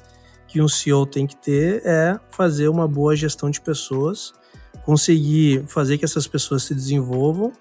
que 0.47 0.61
um 0.61 0.67
CEO 0.67 1.05
tem 1.05 1.27
que 1.27 1.35
ter 1.35 1.81
é 1.85 2.19
fazer 2.31 2.67
uma 2.67 2.87
boa 2.87 3.15
gestão 3.15 3.49
de 3.49 3.61
pessoas, 3.61 4.33
conseguir 4.83 5.63
fazer 5.67 5.97
que 5.97 6.05
essas 6.05 6.25
pessoas 6.25 6.63
se 6.63 6.73
desenvolvam 6.73 7.53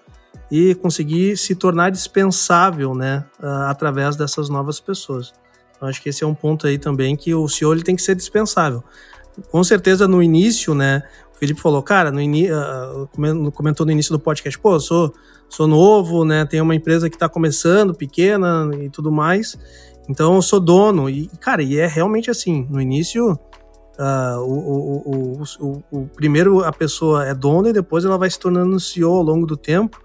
e 0.51 0.73
conseguir 0.75 1.37
se 1.37 1.53
tornar 1.53 1.91
dispensável, 1.91 2.95
né, 2.95 3.23
através 3.67 4.15
dessas 4.15 4.49
novas 4.49 4.79
pessoas. 4.79 5.31
Então, 5.75 5.87
acho 5.87 6.01
que 6.01 6.09
esse 6.09 6.23
é 6.23 6.27
um 6.27 6.33
ponto 6.33 6.65
aí 6.65 6.77
também 6.77 7.15
que 7.15 7.33
o 7.33 7.47
CEO 7.47 7.73
ele 7.73 7.83
tem 7.83 7.95
que 7.95 8.01
ser 8.01 8.15
dispensável. 8.15 8.83
Com 9.51 9.63
certeza 9.63 10.07
no 10.07 10.23
início, 10.23 10.73
né, 10.73 11.03
o 11.33 11.37
Felipe 11.37 11.61
falou, 11.61 11.83
cara, 11.83 12.11
no 12.11 13.51
comentou 13.51 13.85
no 13.85 13.91
início 13.91 14.11
do 14.11 14.19
podcast, 14.19 14.57
pô, 14.57 14.73
eu 14.73 14.79
sou, 14.79 15.13
sou 15.49 15.67
novo, 15.67 16.23
né, 16.23 16.45
tenho 16.45 16.63
uma 16.63 16.75
empresa 16.75 17.09
que 17.09 17.15
está 17.15 17.27
começando, 17.27 17.93
pequena 17.93 18.69
e 18.79 18.89
tudo 18.89 19.11
mais, 19.11 19.57
então 20.07 20.35
eu 20.35 20.41
sou 20.41 20.59
dono. 20.59 21.09
E, 21.09 21.27
cara, 21.39 21.61
e 21.61 21.77
é 21.77 21.87
realmente 21.87 22.31
assim, 22.31 22.67
no 22.69 22.81
início, 22.81 23.37
Uh, 23.99 24.39
o, 24.39 25.43
o, 25.43 25.43
o, 25.59 25.83
o, 25.91 26.07
primeiro 26.07 26.63
a 26.63 26.71
pessoa 26.71 27.27
é 27.27 27.33
dona 27.33 27.67
e 27.67 27.73
depois 27.73 28.05
ela 28.05 28.17
vai 28.17 28.29
se 28.29 28.39
tornando 28.39 28.79
CEO 28.79 29.13
ao 29.13 29.21
longo 29.21 29.45
do 29.45 29.57
tempo. 29.57 30.01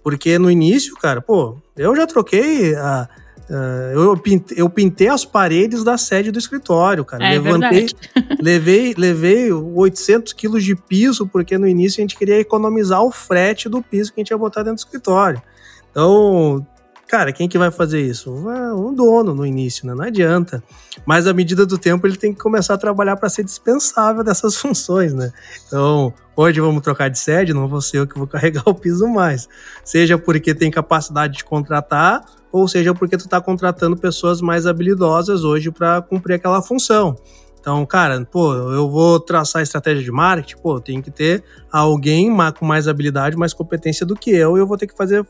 Porque 0.00 0.38
no 0.38 0.48
início, 0.48 0.94
cara, 0.94 1.20
pô, 1.20 1.58
eu 1.76 1.94
já 1.96 2.06
troquei 2.06 2.74
a. 2.76 3.08
Uh, 3.52 4.00
eu, 4.00 4.16
pintei, 4.16 4.56
eu 4.58 4.70
pintei 4.70 5.08
as 5.08 5.26
paredes 5.26 5.84
da 5.84 5.98
sede 5.98 6.30
do 6.30 6.38
escritório, 6.38 7.04
cara. 7.04 7.26
É 7.26 7.32
Levantei, 7.32 7.86
levei, 8.40 8.94
levei 8.96 9.52
800 9.52 10.32
quilos 10.32 10.64
de 10.64 10.74
piso, 10.74 11.26
porque 11.26 11.58
no 11.58 11.68
início 11.68 12.00
a 12.00 12.02
gente 12.02 12.16
queria 12.16 12.40
economizar 12.40 13.02
o 13.02 13.10
frete 13.10 13.68
do 13.68 13.82
piso 13.82 14.10
que 14.10 14.20
a 14.20 14.22
gente 14.22 14.30
ia 14.30 14.38
botar 14.38 14.62
dentro 14.62 14.76
do 14.76 14.78
escritório. 14.78 15.42
Então, 15.90 16.66
Cara, 17.12 17.30
quem 17.30 17.46
que 17.46 17.58
vai 17.58 17.70
fazer 17.70 18.00
isso? 18.00 18.32
Um 18.32 18.94
dono 18.94 19.34
no 19.34 19.44
início, 19.44 19.86
né? 19.86 19.94
Não 19.94 20.02
adianta. 20.02 20.64
Mas 21.04 21.26
à 21.26 21.34
medida 21.34 21.66
do 21.66 21.76
tempo 21.76 22.06
ele 22.06 22.16
tem 22.16 22.32
que 22.32 22.40
começar 22.40 22.72
a 22.72 22.78
trabalhar 22.78 23.16
para 23.16 23.28
ser 23.28 23.44
dispensável 23.44 24.24
dessas 24.24 24.56
funções, 24.56 25.12
né? 25.12 25.30
Então, 25.66 26.14
hoje 26.34 26.58
vamos 26.58 26.80
trocar 26.80 27.10
de 27.10 27.18
sede, 27.18 27.52
não 27.52 27.68
vou 27.68 27.82
ser 27.82 27.98
eu 27.98 28.06
que 28.06 28.16
vou 28.16 28.26
carregar 28.26 28.62
o 28.64 28.74
piso 28.74 29.06
mais. 29.06 29.46
Seja 29.84 30.16
porque 30.16 30.54
tem 30.54 30.70
capacidade 30.70 31.36
de 31.36 31.44
contratar, 31.44 32.24
ou 32.50 32.66
seja 32.66 32.94
porque 32.94 33.18
tu 33.18 33.26
está 33.26 33.42
contratando 33.42 33.94
pessoas 33.94 34.40
mais 34.40 34.66
habilidosas 34.66 35.44
hoje 35.44 35.70
para 35.70 36.00
cumprir 36.00 36.36
aquela 36.36 36.62
função. 36.62 37.14
Então, 37.60 37.84
cara, 37.84 38.24
pô, 38.24 38.54
eu 38.54 38.90
vou 38.90 39.20
traçar 39.20 39.62
estratégia 39.62 40.02
de 40.02 40.10
marketing, 40.10 40.62
pô, 40.62 40.80
tem 40.80 41.02
que 41.02 41.10
ter 41.10 41.44
alguém 41.70 42.34
com 42.58 42.64
mais 42.64 42.88
habilidade, 42.88 43.36
mais 43.36 43.52
competência 43.52 44.06
do 44.06 44.16
que 44.16 44.30
eu, 44.30 44.56
e 44.56 44.60
eu 44.60 44.66
vou 44.66 44.78
ter 44.78 44.86
que 44.86 44.96
fazer 44.96 45.26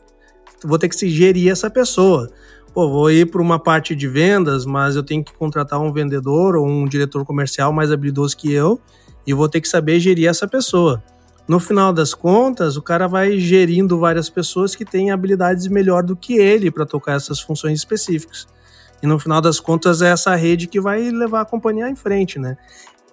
vou 0.63 0.77
ter 0.77 0.89
que 0.89 1.09
gerir 1.09 1.51
essa 1.51 1.69
pessoa. 1.69 2.29
Pô, 2.73 2.89
vou 2.89 3.11
ir 3.11 3.29
para 3.29 3.41
uma 3.41 3.59
parte 3.59 3.95
de 3.95 4.07
vendas, 4.07 4.65
mas 4.65 4.95
eu 4.95 5.03
tenho 5.03 5.23
que 5.23 5.33
contratar 5.33 5.79
um 5.79 5.93
vendedor 5.93 6.55
ou 6.55 6.67
um 6.67 6.85
diretor 6.85 7.23
comercial 7.23 7.71
mais 7.71 7.91
habilidoso 7.91 8.35
que 8.35 8.51
eu 8.51 8.79
e 9.27 9.33
vou 9.33 9.47
ter 9.47 9.61
que 9.61 9.67
saber 9.67 9.99
gerir 9.99 10.27
essa 10.27 10.47
pessoa. 10.47 11.03
No 11.47 11.59
final 11.59 11.91
das 11.91 12.13
contas, 12.13 12.77
o 12.77 12.81
cara 12.81 13.07
vai 13.07 13.37
gerindo 13.37 13.99
várias 13.99 14.29
pessoas 14.29 14.75
que 14.75 14.85
têm 14.85 15.11
habilidades 15.11 15.67
melhor 15.67 16.01
do 16.01 16.15
que 16.15 16.35
ele 16.35 16.71
para 16.71 16.85
tocar 16.85 17.17
essas 17.17 17.39
funções 17.39 17.77
específicas. 17.77 18.47
E 19.01 19.07
no 19.07 19.19
final 19.19 19.41
das 19.41 19.59
contas 19.59 20.01
é 20.01 20.09
essa 20.09 20.33
rede 20.33 20.65
que 20.65 20.79
vai 20.79 21.11
levar 21.11 21.41
a 21.41 21.45
companhia 21.45 21.89
em 21.89 21.95
frente, 21.95 22.39
né? 22.39 22.57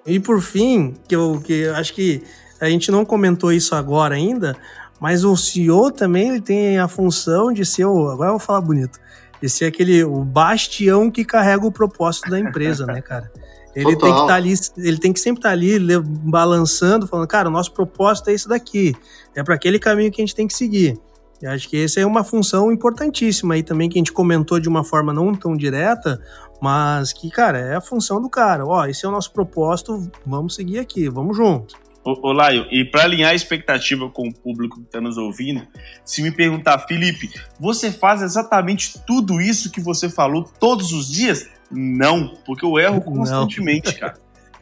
E 0.07 0.21
por 0.21 0.41
fim, 0.41 0.95
que 1.09 1.15
eu, 1.15 1.43
que 1.45 1.53
eu 1.53 1.75
acho 1.75 1.93
que 1.93 2.23
a 2.61 2.69
gente 2.71 2.91
não 2.93 3.05
comentou 3.05 3.53
isso 3.53 3.75
agora 3.75 4.15
ainda, 4.15 4.57
mas 5.01 5.25
o 5.25 5.37
CEO 5.37 5.91
também 5.91 6.29
ele 6.29 6.41
tem 6.41 6.79
a 6.79 6.87
função 6.87 7.53
de 7.53 7.65
ser 7.65 7.87
o. 7.87 8.11
Agora 8.11 8.29
eu 8.29 8.35
vou 8.35 8.41
falar 8.41 8.61
bonito. 8.61 8.99
De 9.41 9.49
ser 9.49 9.65
aquele 9.65 10.05
o 10.05 10.23
bastião 10.23 11.11
que 11.11 11.25
carrega 11.25 11.67
o 11.67 11.73
propósito 11.73 12.29
da 12.29 12.39
empresa, 12.39 12.85
né, 12.85 13.01
cara? 13.01 13.33
Ele 13.75 13.97
Total. 13.97 14.01
tem 14.01 14.13
que 14.13 14.21
estar 14.21 14.27
tá 14.27 14.35
ali, 14.35 14.55
ele 14.77 14.99
tem 14.99 15.13
que 15.13 15.21
sempre 15.21 15.39
estar 15.39 15.49
tá 15.49 15.53
ali 15.55 15.79
balançando, 16.25 17.07
falando, 17.07 17.27
cara, 17.27 17.49
o 17.49 17.53
nosso 17.53 17.73
propósito 17.73 18.29
é 18.29 18.35
isso 18.35 18.49
daqui. 18.49 18.95
É 19.35 19.43
para 19.43 19.55
aquele 19.55 19.79
caminho 19.79 20.11
que 20.11 20.21
a 20.21 20.25
gente 20.25 20.35
tem 20.35 20.47
que 20.47 20.55
seguir. 20.55 20.99
E 21.41 21.47
acho 21.47 21.69
que 21.71 21.83
essa 21.83 21.99
é 22.01 22.05
uma 22.05 22.23
função 22.23 22.71
importantíssima 22.71 23.55
aí 23.55 23.63
também 23.63 23.89
que 23.89 23.97
a 23.97 24.01
gente 24.01 24.13
comentou 24.13 24.61
de 24.61 24.69
uma 24.69 24.85
forma 24.85 25.13
não 25.13 25.35
tão 25.35 25.57
direta, 25.57 26.21
mas 26.61 27.15
que, 27.15 27.31
cara, 27.31 27.59
é 27.59 27.77
a 27.77 27.81
função 27.81 28.21
do 28.21 28.29
cara. 28.29 28.67
Ó, 28.67 28.85
esse 28.85 29.07
é 29.07 29.09
o 29.09 29.13
nosso 29.13 29.33
propósito, 29.33 30.11
vamos 30.27 30.55
seguir 30.55 30.81
aqui, 30.81 31.09
vamos 31.09 31.35
junto. 31.35 31.75
Ô, 32.03 32.33
Laio, 32.33 32.67
e 32.71 32.85
para 32.85 33.05
alinhar 33.05 33.31
a 33.31 33.35
expectativa 33.35 34.09
com 34.09 34.29
o 34.29 34.33
público 34.33 34.81
que 34.81 34.87
está 34.87 35.01
nos 35.01 35.19
ouvindo, 35.19 35.67
se 36.05 36.23
me 36.23 36.31
perguntar, 36.31 36.79
Felipe, 36.81 37.31
você 37.59 37.93
faz 37.93 38.23
exatamente 38.23 38.99
tudo 39.07 39.41
isso 39.41 39.71
que 39.71 39.81
você 39.81 40.09
falou 40.09 40.45
todos 40.59 40.93
os 40.93 41.11
dias? 41.11 41.49
Não, 41.71 42.35
porque 42.47 42.65
eu 42.65 42.79
erro 42.79 43.03
constantemente, 43.03 43.95
cara. 43.95 44.15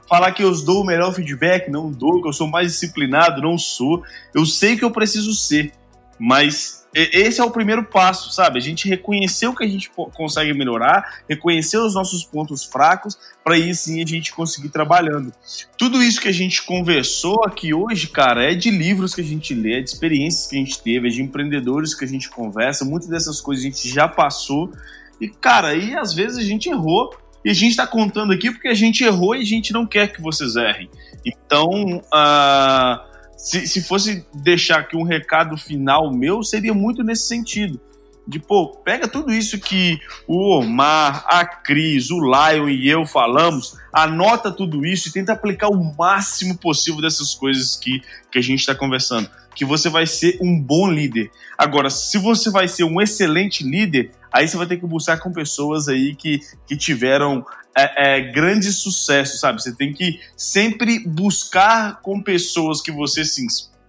Falar 0.08 0.32
que 0.32 0.42
eu 0.42 0.52
dou 0.64 0.82
o 0.82 0.86
melhor 0.86 1.14
feedback, 1.14 1.70
não 1.70 1.92
dou, 1.92 2.20
que 2.20 2.28
eu 2.28 2.32
sou 2.32 2.48
mais 2.48 2.72
disciplinado, 2.72 3.42
não 3.42 3.56
sou. 3.56 4.02
Eu 4.34 4.44
sei 4.44 4.76
que 4.76 4.84
eu 4.84 4.90
preciso 4.90 5.32
ser, 5.32 5.72
mas 6.18 6.77
esse 6.94 7.40
é 7.40 7.44
o 7.44 7.50
primeiro 7.50 7.84
passo, 7.84 8.30
sabe? 8.32 8.58
A 8.58 8.62
gente 8.62 8.88
reconhecer 8.88 9.46
o 9.46 9.54
que 9.54 9.64
a 9.64 9.68
gente 9.68 9.90
consegue 10.14 10.54
melhorar, 10.54 11.22
reconhecer 11.28 11.76
os 11.76 11.94
nossos 11.94 12.24
pontos 12.24 12.64
fracos, 12.64 13.18
para 13.44 13.54
aí 13.54 13.74
sim 13.74 14.02
a 14.02 14.06
gente 14.06 14.32
conseguir 14.32 14.70
trabalhando. 14.70 15.32
Tudo 15.76 16.02
isso 16.02 16.20
que 16.20 16.28
a 16.28 16.32
gente 16.32 16.62
conversou 16.62 17.44
aqui 17.44 17.74
hoje, 17.74 18.08
cara, 18.08 18.50
é 18.50 18.54
de 18.54 18.70
livros 18.70 19.14
que 19.14 19.20
a 19.20 19.24
gente 19.24 19.54
lê, 19.54 19.78
é 19.78 19.80
de 19.82 19.90
experiências 19.90 20.46
que 20.46 20.56
a 20.56 20.58
gente 20.58 20.82
teve, 20.82 21.08
é 21.08 21.10
de 21.10 21.22
empreendedores 21.22 21.94
que 21.94 22.04
a 22.04 22.08
gente 22.08 22.30
conversa, 22.30 22.84
muitas 22.84 23.08
dessas 23.08 23.40
coisas 23.40 23.64
a 23.64 23.68
gente 23.68 23.88
já 23.88 24.08
passou. 24.08 24.72
E, 25.20 25.28
cara, 25.28 25.68
aí 25.68 25.94
às 25.94 26.14
vezes 26.14 26.38
a 26.38 26.42
gente 26.42 26.68
errou, 26.68 27.14
e 27.44 27.50
a 27.50 27.54
gente 27.54 27.70
está 27.70 27.86
contando 27.86 28.32
aqui 28.32 28.50
porque 28.50 28.68
a 28.68 28.74
gente 28.74 29.04
errou 29.04 29.34
e 29.34 29.40
a 29.40 29.44
gente 29.44 29.72
não 29.72 29.86
quer 29.86 30.12
que 30.12 30.20
vocês 30.20 30.56
errem. 30.56 30.90
Então, 31.24 31.70
uh, 31.98 33.07
se, 33.38 33.68
se 33.68 33.80
fosse 33.80 34.26
deixar 34.34 34.80
aqui 34.80 34.96
um 34.96 35.04
recado 35.04 35.56
final 35.56 36.12
meu, 36.12 36.42
seria 36.42 36.74
muito 36.74 37.04
nesse 37.04 37.28
sentido. 37.28 37.80
De, 38.26 38.38
pô, 38.38 38.68
pega 38.84 39.08
tudo 39.08 39.32
isso 39.32 39.58
que 39.58 39.98
o 40.26 40.58
Omar, 40.58 41.24
a 41.28 41.46
Cris, 41.46 42.10
o 42.10 42.18
Lion 42.18 42.68
e 42.68 42.86
eu 42.86 43.06
falamos, 43.06 43.78
anota 43.90 44.50
tudo 44.50 44.84
isso 44.84 45.08
e 45.08 45.12
tenta 45.12 45.32
aplicar 45.32 45.68
o 45.68 45.96
máximo 45.96 46.58
possível 46.58 47.00
dessas 47.00 47.32
coisas 47.32 47.76
que, 47.76 48.02
que 48.30 48.38
a 48.38 48.42
gente 48.42 48.58
está 48.58 48.74
conversando. 48.74 49.30
Que 49.54 49.64
você 49.64 49.88
vai 49.88 50.06
ser 50.06 50.36
um 50.42 50.60
bom 50.60 50.90
líder. 50.90 51.30
Agora, 51.56 51.88
se 51.88 52.18
você 52.18 52.50
vai 52.50 52.68
ser 52.68 52.84
um 52.84 53.00
excelente 53.00 53.64
líder, 53.64 54.10
aí 54.30 54.46
você 54.46 54.56
vai 54.56 54.66
ter 54.66 54.76
que 54.76 54.86
buscar 54.86 55.18
com 55.18 55.32
pessoas 55.32 55.88
aí 55.88 56.14
que, 56.14 56.40
que 56.66 56.76
tiveram 56.76 57.46
é, 57.78 58.18
é, 58.18 58.20
grande 58.32 58.72
sucesso, 58.72 59.38
sabe? 59.38 59.62
Você 59.62 59.74
tem 59.74 59.92
que 59.92 60.20
sempre 60.36 60.98
buscar 60.98 62.00
com 62.00 62.20
pessoas 62.20 62.80
que 62.80 62.90
você 62.90 63.24
se, 63.24 63.46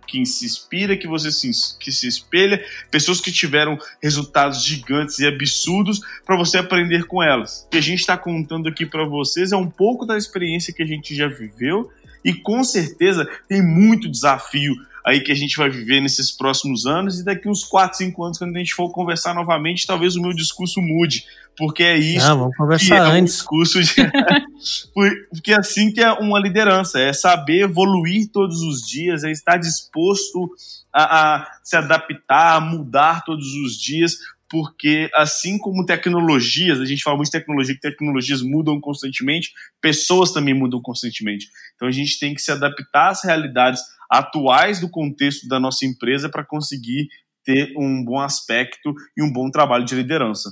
que 0.08 0.26
se 0.26 0.46
inspira, 0.46 0.98
que 0.98 1.08
você 1.08 1.32
se, 1.32 1.52
que 1.80 1.92
se 1.92 2.08
espelha, 2.08 2.64
pessoas 2.92 3.20
que 3.20 3.32
tiveram 3.32 3.78
resultados 4.02 4.64
gigantes 4.64 5.20
e 5.20 5.28
absurdos 5.28 6.02
para 6.26 6.38
você 6.38 6.58
aprender 6.58 7.06
com 7.06 7.22
elas. 7.24 7.66
O 7.68 7.70
que 7.70 7.78
a 7.78 7.82
gente 7.82 8.00
está 8.00 8.18
contando 8.18 8.70
aqui 8.70 8.86
para 8.86 9.06
vocês 9.06 9.52
é 9.52 9.58
um 9.58 9.70
pouco 9.70 10.06
da 10.06 10.18
experiência 10.18 10.74
que 10.74 10.84
a 10.84 10.88
gente 10.88 11.16
já 11.16 11.28
viveu 11.28 11.90
e 12.24 12.34
com 12.34 12.64
certeza 12.64 13.28
tem 13.48 13.62
muito 13.62 14.10
desafio 14.10 14.76
aí 15.06 15.22
que 15.22 15.32
a 15.32 15.36
gente 15.36 15.58
vai 15.58 15.70
viver 15.70 16.02
nesses 16.02 16.32
próximos 16.32 16.86
anos 16.86 17.20
e 17.20 17.26
daqui 17.26 17.48
uns 17.48 17.64
4, 17.64 17.98
5 17.98 18.24
anos, 18.24 18.38
quando 18.38 18.56
a 18.56 18.60
gente 18.60 18.74
for 18.74 18.92
conversar 18.92 19.34
novamente, 19.34 19.88
talvez 19.88 20.16
o 20.16 20.22
meu 20.22 20.34
discurso 20.34 20.82
mude, 20.82 21.26
porque 21.58 21.84
é 21.84 21.98
isso 21.98 22.28
Não, 22.28 22.40
vamos 22.40 22.58
conversar 22.58 22.96
é 22.96 23.00
antes. 23.00 23.34
um 23.34 23.38
discurso 23.38 23.84
de... 23.84 23.94
porque 25.30 25.52
é 25.52 25.58
assim 25.58 25.92
que 25.92 26.02
é 26.02 26.12
uma 26.14 26.40
liderança, 26.40 27.00
é 27.00 27.12
saber 27.14 27.64
evoluir 27.64 28.30
todos 28.32 28.62
os 28.62 28.82
dias, 28.88 29.24
é 29.24 29.32
estar 29.32 29.58
disposto 29.58 30.50
a, 30.94 31.36
a 31.36 31.48
se 31.64 31.76
adaptar, 31.76 32.58
a 32.58 32.62
mudar 32.62 33.24
todos 33.24 33.46
os 33.66 33.78
dias, 33.78 34.18
porque 34.50 35.10
assim 35.14 35.60
como 35.60 35.86
tecnologias, 35.86 36.82
a 36.82 36.86
gente 36.86 37.04
fala 37.04 37.16
muito 37.16 37.28
de 37.28 37.38
tecnologia, 37.38 37.76
que 37.76 37.82
tecnologias 37.82 38.42
mudam 38.42 38.82
constantemente, 38.82 39.52
pessoas 39.80 40.32
também 40.32 40.56
mudam 40.56 40.82
constantemente. 40.82 41.48
Então 41.76 41.88
a 41.88 41.92
gente 41.92 42.20
tem 42.20 42.34
que 42.34 42.42
se 42.42 42.52
adaptar 42.52 43.10
às 43.10 43.24
realidades 43.24 43.82
atuais 44.10 44.80
do 44.80 44.90
contexto 44.90 45.48
da 45.48 45.60
nossa 45.60 45.86
empresa 45.86 46.30
para 46.30 46.46
conseguir 46.46 47.08
ter 47.46 47.74
um 47.78 48.04
bom 48.04 48.20
aspecto 48.20 48.94
e 49.18 49.24
um 49.24 49.32
bom 49.32 49.50
trabalho 49.50 49.86
de 49.86 49.96
liderança. 49.96 50.52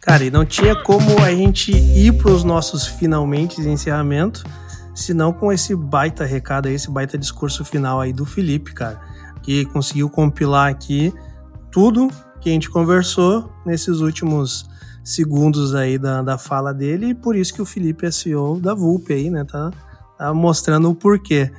Cara, 0.00 0.24
e 0.24 0.30
não 0.30 0.44
tinha 0.44 0.74
como 0.74 1.22
a 1.22 1.32
gente 1.32 1.70
ir 1.70 2.12
para 2.18 2.30
os 2.30 2.42
nossos 2.42 2.86
finalmente 2.86 3.60
de 3.60 3.68
encerramento 3.68 4.42
senão 4.94 5.32
com 5.32 5.52
esse 5.52 5.74
baita 5.74 6.24
recado 6.24 6.68
aí, 6.68 6.74
esse 6.74 6.90
baita 6.90 7.16
discurso 7.16 7.64
final 7.64 8.00
aí 8.00 8.12
do 8.12 8.24
Felipe, 8.24 8.72
cara, 8.72 9.00
que 9.42 9.64
conseguiu 9.66 10.08
compilar 10.08 10.70
aqui 10.70 11.12
tudo 11.70 12.08
que 12.40 12.50
a 12.50 12.52
gente 12.52 12.70
conversou 12.70 13.50
nesses 13.64 14.00
últimos 14.00 14.68
segundos 15.04 15.74
aí 15.74 15.98
da, 15.98 16.22
da 16.22 16.38
fala 16.38 16.72
dele, 16.72 17.06
e 17.08 17.14
por 17.14 17.34
isso 17.36 17.54
que 17.54 17.62
o 17.62 17.66
Felipe 17.66 18.06
é 18.06 18.10
CEO 18.10 18.60
da 18.60 18.74
VUP 18.74 19.12
aí, 19.12 19.30
né? 19.30 19.44
Tá, 19.44 19.70
tá 20.18 20.34
mostrando 20.34 20.90
o 20.90 20.94
porquê. 20.94 21.50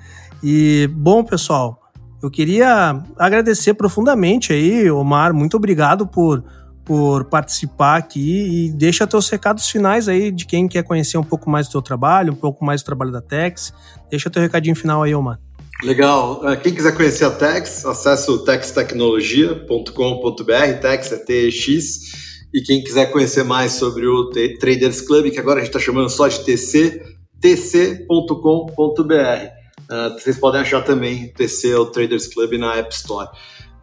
E, 0.44 0.90
bom, 0.92 1.24
pessoal, 1.24 1.80
eu 2.22 2.30
queria 2.30 3.02
agradecer 3.18 3.74
profundamente 3.74 4.52
aí, 4.52 4.92
Omar, 4.92 5.34
muito 5.34 5.56
obrigado 5.56 6.06
por, 6.06 6.44
por 6.84 7.24
participar 7.26 7.96
aqui 7.96 8.66
e 8.66 8.72
deixa 8.72 9.08
teus 9.08 9.30
recados 9.30 9.70
finais 9.70 10.10
aí 10.10 10.32
de 10.32 10.46
quem 10.46 10.68
quer 10.68 10.84
conhecer 10.84 11.18
um 11.18 11.24
pouco 11.24 11.50
mais 11.50 11.68
do 11.68 11.72
teu 11.72 11.82
trabalho, 11.82 12.34
um 12.34 12.36
pouco 12.36 12.66
mais 12.66 12.82
do 12.82 12.86
trabalho 12.86 13.12
da 13.12 13.22
Tex. 13.22 13.74
Deixa 14.10 14.30
teu 14.30 14.42
recadinho 14.42 14.76
final 14.76 15.04
aí, 15.04 15.16
Omar. 15.16 15.40
Legal. 15.82 16.46
É, 16.50 16.58
quem 16.58 16.74
quiser 16.74 16.96
conhecer 16.96 17.26
a 17.26 17.32
Tex, 17.32 17.86
acesse 17.86 18.30
o 18.30 18.40
textecnologia.com.br, 18.40 20.80
Tex 20.82 21.12
é 21.12 21.18
TX. 21.18 22.34
E 22.54 22.62
quem 22.62 22.84
quiser 22.84 23.12
conhecer 23.12 23.44
mais 23.44 23.74
sobre 23.74 24.06
o 24.06 24.30
Traders 24.60 25.02
Club, 25.02 25.32
que 25.32 25.40
agora 25.40 25.60
a 25.60 25.64
gente 25.64 25.76
está 25.76 25.80
chamando 25.80 26.10
só 26.10 26.28
de 26.28 26.44
TC, 26.44 27.02
tc.com.br. 27.42 29.63
Uh, 29.94 30.20
vocês 30.20 30.40
podem 30.40 30.60
achar 30.60 30.84
também 30.84 31.28
TC, 31.28 31.76
o 31.76 31.86
Traders 31.86 32.26
Club, 32.26 32.54
na 32.54 32.76
App 32.78 32.92
Store. 32.96 33.30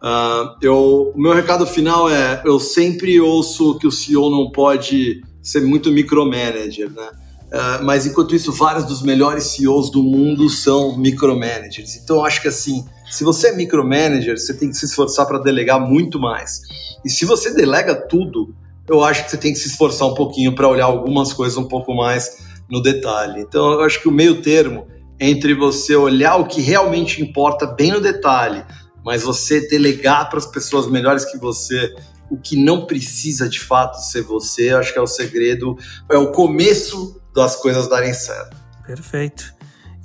Uh, 0.03 0.57
eu, 0.61 1.13
o 1.15 1.21
meu 1.21 1.31
recado 1.31 1.65
final 1.65 2.09
é: 2.09 2.41
eu 2.43 2.59
sempre 2.59 3.21
ouço 3.21 3.79
que 3.79 3.87
o 3.87 3.91
CEO 3.91 4.29
não 4.29 4.51
pode 4.51 5.21
ser 5.41 5.61
muito 5.61 5.89
micromanager, 5.89 6.91
né? 6.91 7.09
Uh, 7.47 7.83
mas 7.85 8.05
enquanto 8.05 8.35
isso, 8.35 8.51
vários 8.51 8.83
dos 8.83 9.01
melhores 9.01 9.45
CEOs 9.45 9.89
do 9.89 10.03
mundo 10.03 10.49
são 10.49 10.97
micromanagers. 10.97 11.95
Então, 11.95 12.17
eu 12.17 12.25
acho 12.25 12.41
que 12.41 12.49
assim, 12.49 12.83
se 13.09 13.23
você 13.23 13.49
é 13.49 13.55
micromanager, 13.55 14.37
você 14.37 14.53
tem 14.53 14.69
que 14.69 14.75
se 14.75 14.85
esforçar 14.85 15.25
para 15.25 15.39
delegar 15.39 15.79
muito 15.79 16.19
mais. 16.19 16.61
E 17.05 17.09
se 17.09 17.25
você 17.25 17.53
delega 17.53 17.95
tudo, 17.95 18.53
eu 18.85 19.01
acho 19.01 19.23
que 19.23 19.31
você 19.31 19.37
tem 19.37 19.53
que 19.53 19.59
se 19.59 19.69
esforçar 19.69 20.09
um 20.09 20.13
pouquinho 20.13 20.53
para 20.53 20.67
olhar 20.67 20.85
algumas 20.85 21.31
coisas 21.31 21.57
um 21.57 21.67
pouco 21.67 21.93
mais 21.93 22.37
no 22.69 22.81
detalhe. 22.81 23.41
Então, 23.41 23.73
eu 23.73 23.81
acho 23.81 24.01
que 24.01 24.09
o 24.09 24.11
meio 24.11 24.41
termo 24.41 24.87
entre 25.21 25.53
você 25.53 25.95
olhar 25.95 26.37
o 26.37 26.47
que 26.47 26.59
realmente 26.59 27.21
importa 27.21 27.67
bem 27.67 27.91
no 27.91 28.01
detalhe, 28.01 28.65
mas 29.05 29.21
você 29.21 29.67
delegar 29.67 30.27
para 30.29 30.39
as 30.39 30.47
pessoas 30.47 30.87
melhores 30.87 31.23
que 31.23 31.37
você 31.37 31.93
o 32.31 32.37
que 32.37 32.55
não 32.55 32.85
precisa 32.85 33.49
de 33.49 33.59
fato 33.59 33.97
ser 33.97 34.21
você, 34.21 34.69
acho 34.69 34.93
que 34.93 34.97
é 34.97 35.01
o 35.01 35.07
segredo, 35.07 35.77
é 36.09 36.17
o 36.17 36.31
começo 36.31 37.21
das 37.35 37.57
coisas 37.57 37.89
darem 37.89 38.13
certo. 38.13 38.55
Perfeito. 38.87 39.53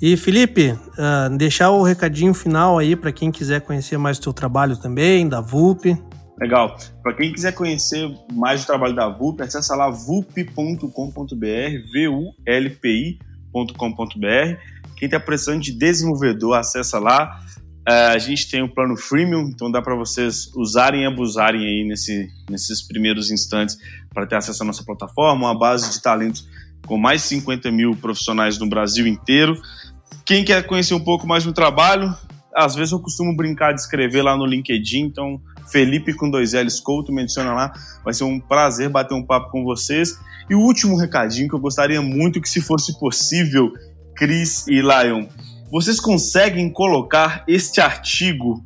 E 0.01 0.17
Felipe, 0.17 0.71
uh, 0.71 1.37
deixar 1.37 1.71
o 1.71 1.83
recadinho 1.83 2.33
final 2.33 2.77
aí 2.77 2.97
para 2.97 3.13
quem 3.13 3.31
quiser 3.31 3.61
conhecer 3.61 3.97
mais 3.97 4.17
o 4.17 4.21
teu 4.21 4.33
trabalho 4.33 4.75
também, 4.75 5.25
da 5.27 5.39
VUP. 5.39 5.97
Legal. 6.39 6.77
Para 7.01 7.15
quem 7.15 7.33
quiser 7.33 7.53
conhecer 7.53 8.07
mais 8.33 8.63
o 8.63 8.67
trabalho 8.67 8.93
da 8.93 9.07
VUP, 9.07 9.41
acessa 9.41 9.73
lá 9.73 9.89
vup.com.br, 9.89 10.51
V-U-L-P-I.com.br. 11.93 14.76
Quem 14.97 15.05
está 15.05 15.19
precisando 15.19 15.61
de 15.61 15.71
desenvolvedor, 15.71 16.57
acessa 16.57 16.99
lá. 16.99 17.39
Uh, 17.87 18.11
a 18.13 18.17
gente 18.17 18.49
tem 18.49 18.61
o 18.61 18.73
plano 18.73 18.97
freemium, 18.97 19.49
então 19.49 19.71
dá 19.71 19.81
para 19.81 19.95
vocês 19.95 20.51
usarem 20.55 21.03
e 21.03 21.05
abusarem 21.05 21.61
aí 21.61 21.87
nesse, 21.87 22.27
nesses 22.49 22.85
primeiros 22.85 23.31
instantes 23.31 23.77
para 24.13 24.25
ter 24.27 24.35
acesso 24.35 24.63
à 24.63 24.65
nossa 24.65 24.83
plataforma, 24.83 25.47
uma 25.47 25.57
base 25.57 25.89
de 25.91 26.01
talentos 26.01 26.45
com 26.85 26.97
mais 26.97 27.21
de 27.21 27.27
50 27.27 27.71
mil 27.71 27.95
profissionais 27.95 28.57
no 28.57 28.67
Brasil 28.67 29.07
inteiro. 29.07 29.55
Quem 30.25 30.43
quer 30.43 30.65
conhecer 30.65 30.93
um 30.93 30.99
pouco 30.99 31.25
mais 31.25 31.45
do 31.45 31.53
trabalho, 31.53 32.13
às 32.53 32.75
vezes 32.75 32.91
eu 32.91 32.99
costumo 32.99 33.35
brincar 33.35 33.73
de 33.73 33.79
escrever 33.79 34.21
lá 34.21 34.35
no 34.35 34.45
LinkedIn, 34.45 35.03
então 35.03 35.39
Felipe 35.71 36.13
com 36.13 36.29
dois 36.29 36.53
L's 36.53 36.79
Couto, 36.79 37.11
me 37.13 37.21
adiciona 37.21 37.53
lá. 37.53 37.71
Vai 38.03 38.13
ser 38.13 38.23
um 38.23 38.39
prazer 38.39 38.89
bater 38.89 39.13
um 39.13 39.25
papo 39.25 39.51
com 39.51 39.63
vocês. 39.63 40.17
E 40.49 40.55
o 40.55 40.59
último 40.59 40.97
recadinho 40.97 41.47
que 41.47 41.55
eu 41.55 41.59
gostaria 41.59 42.01
muito 42.01 42.41
que, 42.41 42.49
se 42.49 42.61
fosse 42.61 42.97
possível, 42.99 43.71
Cris 44.17 44.67
e 44.67 44.81
Lion, 44.81 45.27
vocês 45.71 45.99
conseguem 45.99 46.71
colocar 46.71 47.43
este 47.47 47.79
artigo 47.79 48.65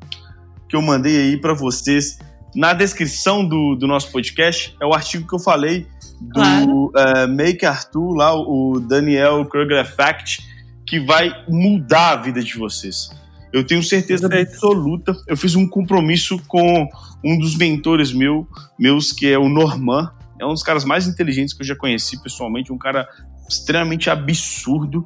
que 0.69 0.75
eu 0.75 0.81
mandei 0.81 1.17
aí 1.17 1.37
para 1.37 1.53
vocês 1.53 2.17
na 2.55 2.73
descrição 2.73 3.45
do, 3.45 3.75
do 3.75 3.85
nosso 3.85 4.11
podcast? 4.11 4.75
É 4.81 4.85
o 4.85 4.93
artigo 4.93 5.27
que 5.27 5.35
eu 5.35 5.39
falei 5.39 5.85
do 6.21 6.33
claro. 6.33 6.85
uh, 6.85 7.27
Make 7.27 7.65
Arthur, 7.65 8.13
lá, 8.15 8.33
o 8.33 8.79
Daniel 8.79 9.45
Kruger 9.45 9.79
Effect, 9.79 10.41
que 10.87 10.99
vai 10.99 11.31
mudar 11.49 12.11
a 12.11 12.15
vida 12.15 12.41
de 12.41 12.57
vocês. 12.57 13.09
Eu 13.51 13.65
tenho 13.65 13.83
certeza 13.83 14.29
Perfeito. 14.29 14.53
absoluta. 14.53 15.13
Eu 15.27 15.35
fiz 15.35 15.55
um 15.55 15.67
compromisso 15.67 16.39
com 16.47 16.87
um 17.23 17.37
dos 17.37 17.57
mentores 17.57 18.13
meu, 18.13 18.47
meus, 18.79 19.11
que 19.11 19.27
é 19.27 19.37
o 19.37 19.49
Norman. 19.49 20.09
É 20.39 20.45
um 20.45 20.53
dos 20.53 20.63
caras 20.63 20.85
mais 20.85 21.07
inteligentes 21.07 21.53
que 21.53 21.61
eu 21.61 21.67
já 21.67 21.75
conheci 21.75 22.21
pessoalmente, 22.21 22.71
um 22.71 22.77
cara 22.77 23.07
extremamente 23.49 24.09
absurdo. 24.09 25.05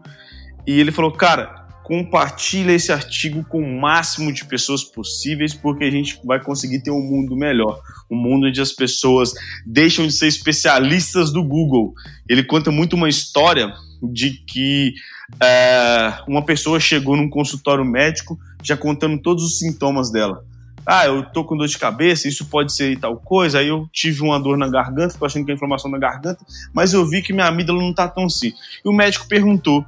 E 0.67 0.79
ele 0.79 0.91
falou: 0.91 1.11
Cara, 1.11 1.65
compartilha 1.85 2.71
esse 2.71 2.91
artigo 2.91 3.45
com 3.45 3.61
o 3.61 3.79
máximo 3.79 4.33
de 4.33 4.43
pessoas 4.45 4.83
possíveis, 4.83 5.53
porque 5.53 5.83
a 5.83 5.91
gente 5.91 6.19
vai 6.23 6.41
conseguir 6.41 6.81
ter 6.81 6.89
um 6.89 6.99
mundo 6.99 7.35
melhor. 7.35 7.79
Um 8.09 8.15
mundo 8.15 8.47
onde 8.47 8.59
as 8.59 8.71
pessoas 8.71 9.33
deixam 9.65 10.07
de 10.07 10.13
ser 10.13 10.27
especialistas 10.27 11.31
do 11.31 11.43
Google. 11.43 11.93
Ele 12.27 12.43
conta 12.43 12.71
muito 12.71 12.95
uma 12.95 13.07
história 13.07 13.71
de 14.01 14.31
que 14.31 14.95
é, 15.41 16.13
uma 16.27 16.43
pessoa 16.43 16.79
chegou 16.79 17.15
num 17.15 17.29
consultório 17.29 17.85
médico 17.85 18.37
já 18.63 18.75
contando 18.75 19.21
todos 19.21 19.43
os 19.43 19.59
sintomas 19.59 20.11
dela. 20.11 20.43
Ah, 20.87 21.05
eu 21.05 21.23
tô 21.23 21.43
com 21.43 21.57
dor 21.57 21.67
de 21.67 21.77
cabeça, 21.77 22.27
isso 22.27 22.45
pode 22.45 22.73
ser 22.73 22.97
tal 22.99 23.17
coisa. 23.17 23.59
Aí 23.59 23.67
eu 23.67 23.87
tive 23.91 24.21
uma 24.21 24.39
dor 24.39 24.57
na 24.57 24.69
garganta, 24.69 25.17
tô 25.17 25.25
achando 25.25 25.45
que 25.45 25.51
é 25.51 25.55
inflamação 25.55 25.89
na 25.89 25.99
garganta, 25.99 26.43
mas 26.73 26.93
eu 26.93 27.05
vi 27.07 27.21
que 27.21 27.33
minha 27.33 27.47
amígdala 27.47 27.79
não 27.79 27.93
tá 27.93 28.07
tão 28.07 28.25
assim. 28.25 28.53
E 28.83 28.89
o 28.89 28.93
médico 28.93 29.27
perguntou: 29.27 29.85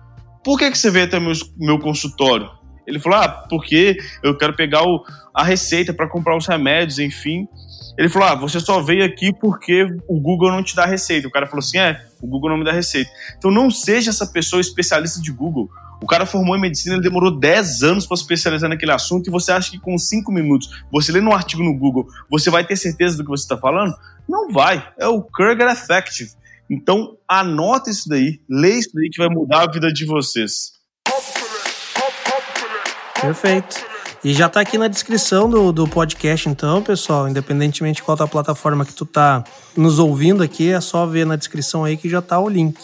por 0.47 0.57
que, 0.57 0.71
que 0.71 0.77
você 0.77 0.89
veio 0.89 1.03
até 1.03 1.19
meu, 1.19 1.33
meu 1.57 1.77
consultório? 1.77 2.49
Ele 2.87 2.99
falou: 2.99 3.19
ah, 3.19 3.27
porque 3.49 3.97
eu 4.23 4.37
quero 4.37 4.55
pegar 4.55 4.81
o, 4.81 5.03
a 5.35 5.43
receita 5.43 5.93
para 5.93 6.07
comprar 6.07 6.37
os 6.37 6.47
remédios, 6.47 6.99
enfim. 6.99 7.45
Ele 7.97 8.07
falou: 8.07 8.29
Ah, 8.29 8.35
você 8.35 8.61
só 8.61 8.81
veio 8.81 9.03
aqui 9.03 9.33
porque 9.33 9.83
o 10.07 10.17
Google 10.17 10.49
não 10.49 10.63
te 10.63 10.73
dá 10.73 10.85
receita. 10.85 11.27
O 11.27 11.31
cara 11.31 11.47
falou 11.47 11.59
assim: 11.59 11.79
É, 11.79 12.01
o 12.21 12.27
Google 12.27 12.51
não 12.51 12.59
me 12.59 12.63
dá 12.63 12.71
receita. 12.71 13.11
Então 13.37 13.51
não 13.51 13.69
seja 13.69 14.09
essa 14.09 14.25
pessoa 14.25 14.61
especialista 14.61 15.21
de 15.21 15.33
Google. 15.33 15.69
O 16.01 16.07
cara 16.07 16.25
formou 16.25 16.55
em 16.55 16.61
medicina, 16.61 16.95
ele 16.95 17.03
demorou 17.03 17.37
10 17.37 17.83
anos 17.83 18.05
para 18.05 18.15
se 18.15 18.23
especializar 18.23 18.69
naquele 18.69 18.93
assunto 18.93 19.27
e 19.27 19.31
você 19.31 19.51
acha 19.51 19.69
que 19.69 19.79
com 19.79 19.97
5 19.97 20.31
minutos, 20.31 20.69
você 20.89 21.11
lendo 21.11 21.27
um 21.27 21.33
artigo 21.33 21.61
no 21.61 21.77
Google, 21.77 22.07
você 22.29 22.49
vai 22.49 22.63
ter 22.63 22.77
certeza 22.77 23.17
do 23.17 23.23
que 23.23 23.29
você 23.29 23.43
está 23.43 23.57
falando? 23.57 23.93
Não 24.29 24.49
vai. 24.49 24.87
É 24.97 25.07
o 25.07 25.21
Kruger 25.21 25.67
Effective. 25.67 26.31
Então 26.69 27.18
anota 27.27 27.89
isso 27.89 28.10
daí, 28.10 28.39
lê 28.49 28.76
isso 28.76 28.89
daí 28.94 29.10
que 29.10 29.18
vai 29.18 29.30
mudar 29.30 29.64
a 29.64 29.72
vida 29.72 29.91
de 29.91 30.06
vocês. 30.06 30.73
Perfeito. 33.22 33.85
E 34.23 34.34
já 34.34 34.49
tá 34.49 34.60
aqui 34.60 34.77
na 34.77 34.88
descrição 34.88 35.49
do, 35.49 35.72
do 35.72 35.88
podcast, 35.88 36.49
então, 36.49 36.81
pessoal, 36.81 37.30
independentemente 37.30 37.98
de 37.98 38.03
qual 38.03 38.18
a 38.19 38.27
plataforma 38.27 38.84
que 38.84 38.94
tu 38.94 39.06
tá 39.06 39.44
nos 39.76 39.99
ouvindo 39.99 40.44
aqui, 40.44 40.72
é 40.72 40.81
só 40.81 41.06
ver 41.06 41.26
na 41.26 41.35
descrição 41.35 41.85
aí 41.85 41.95
que 41.95 42.10
já 42.10 42.22
tá 42.22 42.39
o 42.39 42.49
link. 42.49 42.77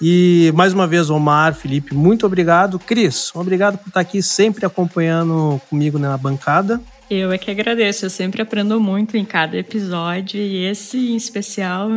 E 0.00 0.50
mais 0.54 0.72
uma 0.72 0.86
vez, 0.86 1.10
Omar, 1.10 1.54
Felipe, 1.54 1.94
muito 1.94 2.26
obrigado. 2.26 2.78
Cris, 2.78 3.30
obrigado 3.34 3.78
por 3.78 3.88
estar 3.88 4.00
aqui 4.00 4.22
sempre 4.22 4.64
acompanhando 4.64 5.60
comigo 5.68 5.98
na 5.98 6.16
bancada. 6.16 6.80
Eu 7.10 7.30
é 7.30 7.38
que 7.38 7.50
agradeço, 7.50 8.06
eu 8.06 8.10
sempre 8.10 8.40
aprendo 8.40 8.80
muito 8.80 9.16
em 9.16 9.24
cada 9.24 9.56
episódio 9.56 10.40
e 10.40 10.64
esse 10.64 10.96
em 10.96 11.16
especial 11.16 11.88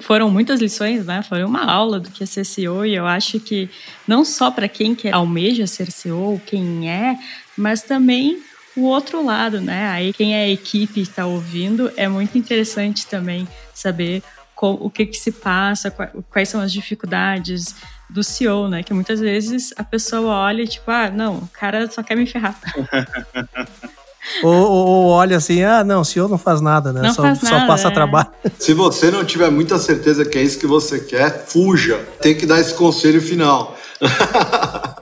foram 0.00 0.30
muitas 0.30 0.60
lições, 0.60 1.06
né? 1.06 1.22
Foi 1.22 1.44
uma 1.44 1.64
aula 1.64 1.98
do 2.00 2.10
que 2.10 2.22
é 2.22 2.26
ser 2.26 2.44
CEO 2.44 2.84
e 2.86 2.94
eu 2.94 3.06
acho 3.06 3.38
que 3.40 3.68
não 4.06 4.24
só 4.24 4.50
para 4.50 4.68
quem 4.68 4.94
quer 4.94 5.14
almeja 5.14 5.66
ser 5.66 5.90
CEO, 5.90 6.40
quem 6.46 6.90
é, 6.90 7.18
mas 7.56 7.82
também 7.82 8.42
o 8.76 8.82
outro 8.82 9.24
lado, 9.24 9.60
né? 9.60 9.88
Aí 9.88 10.12
quem 10.12 10.34
é 10.34 10.50
equipe 10.50 11.00
está 11.00 11.26
ouvindo 11.26 11.90
é 11.96 12.08
muito 12.08 12.38
interessante 12.38 13.06
também 13.06 13.46
saber 13.74 14.22
o 14.60 14.90
que, 14.90 15.06
que 15.06 15.16
se 15.16 15.30
passa, 15.30 15.90
quais 16.30 16.48
são 16.48 16.60
as 16.60 16.72
dificuldades 16.72 17.76
do 18.10 18.24
CEO, 18.24 18.68
né? 18.68 18.82
Que 18.82 18.92
muitas 18.92 19.20
vezes 19.20 19.72
a 19.76 19.84
pessoa 19.84 20.34
olha 20.34 20.62
e 20.62 20.68
tipo, 20.68 20.90
ah, 20.90 21.10
não, 21.10 21.38
o 21.38 21.48
cara 21.48 21.88
só 21.90 22.02
quer 22.02 22.16
me 22.16 22.26
ferrar. 22.26 22.58
ou, 24.42 24.54
ou, 24.54 24.86
ou, 24.86 25.06
olha 25.08 25.36
assim, 25.36 25.62
ah, 25.62 25.82
não, 25.82 26.00
o 26.00 26.04
CEO 26.04 26.28
não 26.28 26.38
faz 26.38 26.60
nada, 26.60 26.92
né? 26.92 27.02
Não 27.02 27.14
só, 27.14 27.22
faz 27.22 27.42
nada, 27.42 27.60
só 27.60 27.66
passa 27.66 27.88
é. 27.88 27.90
trabalho. 27.90 28.28
Se 28.58 28.72
você 28.74 29.10
não 29.10 29.24
tiver 29.24 29.50
muita 29.50 29.78
certeza 29.78 30.24
que 30.24 30.38
é 30.38 30.42
isso 30.42 30.58
que 30.58 30.66
você 30.66 31.00
quer, 31.00 31.46
fuja. 31.46 31.98
Tem 32.20 32.34
que 32.34 32.46
dar 32.46 32.60
esse 32.60 32.74
conselho 32.74 33.20
final. 33.20 33.76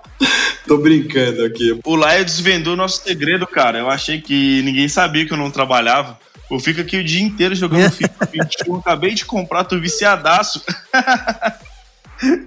Tô 0.66 0.78
brincando 0.78 1.44
aqui. 1.44 1.78
O 1.84 1.94
Laia 1.94 2.24
desvendou 2.24 2.72
o 2.72 2.76
nosso 2.76 3.02
segredo, 3.02 3.46
cara. 3.46 3.78
Eu 3.78 3.88
achei 3.88 4.20
que 4.20 4.62
ninguém 4.62 4.88
sabia 4.88 5.24
que 5.24 5.32
eu 5.32 5.36
não 5.36 5.50
trabalhava. 5.50 6.18
Eu 6.50 6.58
fico 6.60 6.80
aqui 6.80 6.96
o 6.96 7.04
dia 7.04 7.22
inteiro 7.22 7.54
jogando 7.54 7.90
FIFA 7.92 8.28
21. 8.32 8.76
Acabei 8.76 9.14
de 9.14 9.24
comprar, 9.24 9.64
tô 9.64 9.78
viciadaço. 9.78 10.62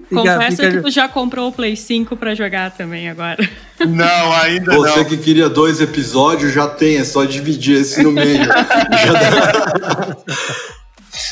Confessa 0.10 0.64
fica... 0.64 0.72
que 0.72 0.82
tu 0.82 0.90
já 0.90 1.08
comprou 1.08 1.50
o 1.50 1.52
Play 1.52 1.76
5 1.76 2.18
para 2.18 2.34
jogar 2.34 2.72
também 2.72 3.10
agora. 3.10 3.38
Não, 3.80 4.34
ainda 4.34 4.74
Você 4.74 4.88
não. 4.88 4.96
Você 4.96 5.06
que 5.06 5.18
queria 5.18 5.48
dois 5.48 5.80
episódios 5.80 6.54
já 6.54 6.68
tem, 6.68 6.98
é 6.98 7.04
só 7.04 7.24
dividir 7.24 7.82
esse 7.82 8.02
no 8.02 8.12
meio. 8.12 8.50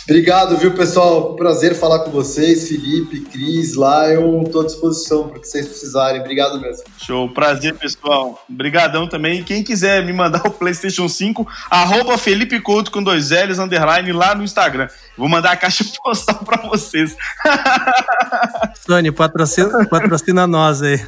Obrigado, 0.03 0.57
viu, 0.57 0.73
pessoal? 0.73 1.35
Prazer 1.35 1.75
falar 1.75 1.99
com 1.99 2.11
vocês. 2.11 2.67
Felipe, 2.67 3.21
Cris, 3.21 3.73
Lion, 3.73 4.43
estou 4.43 4.61
à 4.61 4.65
disposição 4.65 5.27
para 5.27 5.39
que 5.39 5.47
vocês 5.47 5.67
precisarem. 5.67 6.21
Obrigado 6.21 6.59
mesmo. 6.59 6.83
Show, 6.97 7.29
prazer, 7.29 7.73
pessoal. 7.75 8.43
Obrigadão 8.49 9.07
também. 9.07 9.43
Quem 9.43 9.63
quiser 9.63 10.05
me 10.05 10.13
mandar 10.13 10.45
o 10.47 10.51
PlayStation 10.51 11.07
5, 11.07 11.47
arroba 11.69 12.17
Felipe 12.17 12.59
Couto 12.61 12.91
com 12.91 13.03
dois 13.03 13.31
L's, 13.31 13.59
underline, 13.59 14.11
lá 14.11 14.33
no 14.33 14.43
Instagram. 14.43 14.87
Vou 15.17 15.27
mandar 15.27 15.51
a 15.51 15.57
caixa 15.57 15.83
postal 16.03 16.35
para 16.45 16.61
vocês. 16.67 17.15
Sony, 18.85 19.11
patrocina, 19.11 19.85
patrocina 19.87 20.47
nós 20.47 20.81
aí. 20.81 21.03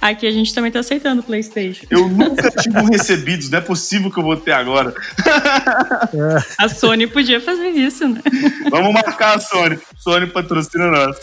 Aqui 0.00 0.26
a 0.26 0.30
gente 0.32 0.52
também 0.52 0.70
tá 0.70 0.80
aceitando 0.80 1.20
o 1.20 1.24
PlayStation. 1.24 1.86
Eu 1.88 2.08
nunca 2.08 2.50
tive 2.50 2.78
um 2.78 2.86
recebidos, 2.86 3.48
não 3.48 3.58
é 3.58 3.62
possível 3.62 4.10
que 4.10 4.18
eu 4.18 4.24
vou 4.24 4.36
ter 4.36 4.52
agora. 4.52 4.92
É. 6.12 6.64
A 6.64 6.68
Sony 6.68 7.06
podia 7.06 7.40
fazer 7.40 7.68
isso, 7.68 8.06
né? 8.08 8.11
Vamos 8.70 8.92
marcar 8.92 9.36
a 9.36 9.40
Sony. 9.40 9.78
Sony 9.98 10.26
patrocina 10.26 10.90
nós. 10.90 11.16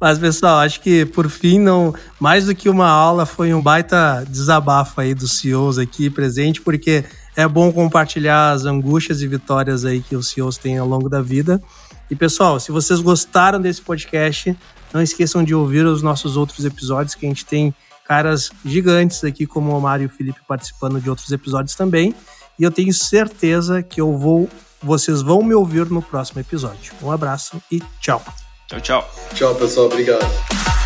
Mas, 0.00 0.18
pessoal, 0.18 0.58
acho 0.58 0.80
que 0.80 1.04
por 1.06 1.28
fim, 1.28 1.58
não 1.58 1.94
mais 2.18 2.46
do 2.46 2.54
que 2.54 2.68
uma 2.68 2.88
aula, 2.88 3.26
foi 3.26 3.52
um 3.54 3.60
baita 3.60 4.24
desabafo 4.28 5.00
aí 5.00 5.14
dos 5.14 5.38
CEOs 5.38 5.78
aqui 5.78 6.10
presente, 6.10 6.60
porque 6.60 7.04
é 7.36 7.46
bom 7.46 7.72
compartilhar 7.72 8.50
as 8.50 8.64
angústias 8.64 9.22
e 9.22 9.26
vitórias 9.26 9.84
aí 9.84 10.00
que 10.00 10.16
os 10.16 10.28
CEOs 10.28 10.58
têm 10.58 10.78
ao 10.78 10.86
longo 10.86 11.08
da 11.08 11.22
vida. 11.22 11.62
E 12.10 12.14
pessoal, 12.14 12.60
se 12.60 12.70
vocês 12.70 13.00
gostaram 13.00 13.60
desse 13.60 13.80
podcast, 13.80 14.56
não 14.92 15.00
esqueçam 15.00 15.42
de 15.42 15.54
ouvir 15.54 15.86
os 15.86 16.02
nossos 16.02 16.36
outros 16.36 16.64
episódios, 16.64 17.14
que 17.14 17.24
a 17.24 17.28
gente 17.28 17.46
tem 17.46 17.74
caras 18.06 18.50
gigantes 18.64 19.24
aqui, 19.24 19.46
como 19.46 19.76
o 19.76 19.80
Mário 19.80 20.04
e 20.04 20.06
o 20.06 20.10
Felipe 20.10 20.40
participando 20.46 21.00
de 21.00 21.08
outros 21.08 21.32
episódios 21.32 21.74
também. 21.74 22.14
E 22.58 22.62
eu 22.62 22.70
tenho 22.70 22.92
certeza 22.92 23.82
que 23.82 24.00
eu 24.00 24.16
vou, 24.18 24.48
vocês 24.82 25.22
vão 25.22 25.42
me 25.42 25.54
ouvir 25.54 25.90
no 25.90 26.02
próximo 26.02 26.40
episódio. 26.40 26.92
Um 27.02 27.10
abraço 27.10 27.62
e 27.70 27.80
tchau. 28.00 28.22
Tchau, 28.68 28.80
tchau. 28.80 29.10
Tchau, 29.34 29.54
pessoal. 29.54 29.86
Obrigado. 29.86 30.81